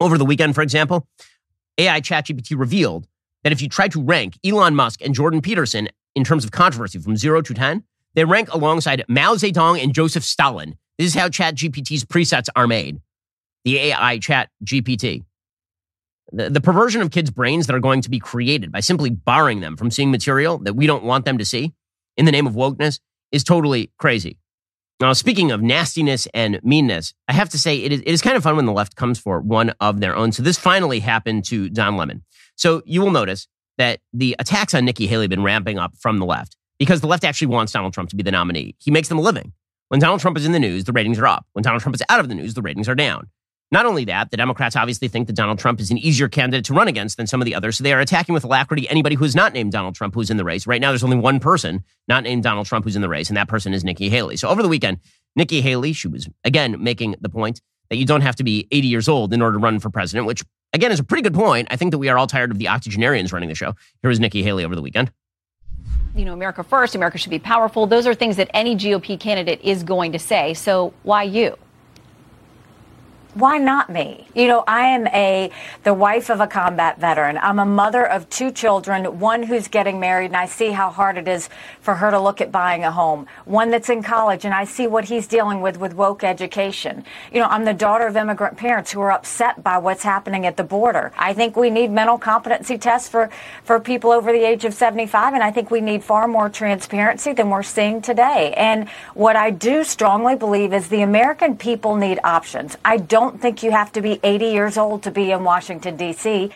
Over 0.00 0.18
the 0.18 0.24
weekend, 0.24 0.54
for 0.54 0.62
example, 0.62 1.06
AI 1.78 2.00
Chat 2.00 2.26
GPT 2.26 2.58
revealed 2.58 3.06
that 3.42 3.52
if 3.52 3.62
you 3.62 3.68
try 3.68 3.88
to 3.88 4.02
rank 4.02 4.38
Elon 4.44 4.74
Musk 4.74 5.00
and 5.02 5.14
Jordan 5.14 5.40
Peterson 5.40 5.88
in 6.14 6.24
terms 6.24 6.44
of 6.44 6.50
controversy 6.50 6.98
from 6.98 7.16
zero 7.16 7.42
to 7.42 7.54
10, 7.54 7.84
they 8.14 8.24
rank 8.24 8.52
alongside 8.52 9.04
Mao 9.08 9.34
Zedong 9.34 9.82
and 9.82 9.94
Joseph 9.94 10.24
Stalin. 10.24 10.76
This 10.98 11.08
is 11.08 11.14
how 11.14 11.28
Chat 11.28 11.56
GPT's 11.56 12.04
presets 12.04 12.48
are 12.54 12.66
made. 12.66 13.00
The 13.64 13.78
AI 13.78 14.18
Chat 14.18 14.50
GPT. 14.64 15.24
The, 16.32 16.50
the 16.50 16.60
perversion 16.60 17.02
of 17.02 17.10
kids' 17.10 17.30
brains 17.30 17.66
that 17.66 17.76
are 17.76 17.80
going 17.80 18.00
to 18.02 18.10
be 18.10 18.18
created 18.18 18.72
by 18.72 18.80
simply 18.80 19.10
barring 19.10 19.60
them 19.60 19.76
from 19.76 19.90
seeing 19.90 20.10
material 20.10 20.58
that 20.58 20.74
we 20.74 20.86
don't 20.86 21.04
want 21.04 21.24
them 21.24 21.38
to 21.38 21.44
see 21.44 21.72
in 22.16 22.24
the 22.24 22.32
name 22.32 22.46
of 22.46 22.54
wokeness 22.54 23.00
is 23.32 23.44
totally 23.44 23.90
crazy. 23.98 24.38
Now, 25.00 25.12
speaking 25.12 25.50
of 25.50 25.60
nastiness 25.60 26.28
and 26.34 26.60
meanness, 26.62 27.14
I 27.26 27.32
have 27.32 27.48
to 27.50 27.58
say 27.58 27.78
it 27.78 27.92
is, 27.92 28.00
it 28.00 28.08
is 28.08 28.22
kind 28.22 28.36
of 28.36 28.44
fun 28.44 28.54
when 28.56 28.66
the 28.66 28.72
left 28.72 28.94
comes 28.94 29.18
for 29.18 29.40
one 29.40 29.74
of 29.80 30.00
their 30.00 30.14
own. 30.14 30.30
So 30.30 30.42
this 30.42 30.58
finally 30.58 31.00
happened 31.00 31.44
to 31.46 31.68
Don 31.68 31.96
Lemon. 31.96 32.22
So 32.54 32.80
you 32.86 33.00
will 33.00 33.10
notice 33.10 33.48
that 33.76 34.00
the 34.12 34.36
attacks 34.38 34.72
on 34.72 34.84
Nikki 34.84 35.08
Haley 35.08 35.24
have 35.24 35.30
been 35.30 35.42
ramping 35.42 35.78
up 35.78 35.96
from 35.98 36.18
the 36.18 36.26
left 36.26 36.56
because 36.78 37.00
the 37.00 37.08
left 37.08 37.24
actually 37.24 37.48
wants 37.48 37.72
Donald 37.72 37.92
Trump 37.92 38.10
to 38.10 38.16
be 38.16 38.22
the 38.22 38.30
nominee. 38.30 38.76
He 38.78 38.92
makes 38.92 39.08
them 39.08 39.18
a 39.18 39.22
living. 39.22 39.52
When 39.88 40.00
Donald 40.00 40.20
Trump 40.20 40.36
is 40.36 40.46
in 40.46 40.52
the 40.52 40.60
news, 40.60 40.84
the 40.84 40.92
ratings 40.92 41.18
are 41.18 41.26
up. 41.26 41.44
When 41.52 41.62
Donald 41.62 41.82
Trump 41.82 41.94
is 41.96 42.02
out 42.08 42.20
of 42.20 42.28
the 42.28 42.34
news, 42.34 42.54
the 42.54 42.62
ratings 42.62 42.88
are 42.88 42.94
down. 42.94 43.28
Not 43.74 43.86
only 43.86 44.04
that, 44.04 44.30
the 44.30 44.36
Democrats 44.36 44.76
obviously 44.76 45.08
think 45.08 45.26
that 45.26 45.32
Donald 45.32 45.58
Trump 45.58 45.80
is 45.80 45.90
an 45.90 45.98
easier 45.98 46.28
candidate 46.28 46.64
to 46.66 46.74
run 46.74 46.86
against 46.86 47.16
than 47.16 47.26
some 47.26 47.40
of 47.40 47.44
the 47.44 47.56
others. 47.56 47.76
So 47.76 47.82
they 47.82 47.92
are 47.92 47.98
attacking 47.98 48.32
with 48.32 48.44
alacrity 48.44 48.88
anybody 48.88 49.16
who 49.16 49.24
is 49.24 49.34
not 49.34 49.52
named 49.52 49.72
Donald 49.72 49.96
Trump 49.96 50.14
who's 50.14 50.30
in 50.30 50.36
the 50.36 50.44
race. 50.44 50.64
Right 50.64 50.80
now, 50.80 50.92
there's 50.92 51.02
only 51.02 51.16
one 51.16 51.40
person 51.40 51.82
not 52.06 52.22
named 52.22 52.44
Donald 52.44 52.68
Trump 52.68 52.84
who's 52.84 52.94
in 52.94 53.02
the 53.02 53.08
race, 53.08 53.30
and 53.30 53.36
that 53.36 53.48
person 53.48 53.74
is 53.74 53.82
Nikki 53.82 54.08
Haley. 54.08 54.36
So 54.36 54.46
over 54.46 54.62
the 54.62 54.68
weekend, 54.68 55.00
Nikki 55.34 55.60
Haley, 55.60 55.92
she 55.92 56.06
was 56.06 56.28
again 56.44 56.84
making 56.84 57.16
the 57.20 57.28
point 57.28 57.60
that 57.90 57.96
you 57.96 58.06
don't 58.06 58.20
have 58.20 58.36
to 58.36 58.44
be 58.44 58.68
80 58.70 58.86
years 58.86 59.08
old 59.08 59.34
in 59.34 59.42
order 59.42 59.58
to 59.58 59.60
run 59.60 59.80
for 59.80 59.90
president, 59.90 60.28
which 60.28 60.44
again 60.72 60.92
is 60.92 61.00
a 61.00 61.04
pretty 61.04 61.22
good 61.22 61.34
point. 61.34 61.66
I 61.68 61.74
think 61.74 61.90
that 61.90 61.98
we 61.98 62.08
are 62.08 62.16
all 62.16 62.28
tired 62.28 62.52
of 62.52 62.58
the 62.58 62.68
octogenarians 62.68 63.32
running 63.32 63.48
the 63.48 63.56
show. 63.56 63.74
Here 64.02 64.08
was 64.08 64.20
Nikki 64.20 64.44
Haley 64.44 64.64
over 64.64 64.76
the 64.76 64.82
weekend. 64.82 65.10
You 66.14 66.24
know, 66.24 66.32
America 66.32 66.62
first, 66.62 66.94
America 66.94 67.18
should 67.18 67.30
be 67.30 67.40
powerful. 67.40 67.88
Those 67.88 68.06
are 68.06 68.14
things 68.14 68.36
that 68.36 68.48
any 68.54 68.76
GOP 68.76 69.18
candidate 69.18 69.60
is 69.64 69.82
going 69.82 70.12
to 70.12 70.20
say. 70.20 70.54
So 70.54 70.94
why 71.02 71.24
you? 71.24 71.58
Why 73.34 73.58
not 73.58 73.90
me? 73.90 74.26
You 74.34 74.46
know, 74.46 74.64
I 74.66 74.86
am 74.88 75.08
a 75.08 75.50
the 75.82 75.92
wife 75.92 76.30
of 76.30 76.40
a 76.40 76.46
combat 76.46 77.00
veteran. 77.00 77.36
I'm 77.38 77.58
a 77.58 77.66
mother 77.66 78.06
of 78.06 78.28
two 78.30 78.50
children, 78.52 79.18
one 79.18 79.42
who's 79.42 79.68
getting 79.68 79.98
married 79.98 80.26
and 80.26 80.36
I 80.36 80.46
see 80.46 80.70
how 80.70 80.90
hard 80.90 81.18
it 81.18 81.26
is 81.26 81.48
for 81.80 81.94
her 81.94 82.10
to 82.10 82.20
look 82.20 82.40
at 82.40 82.52
buying 82.52 82.84
a 82.84 82.92
home. 82.92 83.26
One 83.44 83.70
that's 83.70 83.88
in 83.88 84.02
college 84.02 84.44
and 84.44 84.54
I 84.54 84.64
see 84.64 84.86
what 84.86 85.04
he's 85.04 85.26
dealing 85.26 85.60
with 85.60 85.78
with 85.78 85.94
woke 85.94 86.22
education. 86.22 87.04
You 87.32 87.40
know, 87.40 87.46
I'm 87.46 87.64
the 87.64 87.74
daughter 87.74 88.06
of 88.06 88.16
immigrant 88.16 88.56
parents 88.56 88.92
who 88.92 89.00
are 89.00 89.12
upset 89.12 89.62
by 89.62 89.78
what's 89.78 90.04
happening 90.04 90.46
at 90.46 90.56
the 90.56 90.64
border. 90.64 91.12
I 91.18 91.34
think 91.34 91.56
we 91.56 91.70
need 91.70 91.90
mental 91.90 92.18
competency 92.18 92.78
tests 92.78 93.08
for 93.08 93.30
for 93.64 93.80
people 93.80 94.10
over 94.10 94.32
the 94.32 94.44
age 94.44 94.64
of 94.64 94.74
75 94.74 95.34
and 95.34 95.42
I 95.42 95.50
think 95.50 95.70
we 95.70 95.80
need 95.80 96.04
far 96.04 96.28
more 96.28 96.48
transparency 96.48 97.32
than 97.32 97.50
we're 97.50 97.62
seeing 97.64 98.00
today. 98.00 98.54
And 98.56 98.88
what 99.14 99.34
I 99.34 99.50
do 99.50 99.82
strongly 99.82 100.36
believe 100.36 100.72
is 100.72 100.88
the 100.88 101.02
American 101.02 101.56
people 101.56 101.96
need 101.96 102.20
options. 102.22 102.76
I 102.84 102.98
don't 102.98 103.23
don't 103.24 103.40
think 103.40 103.62
you 103.62 103.70
have 103.70 103.90
to 103.90 104.02
be 104.02 104.20
80 104.22 104.46
years 104.46 104.76
old 104.76 105.02
to 105.04 105.10
be 105.10 105.30
in 105.30 105.44
Washington, 105.44 105.96
D.C. 105.96 106.52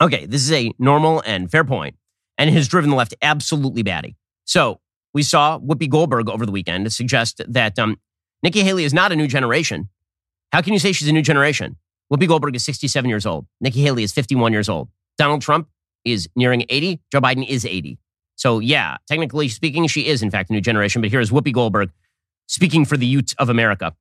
Okay, 0.00 0.26
this 0.26 0.42
is 0.42 0.50
a 0.50 0.72
normal 0.80 1.22
and 1.24 1.48
fair 1.48 1.62
point, 1.62 1.94
and 2.36 2.50
it 2.50 2.54
has 2.54 2.66
driven 2.66 2.90
the 2.90 2.96
left 2.96 3.14
absolutely 3.22 3.84
batty. 3.84 4.16
So 4.44 4.80
we 5.14 5.22
saw 5.22 5.60
Whoopi 5.60 5.88
Goldberg 5.88 6.28
over 6.28 6.44
the 6.44 6.50
weekend 6.50 6.92
suggest 6.92 7.40
that 7.46 7.78
um, 7.78 8.00
Nikki 8.42 8.64
Haley 8.64 8.82
is 8.82 8.92
not 8.92 9.12
a 9.12 9.16
new 9.16 9.28
generation. 9.28 9.90
How 10.50 10.60
can 10.60 10.72
you 10.72 10.80
say 10.80 10.90
she's 10.90 11.06
a 11.06 11.12
new 11.12 11.22
generation? 11.22 11.76
Whoopi 12.12 12.26
Goldberg 12.26 12.56
is 12.56 12.64
67 12.64 13.08
years 13.08 13.24
old. 13.24 13.46
Nikki 13.60 13.80
Haley 13.80 14.02
is 14.02 14.12
51 14.12 14.52
years 14.52 14.68
old. 14.68 14.88
Donald 15.18 15.40
Trump 15.40 15.68
is 16.04 16.28
nearing 16.34 16.64
80. 16.68 17.00
Joe 17.12 17.20
Biden 17.20 17.46
is 17.46 17.64
80. 17.64 17.96
So, 18.34 18.58
yeah, 18.58 18.96
technically 19.06 19.46
speaking, 19.46 19.86
she 19.86 20.08
is, 20.08 20.20
in 20.20 20.32
fact, 20.32 20.50
a 20.50 20.52
new 20.52 20.60
generation. 20.60 21.00
But 21.00 21.12
here's 21.12 21.30
Whoopi 21.30 21.52
Goldberg 21.52 21.92
speaking 22.48 22.84
for 22.84 22.96
the 22.96 23.06
youth 23.06 23.34
of 23.38 23.48
America. 23.48 23.94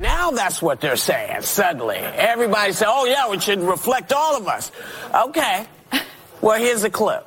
Now 0.00 0.32
that's 0.32 0.60
what 0.60 0.80
they're 0.80 0.96
saying, 0.96 1.42
suddenly. 1.42 1.98
Everybody 1.98 2.72
say, 2.72 2.86
oh, 2.88 3.04
yeah, 3.04 3.32
it 3.32 3.42
should 3.42 3.60
reflect 3.60 4.12
all 4.12 4.36
of 4.36 4.48
us. 4.48 4.70
Okay. 5.14 5.66
Well, 6.40 6.58
here's 6.58 6.84
a 6.84 6.90
clip. 6.90 7.26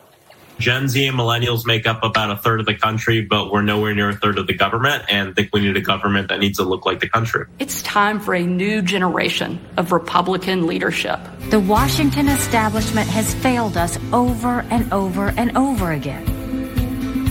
Gen 0.59 0.88
Z 0.88 1.05
and 1.05 1.18
millennials 1.18 1.68
make 1.68 1.86
up 1.86 2.03
about 2.03 2.32
a 2.32 2.36
third 2.36 2.59
of 2.59 2.65
the 2.65 2.74
country, 2.74 3.22
but 3.22 3.51
we're 3.51 3.61
nowhere 3.61 3.93
near 3.93 4.09
a 4.09 4.15
third 4.15 4.39
of 4.39 4.47
the 4.47 4.55
government, 4.55 5.03
and 5.07 5.36
think 5.36 5.49
we 5.53 5.59
need 5.61 5.78
a 5.78 5.82
government 5.82 6.30
that 6.30 6.39
needs 6.39 6.57
to 6.57 6.63
look 6.63 6.84
like 6.86 6.99
the 6.99 7.07
country. 7.07 7.45
It's 7.59 7.84
time 7.84 8.20
for 8.20 8.34
a 8.34 8.43
new 8.43 8.82
generation 8.82 9.63
of 9.78 9.91
Republican 9.91 10.65
leadership. 10.65 11.20
The 11.51 11.59
Washington 11.59 12.28
establishment 12.28 13.07
has 13.09 13.36
failed 13.36 13.78
us 13.78 13.99
over 14.11 14.61
and 14.72 14.91
over 14.91 15.28
and 15.38 15.55
over 15.55 15.91
again. 15.91 16.26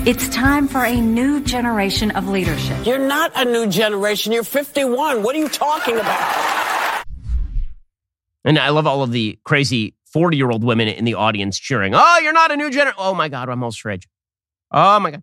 It's 0.06 0.28
time 0.28 0.68
for 0.68 0.84
a 0.84 1.00
new 1.00 1.40
generation 1.40 2.12
of 2.12 2.28
leadership. 2.28 2.86
You're 2.86 2.96
not 2.96 3.32
a 3.34 3.44
new 3.44 3.66
generation. 3.66 4.32
You're 4.32 4.44
51. 4.44 5.24
What 5.24 5.34
are 5.34 5.38
you 5.40 5.48
talking 5.48 5.96
about? 5.96 7.04
And 8.44 8.56
I 8.56 8.68
love 8.68 8.86
all 8.86 9.02
of 9.02 9.10
the 9.10 9.36
crazy 9.42 9.96
40 10.12 10.36
year 10.36 10.48
old 10.48 10.62
women 10.62 10.86
in 10.86 11.04
the 11.04 11.14
audience 11.14 11.58
cheering, 11.58 11.92
Oh, 11.92 12.20
you're 12.22 12.32
not 12.32 12.52
a 12.52 12.56
new 12.56 12.70
generation. 12.70 12.94
Oh 12.98 13.14
my 13.14 13.28
God, 13.28 13.48
I'm 13.48 13.60
almost 13.60 13.84
rage. 13.84 14.06
Oh 14.70 15.00
my 15.00 15.10
God. 15.10 15.22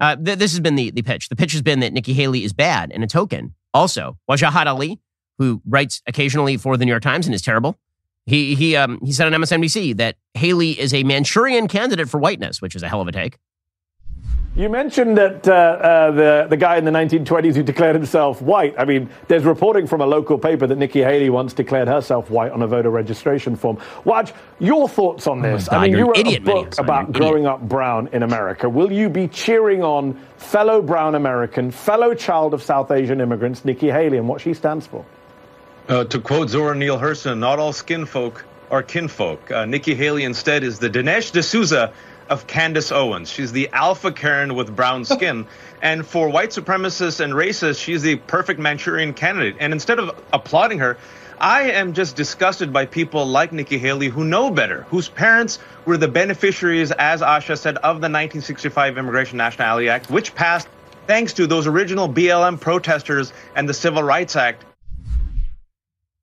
Uh, 0.00 0.16
th- 0.16 0.38
this 0.38 0.52
has 0.52 0.60
been 0.60 0.76
the, 0.76 0.90
the 0.92 1.02
pitch. 1.02 1.28
The 1.28 1.36
pitch 1.36 1.52
has 1.52 1.60
been 1.60 1.80
that 1.80 1.92
Nikki 1.92 2.14
Haley 2.14 2.42
is 2.42 2.54
bad 2.54 2.92
and 2.92 3.04
a 3.04 3.06
token. 3.06 3.54
Also, 3.74 4.16
Wajahat 4.30 4.64
Ali, 4.64 4.98
who 5.36 5.60
writes 5.68 6.00
occasionally 6.06 6.56
for 6.56 6.78
the 6.78 6.86
New 6.86 6.90
York 6.90 7.02
Times 7.02 7.26
and 7.26 7.34
is 7.34 7.42
terrible, 7.42 7.76
he, 8.24 8.54
he, 8.54 8.76
um, 8.76 8.98
he 9.04 9.12
said 9.12 9.30
on 9.30 9.38
MSNBC 9.38 9.98
that 9.98 10.16
Haley 10.32 10.70
is 10.80 10.94
a 10.94 11.02
Manchurian 11.02 11.68
candidate 11.68 12.08
for 12.08 12.18
whiteness, 12.18 12.62
which 12.62 12.74
is 12.74 12.82
a 12.82 12.88
hell 12.88 13.02
of 13.02 13.08
a 13.08 13.12
take. 13.12 13.36
You 14.56 14.68
mentioned 14.68 15.16
that 15.16 15.46
uh, 15.46 15.52
uh, 15.52 16.10
the 16.10 16.46
the 16.50 16.56
guy 16.56 16.76
in 16.76 16.84
the 16.84 16.90
1920s 16.90 17.54
who 17.54 17.62
declared 17.62 17.94
himself 17.94 18.42
white. 18.42 18.74
I 18.76 18.84
mean, 18.84 19.08
there's 19.28 19.44
reporting 19.44 19.86
from 19.86 20.00
a 20.00 20.06
local 20.06 20.38
paper 20.38 20.66
that 20.66 20.76
Nikki 20.76 21.02
Haley 21.02 21.30
once 21.30 21.52
declared 21.52 21.86
herself 21.86 22.30
white 22.30 22.50
on 22.50 22.60
a 22.60 22.66
voter 22.66 22.90
registration 22.90 23.54
form. 23.54 23.76
Waj, 24.04 24.32
your 24.58 24.88
thoughts 24.88 25.28
on 25.28 25.40
this? 25.40 25.68
Oh 25.68 25.70
God, 25.70 25.76
I 25.76 25.82
mean, 25.86 25.96
you 25.96 26.06
wrote 26.08 26.18
idiot, 26.18 26.42
a 26.42 26.44
book 26.44 26.78
about 26.80 27.12
growing 27.12 27.46
up 27.46 27.60
brown 27.60 28.08
in 28.12 28.24
America. 28.24 28.68
Will 28.68 28.90
you 28.90 29.08
be 29.08 29.28
cheering 29.28 29.84
on 29.84 30.14
fellow 30.36 30.82
brown 30.82 31.14
American, 31.14 31.70
fellow 31.70 32.12
child 32.12 32.52
of 32.52 32.60
South 32.60 32.90
Asian 32.90 33.20
immigrants, 33.20 33.64
Nikki 33.64 33.88
Haley, 33.88 34.18
and 34.18 34.28
what 34.28 34.40
she 34.40 34.52
stands 34.52 34.84
for? 34.84 35.04
Uh, 35.88 36.02
to 36.04 36.18
quote 36.18 36.50
Zora 36.50 36.74
Neale 36.74 36.98
Hurston, 36.98 37.38
not 37.38 37.60
all 37.60 37.72
skin 37.72 38.04
folk 38.04 38.44
are 38.68 38.82
kinfolk. 38.82 39.50
Uh, 39.50 39.64
Nikki 39.64 39.94
Haley 39.94 40.24
instead 40.24 40.64
is 40.64 40.80
the 40.80 40.90
Dinesh 40.90 41.30
D'Souza 41.30 41.92
of 42.30 42.46
Candace 42.46 42.90
Owens. 42.92 43.30
She's 43.30 43.52
the 43.52 43.68
alpha 43.72 44.12
Karen 44.12 44.54
with 44.54 44.74
brown 44.74 45.04
skin. 45.16 45.46
and 45.82 46.06
for 46.06 46.28
white 46.28 46.50
supremacists 46.50 47.20
and 47.20 47.32
racists, 47.34 47.82
she's 47.82 48.02
the 48.02 48.16
perfect 48.16 48.60
Manchurian 48.60 49.12
candidate. 49.12 49.56
And 49.60 49.72
instead 49.72 49.98
of 49.98 50.18
applauding 50.32 50.78
her, 50.78 50.96
I 51.40 51.70
am 51.72 51.94
just 51.94 52.16
disgusted 52.16 52.72
by 52.72 52.86
people 52.86 53.26
like 53.26 53.50
Nikki 53.50 53.78
Haley 53.78 54.08
who 54.08 54.24
know 54.24 54.50
better, 54.50 54.82
whose 54.90 55.08
parents 55.08 55.58
were 55.86 55.96
the 55.96 56.08
beneficiaries, 56.08 56.92
as 56.92 57.22
Asha 57.22 57.58
said, 57.58 57.76
of 57.78 57.96
the 57.96 58.10
1965 58.10 58.98
Immigration 58.98 59.38
Nationality 59.38 59.88
Act, 59.88 60.10
which 60.10 60.34
passed 60.34 60.68
thanks 61.06 61.32
to 61.32 61.46
those 61.46 61.66
original 61.66 62.08
BLM 62.08 62.60
protesters 62.60 63.32
and 63.56 63.68
the 63.68 63.74
Civil 63.74 64.02
Rights 64.02 64.36
Act. 64.36 64.64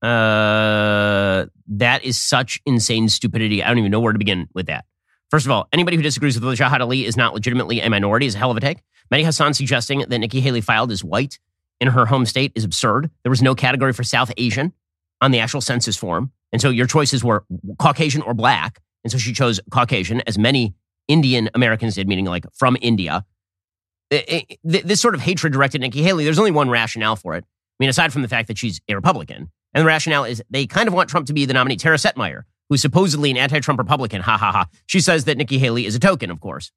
Uh, 0.03 1.47
that 1.67 2.03
is 2.03 2.21
such 2.21 2.61
insane 2.67 3.09
stupidity. 3.09 3.63
I 3.63 3.69
don't 3.69 3.79
even 3.79 3.91
know 3.91 3.99
where 3.99 4.13
to 4.13 4.19
begin 4.19 4.47
with 4.53 4.67
that. 4.67 4.85
First 5.29 5.45
of 5.45 5.51
all, 5.51 5.67
anybody 5.73 5.97
who 5.97 6.03
disagrees 6.03 6.39
with 6.39 6.43
Wajahat 6.43 6.79
Ali 6.79 7.05
is 7.05 7.17
not 7.17 7.33
legitimately 7.33 7.81
a 7.81 7.89
minority 7.89 8.25
is 8.25 8.35
a 8.35 8.37
hell 8.37 8.51
of 8.51 8.57
a 8.57 8.61
take. 8.61 8.79
Mehdi 9.11 9.23
Hasan 9.23 9.53
suggesting 9.53 9.99
that 9.99 10.17
Nikki 10.17 10.39
Haley 10.39 10.61
filed 10.61 10.91
as 10.91 11.03
white 11.03 11.39
in 11.79 11.89
her 11.89 12.05
home 12.05 12.25
state 12.25 12.51
is 12.55 12.63
absurd. 12.63 13.09
There 13.23 13.29
was 13.29 13.41
no 13.41 13.53
category 13.55 13.93
for 13.93 14.03
South 14.03 14.31
Asian 14.37 14.73
on 15.21 15.31
the 15.31 15.39
actual 15.39 15.61
census 15.61 15.97
form. 15.97 16.31
And 16.51 16.61
so 16.61 16.69
your 16.69 16.87
choices 16.87 17.23
were 17.23 17.45
Caucasian 17.77 18.21
or 18.21 18.33
black. 18.33 18.79
And 19.03 19.11
so 19.11 19.17
she 19.17 19.33
chose 19.33 19.59
Caucasian, 19.69 20.21
as 20.27 20.37
many 20.37 20.73
Indian 21.07 21.49
Americans 21.53 21.95
did, 21.95 22.07
meaning 22.07 22.25
like 22.25 22.45
from 22.53 22.77
India. 22.81 23.25
This 24.63 25.01
sort 25.01 25.13
of 25.13 25.21
hatred 25.21 25.53
directed 25.53 25.81
Nikki 25.81 26.03
Haley, 26.03 26.23
there's 26.23 26.39
only 26.39 26.51
one 26.51 26.69
rationale 26.69 27.15
for 27.15 27.35
it. 27.35 27.43
I 27.45 27.77
mean, 27.79 27.89
aside 27.89 28.13
from 28.13 28.21
the 28.21 28.27
fact 28.27 28.47
that 28.47 28.57
she's 28.57 28.81
a 28.89 28.95
Republican. 28.95 29.51
And 29.73 29.83
the 29.83 29.85
rationale 29.85 30.23
is 30.23 30.41
they 30.49 30.65
kind 30.65 30.87
of 30.87 30.93
want 30.93 31.09
Trump 31.09 31.27
to 31.27 31.33
be 31.33 31.45
the 31.45 31.53
nominee. 31.53 31.75
Tara 31.75 31.97
Setmayer, 31.97 32.43
who's 32.69 32.81
supposedly 32.81 33.31
an 33.31 33.37
anti 33.37 33.59
Trump 33.59 33.79
Republican. 33.79 34.21
Ha 34.21 34.37
ha 34.37 34.51
ha. 34.51 34.67
She 34.85 34.99
says 34.99 35.25
that 35.25 35.37
Nikki 35.37 35.57
Haley 35.57 35.85
is 35.85 35.95
a 35.95 35.99
token, 35.99 36.31
of 36.31 36.39
course. 36.39 36.71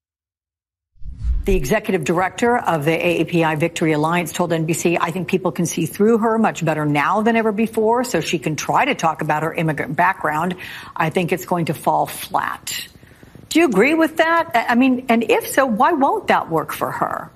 The 1.46 1.56
executive 1.56 2.04
director 2.04 2.58
of 2.58 2.84
the 2.84 2.90
AAPI 2.90 3.58
Victory 3.58 3.92
Alliance 3.92 4.30
told 4.30 4.50
NBC, 4.50 4.98
I 5.00 5.10
think 5.10 5.26
people 5.26 5.52
can 5.52 5.64
see 5.64 5.86
through 5.86 6.18
her 6.18 6.36
much 6.38 6.62
better 6.62 6.84
now 6.84 7.22
than 7.22 7.34
ever 7.34 7.50
before, 7.50 8.04
so 8.04 8.20
she 8.20 8.38
can 8.38 8.56
try 8.56 8.84
to 8.84 8.94
talk 8.94 9.22
about 9.22 9.42
her 9.42 9.52
immigrant 9.52 9.96
background. 9.96 10.56
I 10.94 11.08
think 11.08 11.32
it's 11.32 11.46
going 11.46 11.64
to 11.66 11.74
fall 11.74 12.04
flat. 12.04 12.86
Do 13.48 13.58
you 13.58 13.64
agree 13.64 13.94
with 13.94 14.18
that? 14.18 14.50
I 14.54 14.74
mean, 14.74 15.06
and 15.08 15.28
if 15.28 15.48
so, 15.48 15.64
why 15.64 15.92
won't 15.92 16.28
that 16.28 16.50
work 16.50 16.72
for 16.72 16.90
her? 16.90 17.32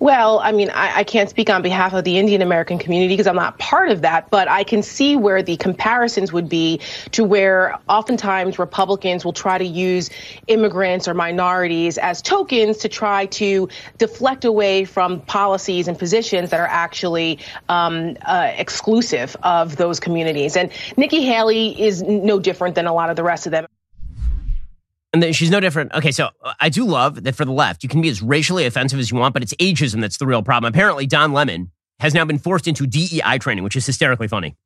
Well, 0.00 0.38
I 0.38 0.52
mean, 0.52 0.70
I, 0.70 1.00
I, 1.00 1.04
can't 1.04 1.28
speak 1.28 1.50
on 1.50 1.60
behalf 1.60 1.92
of 1.92 2.04
the 2.04 2.16
Indian 2.18 2.40
American 2.40 2.78
community 2.78 3.12
because 3.12 3.26
I'm 3.26 3.36
not 3.36 3.58
part 3.58 3.90
of 3.90 4.00
that, 4.00 4.30
but 4.30 4.48
I 4.48 4.64
can 4.64 4.82
see 4.82 5.14
where 5.14 5.42
the 5.42 5.58
comparisons 5.58 6.32
would 6.32 6.48
be 6.48 6.80
to 7.10 7.22
where 7.22 7.78
oftentimes 7.86 8.58
Republicans 8.58 9.26
will 9.26 9.34
try 9.34 9.58
to 9.58 9.64
use 9.64 10.08
immigrants 10.46 11.06
or 11.06 11.12
minorities 11.12 11.98
as 11.98 12.22
tokens 12.22 12.78
to 12.78 12.88
try 12.88 13.26
to 13.26 13.68
deflect 13.98 14.46
away 14.46 14.86
from 14.86 15.20
policies 15.20 15.86
and 15.86 15.98
positions 15.98 16.48
that 16.48 16.60
are 16.60 16.66
actually 16.66 17.38
um, 17.68 18.16
uh, 18.24 18.52
exclusive 18.56 19.36
of 19.42 19.76
those 19.76 20.00
communities. 20.00 20.56
And 20.56 20.72
Nikki 20.96 21.26
Haley 21.26 21.78
is 21.78 22.02
no 22.02 22.40
different 22.40 22.74
than 22.74 22.86
a 22.86 22.94
lot 22.94 23.10
of 23.10 23.16
the 23.16 23.22
rest 23.22 23.44
of 23.44 23.52
them. 23.52 23.66
And 25.12 25.22
then 25.22 25.32
she's 25.32 25.50
no 25.50 25.60
different. 25.60 25.92
Okay, 25.92 26.12
so 26.12 26.28
uh, 26.44 26.52
I 26.60 26.68
do 26.68 26.84
love 26.84 27.24
that 27.24 27.34
for 27.34 27.44
the 27.44 27.52
left, 27.52 27.82
you 27.82 27.88
can 27.88 28.00
be 28.00 28.08
as 28.08 28.22
racially 28.22 28.64
offensive 28.64 28.98
as 28.98 29.10
you 29.10 29.16
want, 29.16 29.34
but 29.34 29.42
it's 29.42 29.54
ageism 29.54 30.00
that's 30.00 30.18
the 30.18 30.26
real 30.26 30.42
problem. 30.42 30.72
Apparently, 30.72 31.06
Don 31.06 31.32
Lemon 31.32 31.70
has 31.98 32.14
now 32.14 32.24
been 32.24 32.38
forced 32.38 32.68
into 32.68 32.86
DEI 32.86 33.38
training, 33.38 33.64
which 33.64 33.76
is 33.76 33.84
hysterically 33.84 34.28
funny. 34.28 34.56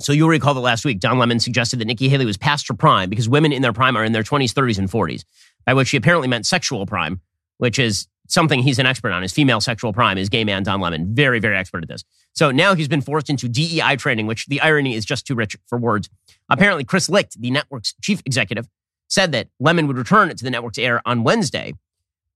So 0.00 0.12
you'll 0.12 0.28
recall 0.28 0.54
that 0.54 0.60
last 0.60 0.84
week, 0.84 1.00
Don 1.00 1.18
Lemon 1.18 1.40
suggested 1.40 1.80
that 1.80 1.86
Nikki 1.86 2.08
Haley 2.08 2.24
was 2.24 2.36
past 2.36 2.68
her 2.68 2.74
prime 2.74 3.10
because 3.10 3.28
women 3.28 3.52
in 3.52 3.62
their 3.62 3.72
prime 3.72 3.96
are 3.96 4.04
in 4.04 4.12
their 4.12 4.22
20s, 4.22 4.52
30s, 4.52 4.78
and 4.78 4.88
40s, 4.88 5.24
by 5.66 5.74
which 5.74 5.90
he 5.90 5.96
apparently 5.96 6.28
meant 6.28 6.46
sexual 6.46 6.86
prime, 6.86 7.20
which 7.58 7.80
is 7.80 8.06
something 8.28 8.62
he's 8.62 8.78
an 8.78 8.86
expert 8.86 9.10
on. 9.10 9.22
His 9.22 9.32
female 9.32 9.60
sexual 9.60 9.92
prime 9.92 10.16
is 10.16 10.28
gay 10.28 10.44
man 10.44 10.62
Don 10.62 10.80
Lemon. 10.80 11.14
Very, 11.14 11.40
very 11.40 11.56
expert 11.56 11.82
at 11.82 11.88
this. 11.88 12.04
So 12.32 12.52
now 12.52 12.74
he's 12.74 12.86
been 12.86 13.00
forced 13.00 13.28
into 13.28 13.48
DEI 13.48 13.96
training, 13.96 14.28
which 14.28 14.46
the 14.46 14.60
irony 14.60 14.94
is 14.94 15.04
just 15.04 15.26
too 15.26 15.34
rich 15.34 15.56
for 15.66 15.78
words. 15.78 16.08
Apparently, 16.48 16.84
Chris 16.84 17.08
Licht, 17.08 17.40
the 17.40 17.50
network's 17.50 17.94
chief 18.00 18.22
executive, 18.24 18.68
said 19.08 19.32
that 19.32 19.48
Lemon 19.58 19.86
would 19.86 19.98
return 19.98 20.30
it 20.30 20.38
to 20.38 20.44
the 20.44 20.50
network's 20.50 20.78
air 20.78 21.02
on 21.06 21.24
Wednesday, 21.24 21.74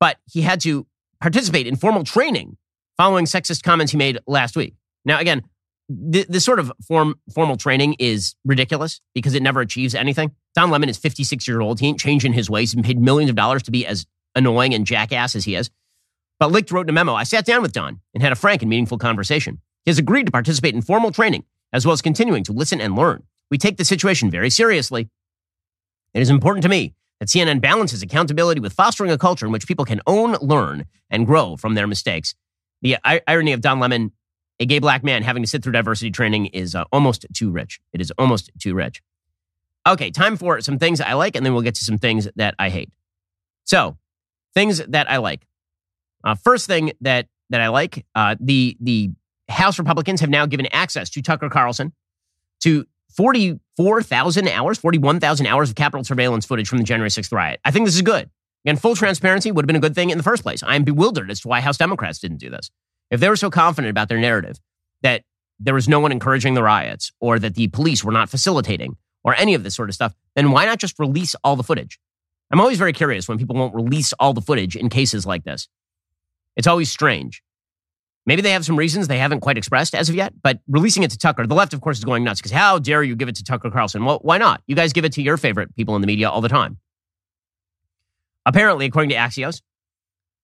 but 0.01 0.19
he 0.31 0.43
had 0.43 0.61
to 0.63 0.87
participate 1.21 1.67
in 1.67 1.77
formal 1.77 2.05
training 2.05 2.57
following 2.97 3.25
sexist 3.25 3.63
comments 3.63 3.93
he 3.93 3.99
made 3.99 4.19
last 4.27 4.57
week. 4.57 4.75
Now, 5.05 5.19
again, 5.19 5.43
th- 6.13 6.27
this 6.29 6.45
sort 6.45 6.59
of 6.59 6.73
form, 6.87 7.19
formal 7.35 7.57
training 7.57 7.97
is 7.99 8.35
ridiculous 8.45 9.01
because 9.15 9.35
it 9.35 9.43
never 9.43 9.61
achieves 9.61 9.95
anything. 9.95 10.33
Don 10.55 10.71
Lemon 10.71 10.89
is 10.89 10.99
56 10.99 11.47
years 11.49 11.61
old. 11.61 11.81
He 11.81 11.87
ain't 11.87 12.01
changing 12.01 12.33
his 12.33 12.51
ways. 12.51 12.73
He's 12.73 12.83
paid 12.83 13.01
millions 13.01 13.31
of 13.31 13.37
dollars 13.37 13.63
to 13.65 13.71
be 13.71 13.87
as 13.87 14.07
annoying 14.35 14.75
and 14.75 14.87
jackass 14.87 15.35
as 15.35 15.45
he 15.45 15.55
is. 15.55 15.71
But 16.39 16.51
Licht 16.51 16.73
wrote 16.73 16.87
in 16.87 16.91
a 16.91 16.93
memo 16.93 17.15
I 17.15 17.25
sat 17.25 17.45
down 17.45 17.63
with 17.63 17.73
Don 17.73 18.01
and 18.15 18.23
had 18.23 18.33
a 18.33 18.37
frank 18.37 18.63
and 18.63 18.71
meaningful 18.71 18.99
conversation. 18.99 19.61
He 19.85 19.91
has 19.91 19.99
agreed 19.99 20.27
to 20.27 20.33
participate 20.33 20.75
in 20.75 20.83
formal 20.83 21.13
training 21.13 21.45
as 21.73 21.87
well 21.87 21.93
as 21.93 22.03
continuing 22.03 22.45
to 22.45 22.53
listen 22.53 22.81
and 22.81 22.97
learn. 22.97 23.23
We 23.51 23.59
take 23.59 23.77
the 23.77 23.85
situation 23.85 24.31
very 24.31 24.51
seriously 24.51 25.09
it 26.15 26.21
is 26.21 26.31
important 26.31 26.63
to 26.63 26.69
me 26.69 26.95
that 27.21 27.29
CNN 27.29 27.61
balances 27.61 28.03
accountability 28.03 28.61
with 28.61 28.73
fostering 28.73 29.11
a 29.11 29.19
culture 29.19 29.47
in 29.47 29.53
which 29.53 29.67
people 29.67 29.85
can 29.85 30.01
own, 30.07 30.33
learn, 30.41 30.87
and 31.11 31.27
grow 31.27 31.57
from 31.57 31.75
their 31.75 31.87
mistakes. 31.87 32.35
The 32.83 32.97
irony 33.29 33.53
of 33.53 33.61
Don 33.61 33.79
Lemon, 33.79 34.13
a 34.59 34.67
gay 34.67 34.81
black 34.81 35.05
man 35.05 35.23
having 35.23 35.43
to 35.43 35.49
sit 35.49 35.63
through 35.63 35.73
diversity 35.73 36.11
training, 36.11 36.47
is 36.47 36.75
uh, 36.75 36.85
almost 36.93 37.27
too 37.33 37.51
rich. 37.51 37.81
It 37.93 38.01
is 38.01 38.11
almost 38.19 38.51
too 38.59 38.75
rich. 38.75 39.03
Okay, 39.87 40.11
time 40.11 40.37
for 40.37 40.61
some 40.61 40.79
things 40.79 41.01
I 41.01 41.13
like, 41.15 41.37
and 41.37 41.45
then 41.47 41.53
we'll 41.53 41.63
get 41.63 41.77
to 41.77 41.85
some 41.85 41.99
things 41.99 42.29
that 42.37 42.55
I 42.59 42.71
hate. 42.71 42.91
So, 43.65 43.97
things 44.55 44.79
that 44.79 45.11
I 45.11 45.19
like. 45.19 45.47
Uh, 46.25 46.35
first 46.35 46.67
thing 46.67 46.93
that 47.01 47.29
that 47.51 47.61
I 47.61 47.69
like, 47.69 48.05
uh, 48.15 48.37
the 48.41 48.77
the 48.81 49.11
House 49.49 49.79
Republicans 49.79 50.21
have 50.21 50.31
now 50.31 50.47
given 50.47 50.67
access 50.73 51.11
to 51.11 51.23
Tucker 51.23 51.49
Carlson 51.49 51.93
to 52.61 52.87
44,000 53.17 54.49
hours, 54.49 54.79
41,000 54.79 55.47
hours 55.47 55.71
of 55.71 55.77
Capitol 55.77 56.05
surveillance 56.05 56.47
footage 56.47 56.69
from 56.69 56.79
the 56.79 56.85
January 56.85 57.11
6th 57.11 57.33
riot. 57.33 57.61
I 57.65 57.71
think 57.71 57.87
this 57.87 57.95
is 57.95 58.03
good. 58.03 58.31
Again, 58.65 58.77
full 58.77 58.95
transparency 58.95 59.51
would 59.51 59.65
have 59.65 59.67
been 59.67 59.77
a 59.77 59.81
good 59.81 59.95
thing 59.95 60.11
in 60.11 60.19
the 60.19 60.25
first 60.25 60.43
place. 60.43 60.63
I'm 60.65 60.85
bewildered 60.85 61.31
as 61.31 61.41
to 61.41 61.49
why 61.49 61.61
House 61.61 61.77
Democrats 61.77 62.19
didn't 62.19 62.39
do 62.39 62.51
this. 62.51 62.71
If 63.11 63.21
they 63.21 63.29
were 63.29 63.37
so 63.37 63.51
confident 63.51 63.91
about 63.91 64.09
their 64.09 64.19
narrative 64.19 64.59
that 65.03 65.23
there 65.59 65.75
was 65.75 65.89
no 65.89 66.01
one 66.01 66.13
encouraging 66.13 66.55
the 66.55 66.63
riots 66.63 67.13
or 67.21 67.39
that 67.39 67.55
the 67.55 67.69
police 67.69 68.05
were 68.05 68.13
not 68.13 68.31
facilitating 68.31 68.97
or 69.25 69.35
any 69.35 69.55
of 69.55 69.65
this 69.65 69.75
sort 69.75 69.89
of 69.89 69.95
stuff, 69.95 70.15
then 70.35 70.51
why 70.51 70.65
not 70.65 70.79
just 70.79 70.99
release 70.99 71.35
all 71.45 71.57
the 71.57 71.63
footage? 71.63 71.99
I'm 72.51 72.61
always 72.61 72.79
very 72.79 72.93
curious 72.93 73.29
when 73.29 73.39
people 73.39 73.57
won't 73.57 73.75
release 73.75 74.13
all 74.15 74.33
the 74.33 74.41
footage 74.41 74.77
in 74.77 74.89
cases 74.89 75.27
like 75.27 75.45
this. 75.45 75.69
It's 76.57 76.67
always 76.67 76.91
strange. 76.91 77.43
Maybe 78.25 78.41
they 78.41 78.53
have 78.53 78.65
some 78.65 78.77
reasons 78.77 79.09
they 79.09 79.19
haven't 79.19 79.41
quite 79.41 79.59
expressed 79.59 79.95
as 79.95 80.09
of 80.09 80.15
yet, 80.15 80.33
but 80.43 80.61
releasing 80.69 81.03
it 81.03 81.11
to 81.11 81.19
Tucker, 81.19 81.47
the 81.47 81.55
left, 81.55 81.75
of 81.75 81.81
course, 81.81 81.99
is 81.99 82.05
going 82.05 82.23
nuts 82.23 82.41
because 82.41 82.53
how 82.53 82.79
dare 82.79 83.03
you 83.03 83.17
give 83.17 83.29
it 83.29 83.35
to 83.37 83.45
Tucker 83.45 83.71
Carlson? 83.71 84.05
Well, 84.05 84.21
why 84.23 84.39
not? 84.39 84.63
You 84.67 84.77
guys 84.77 84.93
give 84.93 85.05
it 85.05 85.13
to 85.15 85.23
your 85.23 85.37
favorite 85.37 85.75
people 85.75 85.97
in 85.97 86.01
the 86.03 86.07
media 86.07 86.31
all 86.31 86.41
the 86.41 86.49
time. 86.49 86.79
Apparently, 88.47 88.87
according 88.87 89.11
to 89.11 89.17
Axios, 89.17 89.61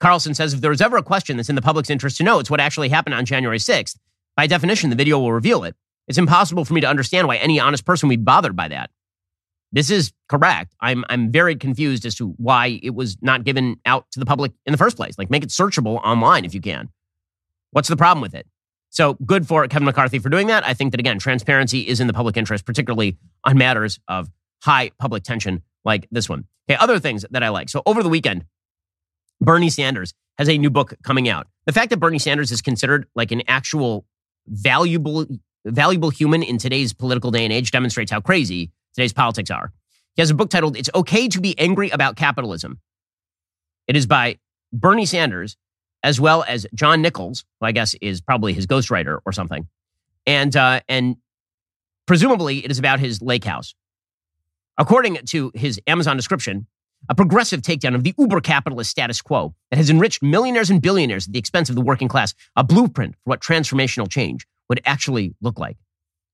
Carlson 0.00 0.34
says 0.34 0.54
if 0.54 0.60
there 0.60 0.70
was 0.70 0.80
ever 0.80 0.96
a 0.96 1.02
question 1.02 1.36
that's 1.36 1.48
in 1.48 1.54
the 1.54 1.62
public's 1.62 1.90
interest 1.90 2.16
to 2.18 2.24
know, 2.24 2.38
it's 2.40 2.50
what 2.50 2.60
actually 2.60 2.88
happened 2.88 3.14
on 3.14 3.24
January 3.24 3.58
6th. 3.58 3.96
By 4.36 4.46
definition, 4.46 4.90
the 4.90 4.96
video 4.96 5.18
will 5.18 5.32
reveal 5.32 5.64
it. 5.64 5.74
It's 6.06 6.18
impossible 6.18 6.64
for 6.64 6.74
me 6.74 6.80
to 6.80 6.88
understand 6.88 7.28
why 7.28 7.36
any 7.36 7.60
honest 7.60 7.84
person 7.84 8.08
would 8.08 8.18
be 8.18 8.22
bothered 8.22 8.56
by 8.56 8.68
that. 8.68 8.90
This 9.72 9.90
is 9.90 10.12
correct. 10.28 10.74
I'm, 10.80 11.04
I'm 11.10 11.30
very 11.30 11.54
confused 11.54 12.06
as 12.06 12.14
to 12.16 12.28
why 12.38 12.80
it 12.82 12.94
was 12.94 13.18
not 13.20 13.44
given 13.44 13.76
out 13.84 14.06
to 14.12 14.20
the 14.20 14.24
public 14.24 14.52
in 14.64 14.72
the 14.72 14.78
first 14.78 14.96
place. 14.96 15.18
Like, 15.18 15.30
make 15.30 15.42
it 15.42 15.50
searchable 15.50 16.00
online 16.02 16.44
if 16.44 16.54
you 16.54 16.60
can. 16.60 16.88
What's 17.70 17.88
the 17.88 17.96
problem 17.96 18.22
with 18.22 18.34
it? 18.34 18.46
So 18.90 19.14
good 19.14 19.46
for 19.46 19.66
Kevin 19.68 19.84
McCarthy 19.84 20.18
for 20.18 20.28
doing 20.28 20.46
that. 20.46 20.64
I 20.64 20.74
think 20.74 20.92
that, 20.92 21.00
again, 21.00 21.18
transparency 21.18 21.80
is 21.80 22.00
in 22.00 22.06
the 22.06 22.12
public 22.12 22.36
interest, 22.36 22.64
particularly 22.64 23.18
on 23.44 23.58
matters 23.58 24.00
of 24.08 24.30
high 24.62 24.90
public 24.98 25.22
tension 25.22 25.62
like 25.84 26.08
this 26.10 26.28
one. 26.28 26.46
Okay, 26.68 26.78
other 26.80 26.98
things 26.98 27.24
that 27.30 27.42
I 27.42 27.50
like. 27.50 27.68
So 27.68 27.82
over 27.86 28.02
the 28.02 28.08
weekend, 28.08 28.44
Bernie 29.40 29.70
Sanders 29.70 30.14
has 30.38 30.48
a 30.48 30.56
new 30.56 30.70
book 30.70 30.94
coming 31.02 31.28
out. 31.28 31.46
The 31.66 31.72
fact 31.72 31.90
that 31.90 31.98
Bernie 31.98 32.18
Sanders 32.18 32.50
is 32.50 32.62
considered 32.62 33.06
like 33.14 33.30
an 33.30 33.42
actual 33.46 34.06
valuable, 34.46 35.26
valuable 35.64 36.10
human 36.10 36.42
in 36.42 36.58
today's 36.58 36.92
political 36.92 37.30
day 37.30 37.44
and 37.44 37.52
age 37.52 37.70
demonstrates 37.70 38.10
how 38.10 38.20
crazy 38.20 38.72
today's 38.94 39.12
politics 39.12 39.50
are. 39.50 39.72
He 40.16 40.22
has 40.22 40.30
a 40.30 40.34
book 40.34 40.50
titled 40.50 40.76
It's 40.76 40.90
Okay 40.94 41.28
to 41.28 41.40
Be 41.40 41.58
Angry 41.58 41.90
About 41.90 42.16
Capitalism. 42.16 42.80
It 43.86 43.96
is 43.96 44.06
by 44.06 44.38
Bernie 44.72 45.06
Sanders 45.06 45.56
as 46.08 46.18
well 46.18 46.42
as 46.48 46.66
John 46.72 47.02
Nichols, 47.02 47.44
who 47.60 47.66
I 47.66 47.72
guess 47.72 47.94
is 48.00 48.22
probably 48.22 48.54
his 48.54 48.66
ghostwriter 48.66 49.18
or 49.26 49.32
something. 49.32 49.68
And, 50.26 50.56
uh, 50.56 50.80
and 50.88 51.16
presumably 52.06 52.64
it 52.64 52.70
is 52.70 52.78
about 52.78 52.98
his 52.98 53.20
lake 53.20 53.44
house. 53.44 53.74
According 54.78 55.16
to 55.26 55.52
his 55.54 55.78
Amazon 55.86 56.16
description, 56.16 56.66
a 57.10 57.14
progressive 57.14 57.60
takedown 57.60 57.94
of 57.94 58.04
the 58.04 58.14
uber 58.16 58.40
capitalist 58.40 58.90
status 58.90 59.20
quo 59.20 59.54
that 59.70 59.76
has 59.76 59.90
enriched 59.90 60.22
millionaires 60.22 60.70
and 60.70 60.80
billionaires 60.80 61.26
at 61.26 61.34
the 61.34 61.38
expense 61.38 61.68
of 61.68 61.74
the 61.74 61.82
working 61.82 62.08
class, 62.08 62.32
a 62.56 62.64
blueprint 62.64 63.14
for 63.16 63.30
what 63.30 63.40
transformational 63.40 64.10
change 64.10 64.46
would 64.70 64.80
actually 64.86 65.34
look 65.42 65.58
like. 65.58 65.76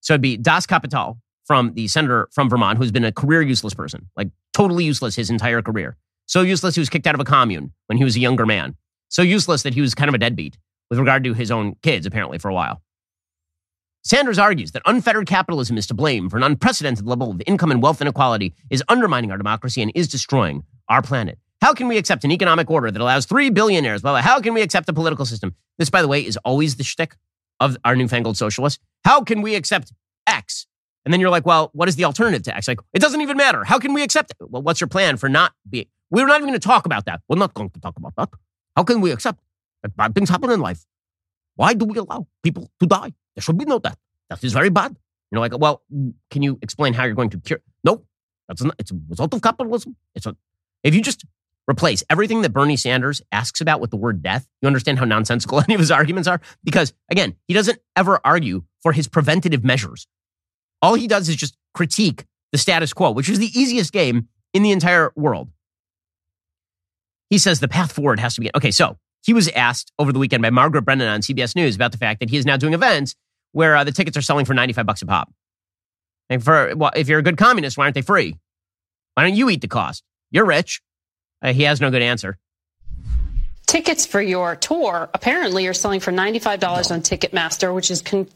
So 0.02 0.14
it'd 0.14 0.22
be 0.22 0.36
Das 0.36 0.66
Kapital 0.66 1.18
from 1.46 1.74
the 1.74 1.88
senator 1.88 2.28
from 2.30 2.48
Vermont, 2.48 2.78
who's 2.78 2.92
been 2.92 3.04
a 3.04 3.10
career 3.10 3.42
useless 3.42 3.74
person, 3.74 4.08
like 4.16 4.28
totally 4.52 4.84
useless 4.84 5.16
his 5.16 5.30
entire 5.30 5.62
career. 5.62 5.96
So 6.26 6.42
useless 6.42 6.76
he 6.76 6.80
was 6.80 6.88
kicked 6.88 7.08
out 7.08 7.16
of 7.16 7.20
a 7.20 7.24
commune 7.24 7.72
when 7.88 7.98
he 7.98 8.04
was 8.04 8.14
a 8.14 8.20
younger 8.20 8.46
man. 8.46 8.76
So 9.14 9.22
useless 9.22 9.62
that 9.62 9.74
he 9.74 9.80
was 9.80 9.94
kind 9.94 10.08
of 10.08 10.14
a 10.16 10.18
deadbeat 10.18 10.58
with 10.90 10.98
regard 10.98 11.22
to 11.22 11.34
his 11.34 11.52
own 11.52 11.76
kids, 11.84 12.04
apparently, 12.04 12.36
for 12.36 12.48
a 12.48 12.52
while. 12.52 12.82
Sanders 14.02 14.40
argues 14.40 14.72
that 14.72 14.82
unfettered 14.86 15.28
capitalism 15.28 15.78
is 15.78 15.86
to 15.86 15.94
blame 15.94 16.28
for 16.28 16.36
an 16.36 16.42
unprecedented 16.42 17.06
level 17.06 17.30
of 17.30 17.40
income 17.46 17.70
and 17.70 17.80
wealth 17.80 18.00
inequality, 18.00 18.56
is 18.70 18.82
undermining 18.88 19.30
our 19.30 19.38
democracy, 19.38 19.80
and 19.82 19.92
is 19.94 20.08
destroying 20.08 20.64
our 20.88 21.00
planet. 21.00 21.38
How 21.62 21.74
can 21.74 21.86
we 21.86 21.96
accept 21.96 22.24
an 22.24 22.32
economic 22.32 22.68
order 22.68 22.90
that 22.90 23.00
allows 23.00 23.24
three 23.24 23.50
billionaires? 23.50 24.02
Well, 24.02 24.16
how 24.16 24.40
can 24.40 24.52
we 24.52 24.62
accept 24.62 24.88
a 24.88 24.92
political 24.92 25.26
system? 25.26 25.54
This, 25.78 25.90
by 25.90 26.02
the 26.02 26.08
way, 26.08 26.26
is 26.26 26.36
always 26.38 26.74
the 26.74 26.82
shtick 26.82 27.14
of 27.60 27.76
our 27.84 27.94
newfangled 27.94 28.36
socialists. 28.36 28.82
How 29.04 29.22
can 29.22 29.42
we 29.42 29.54
accept 29.54 29.92
X? 30.26 30.66
And 31.04 31.14
then 31.14 31.20
you're 31.20 31.30
like, 31.30 31.46
well, 31.46 31.70
what 31.72 31.88
is 31.88 31.94
the 31.94 32.04
alternative 32.04 32.42
to 32.42 32.56
X? 32.56 32.66
Like, 32.66 32.80
it 32.92 32.98
doesn't 32.98 33.20
even 33.20 33.36
matter. 33.36 33.62
How 33.62 33.78
can 33.78 33.94
we 33.94 34.02
accept 34.02 34.32
it? 34.32 34.50
Well, 34.50 34.62
what's 34.62 34.80
your 34.80 34.88
plan 34.88 35.18
for 35.18 35.28
not 35.28 35.52
being? 35.70 35.86
We're 36.10 36.26
not 36.26 36.38
even 36.38 36.48
going 36.48 36.58
to 36.58 36.68
talk 36.68 36.84
about 36.84 37.04
that. 37.04 37.20
We're 37.28 37.38
not 37.38 37.54
going 37.54 37.70
to 37.70 37.80
talk 37.80 37.96
about 37.96 38.14
that. 38.16 38.30
How 38.76 38.84
can 38.84 39.00
we 39.00 39.10
accept 39.10 39.40
that 39.82 39.96
bad 39.96 40.14
things 40.14 40.28
happen 40.28 40.50
in 40.50 40.60
life? 40.60 40.84
Why 41.56 41.74
do 41.74 41.84
we 41.84 41.98
allow 41.98 42.26
people 42.42 42.70
to 42.80 42.86
die? 42.86 43.12
There 43.34 43.42
should 43.42 43.58
be 43.58 43.64
no 43.64 43.78
death. 43.78 43.98
That 44.30 44.42
is 44.42 44.52
very 44.52 44.70
bad. 44.70 44.96
You 45.30 45.36
know, 45.36 45.40
like, 45.40 45.56
well, 45.58 45.82
mm, 45.92 46.14
can 46.30 46.42
you 46.42 46.58
explain 46.62 46.94
how 46.94 47.04
you're 47.04 47.14
going 47.14 47.30
to 47.30 47.40
cure? 47.40 47.60
No, 47.82 48.04
that's 48.48 48.62
not, 48.62 48.74
it's 48.78 48.90
a 48.90 48.98
result 49.08 49.34
of 49.34 49.42
capitalism. 49.42 49.96
It's 50.14 50.26
a, 50.26 50.36
if 50.82 50.94
you 50.94 51.00
just 51.00 51.24
replace 51.68 52.02
everything 52.10 52.42
that 52.42 52.50
Bernie 52.50 52.76
Sanders 52.76 53.22
asks 53.32 53.60
about 53.60 53.80
with 53.80 53.90
the 53.90 53.96
word 53.96 54.22
death, 54.22 54.46
you 54.60 54.66
understand 54.66 54.98
how 54.98 55.04
nonsensical 55.04 55.60
any 55.64 55.74
of 55.74 55.80
his 55.80 55.90
arguments 55.90 56.28
are? 56.28 56.40
Because 56.62 56.92
again, 57.10 57.36
he 57.46 57.54
doesn't 57.54 57.78
ever 57.96 58.20
argue 58.24 58.64
for 58.82 58.92
his 58.92 59.08
preventative 59.08 59.64
measures. 59.64 60.06
All 60.82 60.94
he 60.94 61.06
does 61.08 61.28
is 61.28 61.36
just 61.36 61.56
critique 61.72 62.26
the 62.52 62.58
status 62.58 62.92
quo, 62.92 63.10
which 63.10 63.28
is 63.28 63.38
the 63.38 63.58
easiest 63.58 63.92
game 63.92 64.28
in 64.52 64.62
the 64.62 64.70
entire 64.70 65.12
world. 65.16 65.50
He 67.34 67.38
says 67.38 67.58
the 67.58 67.66
path 67.66 67.90
forward 67.90 68.20
has 68.20 68.36
to 68.36 68.40
be 68.42 68.50
okay. 68.54 68.70
So 68.70 68.96
he 69.24 69.34
was 69.34 69.48
asked 69.48 69.90
over 69.98 70.12
the 70.12 70.20
weekend 70.20 70.40
by 70.40 70.50
Margaret 70.50 70.82
Brennan 70.82 71.08
on 71.08 71.20
CBS 71.20 71.56
News 71.56 71.74
about 71.74 71.90
the 71.90 71.98
fact 71.98 72.20
that 72.20 72.30
he 72.30 72.36
is 72.36 72.46
now 72.46 72.56
doing 72.56 72.74
events 72.74 73.16
where 73.50 73.74
uh, 73.74 73.82
the 73.82 73.90
tickets 73.90 74.16
are 74.16 74.22
selling 74.22 74.44
for 74.44 74.54
95 74.54 74.86
bucks 74.86 75.02
a 75.02 75.06
pop. 75.06 75.32
And 76.30 76.44
for 76.44 76.76
well, 76.76 76.92
if 76.94 77.08
you're 77.08 77.18
a 77.18 77.24
good 77.24 77.36
communist, 77.36 77.76
why 77.76 77.86
aren't 77.86 77.96
they 77.96 78.02
free? 78.02 78.36
Why 79.14 79.24
don't 79.24 79.34
you 79.34 79.50
eat 79.50 79.62
the 79.62 79.66
cost? 79.66 80.04
You're 80.30 80.44
rich. 80.44 80.80
Uh, 81.42 81.52
he 81.52 81.64
has 81.64 81.80
no 81.80 81.90
good 81.90 82.02
answer. 82.02 82.38
tickets 83.66 84.06
for 84.06 84.22
your 84.22 84.54
tour 84.54 85.10
apparently 85.12 85.66
are 85.66 85.74
selling 85.74 85.98
for 85.98 86.12
$95 86.12 86.92
on 86.92 87.02
Ticketmaster, 87.02 87.74
which 87.74 87.90
is 87.90 88.00
con- 88.00 88.28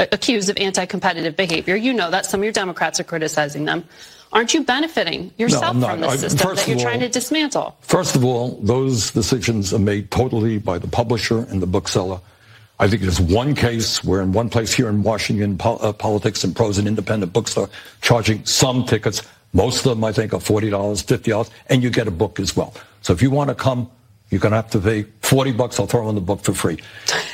accused 0.00 0.50
of 0.50 0.56
anti-competitive 0.56 1.36
behavior. 1.36 1.76
You 1.76 1.92
know 1.92 2.10
that 2.10 2.26
some 2.26 2.40
of 2.40 2.44
your 2.44 2.52
Democrats 2.52 2.98
are 2.98 3.04
criticizing 3.04 3.64
them. 3.64 3.84
Aren't 4.32 4.54
you 4.54 4.62
benefiting 4.62 5.32
yourself 5.36 5.76
no, 5.76 5.88
from 5.88 6.00
the 6.00 6.16
system 6.16 6.54
that 6.54 6.68
you're 6.68 6.76
all, 6.76 6.82
trying 6.82 7.00
to 7.00 7.08
dismantle? 7.08 7.76
First 7.80 8.14
of 8.14 8.24
all, 8.24 8.60
those 8.62 9.10
decisions 9.10 9.74
are 9.74 9.78
made 9.78 10.10
totally 10.10 10.58
by 10.58 10.78
the 10.78 10.86
publisher 10.86 11.40
and 11.50 11.60
the 11.60 11.66
bookseller. 11.66 12.20
I 12.78 12.88
think 12.88 13.02
there's 13.02 13.20
one 13.20 13.54
case 13.54 14.02
where 14.04 14.22
in 14.22 14.32
one 14.32 14.48
place 14.48 14.72
here 14.72 14.88
in 14.88 15.02
Washington, 15.02 15.58
po- 15.58 15.76
uh, 15.76 15.92
Politics 15.92 16.44
and 16.44 16.54
Prose, 16.54 16.78
an 16.78 16.86
independent 16.86 17.32
bookstore, 17.32 17.68
charging 18.00 18.44
some 18.46 18.84
tickets. 18.84 19.22
Most 19.52 19.84
of 19.84 19.90
them, 19.96 20.04
I 20.04 20.12
think, 20.12 20.32
are 20.32 20.38
$40, 20.38 20.70
$50, 20.70 21.50
and 21.66 21.82
you 21.82 21.90
get 21.90 22.06
a 22.06 22.10
book 22.12 22.38
as 22.38 22.56
well. 22.56 22.72
So 23.02 23.12
if 23.12 23.20
you 23.20 23.30
want 23.30 23.48
to 23.48 23.54
come, 23.54 23.90
you're 24.30 24.40
going 24.40 24.52
to 24.52 24.56
have 24.56 24.70
to 24.70 24.78
pay 24.78 25.02
40 25.22 25.52
bucks. 25.52 25.78
I'll 25.80 25.86
throw 25.86 26.08
in 26.08 26.14
the 26.14 26.20
book 26.20 26.42
for 26.42 26.52
free. 26.52 26.78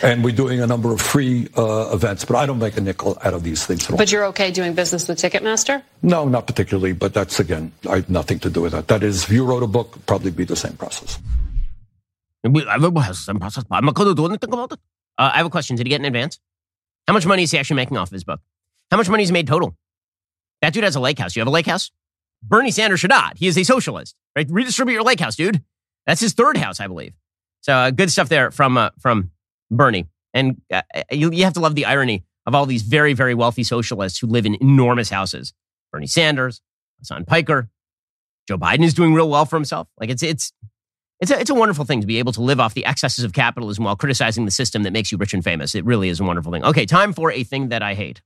And 0.02 0.24
we're 0.24 0.34
doing 0.34 0.60
a 0.60 0.66
number 0.66 0.92
of 0.92 1.00
free 1.00 1.48
uh, 1.56 1.90
events, 1.92 2.24
but 2.24 2.36
I 2.36 2.46
don't 2.46 2.58
make 2.58 2.76
a 2.76 2.80
nickel 2.80 3.18
out 3.22 3.34
of 3.34 3.42
these 3.42 3.66
things 3.66 3.84
at 3.84 3.92
all. 3.92 3.98
But 3.98 4.10
you're 4.10 4.24
okay 4.26 4.50
doing 4.50 4.74
business 4.74 5.06
with 5.06 5.18
Ticketmaster? 5.18 5.82
No, 6.02 6.26
not 6.26 6.46
particularly, 6.46 6.92
but 6.92 7.12
that's, 7.14 7.38
again, 7.38 7.72
I 7.88 7.96
have 7.96 8.10
nothing 8.10 8.38
to 8.40 8.50
do 8.50 8.62
with 8.62 8.72
that. 8.72 8.88
That 8.88 9.02
is, 9.02 9.24
if 9.24 9.30
you 9.30 9.44
wrote 9.44 9.62
a 9.62 9.66
book, 9.66 9.98
probably 10.06 10.30
be 10.30 10.44
the 10.44 10.56
same 10.56 10.72
process. 10.72 11.18
I'm 12.44 12.52
not 12.52 13.94
going 13.94 14.08
to 14.08 14.14
do 14.14 14.26
anything 14.26 14.52
about 14.52 14.72
it. 14.72 14.78
Uh, 15.18 15.30
I 15.34 15.38
have 15.38 15.46
a 15.46 15.50
question. 15.50 15.76
Did 15.76 15.86
he 15.86 15.90
get 15.90 16.00
in 16.00 16.06
advance? 16.06 16.38
How 17.06 17.12
much 17.12 17.26
money 17.26 17.42
is 17.42 17.50
he 17.50 17.58
actually 17.58 17.76
making 17.76 17.96
off 17.96 18.08
of 18.08 18.12
his 18.12 18.24
book? 18.24 18.40
How 18.90 18.96
much 18.96 19.08
money 19.08 19.22
has 19.22 19.28
he 19.28 19.32
made 19.32 19.46
total? 19.46 19.76
That 20.62 20.72
dude 20.72 20.84
has 20.84 20.96
a 20.96 21.00
lake 21.00 21.18
house. 21.18 21.36
You 21.36 21.40
have 21.40 21.48
a 21.48 21.52
lake 21.52 21.66
house? 21.66 21.90
Bernie 22.42 22.70
Sanders 22.70 23.00
should 23.00 23.10
not. 23.10 23.36
He 23.38 23.46
is 23.46 23.58
a 23.58 23.64
socialist, 23.64 24.14
right? 24.34 24.46
Redistribute 24.48 24.94
your 24.94 25.02
lake 25.02 25.20
house, 25.20 25.36
dude. 25.36 25.62
That's 26.06 26.20
his 26.20 26.32
third 26.32 26.56
house, 26.56 26.80
I 26.80 26.86
believe. 26.86 27.14
So 27.60 27.72
uh, 27.72 27.90
good 27.90 28.10
stuff 28.10 28.28
there 28.28 28.50
from 28.50 28.76
uh, 28.76 28.90
from 29.00 29.30
Bernie. 29.70 30.06
And 30.32 30.60
uh, 30.72 30.82
you, 31.10 31.32
you 31.32 31.44
have 31.44 31.54
to 31.54 31.60
love 31.60 31.74
the 31.74 31.86
irony 31.86 32.24
of 32.46 32.54
all 32.54 32.66
these 32.66 32.82
very, 32.82 33.12
very 33.12 33.34
wealthy 33.34 33.64
socialists 33.64 34.18
who 34.18 34.26
live 34.26 34.46
in 34.46 34.56
enormous 34.60 35.10
houses. 35.10 35.52
Bernie 35.90 36.06
Sanders, 36.06 36.60
Hasan 36.98 37.24
Piker, 37.24 37.70
Joe 38.46 38.58
Biden 38.58 38.84
is 38.84 38.94
doing 38.94 39.14
real 39.14 39.28
well 39.28 39.46
for 39.46 39.56
himself. 39.56 39.88
Like 39.98 40.10
it's 40.10 40.22
it's 40.22 40.52
it's 41.18 41.30
a, 41.30 41.40
it's 41.40 41.50
a 41.50 41.54
wonderful 41.54 41.84
thing 41.84 42.00
to 42.02 42.06
be 42.06 42.18
able 42.18 42.32
to 42.32 42.42
live 42.42 42.60
off 42.60 42.74
the 42.74 42.84
excesses 42.84 43.24
of 43.24 43.32
capitalism 43.32 43.84
while 43.84 43.96
criticizing 43.96 44.44
the 44.44 44.50
system 44.50 44.82
that 44.84 44.92
makes 44.92 45.10
you 45.10 45.18
rich 45.18 45.34
and 45.34 45.42
famous. 45.42 45.74
It 45.74 45.84
really 45.84 46.08
is 46.08 46.20
a 46.20 46.24
wonderful 46.24 46.52
thing. 46.52 46.64
Okay, 46.64 46.86
time 46.86 47.12
for 47.12 47.32
a 47.32 47.42
thing 47.42 47.70
that 47.70 47.82
I 47.82 47.94
hate. 47.94 48.20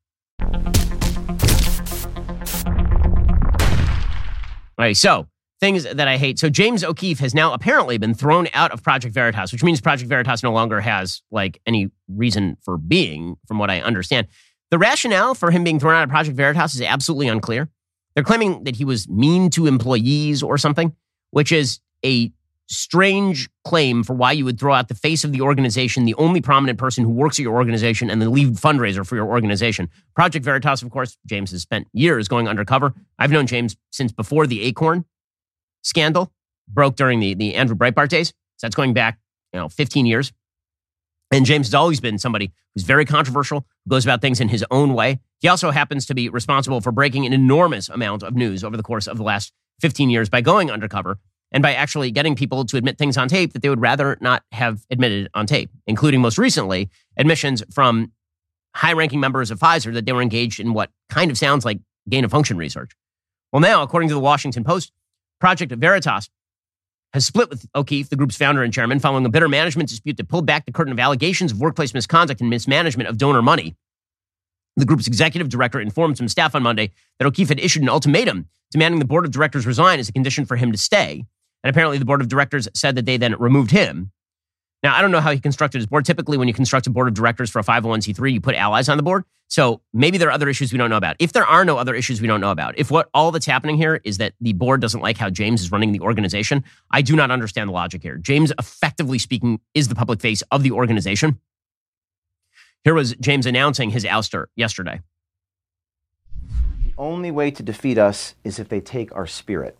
All 4.78 4.86
right, 4.86 4.96
so 4.96 5.28
things 5.60 5.84
that 5.84 6.08
I 6.08 6.16
hate. 6.16 6.38
So 6.38 6.48
James 6.48 6.82
O'Keefe 6.82 7.18
has 7.20 7.34
now 7.34 7.52
apparently 7.52 7.98
been 7.98 8.14
thrown 8.14 8.48
out 8.54 8.72
of 8.72 8.82
Project 8.82 9.14
Veritas, 9.14 9.52
which 9.52 9.62
means 9.62 9.80
Project 9.80 10.08
Veritas 10.08 10.42
no 10.42 10.52
longer 10.52 10.80
has 10.80 11.22
like 11.30 11.60
any 11.66 11.90
reason 12.08 12.56
for 12.62 12.78
being, 12.78 13.36
from 13.46 13.58
what 13.58 13.70
I 13.70 13.80
understand. 13.80 14.26
The 14.70 14.78
rationale 14.78 15.34
for 15.34 15.50
him 15.50 15.62
being 15.62 15.78
thrown 15.78 15.94
out 15.94 16.04
of 16.04 16.10
Project 16.10 16.36
Veritas 16.36 16.74
is 16.74 16.80
absolutely 16.80 17.28
unclear. 17.28 17.68
They're 18.14 18.24
claiming 18.24 18.64
that 18.64 18.76
he 18.76 18.84
was 18.84 19.08
mean 19.08 19.50
to 19.50 19.66
employees 19.66 20.42
or 20.42 20.56
something, 20.58 20.96
which 21.30 21.52
is 21.52 21.80
a 22.04 22.32
strange 22.66 23.50
claim 23.64 24.04
for 24.04 24.14
why 24.14 24.30
you 24.32 24.44
would 24.44 24.58
throw 24.58 24.72
out 24.72 24.88
the 24.88 24.94
face 24.94 25.24
of 25.24 25.32
the 25.32 25.40
organization, 25.40 26.04
the 26.04 26.14
only 26.14 26.40
prominent 26.40 26.78
person 26.78 27.04
who 27.04 27.10
works 27.10 27.38
at 27.38 27.42
your 27.42 27.54
organization, 27.54 28.08
and 28.08 28.22
the 28.22 28.30
lead 28.30 28.54
fundraiser 28.54 29.04
for 29.04 29.16
your 29.16 29.26
organization. 29.26 29.88
Project 30.14 30.44
Veritas, 30.44 30.82
of 30.82 30.90
course, 30.90 31.18
James 31.26 31.50
has 31.50 31.62
spent 31.62 31.88
years 31.92 32.28
going 32.28 32.48
undercover. 32.48 32.94
I've 33.18 33.32
known 33.32 33.46
James 33.46 33.76
since 33.90 34.12
before 34.12 34.46
the 34.46 34.62
Acorn 34.62 35.04
scandal 35.82 36.32
broke 36.68 36.96
during 36.96 37.20
the, 37.20 37.34
the 37.34 37.54
Andrew 37.54 37.76
Breitbart 37.76 38.08
days. 38.08 38.28
So 38.28 38.66
that's 38.66 38.74
going 38.74 38.94
back, 38.94 39.18
you 39.52 39.60
know, 39.60 39.68
15 39.68 40.06
years. 40.06 40.32
And 41.32 41.46
James 41.46 41.68
has 41.68 41.74
always 41.74 42.00
been 42.00 42.18
somebody 42.18 42.52
who's 42.74 42.82
very 42.82 43.04
controversial, 43.04 43.66
goes 43.88 44.04
about 44.04 44.20
things 44.20 44.40
in 44.40 44.48
his 44.48 44.64
own 44.70 44.94
way. 44.94 45.20
He 45.38 45.48
also 45.48 45.70
happens 45.70 46.06
to 46.06 46.14
be 46.14 46.28
responsible 46.28 46.80
for 46.80 46.92
breaking 46.92 47.24
an 47.24 47.32
enormous 47.32 47.88
amount 47.88 48.22
of 48.22 48.34
news 48.34 48.64
over 48.64 48.76
the 48.76 48.82
course 48.82 49.06
of 49.06 49.16
the 49.16 49.22
last 49.22 49.52
15 49.80 50.10
years 50.10 50.28
by 50.28 50.40
going 50.40 50.70
undercover 50.70 51.18
and 51.52 51.62
by 51.62 51.74
actually 51.74 52.10
getting 52.10 52.36
people 52.36 52.64
to 52.64 52.76
admit 52.76 52.98
things 52.98 53.16
on 53.16 53.28
tape 53.28 53.52
that 53.52 53.62
they 53.62 53.68
would 53.68 53.80
rather 53.80 54.18
not 54.20 54.42
have 54.52 54.84
admitted 54.90 55.28
on 55.34 55.46
tape, 55.46 55.70
including 55.86 56.20
most 56.20 56.38
recently 56.38 56.90
admissions 57.16 57.62
from 57.72 58.12
high 58.74 58.92
ranking 58.92 59.20
members 59.20 59.50
of 59.50 59.58
Pfizer 59.58 59.92
that 59.94 60.06
they 60.06 60.12
were 60.12 60.22
engaged 60.22 60.60
in 60.60 60.72
what 60.72 60.90
kind 61.08 61.30
of 61.30 61.38
sounds 61.38 61.64
like 61.64 61.80
gain 62.08 62.24
of 62.24 62.30
function 62.30 62.56
research. 62.56 62.92
Well, 63.52 63.60
now, 63.60 63.82
according 63.82 64.08
to 64.10 64.14
the 64.14 64.20
Washington 64.20 64.62
Post, 64.62 64.92
Project 65.40 65.72
Veritas 65.72 66.28
has 67.12 67.26
split 67.26 67.50
with 67.50 67.66
O'Keefe, 67.74 68.08
the 68.08 68.16
group's 68.16 68.36
founder 68.36 68.62
and 68.62 68.72
chairman, 68.72 69.00
following 69.00 69.26
a 69.26 69.30
bitter 69.30 69.48
management 69.48 69.88
dispute 69.88 70.16
that 70.18 70.28
pulled 70.28 70.46
back 70.46 70.64
the 70.64 70.72
curtain 70.72 70.92
of 70.92 70.98
allegations 71.00 71.50
of 71.50 71.60
workplace 71.60 71.92
misconduct 71.92 72.40
and 72.40 72.50
mismanagement 72.50 73.08
of 73.08 73.18
donor 73.18 73.42
money. 73.42 73.74
The 74.76 74.84
group's 74.84 75.08
executive 75.08 75.48
director 75.48 75.80
informed 75.80 76.18
some 76.18 76.28
staff 76.28 76.54
on 76.54 76.62
Monday 76.62 76.92
that 77.18 77.26
O'Keefe 77.26 77.48
had 77.48 77.58
issued 77.58 77.82
an 77.82 77.88
ultimatum 77.88 78.48
demanding 78.70 79.00
the 79.00 79.04
board 79.04 79.24
of 79.24 79.32
directors 79.32 79.66
resign 79.66 79.98
as 79.98 80.08
a 80.08 80.12
condition 80.12 80.44
for 80.44 80.56
him 80.56 80.70
to 80.70 80.78
stay. 80.78 81.24
And 81.64 81.70
apparently, 81.70 81.98
the 81.98 82.04
board 82.04 82.20
of 82.20 82.28
directors 82.28 82.68
said 82.74 82.94
that 82.94 83.06
they 83.06 83.16
then 83.16 83.34
removed 83.38 83.72
him. 83.72 84.12
Now, 84.82 84.96
I 84.96 85.02
don't 85.02 85.10
know 85.10 85.20
how 85.20 85.30
he 85.30 85.38
constructed 85.38 85.78
his 85.78 85.86
board. 85.86 86.06
Typically, 86.06 86.38
when 86.38 86.48
you 86.48 86.54
construct 86.54 86.86
a 86.86 86.90
board 86.90 87.08
of 87.08 87.14
directors 87.14 87.50
for 87.50 87.58
a 87.58 87.62
501c3, 87.62 88.32
you 88.32 88.40
put 88.40 88.54
allies 88.54 88.88
on 88.88 88.96
the 88.96 89.02
board. 89.02 89.24
So 89.48 89.80
maybe 89.92 90.16
there 90.16 90.28
are 90.28 90.32
other 90.32 90.48
issues 90.48 90.72
we 90.72 90.78
don't 90.78 90.90
know 90.90 90.96
about. 90.96 91.16
If 91.18 91.32
there 91.32 91.44
are 91.44 91.64
no 91.64 91.76
other 91.76 91.94
issues 91.94 92.20
we 92.20 92.28
don't 92.28 92.40
know 92.40 92.52
about, 92.52 92.78
if 92.78 92.90
what 92.90 93.10
all 93.12 93.32
that's 93.32 93.46
happening 93.46 93.76
here 93.76 94.00
is 94.04 94.18
that 94.18 94.32
the 94.40 94.52
board 94.52 94.80
doesn't 94.80 95.00
like 95.00 95.18
how 95.18 95.28
James 95.28 95.60
is 95.60 95.72
running 95.72 95.90
the 95.92 96.00
organization, 96.00 96.64
I 96.92 97.02
do 97.02 97.16
not 97.16 97.32
understand 97.32 97.68
the 97.68 97.72
logic 97.72 98.00
here. 98.02 98.16
James, 98.16 98.52
effectively 98.58 99.18
speaking, 99.18 99.60
is 99.74 99.88
the 99.88 99.96
public 99.96 100.20
face 100.20 100.42
of 100.52 100.62
the 100.62 100.70
organization. 100.70 101.40
Here 102.84 102.94
was 102.94 103.14
James 103.16 103.44
announcing 103.44 103.90
his 103.90 104.04
ouster 104.04 104.46
yesterday. 104.54 105.00
The 106.84 106.94
only 106.96 107.32
way 107.32 107.50
to 107.50 107.62
defeat 107.62 107.98
us 107.98 108.36
is 108.44 108.58
if 108.58 108.68
they 108.68 108.80
take 108.80 109.14
our 109.14 109.26
spirit. 109.26 109.76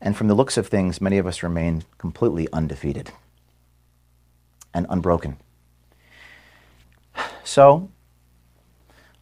And 0.00 0.16
from 0.16 0.28
the 0.28 0.34
looks 0.34 0.56
of 0.56 0.66
things, 0.66 1.00
many 1.00 1.18
of 1.18 1.26
us 1.26 1.42
remain 1.42 1.84
completely 1.98 2.48
undefeated 2.52 3.10
and 4.74 4.86
unbroken. 4.90 5.38
So, 7.44 7.90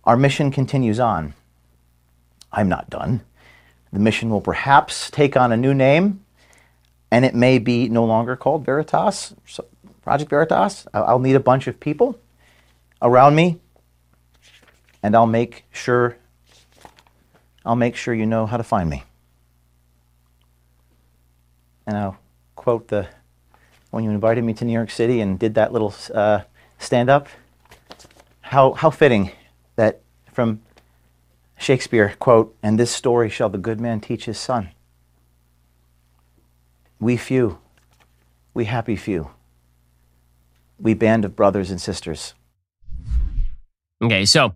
our 0.05 0.17
mission 0.17 0.51
continues 0.51 0.99
on. 0.99 1.35
I'm 2.53 2.69
not 2.69 2.91
done. 2.91 3.23
The 3.93 4.01
mission 4.01 4.31
will 4.31 4.41
perhaps 4.41 5.11
take 5.11 5.37
on 5.37 5.53
a 5.53 5.57
new 5.57 5.73
name, 5.73 6.25
and 7.11 7.25
it 7.25 7.35
may 7.35 7.59
be 7.59 7.89
no 7.89 8.05
longer 8.05 8.35
called 8.35 8.65
Veritas, 8.65 9.35
Project 10.03 10.31
Veritas. 10.31 10.87
I'll 10.93 11.21
need 11.21 11.37
a 11.37 11.41
bunch 11.41 11.69
of 11.69 11.79
people 11.79 12.19
around 13.01 13.37
me, 13.37 13.61
and 15.03 15.15
I'll 15.15 15.27
make 15.27 15.65
sure 15.71 16.17
I'll 17.65 17.77
make 17.77 17.95
sure 17.95 18.13
you 18.13 18.27
know 18.27 18.47
how 18.47 18.57
to 18.57 18.65
find 18.65 18.91
me 18.91 19.05
and 21.87 21.97
I'll 21.97 22.19
quote 22.57 22.89
the 22.89 23.09
when 23.91 24.03
you 24.03 24.11
invited 24.11 24.43
me 24.43 24.53
to 24.55 24.65
New 24.65 24.73
York 24.73 24.91
City 24.91 25.21
and 25.21 25.39
did 25.39 25.55
that 25.55 25.73
little 25.73 25.95
uh, 26.13 26.41
stand 26.79 27.09
up. 27.09 27.29
How, 28.41 28.73
how 28.73 28.91
fitting 28.91 29.31
that 29.77 30.01
from 30.33 30.63
Shakespeare, 31.57 32.15
quote, 32.19 32.57
and 32.63 32.79
this 32.79 32.91
story 32.91 33.31
shall 33.31 33.49
the 33.49 33.59
good 33.59 33.81
man 33.81 34.01
teach 34.01 34.25
his 34.25 34.39
son. 34.39 34.71
We 36.99 37.17
few, 37.17 37.59
we 38.53 38.65
happy 38.65 38.97
few, 38.97 39.31
we 40.79 40.95
band 40.95 41.25
of 41.25 41.37
brothers 41.37 41.71
and 41.71 41.81
sisters. 41.81 42.35
Okay, 44.03 44.25
so 44.25 44.55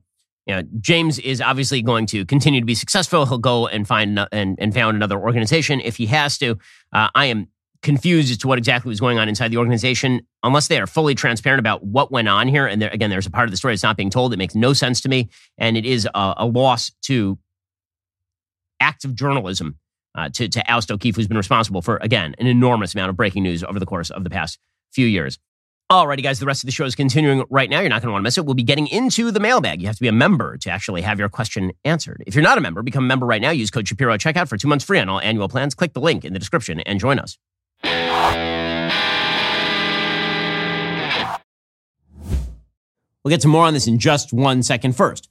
you 0.49 0.55
know, 0.55 0.63
James 0.81 1.19
is 1.19 1.43
obviously 1.43 1.83
going 1.83 2.07
to 2.07 2.25
continue 2.25 2.59
to 2.61 2.67
be 2.67 2.75
successful. 2.75 3.27
He'll 3.27 3.37
go 3.37 3.69
and 3.69 3.87
find 3.87 4.19
and, 4.33 4.57
and 4.59 4.73
found 4.73 4.97
another 4.97 5.21
organization 5.21 5.81
if 5.81 5.97
he 5.97 6.07
has 6.07 6.39
to. 6.39 6.59
Uh, 6.93 7.09
I 7.15 7.27
am 7.27 7.49
confused 7.83 8.31
as 8.31 8.39
to 8.39 8.49
what 8.49 8.57
exactly 8.57 8.89
was 8.89 8.99
going 8.99 9.19
on 9.19 9.29
inside 9.29 9.53
the 9.53 9.59
organization, 9.59 10.23
unless 10.43 10.69
they 10.69 10.81
are 10.81 10.87
fully 10.87 11.15
transparent 11.15 11.61
about 11.61 11.85
what 11.85 12.11
went 12.11 12.29
on 12.29 12.49
here. 12.49 12.67
And 12.67 12.81
there, 12.81 12.89
again, 12.91 13.11
there's 13.11 13.27
a 13.27 13.31
part 13.31 13.47
of 13.47 13.51
the 13.51 13.59
story 13.59 13.75
that's 13.75 13.83
not 13.83 13.99
being 13.99 14.11
told. 14.11 14.33
It 14.33 14.39
makes 14.39 14.55
no 14.55 14.73
sense 14.73 15.03
to 15.03 15.09
me, 15.09 15.29
and 15.59 15.77
it 15.77 15.85
is 15.85 16.09
a, 16.15 16.35
a 16.39 16.47
loss 16.47 16.91
to 17.03 17.39
active 18.81 19.15
journalism 19.15 19.77
uh, 20.17 20.31
to, 20.31 20.49
to 20.49 20.73
oust 20.73 20.91
O'Keefe, 20.91 21.17
who's 21.17 21.29
been 21.29 21.37
responsible 21.37 21.83
for 21.83 21.99
again 21.99 22.35
an 22.39 22.47
enormous 22.47 22.95
amount 22.95 23.11
of 23.11 23.17
breaking 23.17 23.43
news 23.43 23.63
over 23.63 23.79
the 23.79 23.87
course 23.87 24.09
of 24.09 24.25
the 24.25 24.31
past 24.31 24.59
few 24.93 25.07
years. 25.07 25.39
Alrighty, 25.91 26.23
guys, 26.23 26.39
the 26.39 26.45
rest 26.45 26.63
of 26.63 26.67
the 26.67 26.73
show 26.73 26.85
is 26.85 26.95
continuing 26.95 27.47
right 27.49 27.71
now. 27.71 27.81
You're 27.81 27.89
not 27.89 28.03
going 28.03 28.09
to 28.09 28.13
want 28.13 28.21
to 28.21 28.25
miss 28.25 28.37
it. 28.37 28.45
We'll 28.45 28.53
be 28.53 28.63
getting 28.63 28.89
into 28.89 29.31
the 29.31 29.41
mailbag. 29.41 29.81
You 29.81 29.87
have 29.87 29.97
to 29.97 30.03
be 30.03 30.09
a 30.09 30.13
member 30.13 30.59
to 30.59 30.69
actually 30.69 31.01
have 31.01 31.19
your 31.19 31.31
question 31.31 31.73
answered. 31.83 32.23
If 32.27 32.35
you're 32.35 32.45
not 32.45 32.59
a 32.59 32.61
member, 32.61 32.83
become 32.83 33.05
a 33.05 33.07
member 33.07 33.25
right 33.25 33.41
now. 33.41 33.49
Use 33.53 33.71
code 33.71 33.89
Shapiro 33.89 34.13
at 34.13 34.21
checkout 34.21 34.49
for 34.49 34.59
two 34.59 34.69
months 34.69 34.85
free 34.85 34.99
on 34.99 35.09
all 35.09 35.19
annual 35.19 35.49
plans. 35.49 35.75
Click 35.75 35.95
the 35.95 36.01
link 36.03 36.27
in 36.27 36.35
the 36.35 36.39
description 36.39 36.81
and 36.81 37.01
join 37.01 37.19
us. 37.19 37.39
We'll 43.25 43.31
get 43.31 43.41
to 43.41 43.49
more 43.49 43.65
on 43.65 43.73
this 43.73 43.87
in 43.87 43.99
just 43.99 44.31
one 44.31 44.63
second. 44.63 44.95
First, 44.95 45.31